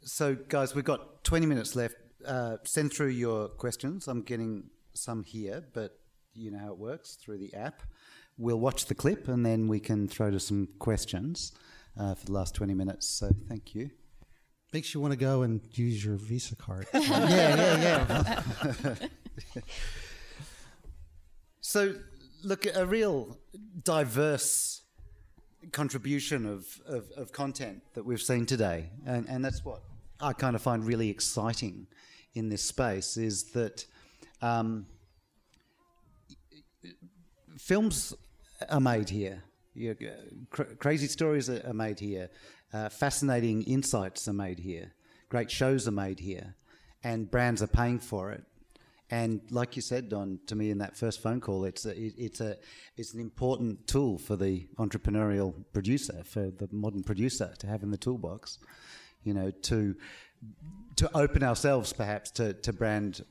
so. 0.00 0.34
guys, 0.34 0.74
we've 0.74 0.84
got 0.84 1.22
20 1.24 1.46
minutes 1.46 1.76
left. 1.76 1.96
Uh, 2.26 2.56
send 2.64 2.92
through 2.92 3.08
your 3.08 3.48
questions. 3.48 4.08
I'm 4.08 4.22
getting 4.22 4.64
some 4.94 5.24
here, 5.24 5.64
but 5.72 5.98
you 6.34 6.50
know 6.50 6.58
how 6.58 6.72
it 6.72 6.78
works 6.78 7.16
through 7.16 7.38
the 7.38 7.52
app. 7.54 7.82
We'll 8.38 8.60
watch 8.60 8.86
the 8.86 8.94
clip 8.94 9.28
and 9.28 9.44
then 9.44 9.68
we 9.68 9.80
can 9.80 10.08
throw 10.08 10.30
to 10.30 10.40
some 10.40 10.68
questions 10.78 11.52
uh, 11.98 12.14
for 12.14 12.26
the 12.26 12.32
last 12.32 12.54
20 12.54 12.74
minutes. 12.74 13.06
So 13.06 13.30
thank 13.48 13.74
you. 13.74 13.90
Makes 14.72 14.94
you 14.94 15.00
want 15.00 15.12
to 15.12 15.18
go 15.18 15.42
and 15.42 15.60
use 15.72 16.02
your 16.02 16.16
Visa 16.16 16.56
card. 16.56 16.86
yeah, 16.94 17.76
yeah, 17.76 18.42
yeah. 18.84 18.94
so, 21.60 21.94
look, 22.42 22.66
a 22.74 22.86
real 22.86 23.38
diverse 23.82 24.82
contribution 25.70 26.44
of, 26.46 26.66
of, 26.86 27.10
of, 27.16 27.32
content 27.32 27.82
that 27.94 28.04
we've 28.04 28.20
seen 28.20 28.46
today, 28.46 28.90
and, 29.06 29.28
and 29.28 29.44
that's 29.44 29.64
what 29.64 29.82
I 30.20 30.32
kind 30.32 30.56
of 30.56 30.62
find 30.62 30.84
really 30.84 31.08
exciting 31.08 31.86
in 32.34 32.48
this 32.48 32.62
space 32.62 33.16
is 33.16 33.44
that 33.52 33.86
um, 34.40 34.86
films 37.58 38.14
are 38.68 38.80
made 38.80 39.08
here. 39.08 39.42
Crazy 40.78 41.06
stories 41.06 41.48
are, 41.48 41.72
made 41.72 41.98
here. 41.98 42.28
Uh, 42.72 42.88
fascinating 42.88 43.62
insights 43.62 44.28
are 44.28 44.32
made 44.32 44.58
here. 44.58 44.92
Great 45.28 45.50
shows 45.50 45.88
are 45.88 45.92
made 45.92 46.20
here, 46.20 46.54
and 47.02 47.30
brands 47.30 47.62
are 47.62 47.68
paying 47.68 47.98
for 47.98 48.32
it. 48.32 48.44
And 49.12 49.42
like 49.50 49.76
you 49.76 49.82
said, 49.82 50.08
Don, 50.08 50.38
to 50.46 50.54
me 50.54 50.70
in 50.70 50.78
that 50.78 50.96
first 50.96 51.20
phone 51.20 51.38
call, 51.38 51.66
it's 51.66 51.84
a, 51.84 51.92
it's 51.94 52.40
a 52.40 52.56
it's 52.96 53.12
an 53.12 53.20
important 53.20 53.86
tool 53.86 54.16
for 54.16 54.36
the 54.36 54.66
entrepreneurial 54.78 55.52
producer, 55.74 56.22
for 56.24 56.50
the 56.50 56.66
modern 56.72 57.02
producer 57.02 57.52
to 57.58 57.66
have 57.66 57.82
in 57.82 57.90
the 57.90 57.98
toolbox. 57.98 58.58
You 59.22 59.34
know, 59.34 59.50
to 59.50 59.94
to 60.96 61.10
open 61.14 61.42
ourselves 61.42 61.92
perhaps 61.92 62.30
to, 62.32 62.54
to 62.54 62.72
brand 62.72 63.22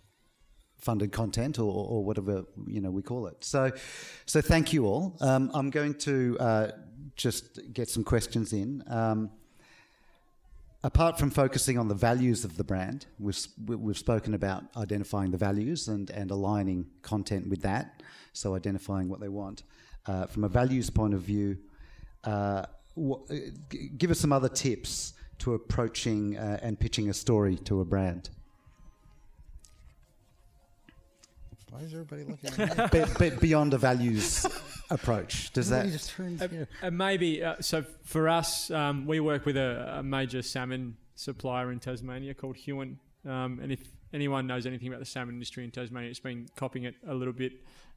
funded 0.78 1.12
content 1.12 1.58
or, 1.58 1.72
or 1.72 2.06
whatever 2.06 2.46
you 2.68 2.80
know 2.80 2.92
we 2.92 3.02
call 3.02 3.26
it. 3.26 3.44
So, 3.44 3.72
so 4.28 4.40
thank 4.40 4.74
you 4.74 4.86
all. 4.86 5.18
Um, 5.20 5.50
I'm 5.52 5.72
going 5.72 5.96
to 5.96 6.38
uh, 6.40 6.72
just 7.16 7.74
get 7.74 7.90
some 7.90 8.04
questions 8.04 8.54
in. 8.54 8.84
Um, 8.86 9.32
apart 10.84 11.20
from 11.20 11.30
focusing 11.30 11.78
on 11.78 11.88
the 11.88 11.96
values 11.96 12.44
of 12.44 12.58
the 12.58 12.64
brand, 12.64 13.06
we've, 13.20 13.38
we've 13.66 13.98
spoken 13.98 14.34
about 14.34 14.64
identifying 14.76 15.32
the 15.32 15.38
values 15.38 15.88
and, 15.88 16.10
and 16.10 16.32
aligning 16.32 16.86
content 17.02 17.48
with 17.48 17.62
that, 17.62 18.02
so 18.34 18.56
identifying 18.56 19.10
what 19.10 19.20
they 19.20 19.30
want. 19.30 19.64
Uh, 20.08 20.26
from 20.26 20.44
a 20.44 20.50
values 20.50 20.90
point 20.90 21.14
of 21.14 21.22
view, 21.22 21.58
uh, 22.24 22.66
give 23.98 24.12
us 24.12 24.20
some 24.20 24.34
other 24.34 24.50
tips 24.50 25.14
to 25.38 25.54
approaching 25.54 26.38
uh, 26.38 26.60
and 26.62 26.80
pitching 26.80 27.10
a 27.10 27.14
story 27.14 27.56
to 27.56 27.82
a 27.82 27.86
brand. 27.86 28.30
Why 31.70 31.80
is 31.80 31.94
everybody 31.94 32.24
looking 32.24 32.64
at 32.64 32.78
me? 32.94 33.00
but, 33.00 33.18
but 33.18 33.40
beyond 33.40 33.74
a 33.74 33.78
values 33.78 34.46
approach, 34.92 35.52
does 35.54 35.70
that? 35.70 35.88
Just 35.88 36.12
turns, 36.12 36.42
uh, 36.42 36.66
uh, 36.84 36.92
maybe. 36.92 37.44
Uh, 37.44 37.56
so 37.62 37.84
for 38.04 38.30
us, 38.30 38.70
um, 38.72 39.06
we 39.06 39.20
work 39.20 39.46
with 39.46 39.58
a, 39.58 39.98
a, 40.00 40.04
major 40.04 40.42
salmon 40.42 40.98
supplier 41.16 41.72
in 41.72 41.80
Tasmania 41.80 42.34
called 42.34 42.58
Huon. 42.58 43.00
Um, 43.26 43.60
and 43.62 43.72
if 43.72 43.80
anyone 44.14 44.48
knows 44.48 44.66
anything 44.66 44.88
about 44.88 45.00
the 45.00 45.06
salmon 45.06 45.36
industry 45.36 45.64
in 45.64 45.72
Tasmania, 45.72 46.10
it's 46.10 46.20
been 46.20 46.48
copying 46.56 46.86
it 46.86 46.96
a 47.08 47.14
little 47.14 47.34
bit 47.34 47.54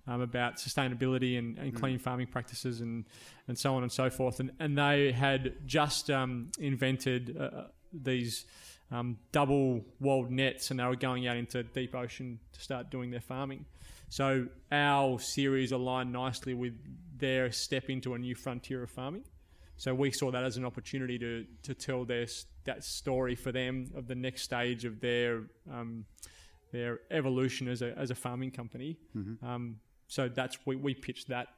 um, 0.06 0.20
about 0.20 0.56
sustainability 0.56 1.38
and, 1.38 1.58
and 1.58 1.72
mm. 1.72 1.80
clean 1.80 1.98
farming 1.98 2.26
practices 2.28 2.80
and, 2.80 3.04
and 3.48 3.58
so 3.58 3.74
on 3.74 3.82
and 3.82 3.90
so 3.90 4.10
forth. 4.10 4.40
And, 4.40 4.52
and 4.60 4.76
they 4.76 5.12
had 5.12 5.54
just 5.66 6.10
um, 6.10 6.50
invented 6.58 7.36
uh, 7.38 7.64
these 7.92 8.44
um, 8.90 9.18
double 9.32 9.84
walled 10.00 10.30
nets 10.30 10.70
and 10.70 10.78
they 10.78 10.84
were 10.84 10.96
going 10.96 11.26
out 11.26 11.36
into 11.36 11.62
deep 11.62 11.94
ocean 11.94 12.38
to 12.52 12.60
start 12.60 12.90
doing 12.90 13.10
their 13.10 13.20
farming. 13.20 13.64
So 14.08 14.46
our 14.70 15.18
series 15.18 15.72
aligned 15.72 16.12
nicely 16.12 16.54
with 16.54 16.74
their 17.16 17.50
step 17.52 17.88
into 17.88 18.14
a 18.14 18.18
new 18.18 18.34
frontier 18.34 18.82
of 18.82 18.90
farming. 18.90 19.24
So 19.76 19.94
we 19.94 20.12
saw 20.12 20.30
that 20.30 20.44
as 20.44 20.56
an 20.56 20.64
opportunity 20.64 21.18
to 21.18 21.46
to 21.64 21.74
tell 21.74 22.04
their 22.04 22.26
that 22.64 22.84
story 22.84 23.34
for 23.34 23.50
them 23.50 23.90
of 23.96 24.06
the 24.06 24.14
next 24.14 24.42
stage 24.42 24.84
of 24.84 25.00
their 25.00 25.42
um, 25.70 26.04
their 26.72 27.00
evolution 27.10 27.68
as 27.68 27.82
a 27.82 27.96
as 27.98 28.10
a 28.10 28.14
farming 28.14 28.52
company. 28.52 28.98
Mm-hmm. 29.16 29.44
Um, 29.44 29.76
so 30.06 30.28
that's 30.28 30.58
we 30.64 30.76
we 30.76 30.94
pitched 30.94 31.28
that 31.28 31.48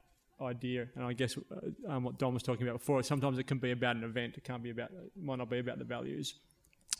idea, 0.41 0.87
and 0.95 1.05
I 1.05 1.13
guess 1.13 1.37
uh, 1.37 1.91
um, 1.91 2.03
what 2.03 2.17
Don 2.17 2.33
was 2.33 2.43
talking 2.43 2.67
about 2.67 2.79
before. 2.79 3.03
Sometimes 3.03 3.37
it 3.37 3.45
can 3.45 3.59
be 3.59 3.71
about 3.71 3.95
an 3.95 4.03
event. 4.03 4.35
It 4.37 4.43
can't 4.43 4.63
be 4.63 4.71
about. 4.71 4.89
It 4.91 5.11
might 5.21 5.37
not 5.37 5.49
be 5.49 5.59
about 5.59 5.77
the 5.77 5.85
values 5.85 6.33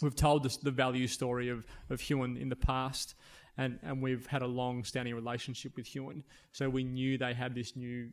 we've 0.01 0.15
told 0.15 0.43
this, 0.43 0.57
the 0.57 0.71
value 0.71 1.07
story 1.07 1.49
of, 1.49 1.65
of 1.89 2.01
Huon 2.01 2.37
in 2.37 2.49
the 2.49 2.55
past, 2.55 3.15
and, 3.57 3.79
and 3.83 4.01
we've 4.01 4.25
had 4.27 4.41
a 4.41 4.47
long 4.47 4.83
standing 4.83 5.15
relationship 5.15 5.75
with 5.75 5.87
Huon. 5.87 6.23
So 6.51 6.69
we 6.69 6.83
knew 6.83 7.17
they 7.17 7.33
had 7.33 7.55
this 7.55 7.75
new 7.75 8.09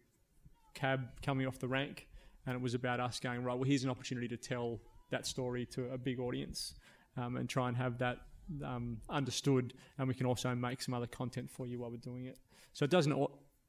cab 0.74 1.00
coming 1.22 1.46
off 1.46 1.58
the 1.58 1.68
rank, 1.68 2.08
and 2.46 2.54
it 2.56 2.60
was 2.60 2.74
about 2.74 3.00
us 3.00 3.20
going, 3.20 3.42
right, 3.44 3.54
well, 3.54 3.64
here's 3.64 3.84
an 3.84 3.90
opportunity 3.90 4.28
to 4.28 4.36
tell 4.36 4.80
that 5.10 5.26
story 5.26 5.66
to 5.66 5.90
a 5.92 5.98
big 5.98 6.18
audience 6.18 6.74
um, 7.16 7.36
and 7.36 7.48
try 7.48 7.68
and 7.68 7.76
have 7.76 7.98
that 7.98 8.18
um, 8.64 8.98
understood, 9.08 9.74
and 9.98 10.08
we 10.08 10.14
can 10.14 10.26
also 10.26 10.54
make 10.54 10.82
some 10.82 10.94
other 10.94 11.06
content 11.06 11.50
for 11.50 11.66
you 11.66 11.78
while 11.80 11.90
we're 11.90 11.96
doing 11.96 12.26
it. 12.26 12.38
So 12.72 12.84
it 12.84 12.90
doesn't. 12.90 13.12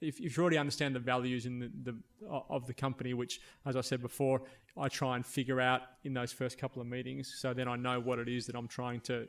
If, 0.02 0.20
if 0.20 0.36
you 0.36 0.42
already 0.44 0.58
understand 0.58 0.94
the 0.94 1.00
values 1.00 1.46
in 1.46 1.60
the, 1.60 1.72
the 1.84 2.28
of 2.28 2.68
the 2.68 2.74
company, 2.74 3.14
which, 3.14 3.40
as 3.66 3.76
I 3.76 3.82
said 3.82 4.02
before, 4.02 4.42
I 4.78 4.90
try 4.90 5.16
and 5.16 5.26
figure 5.26 5.62
out 5.62 5.82
in 6.04 6.14
those 6.14 6.34
first 6.34 6.58
couple 6.58 6.82
of 6.82 6.88
meetings, 6.88 7.36
so 7.38 7.54
then 7.54 7.68
I 7.68 7.78
know 7.78 8.02
what 8.02 8.20
it 8.20 8.28
is 8.28 8.46
that 8.48 8.56
I'm 8.56 8.68
trying 8.68 9.00
to 9.02 9.28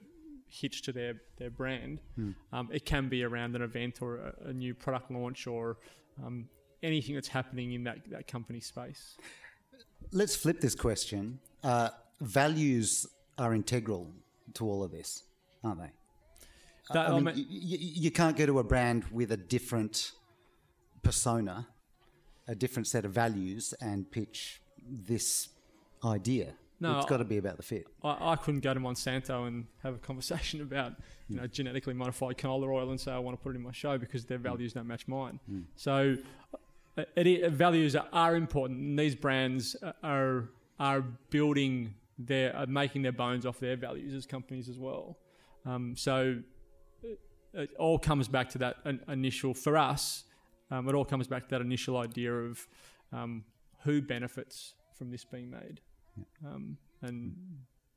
hitch 0.48 0.82
to 0.82 0.92
their 0.92 1.14
their 1.38 1.50
brand. 1.50 2.00
Um, 2.52 2.68
it 2.72 2.84
can 2.84 3.08
be 3.08 3.22
around 3.24 3.54
an 3.56 3.62
event 3.62 4.00
or 4.02 4.16
a, 4.16 4.48
a 4.48 4.52
new 4.52 4.74
product 4.74 5.10
launch 5.10 5.46
or 5.46 5.78
um, 6.24 6.48
anything 6.82 7.14
that's 7.14 7.28
happening 7.28 7.72
in 7.72 7.84
that 7.84 7.98
that 8.10 8.26
company 8.26 8.60
space. 8.60 9.16
Let's 10.12 10.36
flip 10.36 10.60
this 10.60 10.74
question. 10.74 11.40
Uh, 11.64 11.90
values 12.20 13.06
are 13.38 13.54
integral 13.54 14.12
to 14.54 14.64
all 14.70 14.82
of 14.82 14.90
this, 14.92 15.24
aren't 15.64 15.80
they? 15.80 15.90
That, 16.92 17.08
I 17.08 17.14
mean, 17.14 17.24
mean- 17.24 17.34
y- 17.36 17.68
y- 17.72 17.78
you 18.04 18.10
can't 18.12 18.36
go 18.36 18.46
to 18.46 18.58
a 18.60 18.64
brand 18.64 19.04
with 19.10 19.32
a 19.32 19.36
different 19.36 20.12
persona, 21.02 21.66
a 22.46 22.54
different 22.54 22.86
set 22.86 23.04
of 23.04 23.12
values, 23.12 23.74
and 23.80 24.08
pitch 24.10 24.60
this 24.88 25.48
idea. 26.04 26.54
No, 26.78 26.98
it's 26.98 27.06
got 27.06 27.18
to 27.18 27.24
be 27.24 27.38
about 27.38 27.56
the 27.56 27.62
fit. 27.62 27.86
I, 28.02 28.32
I 28.32 28.36
couldn't 28.36 28.60
go 28.60 28.74
to 28.74 28.80
Monsanto 28.80 29.46
and 29.46 29.66
have 29.82 29.94
a 29.94 29.98
conversation 29.98 30.60
about 30.62 30.94
you 31.28 31.36
know 31.36 31.46
genetically 31.46 31.94
modified 31.94 32.36
canola 32.36 32.68
oil 32.68 32.90
and 32.90 33.00
say 33.00 33.12
I 33.12 33.18
want 33.18 33.38
to 33.38 33.42
put 33.42 33.54
it 33.54 33.56
in 33.56 33.62
my 33.62 33.72
show 33.72 33.98
because 33.98 34.24
their 34.24 34.38
values 34.38 34.72
don't 34.72 34.86
match 34.86 35.08
mine. 35.08 35.40
So 35.76 36.16
uh, 36.98 37.02
it, 37.16 37.26
it, 37.26 37.52
values 37.52 37.96
are, 37.96 38.06
are 38.12 38.36
important. 38.36 38.80
And 38.80 38.98
these 38.98 39.14
brands 39.14 39.76
are 40.02 40.50
are 40.78 41.00
building 41.30 41.94
their 42.18 42.54
are 42.54 42.66
making 42.66 43.02
their 43.02 43.12
bones 43.12 43.46
off 43.46 43.58
their 43.58 43.76
values 43.76 44.14
as 44.14 44.26
companies 44.26 44.68
as 44.68 44.78
well. 44.78 45.16
Um, 45.64 45.96
so 45.96 46.38
it, 47.02 47.18
it 47.54 47.70
all 47.78 47.98
comes 47.98 48.28
back 48.28 48.50
to 48.50 48.58
that 48.58 48.76
in, 48.84 49.00
initial 49.08 49.54
for 49.54 49.76
us. 49.76 50.24
Um, 50.70 50.88
it 50.88 50.94
all 50.94 51.04
comes 51.04 51.26
back 51.26 51.44
to 51.44 51.50
that 51.50 51.60
initial 51.60 51.96
idea 51.96 52.32
of 52.32 52.66
um, 53.12 53.44
who 53.84 54.02
benefits 54.02 54.74
from 54.98 55.10
this 55.10 55.24
being 55.24 55.50
made 55.50 55.80
um, 56.44 56.76
and 57.02 57.32
hmm. 57.32 57.54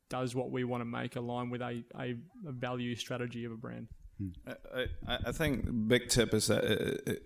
does 0.08 0.34
what 0.34 0.50
we 0.50 0.64
want 0.64 0.80
to 0.80 0.84
make 0.84 1.16
align 1.16 1.50
with 1.50 1.62
a, 1.62 1.82
a, 1.98 2.16
a 2.46 2.52
value 2.52 2.94
strategy 2.94 3.44
of 3.44 3.52
a 3.52 3.56
brand. 3.56 3.88
Hmm. 4.18 4.28
I, 4.74 4.86
I, 5.06 5.18
I 5.26 5.32
think 5.32 5.66
the 5.66 5.72
big 5.72 6.08
tip 6.08 6.34
is 6.34 6.46
that 6.48 6.64
it, 6.64 7.02
it, 7.06 7.22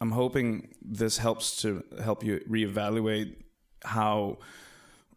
I'm 0.00 0.12
hoping 0.12 0.68
this 0.82 1.18
helps 1.18 1.62
to 1.62 1.82
help 2.02 2.22
you 2.22 2.40
reevaluate 2.48 3.36
how 3.84 4.38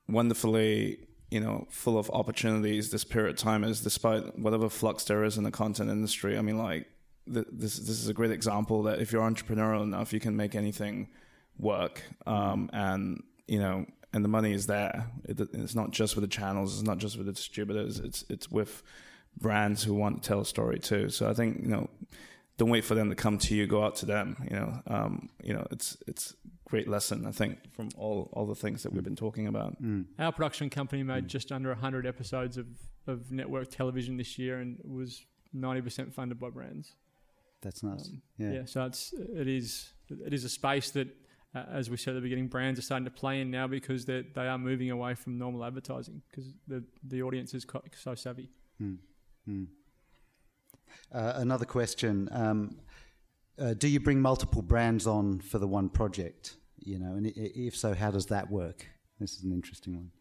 wonderfully 0.07 0.99
you 1.31 1.39
know 1.39 1.67
full 1.69 1.97
of 1.97 2.09
opportunities 2.11 2.89
this 2.89 3.03
period 3.03 3.31
of 3.31 3.37
time 3.37 3.63
is, 3.63 3.81
despite 3.81 4.37
whatever 4.37 4.69
flux 4.69 5.03
there 5.03 5.23
is 5.23 5.37
in 5.37 5.43
the 5.43 5.51
content 5.51 5.89
industry. 5.89 6.37
I 6.37 6.41
mean, 6.41 6.57
like 6.57 6.87
th- 7.31 7.47
this 7.51 7.77
this 7.77 8.01
is 8.01 8.07
a 8.07 8.13
great 8.13 8.31
example 8.31 8.83
that 8.83 8.99
if 8.99 9.11
you're 9.11 9.29
entrepreneurial 9.29 9.83
enough, 9.83 10.13
you 10.13 10.19
can 10.19 10.35
make 10.35 10.55
anything 10.55 11.09
work, 11.57 12.03
hmm. 12.25 12.33
um, 12.33 12.69
and 12.73 13.23
you 13.47 13.59
know. 13.59 13.85
And 14.11 14.23
the 14.23 14.29
money 14.29 14.53
is 14.53 14.65
there. 14.67 15.07
It, 15.25 15.39
it's 15.53 15.75
not 15.75 15.91
just 15.91 16.15
with 16.15 16.23
the 16.23 16.27
channels. 16.29 16.79
It's 16.79 16.87
not 16.87 16.97
just 16.97 17.17
with 17.17 17.27
the 17.27 17.33
distributors. 17.33 17.99
It's 17.99 18.25
it's 18.29 18.49
with 18.49 18.81
brands 19.37 19.83
who 19.83 19.93
want 19.93 20.23
to 20.23 20.27
tell 20.27 20.41
a 20.41 20.45
story 20.45 20.79
too. 20.79 21.09
So 21.09 21.29
I 21.29 21.33
think 21.33 21.61
you 21.61 21.69
know, 21.69 21.89
don't 22.57 22.69
wait 22.69 22.85
for 22.85 22.95
them 22.95 23.09
to 23.09 23.15
come 23.15 23.37
to 23.37 23.55
you. 23.55 23.67
Go 23.67 23.83
out 23.83 23.95
to 23.97 24.05
them. 24.05 24.35
You 24.49 24.55
know, 24.55 24.81
um, 24.87 25.29
you 25.43 25.53
know, 25.53 25.65
it's 25.71 25.95
it's 26.07 26.35
great 26.65 26.87
lesson 26.87 27.25
I 27.25 27.31
think 27.31 27.57
from 27.73 27.89
all 27.97 28.29
all 28.33 28.45
the 28.45 28.55
things 28.55 28.83
that 28.83 28.93
we've 28.93 29.03
been 29.03 29.15
talking 29.15 29.47
about. 29.47 29.77
Our 30.19 30.31
production 30.31 30.69
company 30.69 31.03
made 31.03 31.27
just 31.27 31.51
under 31.51 31.69
100 31.69 32.05
episodes 32.05 32.57
of, 32.57 32.67
of 33.07 33.31
network 33.31 33.69
television 33.69 34.17
this 34.17 34.37
year 34.37 34.59
and 34.59 34.77
was 34.83 35.25
90% 35.55 36.13
funded 36.13 36.39
by 36.39 36.49
brands. 36.49 36.93
That's 37.61 37.81
nice. 37.83 38.07
Um, 38.07 38.21
yeah. 38.37 38.51
Yeah, 38.51 38.61
so 38.65 38.85
it's 38.85 39.13
it 39.13 39.47
is 39.47 39.91
it 40.09 40.33
is 40.33 40.43
a 40.45 40.49
space 40.49 40.91
that, 40.91 41.07
uh, 41.55 41.63
as 41.71 41.89
we 41.89 41.97
said 41.97 42.11
at 42.11 42.15
the 42.15 42.21
beginning, 42.21 42.47
brands 42.47 42.79
are 42.79 42.83
starting 42.83 43.05
to 43.05 43.11
play 43.11 43.41
in 43.41 43.49
now 43.49 43.67
because 43.67 44.05
they 44.05 44.23
they 44.35 44.47
are 44.47 44.57
moving 44.57 44.91
away 44.91 45.15
from 45.15 45.37
normal 45.37 45.65
advertising 45.65 46.21
because 46.29 46.53
the 46.67 46.83
the 47.03 47.23
audience 47.23 47.53
is 47.53 47.65
so 47.95 48.13
savvy. 48.15 48.49
Uh, 51.11 51.33
another 51.35 51.65
question: 51.65 52.29
um, 52.31 52.77
uh, 53.59 53.73
Do 53.73 53.87
you 53.87 53.99
bring 53.99 54.21
multiple 54.21 54.61
brands 54.61 55.07
on 55.07 55.39
for 55.39 55.57
the 55.57 55.67
one 55.67 55.89
project? 55.89 56.57
You 56.77 56.99
know, 56.99 57.13
and 57.15 57.31
if 57.35 57.75
so, 57.75 57.93
how 57.93 58.11
does 58.11 58.27
that 58.27 58.49
work? 58.49 58.85
This 59.19 59.33
is 59.33 59.43
an 59.43 59.51
interesting 59.51 59.95
one. 59.95 60.11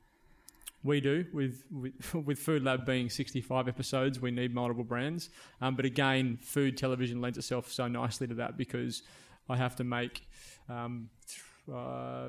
We 0.82 1.00
do 1.00 1.26
with 1.34 1.64
with, 1.70 2.14
with 2.26 2.38
Food 2.38 2.64
Lab 2.64 2.86
being 2.86 3.10
65 3.10 3.68
episodes, 3.68 4.18
we 4.18 4.30
need 4.30 4.54
multiple 4.54 4.84
brands. 4.84 5.28
Um, 5.60 5.76
but 5.76 5.84
again, 5.84 6.38
food 6.40 6.78
television 6.78 7.20
lends 7.20 7.36
itself 7.36 7.70
so 7.70 7.86
nicely 7.86 8.26
to 8.28 8.34
that 8.34 8.56
because 8.56 9.02
I 9.48 9.56
have 9.56 9.76
to 9.76 9.84
make 9.84 10.26
um, 10.68 11.08
uh, 11.72 12.28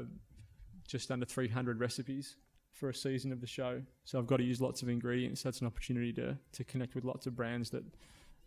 just 0.88 1.12
under 1.12 1.26
300 1.26 1.80
recipes 1.80 2.36
for 2.74 2.90
a 2.90 2.94
season 2.94 3.32
of 3.32 3.42
the 3.42 3.48
show. 3.48 3.82
So 4.06 4.18
I've 4.20 4.28
got 4.28 4.38
to 4.38 4.44
use 4.44 4.62
lots 4.62 4.82
of 4.82 4.90
ingredients. 4.90 5.44
That's 5.44 5.62
an 5.62 5.68
opportunity 5.68 6.14
to 6.14 6.38
to 6.54 6.64
connect 6.64 6.96
with 6.96 7.04
lots 7.04 7.28
of 7.28 7.36
brands 7.36 7.70
that 7.72 7.84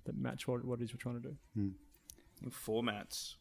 that 0.05 0.17
match 0.17 0.49
what 0.49 0.65
what 0.65 0.81
it 0.81 0.85
is 0.85 0.93
we're 0.93 0.99
trying 0.99 1.21
to 1.21 1.29
do. 1.29 1.37
Formats. 2.51 3.35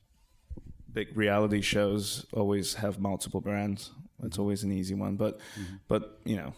Big 0.91 1.15
reality 1.15 1.61
shows 1.61 2.25
always 2.33 2.75
have 2.75 2.99
multiple 2.99 3.39
brands. 3.39 3.91
It's 4.23 4.37
always 4.37 4.63
an 4.63 4.71
easy 4.71 4.93
one, 4.93 5.15
but 5.15 5.39
but 5.87 6.19
you 6.25 6.35
know, 6.35 6.53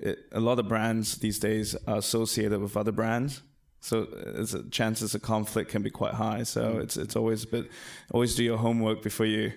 it, 0.00 0.20
a 0.32 0.40
lot 0.40 0.58
of 0.58 0.68
brands 0.68 1.16
these 1.16 1.38
days 1.38 1.74
are 1.86 1.98
associated 1.98 2.60
with 2.60 2.76
other 2.76 2.92
brands. 2.92 3.42
So 3.84 4.06
it's 4.38 4.54
a, 4.54 4.62
chances 4.70 5.14
of 5.16 5.22
conflict 5.22 5.68
can 5.70 5.82
be 5.82 5.90
quite 5.90 6.14
high. 6.14 6.44
So 6.44 6.78
it's 6.78 6.96
it's 6.96 7.16
always 7.16 7.42
a 7.44 7.48
bit 7.48 7.70
always 8.12 8.36
do 8.36 8.44
your 8.44 8.58
homework 8.58 9.02
before 9.02 9.26
you 9.26 9.52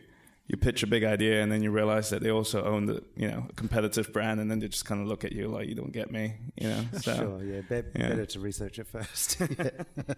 you 0.48 0.58
pitch 0.58 0.84
a 0.84 0.88
big 0.88 1.04
idea 1.04 1.42
and 1.42 1.52
then 1.52 1.62
you 1.64 1.72
realize 1.72 2.10
that 2.10 2.22
they 2.24 2.30
also 2.32 2.64
own 2.64 2.86
the 2.88 3.04
you 3.16 3.28
know 3.28 3.46
competitive 3.56 4.12
brand 4.14 4.40
and 4.40 4.50
then 4.50 4.60
they 4.60 4.68
just 4.68 4.86
kind 4.86 5.00
of 5.02 5.08
look 5.08 5.24
at 5.24 5.32
you 5.32 5.48
like 5.48 5.68
you 5.68 5.76
don't 5.76 5.92
get 5.92 6.12
me 6.12 6.34
you 6.56 6.68
know 6.68 6.84
so 7.02 7.16
Sure, 7.16 7.44
yeah, 7.44 7.62
be- 7.62 8.00
yeah. 8.00 8.10
better 8.10 8.26
to 8.26 8.40
research 8.40 8.80
it 8.80 8.88
first. 8.88 9.38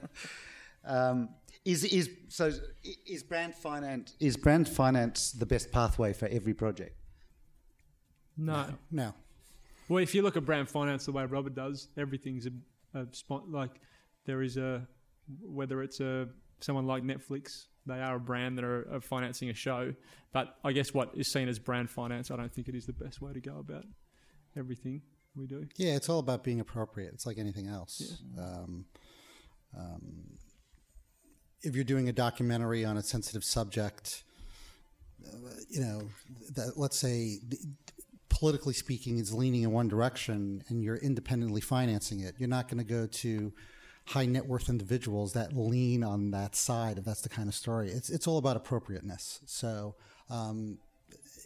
um, 0.85 1.29
is 1.65 1.83
is 1.83 2.09
so? 2.29 2.51
Is 3.05 3.23
brand 3.23 3.55
finance 3.55 4.15
is 4.21 4.37
brand 4.37 4.69
finance 4.69 5.31
the 5.33 5.45
best 5.45 5.69
pathway 5.71 6.13
for 6.13 6.27
every 6.27 6.53
project? 6.53 6.95
No. 8.37 8.67
No. 8.91 9.13
Well, 9.89 10.03
if 10.03 10.13
you 10.15 10.21
look 10.21 10.37
at 10.37 10.45
brand 10.45 10.69
finance 10.69 11.05
the 11.05 11.11
way 11.11 11.25
Robert 11.25 11.55
does, 11.55 11.87
everything's 11.97 12.45
a, 12.47 12.51
a 12.99 13.05
spot. 13.11 13.49
Like 13.49 13.71
there 14.27 14.43
is 14.43 14.57
a 14.57 14.87
whether 15.41 15.81
it's 15.81 15.99
a 15.99 16.29
someone 16.59 16.85
like 16.85 17.03
Netflix, 17.03 17.65
they 17.85 17.99
are 17.99 18.17
a 18.17 18.19
brand 18.19 18.57
that 18.57 18.65
are, 18.65 18.87
are 18.93 19.01
financing 19.01 19.49
a 19.49 19.53
show. 19.53 19.93
But 20.31 20.55
I 20.63 20.71
guess 20.71 20.93
what 20.93 21.11
is 21.15 21.31
seen 21.31 21.47
as 21.47 21.57
brand 21.57 21.89
finance, 21.89 22.29
I 22.29 22.35
don't 22.35 22.53
think 22.53 22.67
it 22.67 22.75
is 22.75 22.85
the 22.85 22.93
best 22.93 23.21
way 23.21 23.33
to 23.33 23.39
go 23.39 23.57
about 23.59 23.85
everything 24.55 25.01
we 25.35 25.47
do. 25.47 25.65
Yeah, 25.77 25.95
it's 25.95 26.09
all 26.09 26.19
about 26.19 26.43
being 26.43 26.59
appropriate. 26.59 27.13
It's 27.13 27.25
like 27.25 27.37
anything 27.37 27.67
else. 27.67 28.21
Um, 28.37 28.85
um, 29.77 30.37
if 31.61 31.75
you're 31.75 31.83
doing 31.83 32.09
a 32.09 32.13
documentary 32.13 32.85
on 32.85 32.97
a 32.97 33.03
sensitive 33.03 33.43
subject, 33.43 34.23
uh, 35.25 35.49
you 35.69 35.81
know, 35.81 36.09
that 36.55 36.73
let's 36.77 36.97
say 36.97 37.39
politically 38.29 38.73
speaking 38.73 39.17
is 39.17 39.33
leaning 39.33 39.63
in 39.63 39.71
one 39.71 39.87
direction 39.87 40.63
and 40.69 40.83
you're 40.83 40.97
independently 40.97 41.61
financing 41.61 42.19
it, 42.19 42.35
you're 42.37 42.49
not 42.49 42.67
going 42.67 42.77
to 42.77 42.83
go 42.83 43.07
to 43.07 43.51
high 44.07 44.25
net 44.25 44.47
worth 44.47 44.69
individuals 44.69 45.33
that 45.33 45.55
lean 45.55 46.03
on 46.03 46.31
that 46.31 46.55
side 46.55 46.97
if 46.97 47.03
that's 47.03 47.21
the 47.21 47.29
kind 47.29 47.49
of 47.49 47.55
story. 47.55 47.89
It's 47.89 48.09
it's 48.09 48.27
all 48.27 48.37
about 48.37 48.55
appropriateness. 48.55 49.41
So 49.45 49.95
um, 50.29 50.77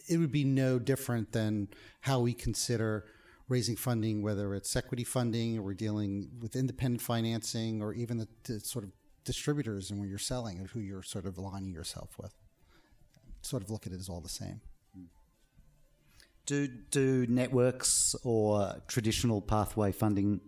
it 0.08 0.18
would 0.18 0.32
be 0.32 0.44
no 0.44 0.78
different 0.78 1.32
than 1.32 1.68
how 2.02 2.20
we 2.20 2.32
consider 2.32 3.04
raising 3.48 3.76
funding, 3.76 4.22
whether 4.22 4.54
it's 4.54 4.74
equity 4.76 5.04
funding 5.04 5.58
or 5.58 5.62
we're 5.62 5.74
dealing 5.74 6.30
with 6.40 6.54
independent 6.54 7.02
financing 7.02 7.82
or 7.82 7.92
even 7.94 8.18
the, 8.18 8.28
the 8.44 8.60
sort 8.60 8.84
of 8.84 8.92
distributors 9.24 9.90
and 9.90 10.00
when 10.00 10.08
you're 10.08 10.18
selling 10.18 10.58
and 10.58 10.68
who 10.70 10.80
you're 10.80 11.02
sort 11.02 11.26
of 11.26 11.36
aligning 11.36 11.72
yourself 11.72 12.16
with. 12.18 12.32
Sort 13.42 13.62
of 13.62 13.70
look 13.70 13.86
at 13.86 13.92
it 13.92 13.98
as 13.98 14.08
all 14.08 14.20
the 14.20 14.28
same. 14.28 14.60
Do 16.46 16.66
do 16.66 17.26
networks 17.28 18.16
or 18.24 18.82
traditional 18.88 19.40
pathway 19.40 19.92
funding 19.92 20.40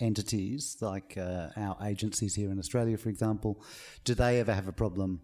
entities 0.00 0.76
like 0.80 1.16
uh, 1.16 1.48
our 1.56 1.76
agencies 1.84 2.34
here 2.34 2.50
in 2.50 2.58
Australia, 2.58 2.96
for 2.96 3.08
example, 3.08 3.62
do 4.04 4.14
they 4.14 4.40
ever 4.40 4.52
have 4.52 4.68
a 4.68 4.72
problem 4.72 5.20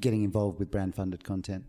getting 0.00 0.22
involved 0.22 0.58
with 0.58 0.70
brand 0.70 0.94
funded 0.94 1.24
content? 1.24 1.64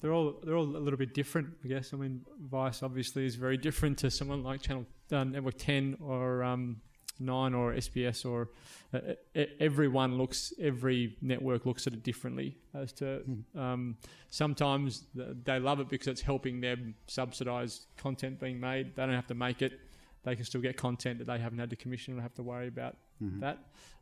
They're 0.00 0.12
all 0.12 0.36
they're 0.44 0.56
all 0.56 0.64
a 0.64 0.78
little 0.78 0.98
bit 0.98 1.12
different, 1.12 1.48
I 1.64 1.68
guess. 1.68 1.92
I 1.92 1.96
mean, 1.96 2.24
Vice 2.40 2.82
obviously 2.84 3.26
is 3.26 3.34
very 3.34 3.56
different 3.56 3.98
to 3.98 4.10
someone 4.10 4.44
like 4.44 4.62
Channel 4.62 4.86
uh, 5.10 5.24
Network 5.24 5.58
Ten 5.58 5.96
or 6.00 6.44
um, 6.44 6.80
Nine 7.20 7.54
or 7.54 7.72
SBS 7.74 8.24
or 8.24 8.50
uh, 8.94 9.44
everyone 9.60 10.16
looks, 10.16 10.52
every 10.60 11.16
network 11.20 11.66
looks 11.66 11.86
at 11.86 11.92
it 11.92 12.02
differently. 12.02 12.56
As 12.74 12.92
to 12.94 13.22
um, 13.56 13.96
sometimes 14.30 15.04
they 15.14 15.58
love 15.58 15.80
it 15.80 15.88
because 15.88 16.08
it's 16.08 16.20
helping 16.20 16.60
them 16.60 16.94
subsidise 17.06 17.86
content 17.96 18.38
being 18.38 18.60
made. 18.60 18.94
They 18.94 19.04
don't 19.04 19.14
have 19.14 19.26
to 19.28 19.34
make 19.34 19.62
it; 19.62 19.80
they 20.22 20.36
can 20.36 20.44
still 20.44 20.60
get 20.60 20.76
content 20.76 21.18
that 21.18 21.26
they 21.26 21.38
haven't 21.38 21.58
had 21.58 21.70
to 21.70 21.76
commission 21.76 22.18
or 22.18 22.22
have 22.22 22.34
to 22.34 22.42
worry 22.42 22.68
about 22.68 22.96
that. 23.40 23.58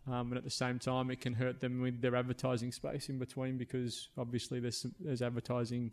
Um, 0.09 0.29
and 0.29 0.37
at 0.37 0.45
the 0.45 0.51
same 0.51 0.79
time, 0.79 1.11
it 1.11 1.21
can 1.21 1.35
hurt 1.35 1.61
them 1.61 1.81
with 1.81 2.01
their 2.01 2.15
advertising 2.15 2.71
space 2.71 3.09
in 3.09 3.19
between 3.19 3.57
because 3.57 4.09
obviously 4.17 4.61
there's 4.61 4.79
some, 4.79 4.95
there's 5.01 5.23
advertising 5.23 5.93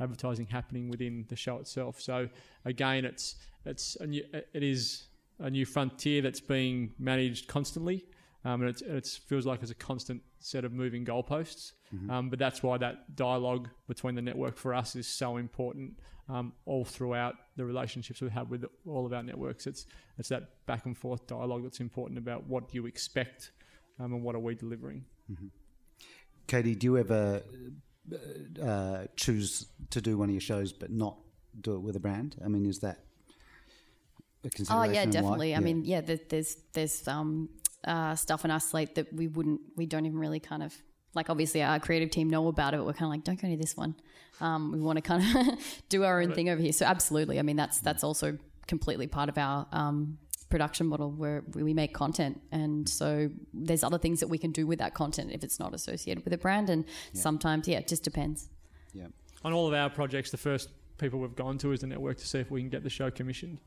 advertising 0.00 0.46
happening 0.46 0.88
within 0.88 1.24
the 1.28 1.36
show 1.36 1.58
itself. 1.58 2.00
So 2.00 2.28
again, 2.64 3.04
it's 3.04 3.36
it's 3.64 3.96
it 4.00 4.62
is 4.62 5.04
a 5.42 5.50
new 5.50 5.66
frontier 5.66 6.22
that's 6.22 6.40
being 6.40 6.92
managed 6.98 7.48
constantly, 7.48 8.06
um, 8.44 8.62
and 8.62 8.70
it's 8.70 8.82
it 8.82 9.20
feels 9.26 9.44
like 9.46 9.62
it's 9.62 9.70
a 9.70 9.74
constant 9.76 10.22
set 10.38 10.64
of 10.64 10.72
moving 10.72 11.04
goalposts. 11.04 11.72
Um, 12.10 12.30
but 12.30 12.38
that's 12.38 12.62
why 12.62 12.78
that 12.78 13.16
dialogue 13.16 13.68
between 13.86 14.14
the 14.14 14.22
network 14.22 14.56
for 14.56 14.72
us 14.72 14.96
is 14.96 15.06
so 15.06 15.36
important. 15.36 15.98
Um, 16.28 16.52
all 16.64 16.84
throughout 16.84 17.34
the 17.56 17.64
relationships 17.64 18.20
we 18.22 18.30
have 18.30 18.48
with 18.48 18.64
all 18.86 19.04
of 19.04 19.12
our 19.12 19.22
networks, 19.22 19.66
it's 19.66 19.86
it's 20.18 20.28
that 20.30 20.64
back 20.66 20.86
and 20.86 20.96
forth 20.96 21.26
dialogue 21.26 21.64
that's 21.64 21.80
important 21.80 22.18
about 22.18 22.46
what 22.46 22.68
do 22.68 22.76
you 22.76 22.86
expect 22.86 23.50
um, 24.00 24.12
and 24.14 24.22
what 24.22 24.34
are 24.34 24.38
we 24.38 24.54
delivering. 24.54 25.04
Katie, 26.46 26.74
do 26.74 26.86
you 26.86 26.98
ever 26.98 27.42
uh, 28.62 29.04
choose 29.16 29.66
to 29.90 30.00
do 30.00 30.16
one 30.16 30.28
of 30.28 30.34
your 30.34 30.40
shows 30.40 30.72
but 30.72 30.90
not 30.90 31.16
do 31.60 31.74
it 31.74 31.80
with 31.80 31.96
a 31.96 32.00
brand? 32.00 32.36
I 32.44 32.48
mean, 32.48 32.66
is 32.66 32.78
that 32.80 33.00
Oh 34.70 34.82
yeah, 34.82 35.02
and 35.02 35.14
why? 35.14 35.20
definitely. 35.20 35.54
I 35.54 35.60
mean, 35.60 35.84
yeah, 35.84 36.00
there's 36.00 36.56
there's 36.72 37.06
um, 37.06 37.48
uh, 37.84 38.14
stuff 38.14 38.44
on 38.44 38.50
our 38.50 38.60
slate 38.60 38.94
that 38.96 39.12
we 39.12 39.28
wouldn't, 39.28 39.60
we 39.76 39.86
don't 39.86 40.06
even 40.06 40.18
really 40.18 40.40
kind 40.40 40.62
of 40.62 40.74
like. 41.14 41.30
Obviously, 41.30 41.62
our 41.62 41.78
creative 41.78 42.10
team 42.10 42.28
know 42.28 42.48
about 42.48 42.74
it, 42.74 42.78
but 42.78 42.86
we're 42.86 42.92
kind 42.92 43.04
of 43.04 43.10
like, 43.10 43.24
don't 43.24 43.40
go 43.40 43.48
to 43.48 43.56
this 43.56 43.76
one. 43.76 43.94
Um, 44.40 44.72
we 44.72 44.80
want 44.80 44.96
to 44.96 45.02
kind 45.02 45.22
of 45.22 45.58
do 45.88 46.04
our 46.04 46.20
own 46.20 46.32
thing 46.32 46.48
over 46.48 46.60
here. 46.60 46.72
So 46.72 46.86
absolutely, 46.86 47.38
I 47.38 47.42
mean, 47.42 47.56
that's 47.56 47.80
that's 47.80 48.02
also 48.02 48.36
completely 48.66 49.06
part 49.06 49.28
of 49.28 49.38
our 49.38 49.66
um, 49.72 50.18
production 50.50 50.86
model 50.86 51.10
where 51.10 51.44
we 51.54 51.72
make 51.72 51.94
content, 51.94 52.40
and 52.50 52.88
so 52.88 53.30
there's 53.54 53.84
other 53.84 53.98
things 53.98 54.18
that 54.20 54.28
we 54.28 54.38
can 54.38 54.50
do 54.50 54.66
with 54.66 54.80
that 54.80 54.94
content 54.94 55.30
if 55.32 55.44
it's 55.44 55.60
not 55.60 55.72
associated 55.72 56.24
with 56.24 56.32
a 56.32 56.38
brand. 56.38 56.68
And 56.68 56.84
sometimes, 57.12 57.68
yeah, 57.68 57.78
it 57.78 57.86
just 57.86 58.02
depends. 58.02 58.48
yeah. 58.92 59.06
on 59.44 59.52
all 59.52 59.68
of 59.68 59.74
our 59.74 59.88
projects, 59.88 60.32
the 60.32 60.36
first 60.36 60.70
people 60.98 61.20
we've 61.20 61.36
gone 61.36 61.58
to 61.58 61.72
is 61.72 61.80
the 61.80 61.86
network 61.86 62.18
to 62.18 62.26
see 62.26 62.38
if 62.38 62.50
we 62.50 62.60
can 62.60 62.70
get 62.70 62.82
the 62.82 62.90
show 62.90 63.10
commissioned. 63.10 63.58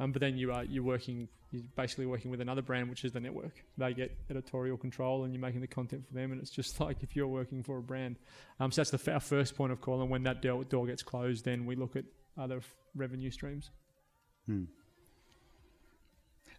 Um, 0.00 0.12
but 0.12 0.20
then 0.20 0.36
you 0.36 0.52
are 0.52 0.64
you're 0.64 0.82
working 0.82 1.28
you're 1.54 1.62
basically 1.76 2.06
working 2.06 2.30
with 2.30 2.40
another 2.40 2.62
brand, 2.62 2.90
which 2.90 3.04
is 3.04 3.12
the 3.12 3.20
network. 3.20 3.62
They 3.78 3.94
get 3.94 4.16
editorial 4.28 4.76
control, 4.76 5.24
and 5.24 5.32
you're 5.32 5.40
making 5.40 5.60
the 5.60 5.68
content 5.68 6.06
for 6.06 6.14
them. 6.14 6.32
And 6.32 6.40
it's 6.40 6.50
just 6.50 6.80
like 6.86 7.02
if 7.02 7.14
you're 7.14 7.28
working 7.28 7.62
for 7.62 7.78
a 7.78 7.82
brand. 7.82 8.16
Um, 8.58 8.72
so 8.72 8.82
that's 8.82 8.90
the, 8.90 9.12
our 9.12 9.20
first 9.20 9.56
point 9.56 9.72
of 9.72 9.80
call. 9.80 10.02
And 10.02 10.10
when 10.10 10.24
that 10.24 10.42
door, 10.42 10.64
door 10.64 10.86
gets 10.86 11.02
closed, 11.02 11.44
then 11.44 11.64
we 11.64 11.76
look 11.76 11.94
at 11.94 12.04
other 12.36 12.56
f- 12.56 12.74
revenue 12.96 13.30
streams. 13.30 13.70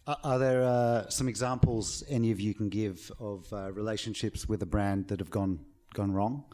Are, 0.06 0.16
are 0.24 0.38
there 0.38 0.62
uh, 0.62 1.08
some 1.08 1.28
examples 1.28 2.02
any 2.08 2.30
of 2.30 2.40
you 2.40 2.54
can 2.54 2.68
give 2.68 3.12
of 3.20 3.52
uh, 3.52 3.70
relationships 3.72 4.48
with 4.48 4.62
a 4.62 4.66
brand 4.66 5.08
that 5.08 5.18
have 5.20 5.30
gone 5.30 5.60
gone 5.92 6.12
wrong? 6.12 6.44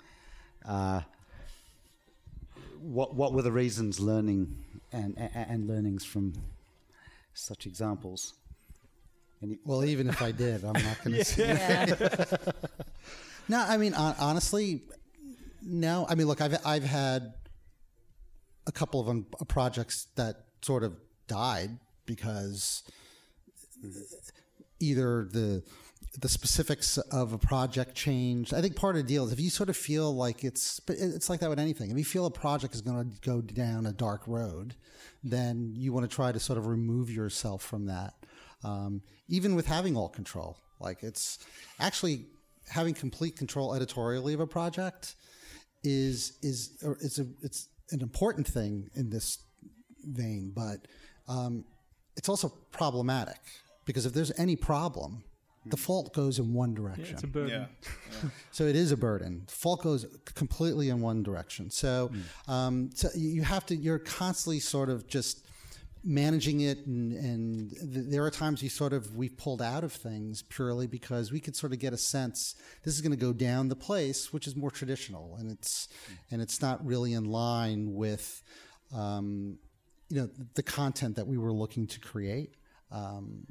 Uh, 0.67 1.03
what 2.81 3.15
what 3.15 3.33
were 3.33 3.43
the 3.43 3.53
reasons 3.53 4.01
learning 4.01 4.65
and 4.91 5.17
and, 5.17 5.31
and 5.35 5.69
learnings 5.69 6.05
from 6.05 6.33
such 7.35 7.67
examples? 7.67 8.35
Any, 9.43 9.59
Well, 9.65 9.85
even 9.85 10.09
if 10.09 10.23
I 10.23 10.33
did, 10.33 10.65
I'm 10.65 10.73
not 10.73 11.03
going 11.05 11.17
to 11.19 11.25
say. 11.25 11.49
Yeah. 11.49 12.37
No, 13.49 13.59
I 13.59 13.77
mean 13.77 13.93
honestly, 13.95 14.83
no. 15.63 16.07
I 16.09 16.15
mean, 16.15 16.29
look, 16.29 16.41
I've 16.41 16.65
I've 16.65 16.85
had 16.85 17.35
a 18.69 18.73
couple 18.73 19.01
of 19.01 19.09
um, 19.09 19.27
projects 19.49 20.07
that 20.15 20.45
sort 20.63 20.85
of 20.85 20.97
died 21.27 21.71
because 22.07 22.85
either 24.79 25.25
the 25.25 25.65
the 26.21 26.29
specifics 26.29 26.99
of 26.99 27.33
a 27.33 27.39
project 27.39 27.95
changed. 27.95 28.53
I 28.53 28.61
think 28.61 28.77
part 28.77 28.97
of 28.97 29.03
the 29.03 29.09
deal 29.09 29.25
is 29.25 29.33
if 29.33 29.41
you 29.41 29.51
sort 29.51 29.69
of 29.71 29.77
feel 29.77 30.15
like 30.15 30.45
it's, 30.45 30.81
it's 30.89 31.31
like 31.31 31.41
that 31.41 31.49
with 31.49 31.59
anything. 31.59 31.91
If 31.91 31.97
you 31.97 32.05
feel 32.05 32.27
a 32.27 32.31
project 32.31 32.75
is 32.75 32.83
going 32.83 33.11
to 33.11 33.21
go 33.23 33.41
down 33.41 33.87
a 33.87 33.93
dark 33.93 34.23
road, 34.27 34.75
then 35.25 35.73
you 35.75 35.93
want 35.93 36.09
to 36.09 36.15
try 36.15 36.31
to 36.31 36.39
sort 36.39 36.59
of 36.59 36.67
remove 36.67 37.11
yourself 37.11 37.63
from 37.63 37.87
that. 37.87 38.15
Um, 38.63 39.03
even 39.29 39.55
with 39.55 39.67
having 39.67 39.97
all 39.97 40.09
control, 40.09 40.59
like 40.81 41.03
it's 41.03 41.39
actually 41.81 42.27
having 42.69 42.95
complete 42.95 43.37
control 43.37 43.75
editorially 43.75 44.35
of 44.35 44.41
a 44.41 44.47
project 44.47 45.15
is 45.85 46.39
is 46.43 46.79
it's 47.01 47.19
a 47.19 47.27
it's 47.43 47.69
an 47.91 48.03
important 48.03 48.47
thing 48.47 48.89
in 48.95 49.11
this 49.11 49.39
vein, 50.05 50.53
but 50.55 50.87
um, 51.29 51.65
it's 52.17 52.29
also 52.29 52.53
problematic 52.71 53.41
because 53.85 54.07
if 54.07 54.13
there's 54.13 54.33
any 54.39 54.57
problem, 54.57 55.25
the 55.67 55.77
fault 55.77 56.13
goes 56.13 56.39
in 56.39 56.53
one 56.53 56.75
direction. 56.75 57.15
It's 57.15 57.23
a 57.23 57.27
burden. 57.27 57.51
Yeah. 57.51 58.29
So 58.53 58.65
it 58.65 58.77
is 58.77 58.93
a 58.93 58.97
burden. 58.97 59.47
Fault 59.49 59.83
goes 59.83 60.07
completely 60.35 60.91
in 60.91 61.01
one 61.01 61.23
direction. 61.23 61.71
So, 61.71 62.11
um, 62.47 62.91
so 62.95 63.09
you 63.17 63.29
you 63.31 63.43
have 63.43 63.65
to. 63.67 63.75
You're 63.77 63.99
constantly 63.99 64.61
sort 64.61 64.91
of 64.91 65.07
just 65.09 65.47
managing 66.05 66.61
it, 66.61 66.87
and, 66.87 67.13
and 67.13 67.71
th- 67.71 68.07
there 68.11 68.25
are 68.25 68.31
times 68.31 68.63
you 68.63 68.69
sort 68.69 68.93
of 68.93 69.17
we've 69.17 69.37
pulled 69.37 69.63
out 69.63 69.85
of 69.85 69.93
things 69.93 70.43
purely 70.43 70.87
because 70.87 71.33
we 71.33 71.41
could 71.41 71.57
sort 71.57 71.73
of 71.73 71.79
get 71.79 71.93
a 71.93 71.97
sense 71.97 72.55
this 72.85 72.95
is 72.95 73.01
going 73.01 73.13
to 73.13 73.17
go 73.17 73.33
down 73.33 73.69
the 73.69 73.77
place, 73.77 74.33
which 74.33 74.47
is 74.47 74.55
more 74.55 74.71
traditional, 74.71 75.37
and 75.39 75.51
it's 75.51 75.89
and 76.31 76.43
it's 76.43 76.61
not 76.61 76.85
really 76.85 77.13
in 77.15 77.25
line 77.25 77.95
with. 77.95 78.43
Um, 78.95 79.59
you 80.11 80.21
know 80.21 80.29
the 80.55 80.63
content 80.63 81.17
that 81.17 81.27
we 81.27 81.39
were 81.39 81.53
looking 81.55 81.87
to 81.87 81.99
create 81.99 82.55
um, 82.91 83.47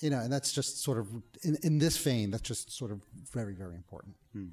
you 0.00 0.10
know 0.10 0.18
and 0.20 0.32
that's 0.32 0.52
just 0.52 0.82
sort 0.82 0.98
of 0.98 1.08
in, 1.42 1.56
in 1.62 1.78
this 1.78 1.96
vein 1.98 2.30
that's 2.30 2.42
just 2.42 2.70
sort 2.76 2.90
of 2.90 3.00
very 3.32 3.54
very 3.54 3.74
important 3.74 4.14
hmm. 4.32 4.46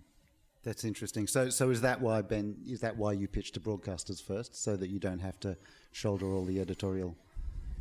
that's 0.64 0.84
interesting. 0.84 1.28
So 1.28 1.50
so 1.50 1.70
is 1.70 1.82
that 1.82 2.02
why 2.02 2.22
Ben? 2.22 2.56
Is 2.68 2.82
that 2.82 2.98
why 2.98 3.14
you 3.14 3.28
pitched 3.28 3.54
to 3.54 3.60
broadcasters 3.60 4.22
first, 4.22 4.56
so 4.56 4.76
that 4.76 4.90
you 4.90 5.00
don't 5.00 5.20
have 5.20 5.40
to 5.42 5.56
shoulder 5.92 6.28
all 6.34 6.44
the 6.44 6.60
editorial 6.60 7.16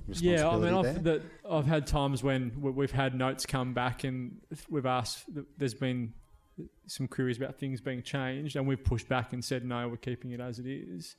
responsibility 0.07 0.43
Yeah, 0.43 0.49
I 0.49 0.73
mean, 0.73 0.82
there? 0.82 0.93
I've, 0.93 1.05
the, 1.05 1.23
I've 1.51 1.66
had 1.66 1.86
times 1.86 2.23
when 2.23 2.53
we've 2.61 2.93
had 2.93 3.15
notes 3.15 3.47
come 3.47 3.73
back 3.74 4.05
and 4.05 4.41
we've 4.69 4.86
asked, 4.86 5.24
there's 5.59 5.74
been 5.74 6.12
some 6.86 7.09
queries 7.09 7.36
about 7.36 7.57
things 7.57 7.81
being 7.81 8.03
changed, 8.03 8.57
and 8.57 8.66
we've 8.66 8.82
pushed 8.82 9.09
back 9.09 9.32
and 9.32 9.45
said, 9.45 9.65
no, 9.65 9.89
we're 9.89 9.97
keeping 9.97 10.31
it 10.32 10.41
as 10.41 10.59
it 10.59 10.66
is. 10.66 11.16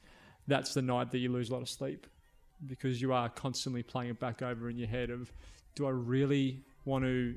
That's 0.48 0.74
the 0.74 0.82
night 0.82 1.12
that 1.12 1.18
you 1.18 1.32
lose 1.32 1.50
a 1.50 1.54
lot 1.54 1.62
of 1.62 1.70
sleep 1.70 2.08
because 2.66 3.02
you 3.02 3.12
are 3.12 3.28
constantly 3.30 3.84
playing 3.84 4.12
it 4.12 4.20
back 4.20 4.42
over 4.42 4.70
in 4.70 4.78
your 4.78 4.88
head 4.88 5.10
of, 5.10 5.32
do 5.76 5.88
I 5.88 5.92
really 5.92 6.64
want 6.86 7.04
to, 7.04 7.36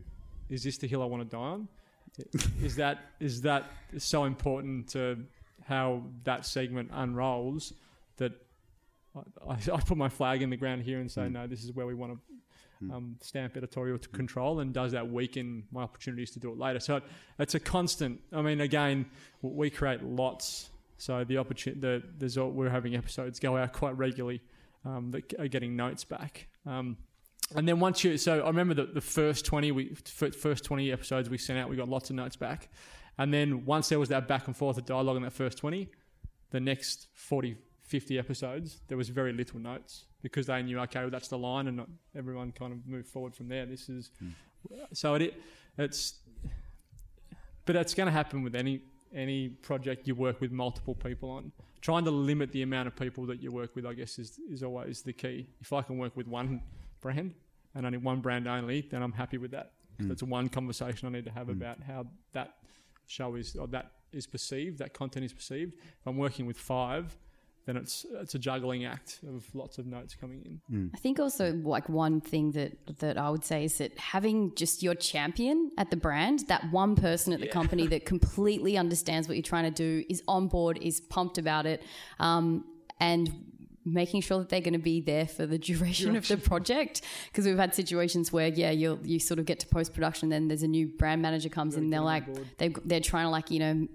is 0.48 0.62
this 0.62 0.78
the 0.78 0.86
hill 0.86 1.02
I 1.02 1.06
want 1.06 1.28
to 1.28 1.36
die 1.36 1.42
on? 1.42 1.68
is 2.62 2.76
that 2.76 2.98
is 3.20 3.42
that 3.42 3.70
so 3.98 4.24
important 4.24 4.88
to 4.88 5.18
how 5.64 6.02
that 6.24 6.46
segment 6.46 6.90
unrolls 6.92 7.72
that 8.16 8.32
I, 9.16 9.52
I, 9.72 9.80
put 9.80 9.96
my 9.96 10.08
flag 10.08 10.42
in 10.42 10.50
the 10.50 10.56
ground 10.56 10.82
here 10.82 11.00
and 11.00 11.10
say 11.10 11.28
no 11.28 11.46
this 11.46 11.64
is 11.64 11.72
where 11.72 11.86
we 11.86 11.94
want 11.94 12.12
to 12.12 12.94
um, 12.94 13.16
stamp 13.20 13.56
editorial 13.56 13.98
to 13.98 14.08
control 14.08 14.60
and 14.60 14.72
does 14.72 14.92
that 14.92 15.10
weaken 15.10 15.64
my 15.72 15.82
opportunities 15.82 16.30
to 16.32 16.38
do 16.38 16.52
it 16.52 16.58
later? 16.58 16.78
So 16.78 16.96
it, 16.96 17.02
it's 17.38 17.54
a 17.54 17.60
constant 17.60 18.20
I 18.32 18.42
mean 18.42 18.60
again 18.60 19.06
we 19.42 19.70
create 19.70 20.02
lots. 20.02 20.70
So 20.96 21.24
the 21.24 21.38
opportunity 21.38 21.80
the, 21.80 22.02
there's 22.18 22.38
all, 22.38 22.50
we're 22.50 22.70
having 22.70 22.96
episodes 22.96 23.38
go 23.38 23.56
out 23.56 23.72
quite 23.72 23.96
regularly 23.96 24.40
um, 24.84 25.10
that 25.12 25.34
are 25.38 25.48
getting 25.48 25.76
notes 25.76 26.04
back. 26.04 26.48
Um, 26.66 26.96
and 27.56 27.66
then 27.66 27.80
once 27.80 28.04
you, 28.04 28.18
so 28.18 28.40
I 28.40 28.46
remember 28.48 28.74
the, 28.74 28.84
the 28.86 29.00
first 29.00 29.44
20, 29.46 29.72
we, 29.72 29.94
first 29.94 30.64
20 30.64 30.92
episodes 30.92 31.30
we 31.30 31.38
sent 31.38 31.58
out, 31.58 31.70
we 31.70 31.76
got 31.76 31.88
lots 31.88 32.10
of 32.10 32.16
notes 32.16 32.36
back. 32.36 32.68
And 33.16 33.32
then 33.32 33.64
once 33.64 33.88
there 33.88 33.98
was 33.98 34.10
that 34.10 34.28
back 34.28 34.46
and 34.46 34.56
forth 34.56 34.76
of 34.76 34.84
dialogue 34.84 35.16
in 35.16 35.22
that 35.22 35.32
first 35.32 35.58
20, 35.58 35.88
the 36.50 36.60
next 36.60 37.08
40, 37.14 37.56
50 37.82 38.18
episodes, 38.18 38.80
there 38.88 38.98
was 38.98 39.08
very 39.08 39.32
little 39.32 39.58
notes 39.58 40.04
because 40.22 40.46
they 40.46 40.62
knew, 40.62 40.78
okay, 40.80 41.00
well, 41.00 41.10
that's 41.10 41.28
the 41.28 41.38
line 41.38 41.68
and 41.68 41.78
not, 41.78 41.88
everyone 42.14 42.52
kind 42.52 42.72
of 42.72 42.86
moved 42.86 43.08
forward 43.08 43.34
from 43.34 43.48
there. 43.48 43.64
This 43.64 43.88
is, 43.88 44.10
hmm. 44.18 44.28
so 44.92 45.14
it, 45.14 45.40
it's, 45.78 46.14
but 47.64 47.76
it's 47.76 47.94
going 47.94 48.06
to 48.06 48.12
happen 48.12 48.42
with 48.42 48.54
any, 48.54 48.82
any 49.14 49.48
project 49.48 50.06
you 50.06 50.14
work 50.14 50.40
with 50.40 50.52
multiple 50.52 50.94
people 50.94 51.30
on. 51.30 51.50
Trying 51.80 52.04
to 52.04 52.10
limit 52.10 52.52
the 52.52 52.62
amount 52.62 52.88
of 52.88 52.96
people 52.96 53.24
that 53.26 53.40
you 53.40 53.52
work 53.52 53.74
with, 53.74 53.86
I 53.86 53.94
guess, 53.94 54.18
is, 54.18 54.38
is 54.50 54.62
always 54.62 55.02
the 55.02 55.12
key. 55.12 55.48
If 55.60 55.72
I 55.72 55.82
can 55.82 55.96
work 55.96 56.16
with 56.16 56.26
one 56.26 56.60
brand 57.00 57.34
and 57.74 57.86
only 57.86 57.98
one 57.98 58.20
brand 58.20 58.48
only, 58.48 58.86
then 58.90 59.02
I'm 59.02 59.12
happy 59.12 59.38
with 59.38 59.52
that. 59.52 59.72
That's 60.00 60.20
hmm. 60.22 60.30
one 60.30 60.48
conversation 60.48 61.08
I 61.08 61.10
need 61.10 61.24
to 61.24 61.30
have 61.30 61.46
hmm. 61.46 61.52
about 61.52 61.82
how 61.82 62.06
that 62.32 62.54
show 63.06 63.34
is 63.34 63.56
or 63.56 63.66
that 63.68 63.92
is 64.12 64.26
perceived, 64.26 64.78
that 64.78 64.94
content 64.94 65.24
is 65.24 65.32
perceived. 65.32 65.74
If 65.74 66.06
I'm 66.06 66.16
working 66.16 66.46
with 66.46 66.56
five, 66.56 67.16
then 67.66 67.76
it's 67.76 68.06
it's 68.12 68.34
a 68.34 68.38
juggling 68.38 68.86
act 68.86 69.20
of 69.28 69.44
lots 69.54 69.76
of 69.76 69.86
notes 69.86 70.14
coming 70.14 70.42
in. 70.42 70.60
Hmm. 70.74 70.94
I 70.94 70.98
think 70.98 71.20
also 71.20 71.52
like 71.52 71.88
one 71.88 72.20
thing 72.20 72.52
that 72.52 72.98
that 73.00 73.18
I 73.18 73.28
would 73.28 73.44
say 73.44 73.64
is 73.64 73.76
that 73.78 73.98
having 73.98 74.54
just 74.54 74.82
your 74.82 74.94
champion 74.94 75.70
at 75.76 75.90
the 75.90 75.96
brand, 75.96 76.44
that 76.48 76.70
one 76.70 76.96
person 76.96 77.32
at 77.32 77.40
the 77.40 77.48
company 77.48 77.86
that 77.88 78.06
completely 78.14 78.78
understands 78.78 79.28
what 79.28 79.36
you're 79.36 79.42
trying 79.42 79.64
to 79.64 79.70
do, 79.70 80.04
is 80.08 80.22
on 80.26 80.48
board, 80.48 80.78
is 80.80 81.00
pumped 81.00 81.36
about 81.36 81.66
it, 81.66 81.82
um, 82.20 82.64
and 83.00 83.30
making 83.84 84.20
sure 84.20 84.38
that 84.38 84.48
they're 84.48 84.60
going 84.60 84.72
to 84.72 84.78
be 84.78 85.00
there 85.00 85.26
for 85.26 85.46
the 85.46 85.58
duration, 85.70 86.16
of 86.16 86.26
the 86.28 86.36
project. 86.36 87.02
Because 87.30 87.46
we've 87.46 87.58
had 87.58 87.74
situations 87.74 88.32
where 88.32 88.48
yeah, 88.48 88.70
you 88.70 88.98
you 89.02 89.18
sort 89.18 89.38
of 89.38 89.46
get 89.46 89.60
to 89.60 89.66
post 89.66 89.94
production, 89.94 90.28
then 90.28 90.48
there's 90.48 90.62
a 90.62 90.68
new 90.68 90.86
brand 90.86 91.22
manager 91.22 91.48
comes 91.48 91.76
in, 91.76 91.90
they're 91.90 92.00
like 92.00 92.24
they 92.58 92.68
they're 92.84 93.00
trying 93.00 93.26
to 93.26 93.30
like 93.30 93.50
you 93.50 93.60
know 93.60 93.88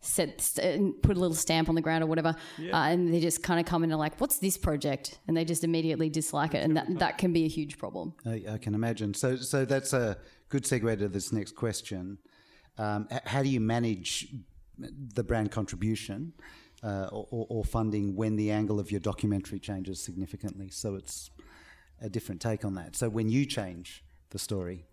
set 0.00 0.40
st- 0.40 1.02
put 1.02 1.16
a 1.16 1.20
little 1.20 1.34
stamp 1.34 1.68
on 1.68 1.74
the 1.74 1.80
ground 1.80 2.04
or 2.04 2.06
whatever, 2.06 2.34
uh, 2.60 2.76
and 2.76 3.12
they 3.12 3.20
just 3.20 3.42
kind 3.42 3.58
of 3.58 3.66
come 3.66 3.84
in 3.84 3.90
and 3.90 3.98
like, 3.98 4.20
"What's 4.20 4.38
this 4.38 4.56
project?" 4.56 5.18
and 5.26 5.36
they 5.36 5.44
just 5.44 5.64
immediately 5.64 6.08
dislike 6.08 6.54
it, 6.54 6.62
and 6.64 6.76
that 6.76 6.98
that 6.98 7.18
can 7.18 7.32
be 7.32 7.44
a 7.44 7.48
huge 7.48 7.78
problem. 7.78 8.14
I, 8.24 8.44
I 8.50 8.58
can 8.58 8.74
imagine. 8.74 9.14
So, 9.14 9.36
so 9.36 9.64
that's 9.64 9.92
a 9.92 10.16
good 10.48 10.64
segue 10.64 10.98
to 10.98 11.08
this 11.08 11.32
next 11.32 11.56
question. 11.56 12.18
Um, 12.78 13.08
how 13.24 13.42
do 13.42 13.48
you 13.48 13.60
manage 13.60 14.28
the 14.78 15.24
brand 15.24 15.50
contribution 15.50 16.32
uh, 16.82 17.08
or, 17.12 17.26
or- 17.30 17.46
or 17.50 17.64
funding 17.64 18.14
when 18.16 18.36
the 18.36 18.50
angle 18.50 18.78
of 18.80 18.90
your 18.90 19.00
documentary 19.00 19.58
changes 19.58 20.00
significantly? 20.00 20.68
So 20.70 20.94
it's 20.94 21.30
a 22.00 22.08
different 22.08 22.40
take 22.40 22.64
on 22.64 22.74
that. 22.74 22.96
So 22.96 23.08
when 23.08 23.28
you 23.28 23.44
change 23.46 24.04
the 24.30 24.38
story, 24.38 24.84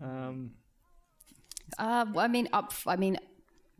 Um, 0.00 0.52
Uh, 1.78 2.04
well, 2.12 2.24
I 2.24 2.28
mean, 2.28 2.48
up. 2.52 2.72
I 2.86 2.96
mean, 2.96 3.16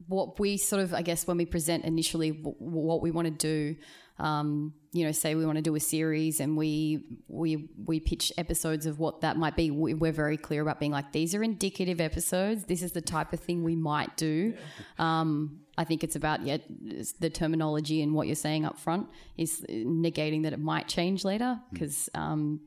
what 0.06 0.38
we 0.38 0.56
sort 0.58 0.82
of, 0.82 0.94
I 0.94 1.02
guess, 1.02 1.26
when 1.26 1.36
we 1.36 1.44
present 1.46 1.84
initially 1.84 2.30
w- 2.30 2.54
what 2.58 3.00
we 3.02 3.10
want 3.10 3.26
to 3.26 3.30
do, 3.32 3.76
um, 4.20 4.74
you 4.92 5.04
know, 5.04 5.12
say 5.12 5.34
we 5.34 5.46
want 5.46 5.56
to 5.56 5.62
do 5.62 5.74
a 5.74 5.80
series 5.80 6.40
and 6.40 6.56
we 6.56 7.04
we 7.28 7.68
we 7.84 8.00
pitch 8.00 8.32
episodes 8.36 8.86
of 8.86 8.98
what 8.98 9.22
that 9.22 9.36
might 9.36 9.56
be. 9.56 9.70
We, 9.70 9.94
we're 9.94 10.12
very 10.12 10.36
clear 10.36 10.62
about 10.62 10.78
being 10.78 10.92
like 10.92 11.12
these 11.12 11.34
are 11.34 11.42
indicative 11.42 12.00
episodes. 12.00 12.64
This 12.64 12.82
is 12.82 12.92
the 12.92 13.00
type 13.00 13.32
of 13.32 13.40
thing 13.40 13.64
we 13.64 13.76
might 13.76 14.16
do. 14.16 14.54
Um, 14.98 15.60
I 15.78 15.84
think 15.84 16.04
it's 16.04 16.16
about 16.16 16.42
yeah, 16.42 16.58
the 17.20 17.30
terminology 17.30 18.02
and 18.02 18.14
what 18.14 18.26
you're 18.26 18.36
saying 18.36 18.66
up 18.66 18.78
front 18.78 19.08
is 19.38 19.64
negating 19.70 20.42
that 20.42 20.52
it 20.52 20.60
might 20.60 20.86
change 20.86 21.24
later 21.24 21.58
because 21.72 22.10
um, 22.14 22.60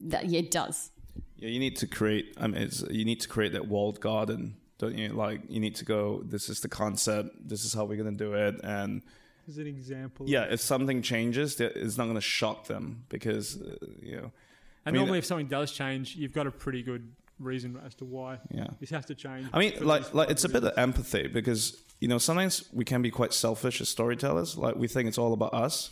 that 0.00 0.26
yeah, 0.26 0.40
it 0.40 0.50
does. 0.50 0.90
Yeah, 1.36 1.50
you 1.50 1.60
need 1.60 1.76
to 1.76 1.86
create. 1.86 2.34
I 2.36 2.48
mean, 2.48 2.62
it's, 2.62 2.82
you 2.90 3.04
need 3.04 3.20
to 3.20 3.28
create 3.28 3.52
that 3.52 3.68
walled 3.68 4.00
garden, 4.00 4.56
don't 4.78 4.98
you? 4.98 5.10
Like, 5.10 5.42
you 5.48 5.60
need 5.60 5.76
to 5.76 5.84
go. 5.84 6.22
This 6.24 6.48
is 6.48 6.60
the 6.60 6.68
concept. 6.68 7.48
This 7.48 7.64
is 7.64 7.74
how 7.74 7.84
we're 7.84 7.98
gonna 7.98 8.16
do 8.16 8.32
it. 8.32 8.56
And 8.64 9.02
as 9.48 9.58
an 9.58 9.66
example, 9.66 10.26
yeah, 10.28 10.44
if 10.44 10.60
something 10.60 11.02
changes, 11.02 11.60
it's 11.60 11.96
not 11.98 12.06
gonna 12.06 12.20
shock 12.20 12.66
them 12.66 13.04
because 13.08 13.60
uh, 13.60 13.76
you 14.00 14.16
know. 14.16 14.30
And 14.86 14.86
I 14.86 14.90
mean, 14.90 15.00
normally, 15.00 15.18
if 15.18 15.24
something 15.24 15.46
does 15.46 15.72
change, 15.72 16.14
you've 16.16 16.32
got 16.34 16.46
a 16.46 16.50
pretty 16.50 16.82
good 16.82 17.10
reason 17.38 17.80
as 17.84 17.94
to 17.96 18.04
why 18.04 18.38
Yeah. 18.50 18.68
this 18.80 18.90
has 18.90 19.06
to 19.06 19.14
change. 19.14 19.48
I 19.52 19.58
mean, 19.58 19.72
like, 19.80 20.12
like 20.14 20.30
it's 20.30 20.44
a 20.44 20.48
bit 20.48 20.62
of 20.62 20.76
empathy 20.78 21.26
because 21.26 21.76
you 22.00 22.08
know 22.08 22.18
sometimes 22.18 22.68
we 22.72 22.84
can 22.84 23.02
be 23.02 23.10
quite 23.10 23.32
selfish 23.32 23.80
as 23.80 23.88
storytellers. 23.88 24.56
Like 24.56 24.76
we 24.76 24.88
think 24.88 25.08
it's 25.08 25.18
all 25.18 25.32
about 25.32 25.54
us. 25.54 25.90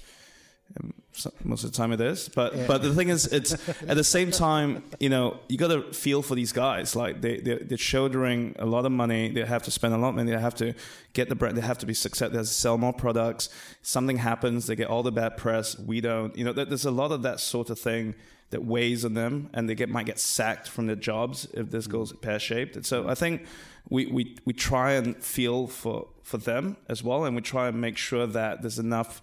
So- 1.14 1.32
most 1.44 1.62
of 1.62 1.72
the 1.72 1.76
time 1.76 1.92
it 1.92 2.00
is, 2.00 2.30
but 2.30 2.66
but 2.66 2.82
the 2.82 2.94
thing 2.94 3.10
is, 3.10 3.26
it's 3.26 3.52
at 3.82 3.96
the 3.96 4.04
same 4.04 4.30
time, 4.30 4.82
you 4.98 5.10
know, 5.10 5.40
you 5.48 5.58
got 5.58 5.68
to 5.68 5.92
feel 5.92 6.22
for 6.22 6.34
these 6.34 6.52
guys. 6.52 6.96
Like 6.96 7.20
they 7.20 7.36
they're, 7.38 7.58
they're 7.58 7.78
shouldering 7.78 8.56
a 8.58 8.64
lot 8.64 8.86
of 8.86 8.92
money. 8.92 9.30
They 9.30 9.44
have 9.44 9.62
to 9.64 9.70
spend 9.70 9.92
a 9.92 9.98
lot 9.98 10.10
of 10.10 10.14
money. 10.14 10.32
They 10.32 10.40
have 10.40 10.54
to 10.56 10.74
get 11.12 11.28
the 11.28 11.34
brand. 11.34 11.56
They 11.56 11.62
have 11.62 11.78
to 11.78 11.86
be 11.86 11.94
successful 11.94 12.30
They 12.30 12.38
have 12.38 12.46
to 12.46 12.52
sell 12.52 12.78
more 12.78 12.94
products. 12.94 13.50
Something 13.82 14.18
happens. 14.18 14.66
They 14.66 14.76
get 14.76 14.88
all 14.88 15.02
the 15.02 15.12
bad 15.12 15.36
press. 15.36 15.78
We 15.78 16.00
don't. 16.00 16.34
You 16.36 16.44
know, 16.44 16.52
there's 16.52 16.86
a 16.86 16.90
lot 16.90 17.12
of 17.12 17.22
that 17.22 17.40
sort 17.40 17.68
of 17.68 17.78
thing 17.78 18.14
that 18.52 18.64
weighs 18.64 19.04
on 19.04 19.14
them, 19.14 19.50
and 19.52 19.68
they 19.68 19.74
get 19.74 19.90
might 19.90 20.06
get 20.06 20.18
sacked 20.18 20.68
from 20.68 20.86
their 20.86 20.96
jobs 20.96 21.46
if 21.52 21.70
this 21.70 21.86
mm. 21.86 21.92
goes 21.92 22.12
pear 22.12 22.38
shaped. 22.38 22.76
And 22.76 22.86
so 22.86 23.08
I 23.08 23.14
think 23.14 23.44
we, 23.88 24.06
we 24.06 24.36
we 24.44 24.52
try 24.52 24.92
and 24.92 25.16
feel 25.22 25.66
for 25.66 26.08
for 26.22 26.38
them 26.38 26.76
as 26.88 27.02
well, 27.02 27.24
and 27.24 27.34
we 27.34 27.42
try 27.42 27.68
and 27.68 27.80
make 27.80 27.98
sure 27.98 28.26
that 28.26 28.62
there's 28.62 28.78
enough 28.78 29.20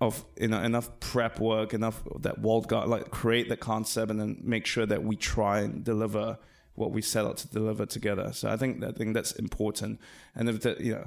of 0.00 0.24
you 0.38 0.48
know 0.48 0.62
enough 0.62 1.00
prep 1.00 1.40
work, 1.40 1.72
enough 1.72 2.02
that 2.20 2.38
walled 2.38 2.68
garden, 2.68 2.90
like 2.90 3.10
create 3.10 3.48
the 3.48 3.56
concept, 3.56 4.10
and 4.10 4.20
then 4.20 4.38
make 4.42 4.66
sure 4.66 4.86
that 4.86 5.02
we 5.02 5.16
try 5.16 5.60
and 5.60 5.84
deliver 5.84 6.38
what 6.74 6.92
we 6.92 7.00
set 7.00 7.24
out 7.24 7.38
to 7.38 7.48
deliver 7.48 7.86
together. 7.86 8.32
So 8.32 8.50
I 8.50 8.56
think 8.56 8.84
I 8.84 8.92
think 8.92 9.14
that's 9.14 9.32
important, 9.32 10.00
and 10.34 10.48
if 10.48 10.60
the, 10.60 10.76
you 10.78 10.92
know, 10.92 11.04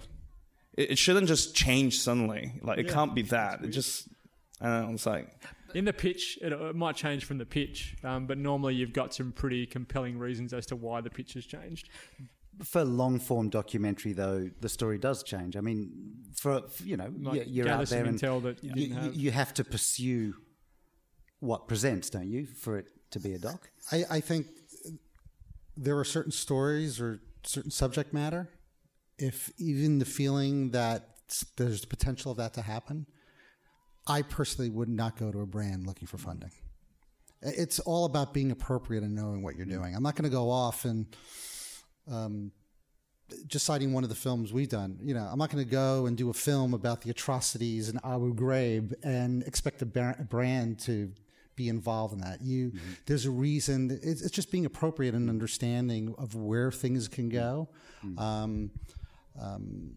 it, 0.73 0.91
it 0.91 0.97
shouldn't 0.97 1.27
just 1.27 1.55
change 1.55 1.99
suddenly. 1.99 2.53
Like 2.63 2.79
it 2.79 2.87
Yeah. 2.87 2.93
can't 2.93 3.13
be 3.13 3.21
that. 3.23 3.63
It 3.63 3.69
just 3.69 4.07
I 4.59 4.65
don't 4.65 4.87
know. 4.87 4.93
It's 4.93 5.05
like 5.05 5.29
in 5.75 5.85
the 5.85 5.93
pitch, 5.93 6.39
it, 6.41 6.51
it 6.51 6.75
might 6.75 6.95
change 6.95 7.25
from 7.25 7.37
the 7.37 7.45
pitch, 7.45 7.95
um, 8.03 8.25
but 8.25 8.39
normally 8.39 8.73
you've 8.73 8.93
got 8.93 9.13
some 9.13 9.31
pretty 9.31 9.67
compelling 9.67 10.17
reasons 10.17 10.51
as 10.51 10.65
to 10.65 10.75
why 10.75 10.99
the 11.01 11.11
pitch 11.11 11.33
has 11.33 11.45
changed. 11.45 11.89
For 12.63 12.83
long 12.83 13.19
form 13.19 13.49
documentary, 13.49 14.13
though, 14.13 14.49
the 14.61 14.69
story 14.69 14.97
does 14.97 15.23
change. 15.23 15.55
I 15.55 15.61
mean, 15.61 15.89
for, 16.35 16.61
for, 16.67 16.83
you 16.83 16.97
know, 16.97 17.09
Might 17.17 17.47
you- 17.47 17.63
you're 17.63 17.69
out 17.69 17.87
there 17.87 18.05
and 18.05 18.19
intel 18.19 18.41
that 18.43 18.63
you 18.63 18.71
you, 18.75 18.93
have. 18.95 19.15
you 19.15 19.31
have 19.31 19.53
to 19.55 19.63
pursue 19.63 20.33
what 21.39 21.67
presents, 21.67 22.09
don't 22.09 22.29
you, 22.29 22.45
for 22.45 22.77
it 22.77 22.87
to 23.11 23.19
be 23.19 23.33
a 23.33 23.39
doc? 23.39 23.69
I, 23.91 24.03
I 24.09 24.19
think 24.19 24.47
there 25.77 25.97
are 25.97 26.03
certain 26.03 26.31
stories 26.33 26.99
or 26.99 27.21
certain 27.43 27.71
subject 27.71 28.13
matter. 28.13 28.49
If 29.17 29.51
even 29.57 29.99
the 29.99 30.05
feeling 30.05 30.71
that 30.71 31.07
there's 31.57 31.81
the 31.81 31.87
potential 31.87 32.31
of 32.31 32.37
that 32.37 32.53
to 32.55 32.61
happen, 32.61 33.05
I 34.07 34.21
personally 34.23 34.69
would 34.69 34.89
not 34.89 35.17
go 35.17 35.31
to 35.31 35.39
a 35.41 35.45
brand 35.45 35.85
looking 35.85 36.07
for 36.07 36.17
funding. 36.17 36.51
It's 37.41 37.79
all 37.79 38.03
about 38.05 38.33
being 38.33 38.51
appropriate 38.51 39.03
and 39.03 39.15
knowing 39.15 39.41
what 39.43 39.55
you're 39.55 39.65
doing. 39.65 39.95
I'm 39.95 40.03
not 40.03 40.15
going 40.15 40.29
to 40.29 40.35
go 40.35 40.49
off 40.49 40.83
and 40.83 41.05
um, 42.09 42.51
just 43.47 43.65
citing 43.65 43.93
one 43.93 44.03
of 44.03 44.09
the 44.09 44.15
films 44.15 44.51
we've 44.51 44.69
done. 44.69 44.97
You 45.01 45.13
know, 45.13 45.27
I'm 45.31 45.37
not 45.37 45.51
going 45.51 45.63
to 45.63 45.69
go 45.69 46.05
and 46.05 46.17
do 46.17 46.29
a 46.29 46.33
film 46.33 46.73
about 46.73 47.01
the 47.01 47.09
atrocities 47.09 47.89
in 47.89 47.99
Abu 48.03 48.33
Ghraib 48.33 48.93
and 49.03 49.43
expect 49.43 49.81
a, 49.81 49.85
brand 49.85 50.79
to 50.79 51.11
be 51.55 51.69
involved 51.69 52.13
in 52.13 52.21
that. 52.21 52.41
You, 52.41 52.71
there's 53.05 53.25
a 53.25 53.31
reason. 53.31 53.99
It's, 54.01 54.21
it's 54.21 54.31
just 54.31 54.51
being 54.51 54.65
appropriate 54.65 55.13
and 55.13 55.29
understanding 55.29 56.15
of 56.17 56.33
where 56.35 56.71
things 56.71 57.07
can 57.07 57.29
go. 57.29 57.69
Um, 58.17 58.71
um, 59.39 59.95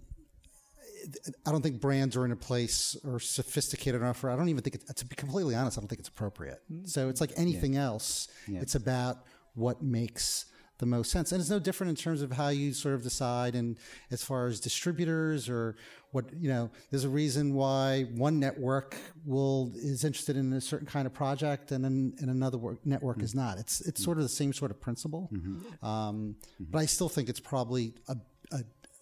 I 1.47 1.51
don't 1.51 1.62
think 1.62 1.80
brands 1.80 2.16
are 2.16 2.24
in 2.24 2.32
a 2.32 2.36
place 2.36 2.97
or 3.05 3.18
sophisticated 3.18 4.01
enough. 4.01 4.22
Or 4.22 4.30
I 4.30 4.36
don't 4.36 4.48
even 4.48 4.62
think 4.62 4.76
it, 4.76 4.97
to 4.97 5.05
be 5.05 5.16
completely 5.16 5.55
honest, 5.55 5.78
I 5.78 5.80
don't 5.80 5.89
think 5.89 6.01
it's 6.01 6.09
appropriate. 6.09 6.60
So 6.84 7.09
it's 7.09 7.20
like 7.20 7.32
anything 7.36 7.76
else. 7.76 8.28
It's 8.60 8.74
about 8.74 9.18
what 9.55 9.82
makes 9.82 10.47
the 10.82 10.86
most 10.86 11.10
sense, 11.12 11.30
and 11.32 11.40
it's 11.40 11.48
no 11.48 11.60
different 11.60 11.90
in 11.90 11.96
terms 11.96 12.22
of 12.22 12.32
how 12.32 12.48
you 12.48 12.74
sort 12.74 12.94
of 12.94 13.02
decide. 13.02 13.54
And 13.54 13.78
as 14.10 14.22
far 14.22 14.48
as 14.48 14.60
distributors 14.60 15.48
or 15.48 15.76
what 16.10 16.24
you 16.38 16.48
know, 16.48 16.70
there's 16.90 17.04
a 17.04 17.09
reason 17.09 17.54
why 17.54 18.02
one 18.16 18.38
network 18.38 18.96
will 19.24 19.72
is 19.76 20.04
interested 20.04 20.36
in 20.36 20.52
a 20.52 20.60
certain 20.60 20.86
kind 20.86 21.06
of 21.06 21.14
project, 21.14 21.72
and 21.72 21.84
then 21.84 22.14
and 22.18 22.28
another 22.28 22.59
work, 22.59 22.84
network 22.84 23.22
is 23.22 23.30
mm-hmm. 23.30 23.46
not. 23.46 23.59
It's 23.59 23.80
it's 23.80 24.00
mm-hmm. 24.00 24.04
sort 24.04 24.18
of 24.18 24.24
the 24.24 24.36
same 24.42 24.52
sort 24.52 24.70
of 24.72 24.80
principle. 24.80 25.30
Mm-hmm. 25.32 25.86
Um, 25.86 26.36
But 26.59 26.80
I 26.80 26.86
still 26.86 27.09
think 27.09 27.28
it's 27.28 27.40
probably 27.40 27.94
a, 28.09 28.16
a 28.50 28.60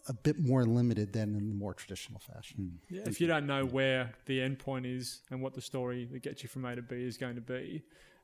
a 0.09 0.13
bit 0.13 0.39
more 0.39 0.65
limited 0.65 1.13
than 1.13 1.35
in 1.37 1.49
the 1.49 1.55
more 1.55 1.75
traditional 1.75 2.21
fashion. 2.21 2.57
Mm. 2.59 2.97
Yeah, 2.97 3.03
if 3.07 3.21
you 3.21 3.27
don't 3.27 3.47
know 3.47 3.65
where 3.65 4.13
the 4.27 4.41
end 4.41 4.59
point 4.59 4.85
is 4.87 5.21
and 5.31 5.41
what 5.41 5.55
the 5.55 5.61
story 5.61 6.09
that 6.13 6.23
gets 6.23 6.43
you 6.43 6.49
from 6.49 6.65
A 6.65 6.75
to 6.75 6.83
B 6.83 6.97
is 6.97 7.17
going 7.17 7.37
to 7.37 7.41
be, 7.41 7.83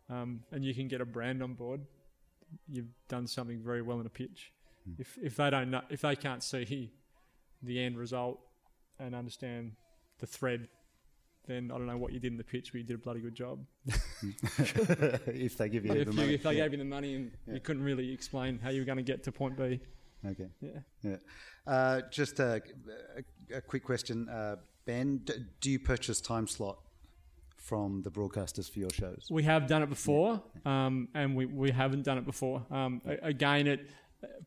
um, 0.08 0.40
and 0.52 0.64
you 0.64 0.74
can 0.74 0.88
get 0.88 1.00
a 1.00 1.04
brand 1.04 1.42
on 1.42 1.54
board, 1.54 1.80
you've 2.68 2.92
done 3.08 3.26
something 3.26 3.60
very 3.62 3.82
well 3.82 4.00
in 4.00 4.06
a 4.06 4.10
pitch. 4.10 4.52
If 4.98 5.18
if 5.20 5.36
they 5.36 5.50
don't 5.50 5.70
know, 5.70 5.82
if 5.90 6.00
they 6.02 6.14
can't 6.16 6.42
see 6.42 6.92
the 7.62 7.80
end 7.82 7.98
result 7.98 8.38
and 9.00 9.14
understand 9.14 9.72
the 10.18 10.26
thread, 10.26 10.68
then 11.46 11.70
I 11.72 11.78
don't 11.78 11.86
know 11.86 11.96
what 11.96 12.12
you 12.12 12.20
did 12.20 12.32
in 12.32 12.38
the 12.38 12.44
pitch, 12.44 12.72
but 12.72 12.78
you 12.78 12.84
did 12.84 12.94
a 12.94 12.98
bloody 12.98 13.20
good 13.20 13.34
job. 13.34 13.64
if 13.86 15.56
they 15.56 15.68
give 15.68 15.84
you 15.84 15.92
if, 15.92 16.06
the 16.06 16.12
you, 16.12 16.16
money. 16.16 16.34
if 16.34 16.42
they 16.42 16.54
gave 16.56 16.72
you 16.72 16.78
the 16.78 16.84
money 16.84 17.14
and 17.14 17.32
you 17.52 17.60
couldn't 17.60 17.82
really 17.82 18.12
explain 18.12 18.58
how 18.62 18.70
you 18.70 18.80
were 18.80 18.84
going 18.86 18.96
to 18.98 19.02
get 19.02 19.22
to 19.24 19.32
point 19.32 19.56
B, 19.56 19.80
Okay. 20.24 20.48
yeah. 20.60 20.70
Yeah. 21.02 21.16
Uh, 21.66 22.00
just 22.10 22.40
a, 22.40 22.62
a, 23.52 23.56
a 23.56 23.60
quick 23.60 23.84
question, 23.84 24.28
uh, 24.28 24.56
Ben. 24.84 25.18
D- 25.18 25.34
do 25.60 25.70
you 25.70 25.78
purchase 25.78 26.20
time 26.20 26.46
slot 26.48 26.78
from 27.66 28.02
the 28.02 28.10
broadcasters 28.10 28.70
for 28.70 28.78
your 28.78 28.90
shows? 28.90 29.26
We 29.30 29.42
have 29.42 29.66
done 29.66 29.82
it 29.82 29.88
before, 29.88 30.40
um, 30.64 31.08
and 31.14 31.34
we, 31.34 31.46
we 31.46 31.70
haven't 31.72 32.02
done 32.04 32.16
it 32.18 32.24
before. 32.24 32.64
Um, 32.70 33.02
again, 33.22 33.66
it 33.66 33.90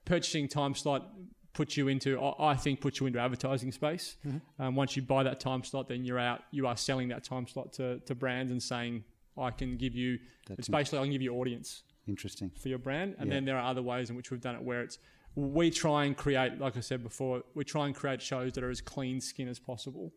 purchasing 0.05 0.47
time 0.47 0.73
slot 0.73 1.09
puts 1.53 1.75
you 1.75 1.89
into, 1.89 2.17
I 2.39 2.55
think, 2.55 2.79
puts 2.79 2.99
you 3.01 3.07
into 3.07 3.19
advertising 3.19 3.71
space. 3.73 4.15
Um, 4.57 4.75
once 4.75 4.95
you 4.95 5.01
buy 5.01 5.23
that 5.23 5.39
time 5.41 5.63
slot, 5.63 5.89
then 5.89 6.05
you're 6.05 6.19
out. 6.19 6.41
You 6.51 6.67
are 6.67 6.77
selling 6.77 7.09
that 7.09 7.23
time 7.25 7.45
slot 7.47 7.73
to, 7.73 7.99
to 7.99 8.15
brands 8.15 8.51
and 8.51 8.63
saying, 8.63 9.03
I 9.37 9.51
can 9.51 9.75
give 9.77 9.93
you. 9.93 10.19
it's 10.49 10.69
basically 10.69 10.99
I 10.99 11.03
can 11.03 11.11
give 11.11 11.21
you 11.21 11.33
audience 11.35 11.83
Interesting. 12.07 12.51
for 12.57 12.69
your 12.69 12.77
brand, 12.79 13.15
and 13.19 13.27
Yeah. 13.27 13.35
then 13.35 13.45
there 13.45 13.57
are 13.57 13.69
other 13.69 13.81
ways 13.81 14.09
in 14.09 14.15
which 14.15 14.31
we've 14.31 14.41
done 14.41 14.55
it 14.55 14.61
where 14.61 14.81
it's 14.81 14.97
we 15.35 15.69
try 15.69 16.05
and 16.05 16.17
create, 16.17 16.59
like 16.59 16.75
I 16.75 16.79
said 16.79 17.03
before, 17.03 17.43
we 17.53 17.63
try 17.63 17.85
and 17.85 17.95
create 17.95 18.21
shows 18.21 18.53
that 18.53 18.63
are 18.63 18.69
as 18.71 18.81
clean 18.81 19.21
skin 19.21 19.47
as 19.47 19.59
possible. 19.59 20.11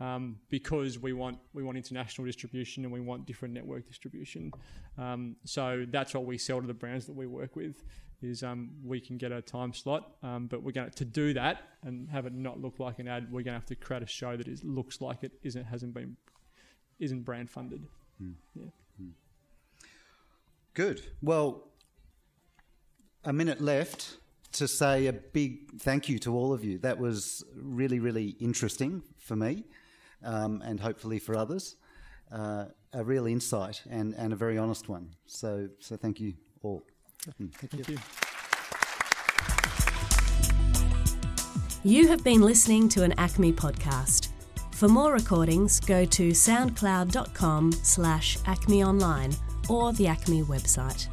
Um, 0.00 0.36
because 0.48 0.98
we 0.98 1.12
want 1.12 1.38
we 1.52 1.62
want 1.62 1.76
international 1.76 2.26
distribution 2.26 2.84
and 2.84 2.92
we 2.92 3.00
want 3.00 3.26
different 3.26 3.54
network 3.54 3.86
distribution. 3.86 4.52
Um, 4.98 5.36
so 5.44 5.86
that's 5.90 6.14
what 6.14 6.24
we 6.24 6.38
sell 6.38 6.60
to 6.60 6.66
the 6.66 6.74
brands 6.74 7.06
that 7.06 7.14
we 7.14 7.26
work 7.26 7.56
with. 7.56 7.82
Is 8.22 8.42
um, 8.42 8.70
we 8.84 9.00
can 9.00 9.16
get 9.16 9.32
a 9.32 9.40
time 9.40 9.72
slot, 9.72 10.12
um, 10.22 10.46
but 10.46 10.62
we're 10.62 10.72
going 10.72 10.90
to 10.90 11.04
do 11.04 11.32
that 11.34 11.62
and 11.84 12.08
have 12.10 12.26
it 12.26 12.34
not 12.34 12.60
look 12.60 12.78
like 12.78 12.98
an 12.98 13.08
ad. 13.08 13.24
We're 13.30 13.42
going 13.42 13.54
to 13.54 13.60
have 13.60 13.66
to 13.66 13.74
create 13.74 14.02
a 14.02 14.06
show 14.06 14.36
that 14.36 14.46
is 14.46 14.62
looks 14.62 15.00
like 15.00 15.22
it 15.22 15.32
isn't 15.42 15.64
hasn't 15.64 15.94
been 15.94 16.16
isn't 16.98 17.22
brand 17.22 17.50
funded. 17.50 17.86
Yeah. 18.54 18.66
Good. 20.74 21.02
Well, 21.20 21.68
a 23.24 23.32
minute 23.32 23.60
left 23.60 24.18
to 24.52 24.66
say 24.68 25.06
a 25.06 25.12
big 25.12 25.80
thank 25.80 26.08
you 26.08 26.18
to 26.20 26.34
all 26.34 26.52
of 26.52 26.64
you. 26.64 26.78
That 26.78 26.98
was 26.98 27.44
really, 27.54 28.00
really 28.00 28.36
interesting 28.40 29.02
for 29.18 29.36
me 29.36 29.64
um, 30.24 30.62
and 30.64 30.80
hopefully 30.80 31.18
for 31.18 31.36
others. 31.36 31.76
Uh, 32.32 32.66
a 32.92 33.04
real 33.04 33.26
insight 33.26 33.82
and, 33.90 34.14
and 34.14 34.32
a 34.32 34.36
very 34.36 34.58
honest 34.58 34.88
one. 34.88 35.10
So, 35.26 35.68
so 35.78 35.96
thank 35.96 36.20
you 36.20 36.34
all. 36.62 36.82
Thank 37.38 37.88
you. 37.88 37.98
You 41.82 42.08
have 42.08 42.22
been 42.22 42.42
listening 42.42 42.88
to 42.90 43.04
an 43.04 43.14
Acme 43.16 43.52
podcast. 43.52 44.28
For 44.72 44.88
more 44.88 45.12
recordings, 45.12 45.80
go 45.80 46.04
to 46.04 46.28
soundcloud.com 46.30 47.72
slash 47.82 48.38
acmeonline 48.38 49.36
or 49.68 49.92
the 49.94 50.06
Acme 50.06 50.42
website. 50.42 51.08